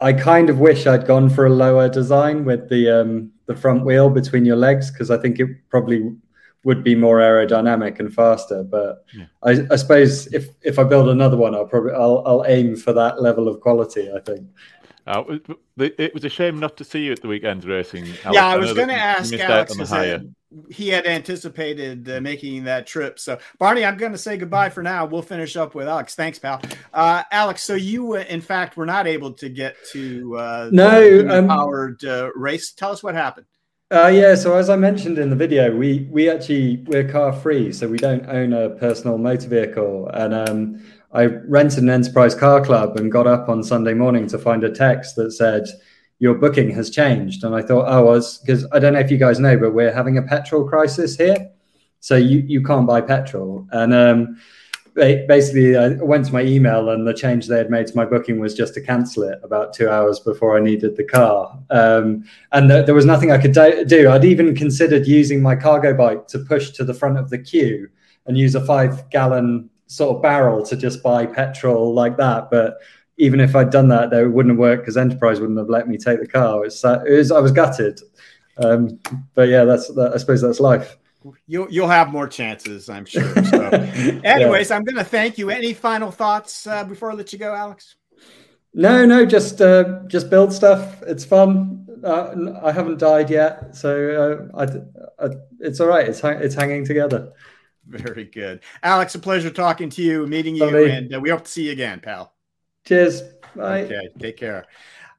I 0.00 0.12
kind 0.14 0.48
of 0.48 0.58
wish 0.58 0.86
I'd 0.86 1.06
gone 1.06 1.28
for 1.28 1.46
a 1.46 1.50
lower 1.50 1.88
design 1.88 2.44
with 2.44 2.68
the 2.70 2.88
um, 2.88 3.30
the 3.46 3.54
front 3.54 3.84
wheel 3.84 4.08
between 4.08 4.44
your 4.44 4.56
legs 4.56 4.90
because 4.90 5.10
I 5.10 5.18
think 5.18 5.38
it 5.38 5.48
probably 5.68 6.16
would 6.64 6.82
be 6.84 6.94
more 6.94 7.18
aerodynamic 7.18 8.00
and 8.00 8.12
faster. 8.12 8.62
But 8.62 9.04
yeah. 9.14 9.24
I, 9.42 9.66
I, 9.70 9.76
suppose 9.76 10.26
if 10.32 10.48
if 10.62 10.78
I 10.78 10.84
build 10.84 11.08
another 11.08 11.36
one, 11.36 11.54
I'll 11.54 11.66
probably 11.66 11.92
I'll, 11.92 12.22
I'll 12.26 12.44
aim 12.46 12.76
for 12.76 12.92
that 12.94 13.20
level 13.20 13.48
of 13.48 13.60
quality. 13.60 14.10
I 14.10 14.20
think. 14.20 14.46
Uh, 15.06 15.38
it 15.78 16.14
was 16.14 16.24
a 16.24 16.28
shame 16.28 16.60
not 16.60 16.76
to 16.76 16.84
see 16.84 17.04
you 17.04 17.12
at 17.12 17.22
the 17.22 17.28
weekend's 17.28 17.66
racing. 17.66 18.04
Alex. 18.04 18.24
Yeah, 18.32 18.46
I 18.46 18.56
was 18.56 18.72
going 18.72 18.88
to 18.88 18.94
ask 18.94 19.32
Alex 19.32 19.76
he 20.68 20.88
had 20.88 21.06
anticipated 21.06 22.08
uh, 22.08 22.20
making 22.20 22.64
that 22.64 22.86
trip. 22.86 23.18
So, 23.18 23.38
Barney, 23.58 23.84
I'm 23.84 23.96
going 23.96 24.12
to 24.12 24.18
say 24.18 24.36
goodbye 24.36 24.70
for 24.70 24.82
now. 24.82 25.06
We'll 25.06 25.22
finish 25.22 25.56
up 25.56 25.74
with 25.74 25.88
Alex. 25.88 26.14
Thanks, 26.14 26.38
pal. 26.38 26.60
Uh, 26.92 27.22
Alex, 27.30 27.62
so 27.62 27.74
you, 27.74 28.14
uh, 28.14 28.24
in 28.28 28.40
fact, 28.40 28.76
were 28.76 28.86
not 28.86 29.06
able 29.06 29.32
to 29.34 29.48
get 29.48 29.76
to 29.92 30.36
uh, 30.36 30.70
no 30.72 31.26
um, 31.28 31.48
powered 31.48 32.04
uh, 32.04 32.30
race. 32.34 32.72
Tell 32.72 32.90
us 32.90 33.02
what 33.02 33.14
happened. 33.14 33.46
Uh, 33.92 34.06
yeah, 34.06 34.36
so 34.36 34.54
as 34.56 34.70
I 34.70 34.76
mentioned 34.76 35.18
in 35.18 35.30
the 35.30 35.36
video, 35.36 35.74
we 35.74 36.06
we 36.10 36.30
actually 36.30 36.84
we're 36.86 37.08
car 37.08 37.32
free, 37.32 37.72
so 37.72 37.88
we 37.88 37.98
don't 37.98 38.24
own 38.28 38.52
a 38.52 38.70
personal 38.70 39.18
motor 39.18 39.48
vehicle. 39.48 40.08
And 40.14 40.32
um, 40.32 40.84
I 41.12 41.24
rented 41.24 41.82
an 41.82 41.90
enterprise 41.90 42.34
car 42.34 42.64
club 42.64 42.96
and 42.96 43.10
got 43.10 43.26
up 43.26 43.48
on 43.48 43.62
Sunday 43.62 43.94
morning 43.94 44.26
to 44.28 44.38
find 44.38 44.62
a 44.64 44.70
text 44.70 45.16
that 45.16 45.32
said 45.32 45.66
your 46.18 46.34
booking 46.34 46.70
has 46.70 46.90
changed. 46.90 47.44
And 47.44 47.54
I 47.54 47.62
thought, 47.62 47.86
oh, 47.88 47.98
I 47.98 48.00
was 48.00 48.38
because 48.38 48.66
I 48.72 48.78
don't 48.78 48.92
know 48.92 49.00
if 49.00 49.10
you 49.10 49.18
guys 49.18 49.40
know, 49.40 49.56
but 49.56 49.74
we're 49.74 49.92
having 49.92 50.18
a 50.18 50.22
petrol 50.22 50.68
crisis 50.68 51.16
here, 51.16 51.50
so 52.00 52.16
you 52.16 52.38
you 52.46 52.62
can't 52.62 52.86
buy 52.86 53.00
petrol. 53.00 53.66
And 53.72 53.92
um, 53.94 54.36
basically 54.94 55.76
I 55.76 55.88
went 55.94 56.26
to 56.26 56.32
my 56.32 56.42
email 56.42 56.90
and 56.90 57.06
the 57.06 57.14
change 57.14 57.46
they 57.46 57.58
had 57.58 57.70
made 57.70 57.86
to 57.86 57.96
my 57.96 58.04
booking 58.04 58.40
was 58.40 58.54
just 58.54 58.74
to 58.74 58.80
cancel 58.80 59.22
it 59.22 59.38
about 59.42 59.72
two 59.72 59.88
hours 59.88 60.20
before 60.20 60.56
I 60.56 60.60
needed 60.60 60.96
the 60.96 61.04
car. 61.04 61.58
Um, 61.70 62.24
and 62.52 62.68
th- 62.68 62.86
there 62.86 62.94
was 62.94 63.06
nothing 63.06 63.30
I 63.30 63.38
could 63.38 63.52
do. 63.52 64.10
I'd 64.10 64.24
even 64.24 64.54
considered 64.54 65.06
using 65.06 65.40
my 65.40 65.56
cargo 65.56 65.94
bike 65.94 66.26
to 66.28 66.38
push 66.40 66.70
to 66.72 66.84
the 66.84 66.94
front 66.94 67.18
of 67.18 67.30
the 67.30 67.38
queue 67.38 67.88
and 68.26 68.36
use 68.36 68.54
a 68.54 68.64
five 68.64 69.08
gallon 69.10 69.69
sort 69.90 70.16
of 70.16 70.22
barrel 70.22 70.64
to 70.66 70.76
just 70.76 71.02
buy 71.02 71.26
petrol 71.26 71.92
like 71.94 72.16
that. 72.16 72.50
But 72.50 72.78
even 73.16 73.40
if 73.40 73.56
I'd 73.56 73.70
done 73.70 73.88
that, 73.88 74.10
that 74.10 74.30
wouldn't 74.30 74.52
have 74.52 74.58
worked 74.58 74.82
because 74.82 74.96
Enterprise 74.96 75.40
wouldn't 75.40 75.58
have 75.58 75.68
let 75.68 75.88
me 75.88 75.98
take 75.98 76.20
the 76.20 76.28
car. 76.28 76.64
It's, 76.64 76.84
uh, 76.84 77.02
it 77.06 77.16
was, 77.16 77.32
I 77.32 77.40
was 77.40 77.52
gutted. 77.52 78.00
Um, 78.56 79.00
but 79.34 79.48
yeah, 79.48 79.64
that's 79.64 79.88
that, 79.94 80.12
I 80.14 80.16
suppose 80.18 80.42
that's 80.42 80.60
life 80.60 80.96
you'll 81.46 81.70
you'll 81.70 81.88
have 81.88 82.10
more 82.10 82.28
chances, 82.28 82.88
I'm 82.88 83.04
sure. 83.04 83.44
So, 83.44 83.68
anyways, 84.24 84.70
yeah. 84.70 84.76
I'm 84.76 84.84
going 84.84 84.96
to 84.96 85.04
thank 85.04 85.38
you. 85.38 85.50
Any 85.50 85.72
final 85.72 86.10
thoughts 86.10 86.66
uh, 86.66 86.84
before 86.84 87.10
I 87.10 87.14
let 87.14 87.32
you 87.32 87.38
go, 87.38 87.54
Alex? 87.54 87.96
No, 88.72 89.04
no, 89.04 89.26
just 89.26 89.60
uh, 89.60 90.00
just 90.06 90.30
build 90.30 90.52
stuff. 90.52 91.02
It's 91.02 91.24
fun. 91.24 91.86
Uh, 92.02 92.54
I 92.62 92.72
haven't 92.72 92.98
died 92.98 93.28
yet, 93.28 93.76
so 93.76 94.48
uh, 94.54 94.58
I, 94.58 95.24
I, 95.24 95.30
it's 95.58 95.80
all 95.80 95.88
right. 95.88 96.08
It's 96.08 96.22
it's 96.24 96.54
hanging 96.54 96.84
together. 96.84 97.32
Very 97.90 98.24
good, 98.24 98.60
Alex. 98.82 99.14
A 99.16 99.18
pleasure 99.18 99.50
talking 99.50 99.90
to 99.90 100.02
you, 100.02 100.26
meeting 100.26 100.54
you, 100.54 100.64
Lovely. 100.64 100.90
and 100.90 101.14
uh, 101.14 101.18
we 101.20 101.28
hope 101.30 101.44
to 101.44 101.50
see 101.50 101.66
you 101.66 101.72
again, 101.72 101.98
pal. 101.98 102.34
Cheers. 102.84 103.22
Bye. 103.56 103.82
Okay, 103.82 104.08
take 104.18 104.36
care. 104.36 104.64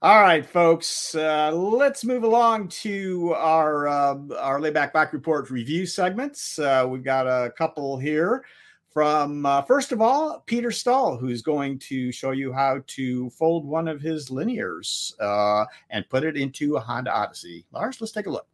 All 0.01 0.21
right, 0.21 0.45
folks, 0.45 1.13
uh, 1.13 1.51
let's 1.51 2.05
move 2.05 2.23
along 2.23 2.69
to 2.69 3.33
our 3.35 3.87
uh, 3.87 4.15
our 4.39 4.59
layback 4.59 4.93
back 4.93 5.11
report 5.13 5.49
review 5.49 5.85
segments. 5.85 6.57
Uh, 6.57 6.87
we've 6.89 7.03
got 7.03 7.27
a 7.27 7.51
couple 7.51 7.97
here 7.97 8.45
from 8.89 9.45
uh, 9.45 9.61
first 9.61 9.91
of 9.91 10.01
all 10.01 10.43
Peter 10.47 10.71
Stahl, 10.71 11.17
who's 11.17 11.41
going 11.41 11.77
to 11.79 12.11
show 12.11 12.31
you 12.31 12.51
how 12.53 12.81
to 12.87 13.29
fold 13.31 13.65
one 13.65 13.87
of 13.87 14.01
his 14.01 14.29
linears 14.29 15.13
uh, 15.19 15.65
and 15.89 16.07
put 16.09 16.23
it 16.23 16.37
into 16.37 16.77
a 16.77 16.79
Honda 16.79 17.13
Odyssey. 17.13 17.65
Lars, 17.71 17.99
let's 17.99 18.13
take 18.13 18.27
a 18.27 18.29
look. 18.29 18.47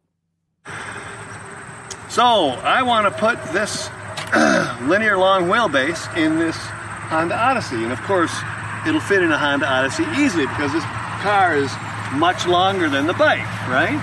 So 2.10 2.24
I 2.24 2.82
want 2.82 3.06
to 3.06 3.20
put 3.20 3.42
this 3.52 3.88
linear 4.88 5.16
long 5.16 5.48
wheelbase 5.48 6.04
in 6.16 6.38
this 6.38 6.56
Honda 7.08 7.32
Odyssey, 7.32 7.80
and 7.80 7.92
of 7.92 8.00
course 8.02 8.34
it'll 8.86 9.00
fit 9.00 9.22
in 9.22 9.32
a 9.32 9.38
Honda 9.38 9.64
Odyssey 9.64 10.04
easily 10.20 10.44
because 10.52 10.72
this 10.72 10.84
car 11.24 11.56
is 11.56 11.72
much 12.12 12.44
longer 12.46 12.88
than 12.88 13.06
the 13.06 13.16
bike, 13.16 13.48
right? 13.72 13.96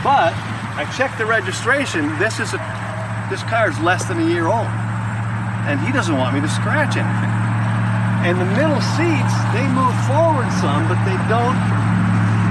But 0.00 0.32
I 0.80 0.88
checked 0.96 1.18
the 1.18 1.26
registration. 1.26 2.08
This 2.16 2.40
is 2.40 2.56
a 2.56 2.60
this 3.28 3.42
car 3.44 3.68
is 3.68 3.76
less 3.80 4.08
than 4.08 4.16
a 4.16 4.28
year 4.32 4.48
old, 4.48 4.70
and 5.68 5.76
he 5.84 5.92
doesn't 5.92 6.16
want 6.16 6.32
me 6.32 6.40
to 6.40 6.48
scratch 6.48 6.96
anything. 6.96 7.34
And 8.24 8.40
the 8.40 8.48
middle 8.56 8.80
seats 8.96 9.34
they 9.52 9.66
move 9.76 9.96
forward 10.08 10.48
some, 10.64 10.88
but 10.88 10.96
they 11.04 11.20
don't 11.28 11.58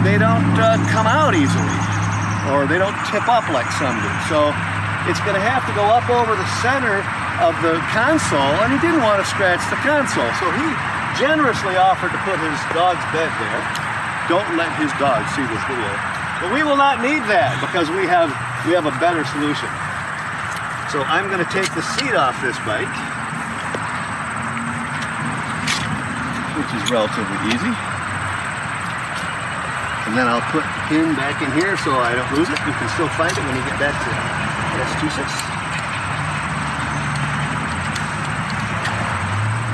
they 0.05 0.21
don't 0.21 0.53
uh, 0.61 0.77
come 0.93 1.09
out 1.09 1.33
easily, 1.33 1.77
or 2.53 2.69
they 2.69 2.77
don't 2.77 2.95
tip 3.09 3.25
up 3.25 3.49
like 3.49 3.65
some 3.81 3.97
do. 3.97 4.13
So 4.29 4.53
it's 5.09 5.21
going 5.21 5.37
to 5.37 5.45
have 5.45 5.65
to 5.69 5.73
go 5.77 5.85
up 5.85 6.09
over 6.09 6.33
the 6.33 6.49
center 6.61 7.01
of 7.41 7.53
the 7.61 7.77
console, 7.93 8.53
and 8.65 8.73
he 8.73 8.79
didn't 8.81 9.05
want 9.05 9.21
to 9.21 9.27
scratch 9.27 9.61
the 9.69 9.79
console, 9.85 10.29
so 10.41 10.45
he 10.57 10.67
generously 11.19 11.77
offered 11.77 12.11
to 12.11 12.19
put 12.27 12.35
his 12.41 12.59
dog's 12.73 13.03
bed 13.13 13.31
there 13.39 13.85
don't 14.27 14.57
let 14.57 14.73
his 14.81 14.89
dog 14.97 15.21
see 15.37 15.45
this 15.45 15.61
video. 15.69 15.91
But 16.41 16.49
we 16.49 16.65
will 16.65 16.77
not 16.77 16.97
need 17.01 17.21
that 17.29 17.61
because 17.61 17.93
we 17.93 18.09
have 18.09 18.33
we 18.65 18.73
have 18.73 18.89
a 18.89 18.95
better 18.97 19.21
solution. 19.29 19.69
So 20.89 21.05
I'm 21.05 21.29
going 21.29 21.41
to 21.41 21.51
take 21.53 21.69
the 21.77 21.85
seat 21.85 22.17
off 22.17 22.33
this 22.41 22.57
bike, 22.65 22.89
which 26.57 26.71
is 26.73 26.83
relatively 26.89 27.39
easy. 27.53 27.73
And 30.09 30.13
then 30.13 30.25
I'll 30.29 30.45
put 30.49 30.65
the 30.65 30.81
pin 30.89 31.13
back 31.17 31.41
in 31.41 31.49
here 31.57 31.77
so 31.81 31.93
I 31.97 32.17
don't 32.17 32.29
lose 32.33 32.49
it. 32.49 32.57
You 32.65 32.73
can 32.77 32.89
still 32.97 33.09
find 33.13 33.33
it 33.33 33.41
when 33.45 33.57
you 33.57 33.65
get 33.65 33.77
back 33.77 33.93
to 33.93 34.09
Massachusetts. 34.77 35.35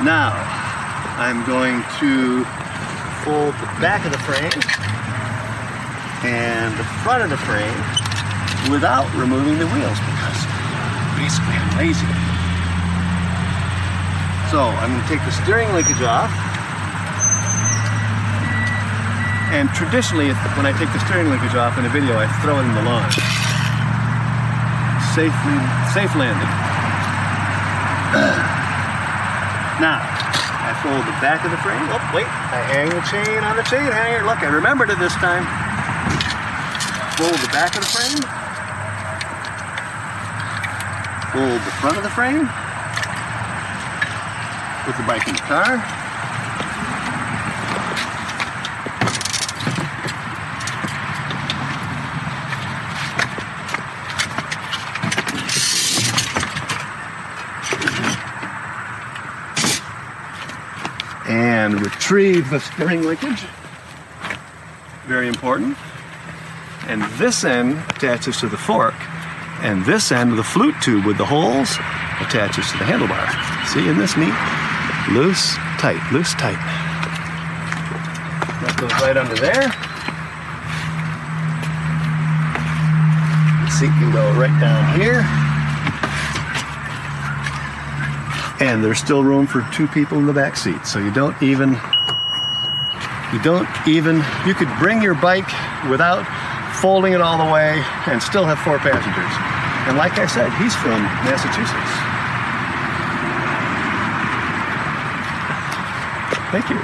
Now, 0.02 0.34
I'm 1.18 1.46
going 1.46 1.82
to 2.02 2.42
fold 3.22 3.54
the 3.62 3.70
back 3.78 4.04
of 4.04 4.10
the 4.10 4.18
frame 4.26 4.50
and 6.26 6.74
the 6.78 6.86
front 7.06 7.22
of 7.22 7.30
the 7.30 7.38
frame 7.38 7.78
without 8.70 9.06
removing 9.14 9.58
the 9.58 9.66
wheels 9.70 9.98
because 9.98 10.38
basically 11.18 11.54
I'm 11.54 11.78
lazy. 11.78 12.06
So 14.50 14.62
I'm 14.82 14.90
going 14.90 15.02
to 15.02 15.08
take 15.08 15.22
the 15.22 15.34
steering 15.42 15.72
linkage 15.72 16.02
off. 16.02 16.30
And 19.54 19.68
traditionally, 19.70 20.34
when 20.58 20.66
I 20.66 20.72
take 20.78 20.92
the 20.92 21.00
steering 21.06 21.28
linkage 21.30 21.54
off 21.54 21.78
in 21.78 21.86
a 21.86 21.90
video, 21.90 22.18
I 22.18 22.26
throw 22.42 22.58
it 22.58 22.64
in 22.64 22.74
the 22.74 22.82
lawn. 22.82 23.41
Safely, 25.12 25.60
safe 25.92 26.16
landing. 26.16 26.48
now, 29.76 30.00
I 30.00 30.72
fold 30.80 31.04
the 31.04 31.12
back 31.20 31.44
of 31.44 31.50
the 31.50 31.60
frame. 31.60 31.84
Oh, 31.92 32.00
wait, 32.16 32.24
I 32.24 32.64
hang 32.64 32.88
the 32.88 33.04
chain 33.12 33.44
on 33.44 33.56
the 33.56 33.62
chain 33.68 33.92
hanger. 33.92 34.24
Look, 34.24 34.40
I 34.40 34.48
remembered 34.48 34.88
it 34.88 34.98
this 34.98 35.12
time. 35.20 35.44
Fold 37.20 37.36
the 37.44 37.52
back 37.52 37.76
of 37.76 37.84
the 37.84 37.92
frame. 37.92 38.24
Fold 41.36 41.60
the 41.60 41.74
front 41.76 41.96
of 42.00 42.04
the 42.04 42.14
frame. 42.16 42.48
Put 44.88 44.96
the 44.96 45.04
bike 45.04 45.28
in 45.28 45.34
the 45.36 45.44
car. 45.44 46.01
And 61.62 61.80
retrieve 61.80 62.50
the 62.50 62.58
steering 62.58 63.02
linkage. 63.02 63.44
Very 65.06 65.28
important. 65.28 65.76
And 66.88 67.02
this 67.20 67.44
end 67.44 67.78
attaches 67.88 68.38
to 68.38 68.48
the 68.48 68.56
fork, 68.56 68.94
and 69.62 69.84
this 69.84 70.10
end 70.10 70.32
of 70.32 70.36
the 70.36 70.42
flute 70.42 70.74
tube 70.82 71.06
with 71.06 71.18
the 71.18 71.24
holes 71.24 71.70
attaches 72.20 72.66
to 72.72 72.78
the 72.78 72.84
handlebar. 72.84 73.26
See, 73.68 73.80
isn't 73.86 73.98
this 73.98 74.16
neat? 74.16 74.34
Loose, 75.12 75.54
tight, 75.78 76.02
loose, 76.12 76.34
tight. 76.34 76.58
That 78.62 78.76
goes 78.80 78.92
right 79.00 79.16
under 79.16 79.36
there. 79.36 79.70
The 83.64 83.70
seat 83.70 83.94
can 84.02 84.10
go 84.10 84.32
right 84.34 84.60
down 84.60 84.98
here. 84.98 85.41
And 88.62 88.84
there's 88.84 89.00
still 89.00 89.24
room 89.24 89.44
for 89.44 89.66
two 89.72 89.88
people 89.88 90.18
in 90.18 90.26
the 90.26 90.32
back 90.32 90.56
seat. 90.56 90.86
So 90.86 91.00
you 91.00 91.10
don't 91.12 91.34
even, 91.42 91.70
you 93.32 93.42
don't 93.42 93.68
even, 93.88 94.22
you 94.46 94.54
could 94.54 94.68
bring 94.78 95.02
your 95.02 95.14
bike 95.14 95.50
without 95.90 96.22
folding 96.76 97.12
it 97.12 97.20
all 97.20 97.44
the 97.44 97.52
way 97.52 97.82
and 98.06 98.22
still 98.22 98.44
have 98.44 98.60
four 98.60 98.78
passengers. 98.78 99.32
And 99.88 99.98
like 99.98 100.16
I 100.16 100.26
said, 100.26 100.52
he's 100.62 100.76
from 100.76 101.02
Massachusetts. 101.26 101.92
Thank 106.52 106.70
you. 106.70 106.78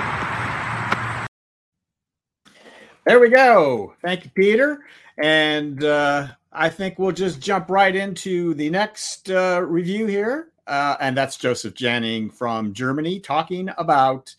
There 3.06 3.20
we 3.20 3.28
go. 3.28 3.94
Thank 4.02 4.24
you, 4.24 4.30
Peter. 4.34 4.84
And 5.16 5.84
uh, 5.84 6.26
I 6.52 6.70
think 6.70 6.98
we'll 6.98 7.12
just 7.12 7.40
jump 7.40 7.70
right 7.70 7.94
into 7.94 8.54
the 8.54 8.68
next 8.68 9.30
uh, 9.30 9.62
review 9.64 10.06
here. 10.06 10.48
Uh, 10.68 10.98
and 11.00 11.16
that's 11.16 11.38
Joseph 11.38 11.72
Janning 11.72 12.30
from 12.30 12.74
Germany 12.74 13.20
talking 13.20 13.70
about 13.78 14.34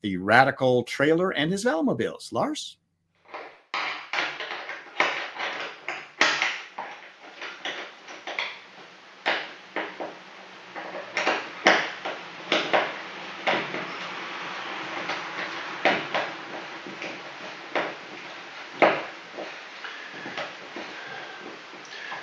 the 0.00 0.16
radical 0.16 0.82
trailer 0.82 1.30
and 1.30 1.52
his 1.52 1.66
Velomobiles. 1.66 2.32
Lars? 2.32 2.78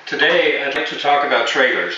Today, 0.08 0.64
I'd 0.64 0.76
like 0.76 0.88
to 0.88 0.98
talk 0.98 1.24
about 1.24 1.48
trailers. 1.48 1.96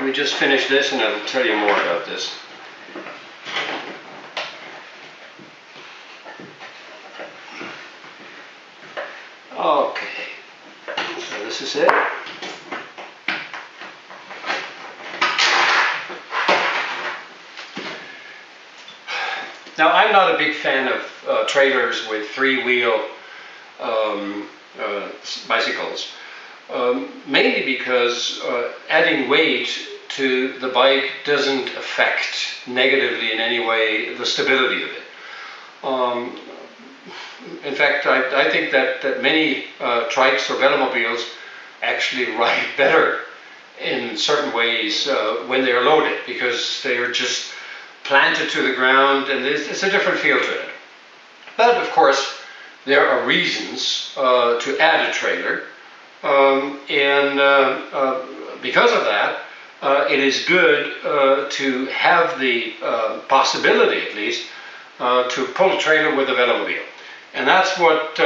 Let 0.00 0.06
me 0.06 0.12
just 0.14 0.32
finish 0.32 0.66
this 0.66 0.92
and 0.92 1.02
I'll 1.02 1.26
tell 1.26 1.44
you 1.44 1.54
more 1.54 1.78
about 1.78 2.06
this. 2.06 2.34
Okay, 9.54 10.24
so 11.18 11.44
this 11.44 11.60
is 11.60 11.76
it. 11.76 11.90
Now, 19.76 19.92
I'm 19.92 20.12
not 20.12 20.34
a 20.34 20.38
big 20.38 20.54
fan 20.54 20.88
of 20.88 21.24
uh, 21.28 21.44
trailers 21.46 22.08
with 22.08 22.26
three-wheel 22.30 23.04
um, 23.78 24.48
uh, 24.80 25.08
bicycles 25.46 26.14
um, 26.72 27.08
mainly 27.26 27.64
because 27.64 28.40
uh, 28.42 28.72
adding 28.88 29.28
weight 29.28 29.68
to 30.10 30.58
the 30.58 30.68
bike 30.68 31.10
doesn't 31.24 31.68
affect 31.76 32.66
negatively 32.66 33.32
in 33.32 33.40
any 33.40 33.64
way 33.64 34.14
the 34.14 34.26
stability 34.26 34.82
of 34.82 34.88
it. 34.90 35.02
Um, 35.84 36.38
in 37.64 37.74
fact, 37.74 38.06
I, 38.06 38.46
I, 38.46 38.50
think 38.50 38.70
that, 38.72 39.00
that 39.02 39.22
many 39.22 39.64
uh, 39.80 40.08
trikes 40.10 40.50
or 40.50 40.54
velomobiles 40.54 41.26
actually 41.82 42.36
ride 42.36 42.66
better 42.76 43.20
in 43.80 44.16
certain 44.16 44.52
ways 44.52 45.06
uh, 45.06 45.44
when 45.46 45.64
they're 45.64 45.84
loaded 45.84 46.18
because 46.26 46.82
they 46.82 46.98
are 46.98 47.10
just 47.10 47.52
planted 48.04 48.50
to 48.50 48.62
the 48.62 48.74
ground 48.74 49.28
and 49.28 49.46
it's, 49.46 49.68
it's, 49.68 49.82
a 49.82 49.90
different 49.90 50.18
feel 50.18 50.38
to 50.38 50.60
it. 50.60 50.68
But 51.56 51.76
of 51.76 51.90
course, 51.92 52.40
there 52.84 53.08
are 53.08 53.26
reasons 53.26 54.12
uh, 54.16 54.58
to 54.60 54.78
add 54.78 55.08
a 55.08 55.12
trailer, 55.12 55.62
um, 56.22 56.78
and 56.90 57.38
uh, 57.38 57.80
uh, 57.92 58.26
because 58.62 58.92
of 58.92 59.04
that, 59.04 59.42
uh, 59.82 60.06
it 60.10 60.20
is 60.20 60.44
good 60.44 60.92
uh, 61.04 61.48
to 61.48 61.86
have 61.86 62.38
the 62.38 62.74
uh, 62.82 63.20
possibility, 63.28 64.06
at 64.06 64.14
least, 64.14 64.46
to 64.98 65.46
pull 65.54 65.72
a 65.72 65.80
trailer 65.80 66.14
with 66.14 66.28
a 66.28 66.32
velomobile. 66.32 66.82
And 67.32 67.48
that's 67.48 67.78
what 67.78 68.16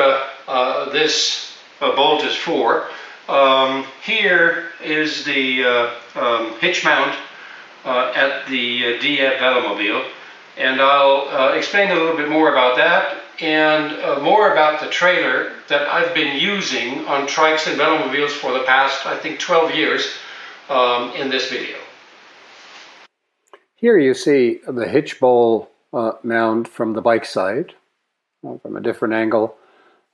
this 0.93 1.57
bolt 1.81 2.25
is 2.25 2.35
for. 2.35 2.89
Um, 3.29 3.87
here 4.03 4.71
is 4.83 5.25
the 5.25 5.65
um, 6.17 6.59
hitch 6.59 6.85
mount 6.85 7.17
at 7.85 8.47
the 8.49 8.99
DF 8.99 9.39
velomobile. 9.39 10.05
And 10.57 10.81
I'll 10.81 11.29
uh, 11.29 11.53
explain 11.55 11.91
a 11.91 11.95
little 11.95 12.17
bit 12.17 12.29
more 12.29 12.51
about 12.51 12.77
that 12.77 13.24
and 13.41 13.93
uh, 14.01 14.21
more 14.21 14.53
about 14.53 14.81
the 14.81 14.89
trailer 14.89 15.53
that 15.69 15.89
I've 15.89 16.15
been 16.15 16.37
using 16.37 17.07
on 17.07 17.27
trikes 17.27 17.67
and 17.67 17.81
velomobiles 17.81 18.31
for 18.31 18.53
the 18.53 18.65
past, 18.65 19.07
I 19.07 19.17
think, 19.19 19.41
12 19.41 19.75
years 19.75 20.15
um, 20.69 21.13
in 21.13 21.31
this 21.31 21.51
video. 21.51 21.77
Here 23.77 23.99
you 23.99 24.15
see 24.15 24.61
the 24.67 24.89
hitch 24.89 25.21
bowl 25.21 25.71
uh, 25.93 26.13
mount 26.23 26.69
from 26.69 26.95
the 26.95 27.03
bike 27.03 27.25
side, 27.25 27.75
uh, 28.47 28.59
from 28.59 28.77
a 28.77 28.81
different 28.81 29.15
angle. 29.15 29.57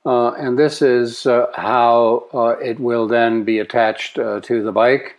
Uh, 0.05 0.31
and 0.31 0.57
this 0.57 0.81
is 0.81 1.25
uh, 1.25 1.47
how 1.55 2.27
uh, 2.33 2.55
it 2.61 2.79
will 2.79 3.07
then 3.07 3.43
be 3.43 3.59
attached 3.59 4.15
to 4.15 4.63
the 4.63 4.71
bike. 4.71 5.17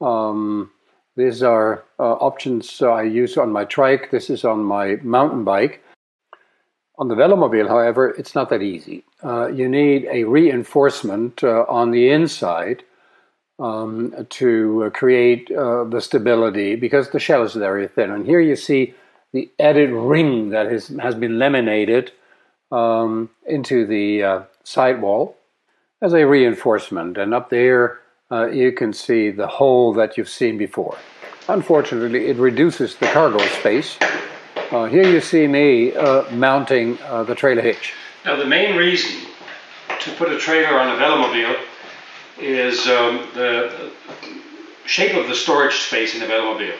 Um, 0.00 0.70
these 1.16 1.42
are 1.42 1.84
options 1.98 2.80
I 2.80 3.02
use 3.02 3.36
on 3.36 3.52
my 3.52 3.64
trike. 3.64 4.10
This 4.10 4.30
is 4.30 4.44
on 4.44 4.64
my 4.64 4.96
mountain 5.02 5.44
bike. 5.44 5.82
On 7.00 7.08
the 7.08 7.16
velomobile, 7.16 7.66
however, 7.66 8.10
it's 8.10 8.34
not 8.34 8.50
that 8.50 8.62
easy. 8.62 9.04
you 9.24 9.68
need 9.68 10.06
a 10.10 10.24
reinforcement 10.24 11.42
on 11.42 11.90
the 11.90 12.10
inside 12.10 12.84
um, 13.60 14.26
to 14.30 14.84
uh, 14.84 14.90
create 14.90 15.50
uh, 15.50 15.84
the 15.84 16.00
stability 16.00 16.76
because 16.76 17.10
the 17.10 17.20
shell 17.20 17.42
is 17.42 17.52
very 17.52 17.86
thin. 17.86 18.10
And 18.10 18.26
here 18.26 18.40
you 18.40 18.56
see 18.56 18.94
the 19.32 19.50
added 19.60 19.90
ring 19.90 20.48
that 20.50 20.70
has 20.70 21.14
been 21.14 21.38
laminated 21.38 22.12
um, 22.72 23.30
into 23.46 23.86
the 23.86 24.22
uh, 24.22 24.42
sidewall 24.64 25.36
as 26.00 26.14
a 26.14 26.26
reinforcement. 26.26 27.18
And 27.18 27.34
up 27.34 27.50
there, 27.50 28.00
uh, 28.32 28.46
you 28.46 28.72
can 28.72 28.92
see 28.92 29.30
the 29.30 29.46
hole 29.46 29.92
that 29.94 30.16
you've 30.16 30.28
seen 30.28 30.56
before. 30.56 30.96
Unfortunately, 31.48 32.26
it 32.26 32.36
reduces 32.36 32.96
the 32.96 33.06
cargo 33.06 33.38
space. 33.58 33.98
Uh, 34.70 34.84
here 34.84 35.02
you 35.02 35.20
see 35.20 35.46
me 35.46 35.92
uh, 35.94 36.30
mounting 36.30 36.96
the 37.26 37.34
trailer 37.34 37.62
hitch. 37.62 37.92
Now, 38.24 38.36
the 38.36 38.46
main 38.46 38.76
reason 38.76 39.28
to 40.00 40.10
put 40.12 40.32
a 40.32 40.38
trailer 40.38 40.78
on 40.78 40.96
a 40.96 41.00
velomobile 41.00 41.58
is 42.38 42.86
um, 42.86 43.26
the 43.34 43.90
shape 44.86 45.16
of 45.16 45.28
the 45.28 45.34
storage 45.34 45.74
space 45.74 46.14
in 46.14 46.20
the 46.20 46.26
velomobile. 46.26 46.76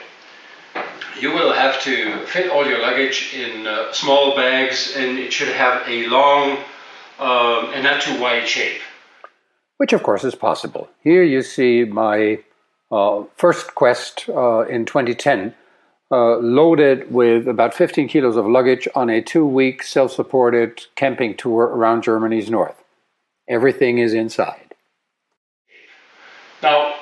You 1.19 1.31
will 1.31 1.53
have 1.53 1.81
to 1.83 2.25
fit 2.25 2.49
all 2.49 2.65
your 2.65 2.79
luggage 2.79 3.33
in 3.33 3.67
uh, 3.67 3.91
small 3.93 4.35
bags 4.35 4.95
and 4.95 5.19
it 5.19 5.31
should 5.31 5.49
have 5.49 5.87
a 5.87 6.07
long 6.07 6.57
um, 7.19 7.71
and 7.73 7.83
not 7.83 8.01
too 8.01 8.19
wide 8.19 8.47
shape. 8.47 8.81
Which, 9.77 9.93
of 9.93 10.03
course, 10.03 10.23
is 10.23 10.35
possible. 10.35 10.89
Here 11.03 11.23
you 11.23 11.41
see 11.41 11.85
my 11.85 12.39
uh, 12.91 13.23
first 13.35 13.75
quest 13.75 14.25
uh, 14.29 14.61
in 14.61 14.85
2010, 14.85 15.53
uh, 16.11 16.37
loaded 16.37 17.11
with 17.11 17.47
about 17.47 17.73
15 17.73 18.07
kilos 18.07 18.35
of 18.35 18.45
luggage 18.45 18.87
on 18.95 19.09
a 19.09 19.21
two 19.21 19.45
week 19.45 19.81
self 19.81 20.11
supported 20.11 20.85
camping 20.95 21.35
tour 21.35 21.63
around 21.63 22.03
Germany's 22.03 22.49
north. 22.49 22.83
Everything 23.47 23.97
is 23.97 24.13
inside. 24.13 24.75
Now, 26.61 26.95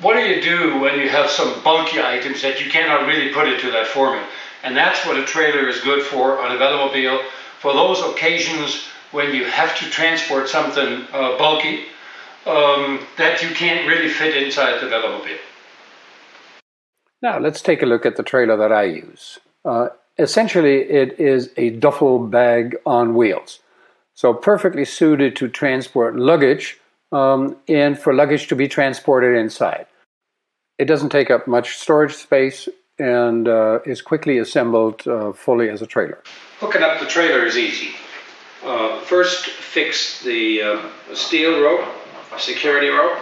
what 0.00 0.14
do 0.14 0.20
you 0.20 0.42
do 0.42 0.80
when 0.80 0.98
you 0.98 1.08
have 1.08 1.30
some 1.30 1.62
bulky 1.62 2.00
items 2.00 2.42
that 2.42 2.64
you 2.64 2.70
cannot 2.70 3.06
really 3.06 3.32
put 3.32 3.46
into 3.46 3.70
that 3.70 3.86
format? 3.86 4.28
And 4.62 4.76
that's 4.76 5.06
what 5.06 5.18
a 5.18 5.24
trailer 5.24 5.68
is 5.68 5.80
good 5.82 6.02
for 6.02 6.40
on 6.40 6.50
a 6.50 6.58
velomobile. 6.58 7.22
For 7.60 7.72
those 7.72 8.00
occasions 8.00 8.88
when 9.12 9.34
you 9.34 9.44
have 9.44 9.78
to 9.78 9.84
transport 9.90 10.48
something 10.48 11.06
uh, 11.12 11.38
bulky 11.38 11.84
um, 12.46 13.06
that 13.16 13.42
you 13.42 13.54
can't 13.54 13.86
really 13.86 14.08
fit 14.08 14.42
inside 14.42 14.80
the 14.80 14.86
velomobile. 14.86 15.38
Now, 17.24 17.38
let's 17.38 17.62
take 17.62 17.80
a 17.80 17.86
look 17.86 18.04
at 18.04 18.16
the 18.16 18.22
trailer 18.22 18.54
that 18.58 18.70
I 18.70 18.82
use. 18.82 19.38
Uh, 19.64 19.88
essentially, 20.18 20.82
it 20.82 21.18
is 21.18 21.48
a 21.56 21.70
duffel 21.70 22.18
bag 22.18 22.76
on 22.84 23.14
wheels. 23.14 23.60
So, 24.12 24.34
perfectly 24.34 24.84
suited 24.84 25.34
to 25.36 25.48
transport 25.48 26.16
luggage 26.16 26.78
um, 27.12 27.56
and 27.66 27.98
for 27.98 28.12
luggage 28.12 28.46
to 28.48 28.54
be 28.54 28.68
transported 28.68 29.38
inside. 29.38 29.86
It 30.78 30.84
doesn't 30.84 31.08
take 31.08 31.30
up 31.30 31.48
much 31.48 31.78
storage 31.78 32.12
space 32.12 32.68
and 32.98 33.48
uh, 33.48 33.78
is 33.86 34.02
quickly 34.02 34.36
assembled 34.36 35.08
uh, 35.08 35.32
fully 35.32 35.70
as 35.70 35.80
a 35.80 35.86
trailer. 35.86 36.22
Hooking 36.58 36.82
up 36.82 37.00
the 37.00 37.06
trailer 37.06 37.46
is 37.46 37.56
easy. 37.56 37.94
Uh, 38.62 39.00
first, 39.00 39.46
fix 39.46 40.22
the 40.22 40.60
uh, 40.60 41.14
steel 41.14 41.62
rope, 41.62 41.88
a 42.34 42.38
security 42.38 42.88
rope. 42.88 43.18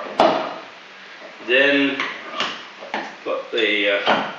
Then, 1.46 2.02
put 3.24 3.50
the 3.50 4.00
uh, 4.00 4.32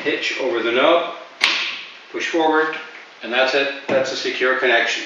hitch 0.00 0.38
over 0.40 0.62
the 0.62 0.72
nub, 0.72 1.14
push 2.10 2.28
forward, 2.28 2.76
and 3.22 3.32
that's 3.32 3.54
it. 3.54 3.86
That's 3.88 4.12
a 4.12 4.16
secure 4.16 4.58
connection. 4.58 5.04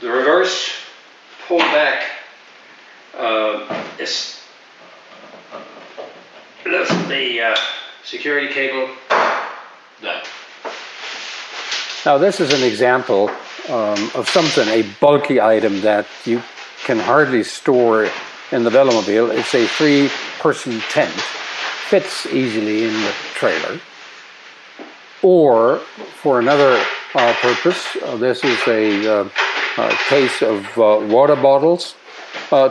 The 0.00 0.10
reverse 0.10 0.70
pull 1.46 1.58
back 1.58 2.04
uh, 3.16 3.86
this 3.96 4.42
lift 6.66 7.08
the 7.08 7.40
uh, 7.40 7.56
security 8.04 8.52
cable 8.52 8.90
done. 10.02 10.22
Now 12.04 12.18
this 12.18 12.40
is 12.40 12.52
an 12.52 12.66
example 12.66 13.30
um, 13.68 14.10
of 14.14 14.28
something, 14.28 14.68
a 14.68 14.82
bulky 15.00 15.40
item 15.40 15.80
that 15.80 16.06
you 16.24 16.42
can 16.84 16.98
hardly 16.98 17.42
store 17.42 18.08
in 18.52 18.62
the 18.62 18.70
velomobile. 18.70 19.36
It's 19.36 19.54
a 19.54 19.66
three-person 20.52 20.80
tent, 20.90 21.20
fits 21.88 22.26
easily 22.26 22.84
in 22.84 22.92
the 22.92 23.12
trailer. 23.34 23.80
Or 25.22 25.78
for 26.22 26.38
another 26.38 26.82
uh, 27.14 27.34
purpose, 27.40 27.96
uh, 28.02 28.16
this 28.16 28.44
is 28.44 28.58
a 28.68 29.20
uh, 29.22 29.28
uh, 29.76 29.96
case 30.08 30.42
of 30.42 30.66
uh, 30.78 31.04
water 31.08 31.36
bottles. 31.36 31.94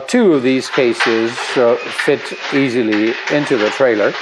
Two 0.06 0.32
of 0.34 0.42
these 0.42 0.70
cases 0.70 1.32
fit 2.04 2.22
easily 2.54 3.14
into 3.32 3.56
the 3.56 3.68
trailer, 3.70 4.12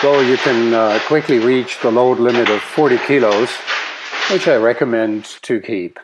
though 0.00 0.20
you 0.20 0.36
can 0.38 1.00
quickly 1.00 1.38
reach 1.38 1.80
the 1.80 1.90
load 1.90 2.18
limit 2.18 2.48
of 2.48 2.60
40 2.62 2.98
kilos, 2.98 3.50
which 4.30 4.46
I 4.48 4.56
recommend 4.56 5.24
to 5.42 5.60
keep. 5.60 5.98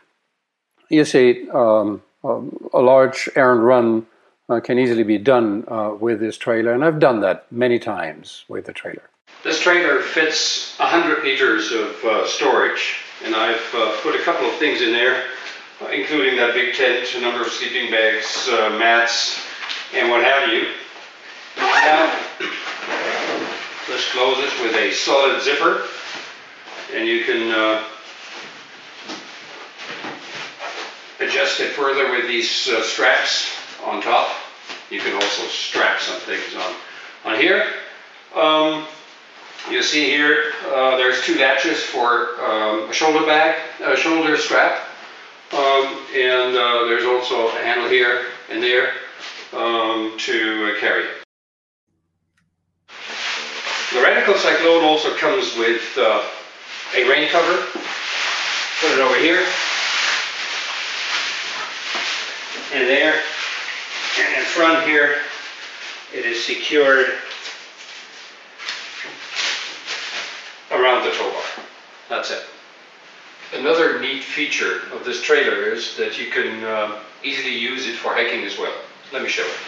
You 0.91 1.05
see, 1.05 1.49
um, 1.51 2.03
a 2.25 2.81
large 2.81 3.31
errand 3.37 3.65
run 3.65 4.07
uh, 4.49 4.61
can 4.61 4.79
easily 4.79 5.03
be 5.03 5.19
done 5.19 5.65
uh, 5.69 5.95
with 5.99 6.21
this 6.21 6.37
trailer, 6.37 6.73
and 6.73 6.85
I've 6.85 6.99
done 6.99 7.21
that 7.21 7.51
many 7.51 7.79
times 7.79 8.45
with 8.49 8.67
the 8.67 8.73
trailer. 8.73 9.03
This 9.43 9.61
trailer 9.61 10.01
fits 10.01 10.79
100 10.79 11.25
liters 11.25 11.73
of 11.73 12.05
uh, 12.05 12.27
storage, 12.27 12.97
and 13.25 13.35
I've 13.35 13.61
put 14.03 14.15
a 14.15 14.23
couple 14.25 14.49
of 14.49 14.55
things 14.57 14.81
in 14.81 14.93
there 14.93 15.25
including 15.93 16.37
that 16.37 16.55
big 16.55 16.75
tent, 16.75 17.15
a 17.17 17.21
number 17.21 17.43
of 17.43 17.49
sleeping 17.49 17.91
bags, 17.91 18.49
uh, 18.49 18.71
mats, 18.79 19.41
and 19.95 20.11
what 20.11 20.25
have 20.25 20.53
you. 20.53 20.69
Now, 21.57 22.19
let's 23.89 24.11
close 24.13 24.39
it 24.39 24.63
with 24.63 24.75
a 24.75 24.93
solid 24.93 25.43
zipper, 25.43 25.87
and 26.95 27.07
you 27.07 27.25
can 27.25 27.51
uh, 27.51 27.85
adjust 31.21 31.61
it 31.61 31.73
further 31.73 32.11
with 32.13 32.27
these 32.29 32.69
uh, 32.69 32.83
straps 32.83 33.64
on 33.85 34.03
top. 34.03 34.29
You 34.91 35.01
can 35.01 35.15
also 35.15 35.43
strap 35.47 36.01
some 36.01 36.21
things 36.21 36.55
on, 36.57 37.33
on 37.33 37.41
here. 37.41 37.67
Um, 38.35 38.87
You 39.71 39.83
see 39.83 40.05
here, 40.05 40.53
uh, 40.75 40.99
there's 40.99 41.25
two 41.25 41.39
latches 41.39 41.81
for 41.83 42.37
um, 42.45 42.91
a 42.91 42.93
shoulder 42.93 43.25
bag, 43.25 43.57
a 43.81 43.97
shoulder 43.97 44.37
strap, 44.37 44.77
um, 45.53 45.87
and 46.15 46.55
uh, 46.55 46.85
there's 46.85 47.07
also 47.07 47.49
a 47.49 47.63
handle 47.65 47.89
here 47.89 48.27
and 48.51 48.63
there 48.63 48.93
um, 49.55 50.13
to 50.19 50.77
carry 50.81 51.05
it. 51.05 51.25
The 53.95 54.03
Radical 54.03 54.35
Cyclone 54.35 54.85
also 54.85 55.17
comes 55.17 55.57
with 55.57 55.97
uh, 55.97 56.23
a 56.95 57.09
rain 57.09 57.31
cover. 57.31 57.65
Put 58.83 58.93
it 58.93 59.01
over 59.01 59.17
here. 59.17 59.41
And 62.75 62.87
there. 62.87 63.23
And 64.19 64.39
in 64.39 64.45
front 64.45 64.87
here, 64.87 65.17
it 66.13 66.25
is 66.25 66.45
secured 66.45 67.09
around 70.71 71.05
the 71.05 71.11
tow 71.11 71.31
bar. 71.31 71.43
That's 72.09 72.31
it. 72.31 72.45
Another 73.53 74.01
neat 74.01 74.23
feature 74.23 74.83
of 74.93 75.05
this 75.05 75.23
trailer 75.23 75.73
is 75.73 75.97
that 75.97 76.19
you 76.19 76.31
can 76.31 76.65
uh, 76.65 76.99
easily 77.23 77.57
use 77.57 77.87
it 77.87 77.97
for 77.97 78.15
hiking 78.15 78.45
as 78.45 78.59
well. 78.59 78.75
Let 79.13 79.23
me 79.23 79.29
show 79.29 79.45
it. 79.45 79.59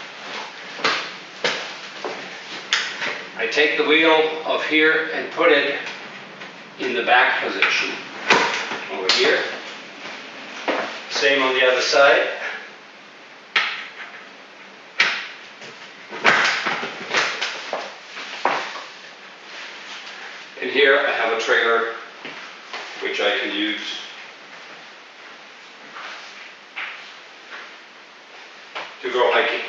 I 3.37 3.45
take 3.45 3.77
the 3.77 3.85
wheel 3.85 4.41
off 4.45 4.65
here 4.65 5.09
and 5.13 5.31
put 5.33 5.51
it 5.51 5.77
in 6.79 6.95
the 6.95 7.03
back 7.03 7.43
position 7.43 7.91
over 8.93 9.07
here. 9.13 9.43
Same 11.11 11.43
on 11.43 11.53
the 11.53 11.65
other 11.65 11.81
side. 11.81 12.27
And 20.59 20.65
here 20.77 20.99
I 20.99 21.09
have 21.09 21.35
a 21.35 21.41
trailer 21.41 21.93
which 23.01 23.19
I 23.19 23.39
can 23.39 23.55
use 23.55 23.81
to 29.01 29.11
go 29.11 29.31
hiking. 29.33 29.65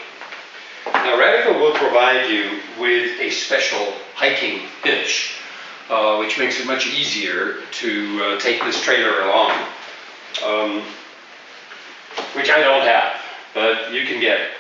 Now 0.85 1.19
Radical 1.19 1.59
will 1.59 1.73
provide 1.73 2.29
you 2.29 2.61
with 2.79 3.19
a 3.21 3.31
special 3.31 3.95
hiking 4.17 4.69
hitch, 4.85 5.41
uh, 5.89 6.19
which 6.19 6.39
makes 6.39 6.61
it 6.61 6.67
much 6.67 6.87
easier 6.87 7.63
to 7.81 8.23
uh, 8.23 8.41
take 8.41 8.63
this 8.65 8.83
trailer 8.83 9.23
along, 9.23 9.53
um, 10.45 10.83
which 12.35 12.51
I 12.51 12.61
don't 12.61 12.87
have, 12.87 13.19
but 13.55 13.95
you 13.95 14.05
can 14.05 14.21
get 14.21 14.41
it. 14.41 14.51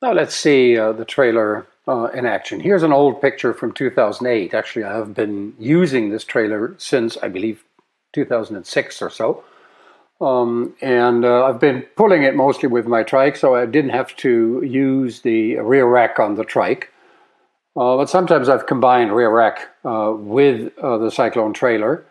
Now 0.00 0.12
let's 0.12 0.34
see 0.34 0.78
uh, 0.78 0.92
the 0.92 1.04
trailer 1.04 1.66
uh, 1.88 2.08
in 2.14 2.26
action. 2.26 2.60
Here's 2.60 2.82
an 2.82 2.92
old 2.92 3.20
picture 3.20 3.54
from 3.54 3.72
2008. 3.72 4.54
Actually, 4.54 4.84
I 4.84 4.96
have 4.96 5.14
been 5.14 5.54
using 5.58 6.10
this 6.10 6.24
trailer 6.24 6.74
since, 6.78 7.16
I 7.22 7.28
believe, 7.28 7.64
2006 8.14 9.02
or 9.02 9.10
so. 9.10 9.44
Um, 10.20 10.74
and 10.80 11.24
uh, 11.24 11.44
I've 11.44 11.60
been 11.60 11.82
pulling 11.94 12.22
it 12.22 12.34
mostly 12.34 12.68
with 12.68 12.86
my 12.86 13.02
trike, 13.02 13.36
so 13.36 13.54
I 13.54 13.66
didn't 13.66 13.90
have 13.90 14.16
to 14.16 14.62
use 14.64 15.20
the 15.20 15.56
rear 15.56 15.86
rack 15.86 16.18
on 16.18 16.36
the 16.36 16.44
trike. 16.44 16.90
Uh, 17.76 17.96
but 17.98 18.08
sometimes 18.08 18.48
I've 18.48 18.66
combined 18.66 19.14
rear 19.14 19.30
rack 19.30 19.68
uh, 19.84 20.14
with 20.16 20.72
uh, 20.78 20.96
the 20.96 21.10
Cyclone 21.10 21.52
trailer. 21.52 22.06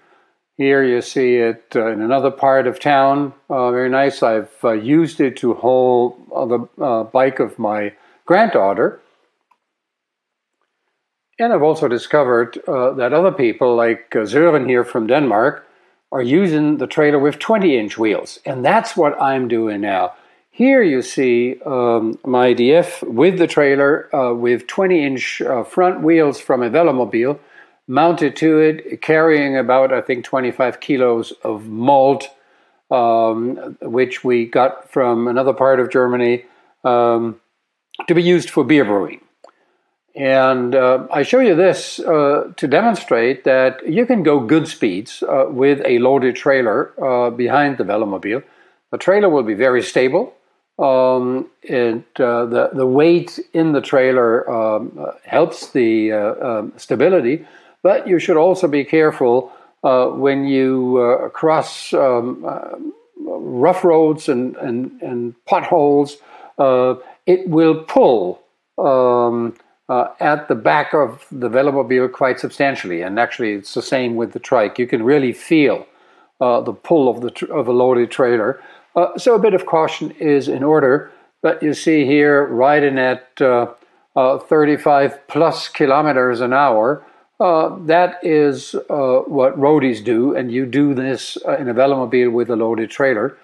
Here 0.58 0.84
you 0.84 1.02
see 1.02 1.38
it 1.38 1.66
uh, 1.76 1.88
in 1.88 2.02
another 2.02 2.30
part 2.30 2.68
of 2.68 2.80
town. 2.80 3.34
Very 3.50 3.90
nice. 3.90 4.22
I've 4.22 4.54
used 4.64 5.20
it 5.20 5.36
to 5.38 5.56
hold 5.56 6.16
the 6.30 7.10
bike 7.12 7.40
of 7.40 7.58
my 7.58 7.94
granddaughter. 8.26 9.02
And 11.38 11.52
I've 11.52 11.64
also 11.64 11.88
discovered 11.88 12.60
that 12.66 13.14
other 13.14 13.32
people, 13.32 13.76
like 13.76 14.10
Søren 14.12 14.68
here 14.68 14.86
from 14.86 15.08
Denmark, 15.08 15.66
are 16.12 16.22
using 16.22 16.78
the 16.78 16.88
trailer 16.88 17.20
with 17.20 17.40
20 17.40 17.78
inch 17.78 17.98
wheels. 17.98 18.40
And 18.46 18.64
that's 18.64 18.96
what 18.96 19.22
I'm 19.22 19.48
doing 19.48 19.82
now. 19.82 20.14
Here 20.50 20.82
you 20.82 21.02
see 21.02 21.58
um, 21.66 22.18
my 22.26 22.54
DF 22.54 23.04
with 23.04 23.38
the 23.38 23.48
trailer 23.48 24.16
uh, 24.16 24.34
with 24.34 24.68
20 24.68 25.06
inch 25.06 25.42
uh, 25.42 25.66
front 25.66 26.00
wheels 26.02 26.40
from 26.40 26.64
a 26.64 26.70
Velomobile 26.70 27.38
mounted 27.88 28.38
to 28.38 28.60
it, 28.60 29.02
carrying 29.02 29.58
about, 29.58 29.92
I 29.92 30.00
think, 30.00 30.24
25 30.24 30.80
kilos 30.80 31.34
of 31.44 31.68
malt, 31.68 32.30
um, 32.90 33.78
which 33.82 34.24
we 34.24 34.46
got 34.46 34.90
from 34.90 35.28
another 35.28 35.54
part 35.54 35.82
of 35.82 35.92
Germany 35.92 36.46
um, 36.86 37.42
to 38.08 38.16
be 38.16 38.24
used 38.24 38.50
for 38.50 38.64
beer 38.64 38.86
brewing. 38.86 39.20
And 40.16 40.74
uh, 40.74 41.08
I 41.12 41.24
show 41.24 41.40
you 41.40 41.56
this 41.56 42.00
uh, 42.00 42.54
to 42.56 42.68
demonstrate 42.68 43.44
that 43.44 43.86
you 43.88 44.06
can 44.06 44.24
go 44.24 44.40
good 44.40 44.68
speeds 44.68 45.22
uh, 45.24 45.48
with 45.50 45.82
a 45.86 46.00
loaded 46.00 46.38
trailer 46.38 46.94
uh, 47.04 47.32
behind 47.32 47.78
the 47.78 47.84
Velomobile. 47.84 48.42
The 48.92 48.98
trailer 48.98 49.30
will 49.30 49.44
be 49.44 49.56
very 49.56 49.84
stable. 49.84 50.34
Um, 50.80 51.50
and 51.70 52.04
uh, 52.18 52.46
the, 52.46 52.70
the 52.74 52.86
weight 52.86 53.40
in 53.54 53.74
the 53.74 53.82
trailer 53.82 54.50
um, 54.50 54.98
uh, 55.00 55.12
helps 55.24 55.72
the 55.72 56.12
um, 56.12 56.74
stability, 56.76 57.46
but 57.82 58.08
you 58.08 58.20
should 58.20 58.36
also 58.38 58.68
be 58.68 58.84
careful 58.84 59.52
when 59.82 60.46
you 60.46 61.30
cross 61.34 61.94
um, 61.94 62.94
rough 63.18 63.86
roads 63.86 64.28
and, 64.28 64.56
and, 64.58 65.02
and 65.02 65.46
potholes. 65.46 66.18
it 66.58 67.48
will 67.48 67.84
pull. 67.84 68.42
Um, 68.78 69.56
uh, 69.88 70.08
at 70.20 70.48
the 70.48 70.56
back 70.56 70.94
of 70.94 71.26
the 71.32 71.50
Velomobile 71.50 72.12
quite 72.12 72.40
substantially. 72.40 73.02
And 73.02 73.20
actually, 73.20 73.54
it's 73.54 73.74
the 73.74 73.82
same 73.82 74.16
with 74.16 74.34
the 74.34 74.40
trike. 74.40 74.80
You 74.80 74.88
can 74.88 75.04
really 75.04 75.34
feel 75.34 75.86
uh, 76.42 76.62
the 76.62 76.74
pull 76.74 77.08
of 77.08 77.22
the 77.22 77.32
tr- 77.32 77.54
of 77.54 77.68
a 77.68 77.72
loaded 77.72 78.12
trailer. 78.12 78.62
Uh, 78.96 79.18
so 79.18 79.36
a 79.36 79.40
bit 79.40 79.54
of 79.54 79.66
caution 79.66 80.12
is 80.12 80.48
in 80.48 80.64
order. 80.64 81.12
But 81.42 81.62
you 81.62 81.74
see 81.74 82.06
here, 82.06 82.46
riding 82.48 82.98
at 82.98 83.30
uh, 83.40 83.74
uh, 84.16 84.40
35 84.40 85.28
plus 85.28 85.70
kilometers 85.70 86.42
an 86.42 86.54
hour, 86.54 87.06
uh, 87.40 87.78
that 87.86 88.18
is 88.24 88.74
what 88.88 89.60
roadies 89.60 90.04
do, 90.04 90.36
and 90.36 90.52
you 90.52 90.66
do 90.66 90.94
this 90.94 91.38
in 91.60 91.68
a 91.68 91.74
Velomobile 91.74 92.32
with 92.32 92.50
a 92.50 92.56
loaded 92.56 92.90
trailer. 92.90 93.38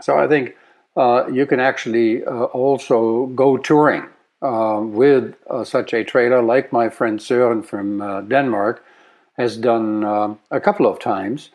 So 0.00 0.16
I 0.16 0.28
think 0.28 0.56
you 0.96 1.44
can 1.46 1.60
actually 1.60 2.24
also 2.24 3.26
go 3.26 3.58
touring 3.58 4.06
uh, 4.42 4.80
with 4.82 5.34
uh, 5.50 5.64
such 5.64 5.92
a 5.92 6.02
trailer, 6.02 6.42
like 6.42 6.72
my 6.72 6.88
friend 6.88 7.18
Søren 7.18 7.62
from 7.64 8.00
uh, 8.00 8.22
Denmark 8.22 8.82
has 9.36 9.56
done 9.56 10.02
uh, 10.02 10.34
a 10.50 10.60
couple 10.60 10.86
of 10.86 10.98
times. 10.98 11.50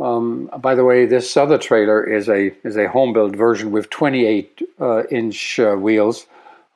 Um, 0.00 0.50
by 0.58 0.74
the 0.74 0.84
way, 0.84 1.06
this 1.06 1.36
other 1.36 1.58
trailer 1.58 2.02
is 2.02 2.28
a 2.28 2.52
is 2.64 2.76
a 2.76 2.88
home 2.88 3.12
built 3.12 3.36
version 3.36 3.70
with 3.70 3.90
28 3.90 4.62
uh, 4.80 5.02
inch 5.10 5.60
uh, 5.60 5.76
wheels. 5.76 6.26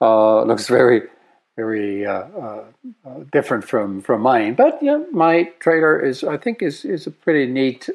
looks 0.00 0.68
very 0.68 1.02
very 1.56 2.04
different 3.32 3.64
from 3.64 4.02
from 4.02 4.20
mine, 4.20 4.54
but 4.54 4.78
yeah, 4.82 5.02
my 5.10 5.44
trailer 5.58 5.98
is 5.98 6.22
I 6.22 6.36
think 6.36 6.62
is 6.62 6.84
is 6.84 7.06
a 7.06 7.10
pretty 7.10 7.50
neat 7.50 7.88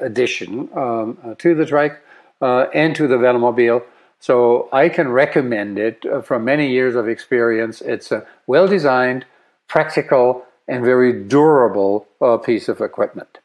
addition 0.00 0.68
um, 0.74 1.36
to 1.38 1.54
the 1.54 1.66
trike 1.66 2.00
and 2.40 2.96
to 2.96 3.06
the 3.06 3.16
Velomobile. 3.16 3.82
So 4.20 4.68
I 4.72 4.88
can 4.88 5.08
recommend 5.08 5.78
it 5.78 6.04
uh, 6.06 6.22
from 6.22 6.44
many 6.44 6.70
years 6.70 6.94
of 6.94 7.08
experience. 7.08 7.80
It's 7.80 8.10
a 8.10 8.26
well 8.46 8.66
designed, 8.66 9.26
practical, 9.68 10.44
and 10.66 10.84
very 10.84 11.12
durable 11.12 12.08
uh, 12.20 12.38
piece 12.38 12.68
of 12.68 12.80
equipment. 12.80 13.38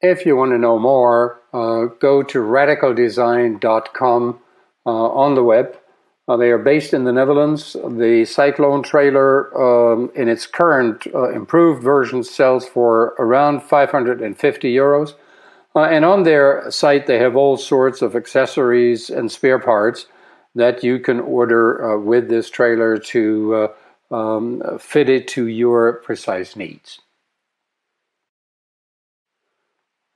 If 0.00 0.26
you 0.26 0.36
want 0.36 0.52
to 0.52 0.58
know 0.58 0.78
more, 0.78 1.40
uh, 1.52 1.86
go 1.98 2.22
to 2.22 2.38
radicaldesign.com 2.38 4.38
uh, 4.86 4.90
on 4.90 5.34
the 5.34 5.42
web. 5.42 5.78
Uh, 6.26 6.36
they 6.36 6.50
are 6.50 6.58
based 6.58 6.94
in 6.94 7.04
the 7.04 7.12
Netherlands. 7.12 7.72
The 7.72 8.24
Cyclone 8.26 8.82
trailer, 8.82 9.92
um, 9.92 10.10
in 10.14 10.28
its 10.28 10.46
current 10.46 11.06
uh, 11.14 11.30
improved 11.30 11.82
version, 11.82 12.24
sells 12.24 12.66
for 12.66 13.14
around 13.18 13.62
550 13.62 14.74
euros. 14.74 15.14
Uh, 15.76 15.82
and 15.82 16.04
on 16.04 16.22
their 16.22 16.70
site, 16.70 17.06
they 17.06 17.18
have 17.18 17.34
all 17.36 17.56
sorts 17.56 18.00
of 18.00 18.14
accessories 18.14 19.10
and 19.10 19.30
spare 19.30 19.58
parts 19.58 20.06
that 20.54 20.84
you 20.84 21.00
can 21.00 21.18
order 21.20 21.94
uh, 21.94 21.98
with 21.98 22.28
this 22.28 22.48
trailer 22.48 22.96
to 22.96 23.68
uh, 24.10 24.14
um, 24.14 24.62
fit 24.78 25.08
it 25.08 25.26
to 25.26 25.48
your 25.48 25.94
precise 25.94 26.54
needs. 26.54 27.00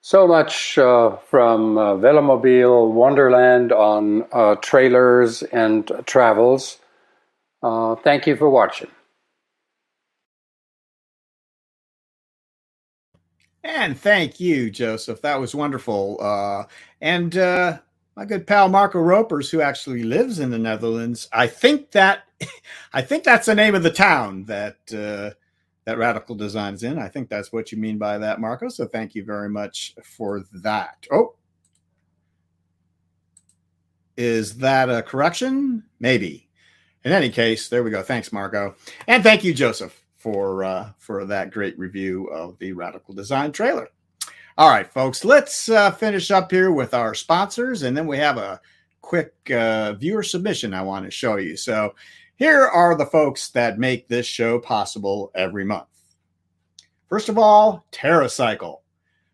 So 0.00 0.28
much 0.28 0.78
uh, 0.78 1.16
from 1.16 1.76
uh, 1.76 1.94
Velomobile 1.94 2.92
Wonderland 2.92 3.72
on 3.72 4.26
uh, 4.32 4.54
trailers 4.56 5.42
and 5.42 5.90
travels. 6.06 6.78
thank 7.62 8.26
you 8.26 8.36
for 8.36 8.48
watching. 8.48 8.88
And 13.62 13.98
thank 13.98 14.40
you, 14.40 14.70
Joseph. 14.70 15.20
That 15.22 15.40
was 15.40 15.54
wonderful. 15.54 16.18
Uh, 16.20 16.64
and 17.00 17.36
uh, 17.36 17.78
my 18.16 18.24
good 18.24 18.46
pal 18.46 18.68
Marco 18.68 19.00
Ropers, 19.00 19.50
who 19.50 19.60
actually 19.60 20.02
lives 20.02 20.38
in 20.38 20.50
the 20.50 20.58
Netherlands, 20.58 21.28
I 21.32 21.46
think 21.46 21.90
that 21.92 22.22
I 22.92 23.02
think 23.02 23.24
that's 23.24 23.46
the 23.46 23.54
name 23.54 23.74
of 23.74 23.82
the 23.82 23.90
town 23.90 24.44
that 24.44 24.76
uh, 24.92 25.34
that 25.84 25.98
Radical 25.98 26.36
Design 26.36 26.74
is 26.74 26.82
in. 26.82 26.98
I 26.98 27.08
think 27.08 27.28
that's 27.28 27.52
what 27.52 27.70
you 27.72 27.78
mean 27.78 27.98
by 27.98 28.18
that, 28.18 28.40
Marco. 28.40 28.68
So 28.68 28.86
thank 28.86 29.14
you 29.14 29.24
very 29.24 29.48
much 29.50 29.94
for 30.04 30.44
that. 30.54 31.06
Oh, 31.12 31.34
is 34.16 34.58
that 34.58 34.90
a 34.90 35.02
correction? 35.02 35.84
Maybe. 36.00 36.48
In 37.04 37.12
any 37.12 37.30
case, 37.30 37.68
there 37.68 37.82
we 37.84 37.90
go. 37.90 38.02
Thanks, 38.02 38.32
Marco, 38.32 38.74
and 39.06 39.22
thank 39.22 39.44
you, 39.44 39.54
Joseph, 39.54 39.97
for 40.18 40.64
uh, 40.64 40.90
for 40.98 41.24
that 41.24 41.50
great 41.50 41.78
review 41.78 42.26
of 42.26 42.58
the 42.58 42.72
Radical 42.72 43.14
Design 43.14 43.52
trailer. 43.52 43.88
All 44.58 44.68
right, 44.68 44.92
folks, 44.92 45.24
let's 45.24 45.68
uh, 45.68 45.92
finish 45.92 46.30
up 46.30 46.50
here 46.50 46.72
with 46.72 46.92
our 46.92 47.14
sponsors, 47.14 47.82
and 47.84 47.96
then 47.96 48.06
we 48.06 48.18
have 48.18 48.36
a 48.38 48.60
quick 49.00 49.32
uh, 49.52 49.92
viewer 49.94 50.24
submission 50.24 50.74
I 50.74 50.82
want 50.82 51.04
to 51.04 51.10
show 51.10 51.36
you. 51.36 51.56
So, 51.56 51.94
here 52.36 52.66
are 52.66 52.96
the 52.96 53.06
folks 53.06 53.50
that 53.50 53.78
make 53.78 54.08
this 54.08 54.26
show 54.26 54.58
possible 54.58 55.30
every 55.34 55.64
month. 55.64 55.86
First 57.08 57.28
of 57.28 57.38
all, 57.38 57.86
TerraCycle. 57.92 58.78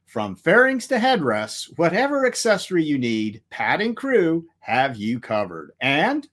From 0.06 0.36
fairings 0.36 0.86
to 0.88 0.96
headrests, 0.96 1.76
whatever 1.76 2.24
accessory 2.24 2.84
you 2.84 2.98
need, 2.98 3.42
Pat 3.50 3.80
and 3.80 3.96
crew 3.96 4.46
have 4.60 4.96
you 4.96 5.18
covered. 5.18 5.72
And 5.80 6.28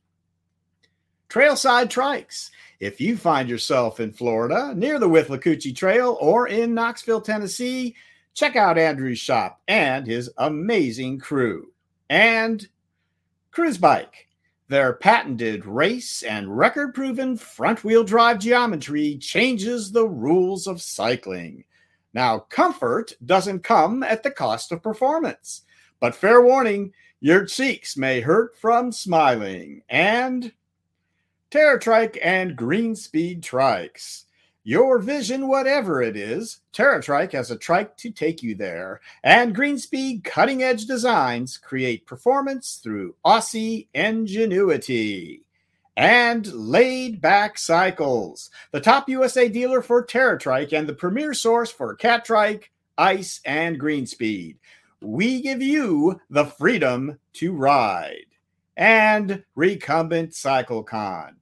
Trailside 1.32 1.88
Trikes. 1.88 2.50
If 2.82 3.00
you 3.00 3.16
find 3.16 3.48
yourself 3.48 4.02
in 4.02 4.12
Florida, 4.12 4.74
near 4.76 5.00
the 5.00 5.08
Withlacoochee 5.08 5.74
Trail, 5.74 6.18
or 6.20 6.50
in 6.50 6.74
Knoxville, 6.74 7.22
Tennessee, 7.22 7.96
check 8.34 8.58
out 8.58 8.78
Andrew's 8.78 9.20
shop 9.20 9.62
and 9.66 10.06
his 10.06 10.30
amazing 10.38 11.20
crew. 11.20 11.72
And 12.10 12.68
Cruzbike. 13.54 14.28
Their 14.68 14.92
patented 14.92 15.66
race 15.66 16.22
and 16.22 16.58
record 16.58 16.94
proven 16.94 17.38
front 17.38 17.86
wheel 17.86 18.04
drive 18.04 18.40
geometry 18.40 19.18
changes 19.18 19.94
the 19.94 20.08
rules 20.08 20.68
of 20.68 20.82
cycling. 20.82 21.64
Now, 22.14 22.40
comfort 22.40 23.14
doesn't 23.26 23.64
come 23.64 24.04
at 24.04 24.24
the 24.24 24.32
cost 24.32 24.74
of 24.74 24.84
performance, 24.84 25.62
but 26.02 26.14
fair 26.14 26.42
warning, 26.42 26.92
your 27.22 27.46
cheeks 27.46 27.96
may 27.96 28.20
hurt 28.20 28.58
from 28.58 28.92
smiling. 28.92 29.84
And 29.88 30.52
TerraTrike 31.52 32.18
and 32.24 32.56
Greenspeed 32.56 33.42
Trikes. 33.42 34.24
Your 34.64 35.00
vision, 35.00 35.50
whatever 35.50 36.02
it 36.02 36.16
is, 36.16 36.62
TerraTrike 36.72 37.34
has 37.34 37.52
a 37.52 37.58
trike 37.58 37.98
to 37.98 38.10
take 38.10 38.42
you 38.42 38.56
there. 38.56 39.02
And 39.22 39.54
Greenspeed 39.54 40.24
cutting 40.24 40.64
edge 40.64 40.86
designs 40.86 41.58
create 41.58 42.08
performance 42.08 42.80
through 42.82 43.16
Aussie 43.26 43.88
ingenuity 43.94 45.44
and 45.98 46.48
laid 46.54 47.20
back 47.20 47.58
cycles, 47.58 48.50
the 48.72 48.80
top 48.80 49.10
USA 49.10 49.50
dealer 49.50 49.82
for 49.82 50.06
TerraTrike 50.06 50.72
and 50.72 50.88
the 50.88 50.94
premier 50.94 51.34
source 51.34 51.70
for 51.70 51.98
Catrike, 51.98 52.70
Ice, 52.98 53.42
and 53.44 53.78
Greenspeed. 53.78 54.56
We 55.02 55.42
give 55.42 55.62
you 55.62 56.22
the 56.30 56.46
freedom 56.46 57.20
to 57.34 57.52
ride. 57.52 58.28
And 58.78 59.44
Recumbent 59.56 60.32
CycleCon. 60.32 61.34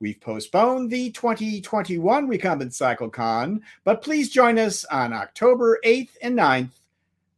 We've 0.00 0.20
postponed 0.20 0.90
the 0.90 1.10
2021 1.10 2.28
Recumbent 2.28 2.70
CycleCon, 2.70 3.62
but 3.82 4.02
please 4.02 4.30
join 4.30 4.56
us 4.58 4.84
on 4.84 5.12
October 5.12 5.80
8th 5.84 6.10
and 6.22 6.38
9th, 6.38 6.70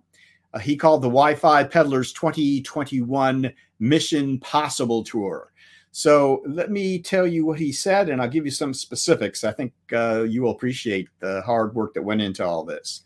uh, 0.53 0.59
he 0.59 0.75
called 0.75 1.01
the 1.01 1.07
Wi 1.07 1.35
Fi 1.35 1.63
Peddlers 1.63 2.13
2021 2.13 3.51
Mission 3.79 4.39
Possible 4.39 5.03
Tour. 5.03 5.51
So 5.91 6.41
let 6.47 6.71
me 6.71 6.99
tell 6.99 7.27
you 7.27 7.45
what 7.45 7.59
he 7.59 7.71
said, 7.71 8.09
and 8.09 8.19
I'll 8.21 8.27
give 8.27 8.45
you 8.45 8.51
some 8.51 8.73
specifics. 8.73 9.43
I 9.43 9.51
think 9.51 9.73
uh, 9.91 10.23
you 10.23 10.41
will 10.41 10.51
appreciate 10.51 11.07
the 11.19 11.41
hard 11.43 11.75
work 11.75 11.93
that 11.93 12.01
went 12.01 12.21
into 12.21 12.43
all 12.43 12.63
this. 12.63 13.03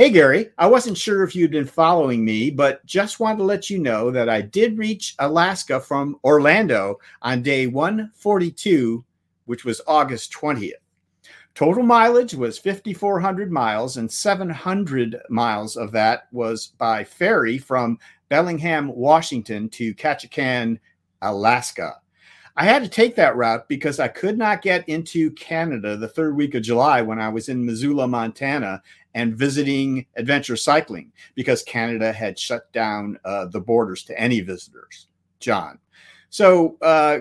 Hey, 0.00 0.10
Gary, 0.10 0.50
I 0.56 0.68
wasn't 0.68 0.96
sure 0.96 1.24
if 1.24 1.34
you'd 1.34 1.50
been 1.50 1.66
following 1.66 2.24
me, 2.24 2.50
but 2.50 2.86
just 2.86 3.18
wanted 3.18 3.38
to 3.38 3.42
let 3.42 3.68
you 3.68 3.80
know 3.80 4.12
that 4.12 4.28
I 4.28 4.42
did 4.42 4.78
reach 4.78 5.16
Alaska 5.18 5.80
from 5.80 6.20
Orlando 6.22 7.00
on 7.20 7.42
day 7.42 7.66
142, 7.66 9.04
which 9.46 9.64
was 9.64 9.80
August 9.88 10.32
20th. 10.32 10.74
Total 11.56 11.82
mileage 11.82 12.32
was 12.32 12.60
5,400 12.60 13.50
miles, 13.50 13.96
and 13.96 14.08
700 14.08 15.20
miles 15.30 15.76
of 15.76 15.90
that 15.90 16.28
was 16.30 16.68
by 16.78 17.02
ferry 17.02 17.58
from 17.58 17.98
Bellingham, 18.28 18.94
Washington 18.94 19.68
to 19.70 19.96
Ketchikan, 19.96 20.78
Alaska. 21.22 21.96
I 22.60 22.64
had 22.64 22.82
to 22.82 22.88
take 22.88 23.14
that 23.14 23.36
route 23.36 23.68
because 23.68 24.00
I 24.00 24.08
could 24.08 24.36
not 24.36 24.62
get 24.62 24.88
into 24.88 25.30
Canada 25.34 25.96
the 25.96 26.08
third 26.08 26.34
week 26.34 26.56
of 26.56 26.62
July 26.64 27.02
when 27.02 27.20
I 27.20 27.28
was 27.28 27.48
in 27.48 27.64
Missoula, 27.64 28.08
Montana, 28.08 28.82
and 29.14 29.36
visiting 29.36 30.06
adventure 30.16 30.56
cycling 30.56 31.12
because 31.34 31.62
Canada 31.62 32.12
had 32.12 32.38
shut 32.38 32.70
down 32.72 33.18
uh, 33.24 33.46
the 33.46 33.60
borders 33.60 34.02
to 34.04 34.18
any 34.18 34.40
visitors. 34.40 35.08
John. 35.40 35.78
So, 36.30 36.76
uh, 36.82 37.20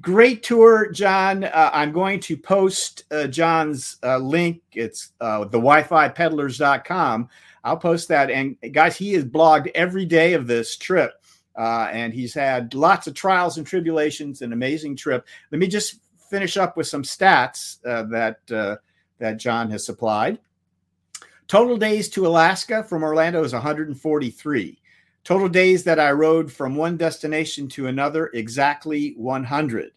great 0.00 0.42
tour, 0.42 0.90
John. 0.90 1.44
Uh, 1.44 1.70
I'm 1.72 1.92
going 1.92 2.20
to 2.20 2.36
post 2.36 3.04
uh, 3.10 3.26
John's 3.26 3.98
uh, 4.02 4.18
link. 4.18 4.62
It's 4.72 5.12
uh, 5.20 5.40
the 5.40 5.58
Wi-Fi 5.58 6.08
peddlers.com. 6.10 7.28
I'll 7.64 7.76
post 7.76 8.08
that. 8.08 8.30
And 8.30 8.56
guys, 8.72 8.96
he 8.96 9.12
has 9.14 9.24
blogged 9.24 9.70
every 9.74 10.06
day 10.06 10.34
of 10.34 10.46
this 10.46 10.76
trip. 10.76 11.12
Uh, 11.56 11.88
and 11.90 12.14
he's 12.14 12.34
had 12.34 12.72
lots 12.72 13.08
of 13.08 13.14
trials 13.14 13.58
and 13.58 13.66
tribulations, 13.66 14.42
an 14.42 14.52
amazing 14.52 14.94
trip. 14.94 15.26
Let 15.50 15.58
me 15.58 15.66
just 15.66 15.96
finish 16.30 16.56
up 16.56 16.76
with 16.76 16.86
some 16.86 17.02
stats 17.02 17.80
that 17.82 18.80
that 19.18 19.36
John 19.38 19.68
has 19.70 19.84
supplied. 19.84 20.38
Total 21.48 21.78
days 21.78 22.10
to 22.10 22.26
Alaska 22.26 22.84
from 22.84 23.02
Orlando 23.02 23.42
is 23.42 23.54
143. 23.54 24.78
Total 25.24 25.48
days 25.48 25.82
that 25.84 25.98
I 25.98 26.12
rode 26.12 26.52
from 26.52 26.76
one 26.76 26.98
destination 26.98 27.68
to 27.68 27.86
another, 27.86 28.30
exactly 28.34 29.14
100. 29.16 29.92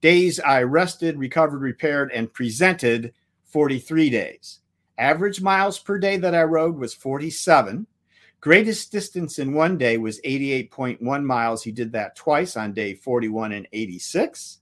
Days 0.00 0.40
I 0.40 0.62
rested, 0.64 1.16
recovered, 1.16 1.60
repaired, 1.60 2.10
and 2.12 2.32
presented, 2.32 3.14
43 3.44 4.10
days. 4.10 4.58
Average 4.98 5.40
miles 5.40 5.78
per 5.78 5.98
day 5.98 6.16
that 6.16 6.34
I 6.34 6.42
rode 6.42 6.76
was 6.76 6.94
47. 6.94 7.86
Greatest 8.40 8.90
distance 8.90 9.38
in 9.38 9.52
one 9.52 9.78
day 9.78 9.98
was 9.98 10.20
88.1 10.22 11.22
miles. 11.22 11.62
He 11.62 11.70
did 11.70 11.92
that 11.92 12.16
twice 12.16 12.56
on 12.56 12.72
day 12.72 12.94
41 12.94 13.52
and 13.52 13.68
86. 13.72 14.58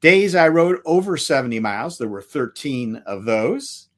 Days 0.00 0.34
I 0.34 0.48
rode 0.48 0.80
over 0.84 1.16
70 1.16 1.60
miles, 1.60 1.96
there 1.96 2.08
were 2.08 2.22
13 2.22 2.96
of 3.06 3.24
those. 3.24 3.89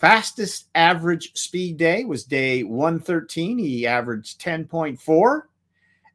Fastest 0.00 0.68
average 0.74 1.36
speed 1.36 1.76
day 1.76 2.04
was 2.06 2.24
day 2.24 2.62
113. 2.62 3.58
He 3.58 3.86
averaged 3.86 4.40
10.4. 4.40 5.42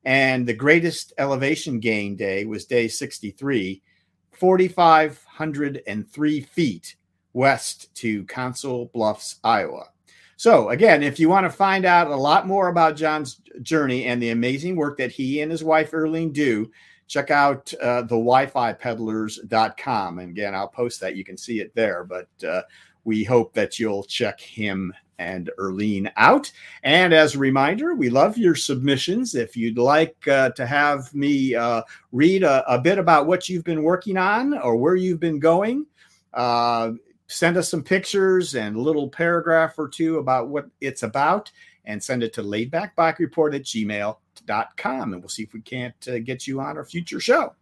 And 0.05 0.47
the 0.47 0.55
greatest 0.55 1.13
elevation 1.19 1.79
gain 1.79 2.15
day 2.15 2.45
was 2.45 2.65
day 2.65 2.87
63, 2.87 3.83
4,503 4.31 6.41
feet 6.41 6.95
west 7.33 7.93
to 7.95 8.23
Council 8.25 8.89
Bluffs, 8.91 9.39
Iowa. 9.43 9.89
So, 10.35 10.69
again, 10.69 11.03
if 11.03 11.19
you 11.19 11.29
want 11.29 11.45
to 11.45 11.51
find 11.51 11.85
out 11.85 12.07
a 12.07 12.15
lot 12.15 12.47
more 12.47 12.69
about 12.69 12.95
John's 12.95 13.39
journey 13.61 14.05
and 14.05 14.19
the 14.21 14.31
amazing 14.31 14.75
work 14.75 14.97
that 14.97 15.11
he 15.11 15.41
and 15.41 15.51
his 15.51 15.63
wife 15.63 15.93
Erling 15.93 16.33
do, 16.33 16.71
check 17.07 17.29
out 17.29 17.71
uh, 17.75 18.01
the 18.01 18.15
wi-fi 18.15 18.73
peddlers.com. 18.73 20.19
And 20.19 20.31
again, 20.31 20.55
I'll 20.55 20.67
post 20.67 20.99
that. 21.01 21.15
You 21.15 21.23
can 21.23 21.37
see 21.37 21.59
it 21.59 21.75
there. 21.75 22.03
But 22.03 22.27
uh, 22.43 22.63
we 23.05 23.23
hope 23.23 23.53
that 23.53 23.79
you'll 23.79 24.03
check 24.03 24.39
him 24.39 24.93
and 25.17 25.49
Erlene 25.57 26.11
out. 26.17 26.51
And 26.83 27.13
as 27.13 27.35
a 27.35 27.39
reminder, 27.39 27.95
we 27.95 28.09
love 28.09 28.37
your 28.37 28.55
submissions. 28.55 29.35
If 29.35 29.55
you'd 29.55 29.77
like 29.77 30.15
uh, 30.27 30.49
to 30.51 30.65
have 30.65 31.13
me 31.13 31.55
uh, 31.55 31.83
read 32.11 32.43
a, 32.43 32.69
a, 32.71 32.79
bit 32.79 32.97
about 32.97 33.27
what 33.27 33.47
you've 33.47 33.63
been 33.63 33.83
working 33.83 34.17
on 34.17 34.57
or 34.57 34.75
where 34.75 34.95
you've 34.95 35.19
been 35.19 35.39
going, 35.39 35.85
uh, 36.33 36.91
send 37.27 37.57
us 37.57 37.69
some 37.69 37.83
pictures 37.83 38.55
and 38.55 38.75
a 38.75 38.81
little 38.81 39.09
paragraph 39.09 39.75
or 39.77 39.87
two 39.87 40.17
about 40.17 40.49
what 40.49 40.67
it's 40.81 41.03
about. 41.03 41.51
and 41.85 42.03
send 42.03 42.23
it 42.23 42.33
to 42.33 42.41
laidbackbike 42.41 43.19
report 43.19 43.53
at 43.53 43.61
gmail.com. 43.63 45.13
And 45.13 45.21
we'll 45.21 45.29
see 45.29 45.43
if 45.43 45.53
we 45.53 45.61
can't 45.61 46.07
uh, 46.07 46.19
get 46.19 46.47
you 46.47 46.59
on 46.59 46.77
our 46.77 46.85
future 46.85 47.19
show. 47.19 47.53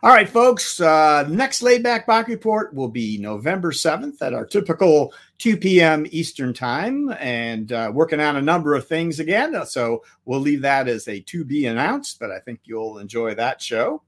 All 0.00 0.10
right, 0.12 0.28
folks. 0.28 0.80
Uh, 0.80 1.26
next 1.28 1.60
laid 1.60 1.82
back 1.82 2.06
bike 2.06 2.28
report 2.28 2.72
will 2.72 2.88
be 2.88 3.18
November 3.18 3.72
7th 3.72 4.22
at 4.22 4.32
our 4.32 4.46
typical 4.46 5.12
2 5.38 5.56
p.m. 5.56 6.06
Eastern 6.10 6.54
time 6.54 7.12
and 7.18 7.72
uh, 7.72 7.90
working 7.92 8.20
on 8.20 8.36
a 8.36 8.42
number 8.42 8.76
of 8.76 8.86
things 8.86 9.18
again. 9.18 9.56
So 9.66 10.04
we'll 10.24 10.38
leave 10.38 10.62
that 10.62 10.86
as 10.86 11.08
a 11.08 11.18
to 11.22 11.44
be 11.44 11.66
announced, 11.66 12.20
but 12.20 12.30
I 12.30 12.38
think 12.38 12.60
you'll 12.62 12.98
enjoy 12.98 13.34
that 13.34 13.60
show. 13.60 14.02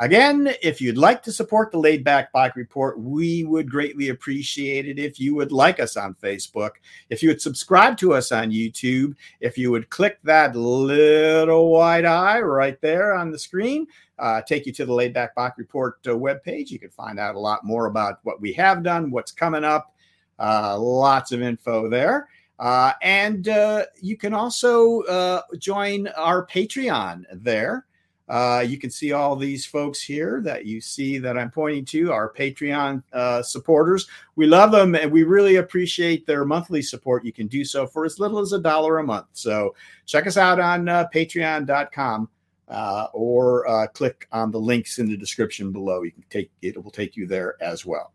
Again, 0.00 0.54
if 0.62 0.80
you'd 0.80 0.98
like 0.98 1.22
to 1.24 1.32
support 1.32 1.70
the 1.70 1.78
Laid 1.78 2.04
Back 2.04 2.32
Bike 2.32 2.54
Report, 2.54 2.98
we 3.00 3.44
would 3.44 3.68
greatly 3.68 4.10
appreciate 4.10 4.86
it 4.86 4.98
if 4.98 5.18
you 5.18 5.34
would 5.34 5.50
like 5.50 5.80
us 5.80 5.96
on 5.96 6.14
Facebook, 6.14 6.72
if 7.10 7.20
you 7.20 7.30
would 7.30 7.42
subscribe 7.42 7.96
to 7.98 8.14
us 8.14 8.30
on 8.30 8.52
YouTube, 8.52 9.14
if 9.40 9.58
you 9.58 9.72
would 9.72 9.90
click 9.90 10.18
that 10.22 10.54
little 10.54 11.70
white 11.70 12.04
eye 12.04 12.40
right 12.40 12.80
there 12.80 13.12
on 13.12 13.32
the 13.32 13.38
screen 13.38 13.88
uh, 14.18 14.42
take 14.42 14.66
you 14.66 14.72
to 14.72 14.84
the 14.84 14.92
Laid 14.92 15.14
Back 15.14 15.34
Bike 15.34 15.56
Report 15.58 15.98
uh, 16.06 16.10
webpage. 16.10 16.70
You 16.70 16.78
can 16.78 16.90
find 16.90 17.18
out 17.18 17.34
a 17.34 17.40
lot 17.40 17.64
more 17.64 17.86
about 17.86 18.18
what 18.22 18.40
we 18.40 18.52
have 18.54 18.82
done, 18.82 19.10
what's 19.10 19.32
coming 19.32 19.64
up, 19.64 19.94
uh, 20.38 20.78
lots 20.78 21.32
of 21.32 21.42
info 21.42 21.88
there. 21.88 22.28
Uh, 22.58 22.92
and 23.02 23.48
uh, 23.48 23.84
you 24.00 24.16
can 24.16 24.34
also 24.34 25.42
join 25.58 26.08
our 26.08 26.44
Patreon 26.44 27.24
there. 27.32 27.86
You 28.28 28.78
can 28.78 28.90
see 28.90 29.12
all 29.12 29.36
these 29.36 29.64
folks 29.64 30.02
here 30.02 30.40
that 30.42 30.66
you 30.66 30.80
see 30.80 31.18
that 31.18 31.38
I'm 31.38 31.52
pointing 31.52 31.84
to, 31.86 32.12
our 32.12 32.32
Patreon 32.32 33.44
supporters. 33.44 34.08
We 34.34 34.48
love 34.48 34.72
them 34.72 34.96
and 34.96 35.12
we 35.12 35.22
really 35.22 35.56
appreciate 35.56 36.26
their 36.26 36.44
monthly 36.44 36.82
support. 36.82 37.24
You 37.24 37.32
can 37.32 37.46
do 37.46 37.64
so 37.64 37.86
for 37.86 38.04
as 38.04 38.18
little 38.18 38.40
as 38.40 38.52
a 38.52 38.58
dollar 38.58 38.98
a 38.98 39.04
month. 39.04 39.28
So 39.34 39.76
check 40.06 40.26
us 40.26 40.36
out 40.36 40.58
on 40.58 40.86
patreon.com 40.86 42.28
uh, 42.68 43.06
or 43.12 43.68
uh, 43.68 43.86
click 43.88 44.28
on 44.32 44.50
the 44.50 44.60
links 44.60 44.98
in 44.98 45.08
the 45.08 45.16
description 45.16 45.72
below. 45.72 46.02
You 46.02 46.12
can 46.12 46.24
take 46.30 46.50
it 46.62 46.82
will 46.82 46.90
take 46.90 47.16
you 47.16 47.26
there 47.26 47.56
as 47.62 47.86
well. 47.86 48.12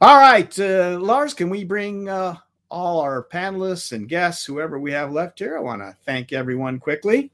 All 0.00 0.18
right, 0.18 0.58
uh, 0.58 0.98
Lars, 1.00 1.32
can 1.32 1.48
we 1.48 1.64
bring 1.64 2.08
uh, 2.08 2.36
all 2.70 3.00
our 3.00 3.26
panelists 3.32 3.92
and 3.92 4.08
guests, 4.08 4.44
whoever 4.44 4.78
we 4.78 4.92
have 4.92 5.12
left 5.12 5.38
here? 5.38 5.56
I 5.56 5.60
want 5.60 5.80
to 5.80 5.96
thank 6.04 6.32
everyone 6.32 6.78
quickly. 6.78 7.30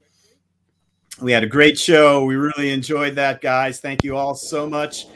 We 1.21 1.31
had 1.31 1.43
a 1.43 1.47
great 1.47 1.77
show. 1.77 2.23
We 2.25 2.35
really 2.35 2.71
enjoyed 2.71 3.15
that, 3.15 3.41
guys. 3.41 3.79
Thank 3.79 4.03
you 4.03 4.15
all 4.15 4.33
so 4.33 4.67
much 4.67 5.07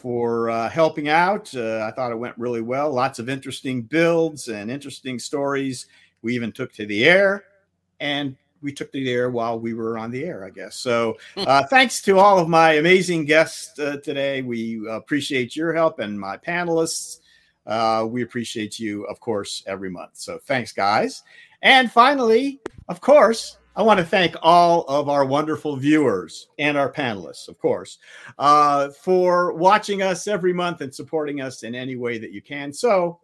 for 0.00 0.50
uh, 0.50 0.68
helping 0.68 1.08
out. 1.08 1.54
Uh, 1.54 1.86
I 1.86 1.90
thought 1.94 2.10
it 2.10 2.18
went 2.18 2.38
really 2.38 2.62
well. 2.62 2.92
Lots 2.92 3.18
of 3.18 3.28
interesting 3.28 3.82
builds 3.82 4.48
and 4.48 4.70
interesting 4.70 5.18
stories. 5.18 5.86
We 6.22 6.34
even 6.34 6.52
took 6.52 6.72
to 6.74 6.86
the 6.86 7.04
air. 7.04 7.44
And 8.00 8.36
we 8.62 8.72
took 8.72 8.90
the 8.92 9.10
air 9.10 9.30
while 9.30 9.58
we 9.58 9.74
were 9.74 9.98
on 9.98 10.10
the 10.10 10.24
air, 10.24 10.44
I 10.44 10.50
guess. 10.50 10.76
So, 10.76 11.16
uh, 11.36 11.64
thanks 11.66 12.00
to 12.02 12.18
all 12.18 12.38
of 12.38 12.48
my 12.48 12.74
amazing 12.74 13.24
guests 13.24 13.78
uh, 13.78 13.98
today. 14.02 14.42
We 14.42 14.86
appreciate 14.88 15.56
your 15.56 15.72
help 15.72 15.98
and 15.98 16.18
my 16.18 16.36
panelists. 16.36 17.20
Uh, 17.66 18.06
we 18.08 18.22
appreciate 18.22 18.78
you, 18.78 19.04
of 19.04 19.20
course, 19.20 19.62
every 19.66 19.90
month. 19.90 20.12
So, 20.14 20.38
thanks, 20.38 20.72
guys. 20.72 21.22
And 21.62 21.90
finally, 21.90 22.60
of 22.88 23.00
course, 23.00 23.58
I 23.74 23.82
want 23.82 23.98
to 24.00 24.04
thank 24.04 24.36
all 24.42 24.82
of 24.82 25.08
our 25.08 25.24
wonderful 25.24 25.76
viewers 25.76 26.48
and 26.58 26.76
our 26.76 26.92
panelists, 26.92 27.48
of 27.48 27.58
course, 27.58 27.98
uh, 28.38 28.90
for 28.90 29.54
watching 29.54 30.02
us 30.02 30.26
every 30.26 30.52
month 30.52 30.82
and 30.82 30.94
supporting 30.94 31.40
us 31.40 31.62
in 31.62 31.74
any 31.74 31.96
way 31.96 32.18
that 32.18 32.32
you 32.32 32.42
can. 32.42 32.72
So, 32.72 33.18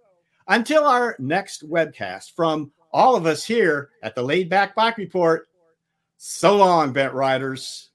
until 0.46 0.84
our 0.84 1.16
next 1.18 1.68
webcast 1.68 2.34
from 2.34 2.72
all 2.92 3.16
of 3.16 3.26
us 3.26 3.44
here 3.44 3.90
at 4.02 4.14
the 4.14 4.22
Laid 4.22 4.48
Back 4.48 4.74
Bike 4.74 4.96
Report. 4.98 5.48
So 6.16 6.56
long, 6.56 6.92
Bent 6.92 7.14
Riders. 7.14 7.87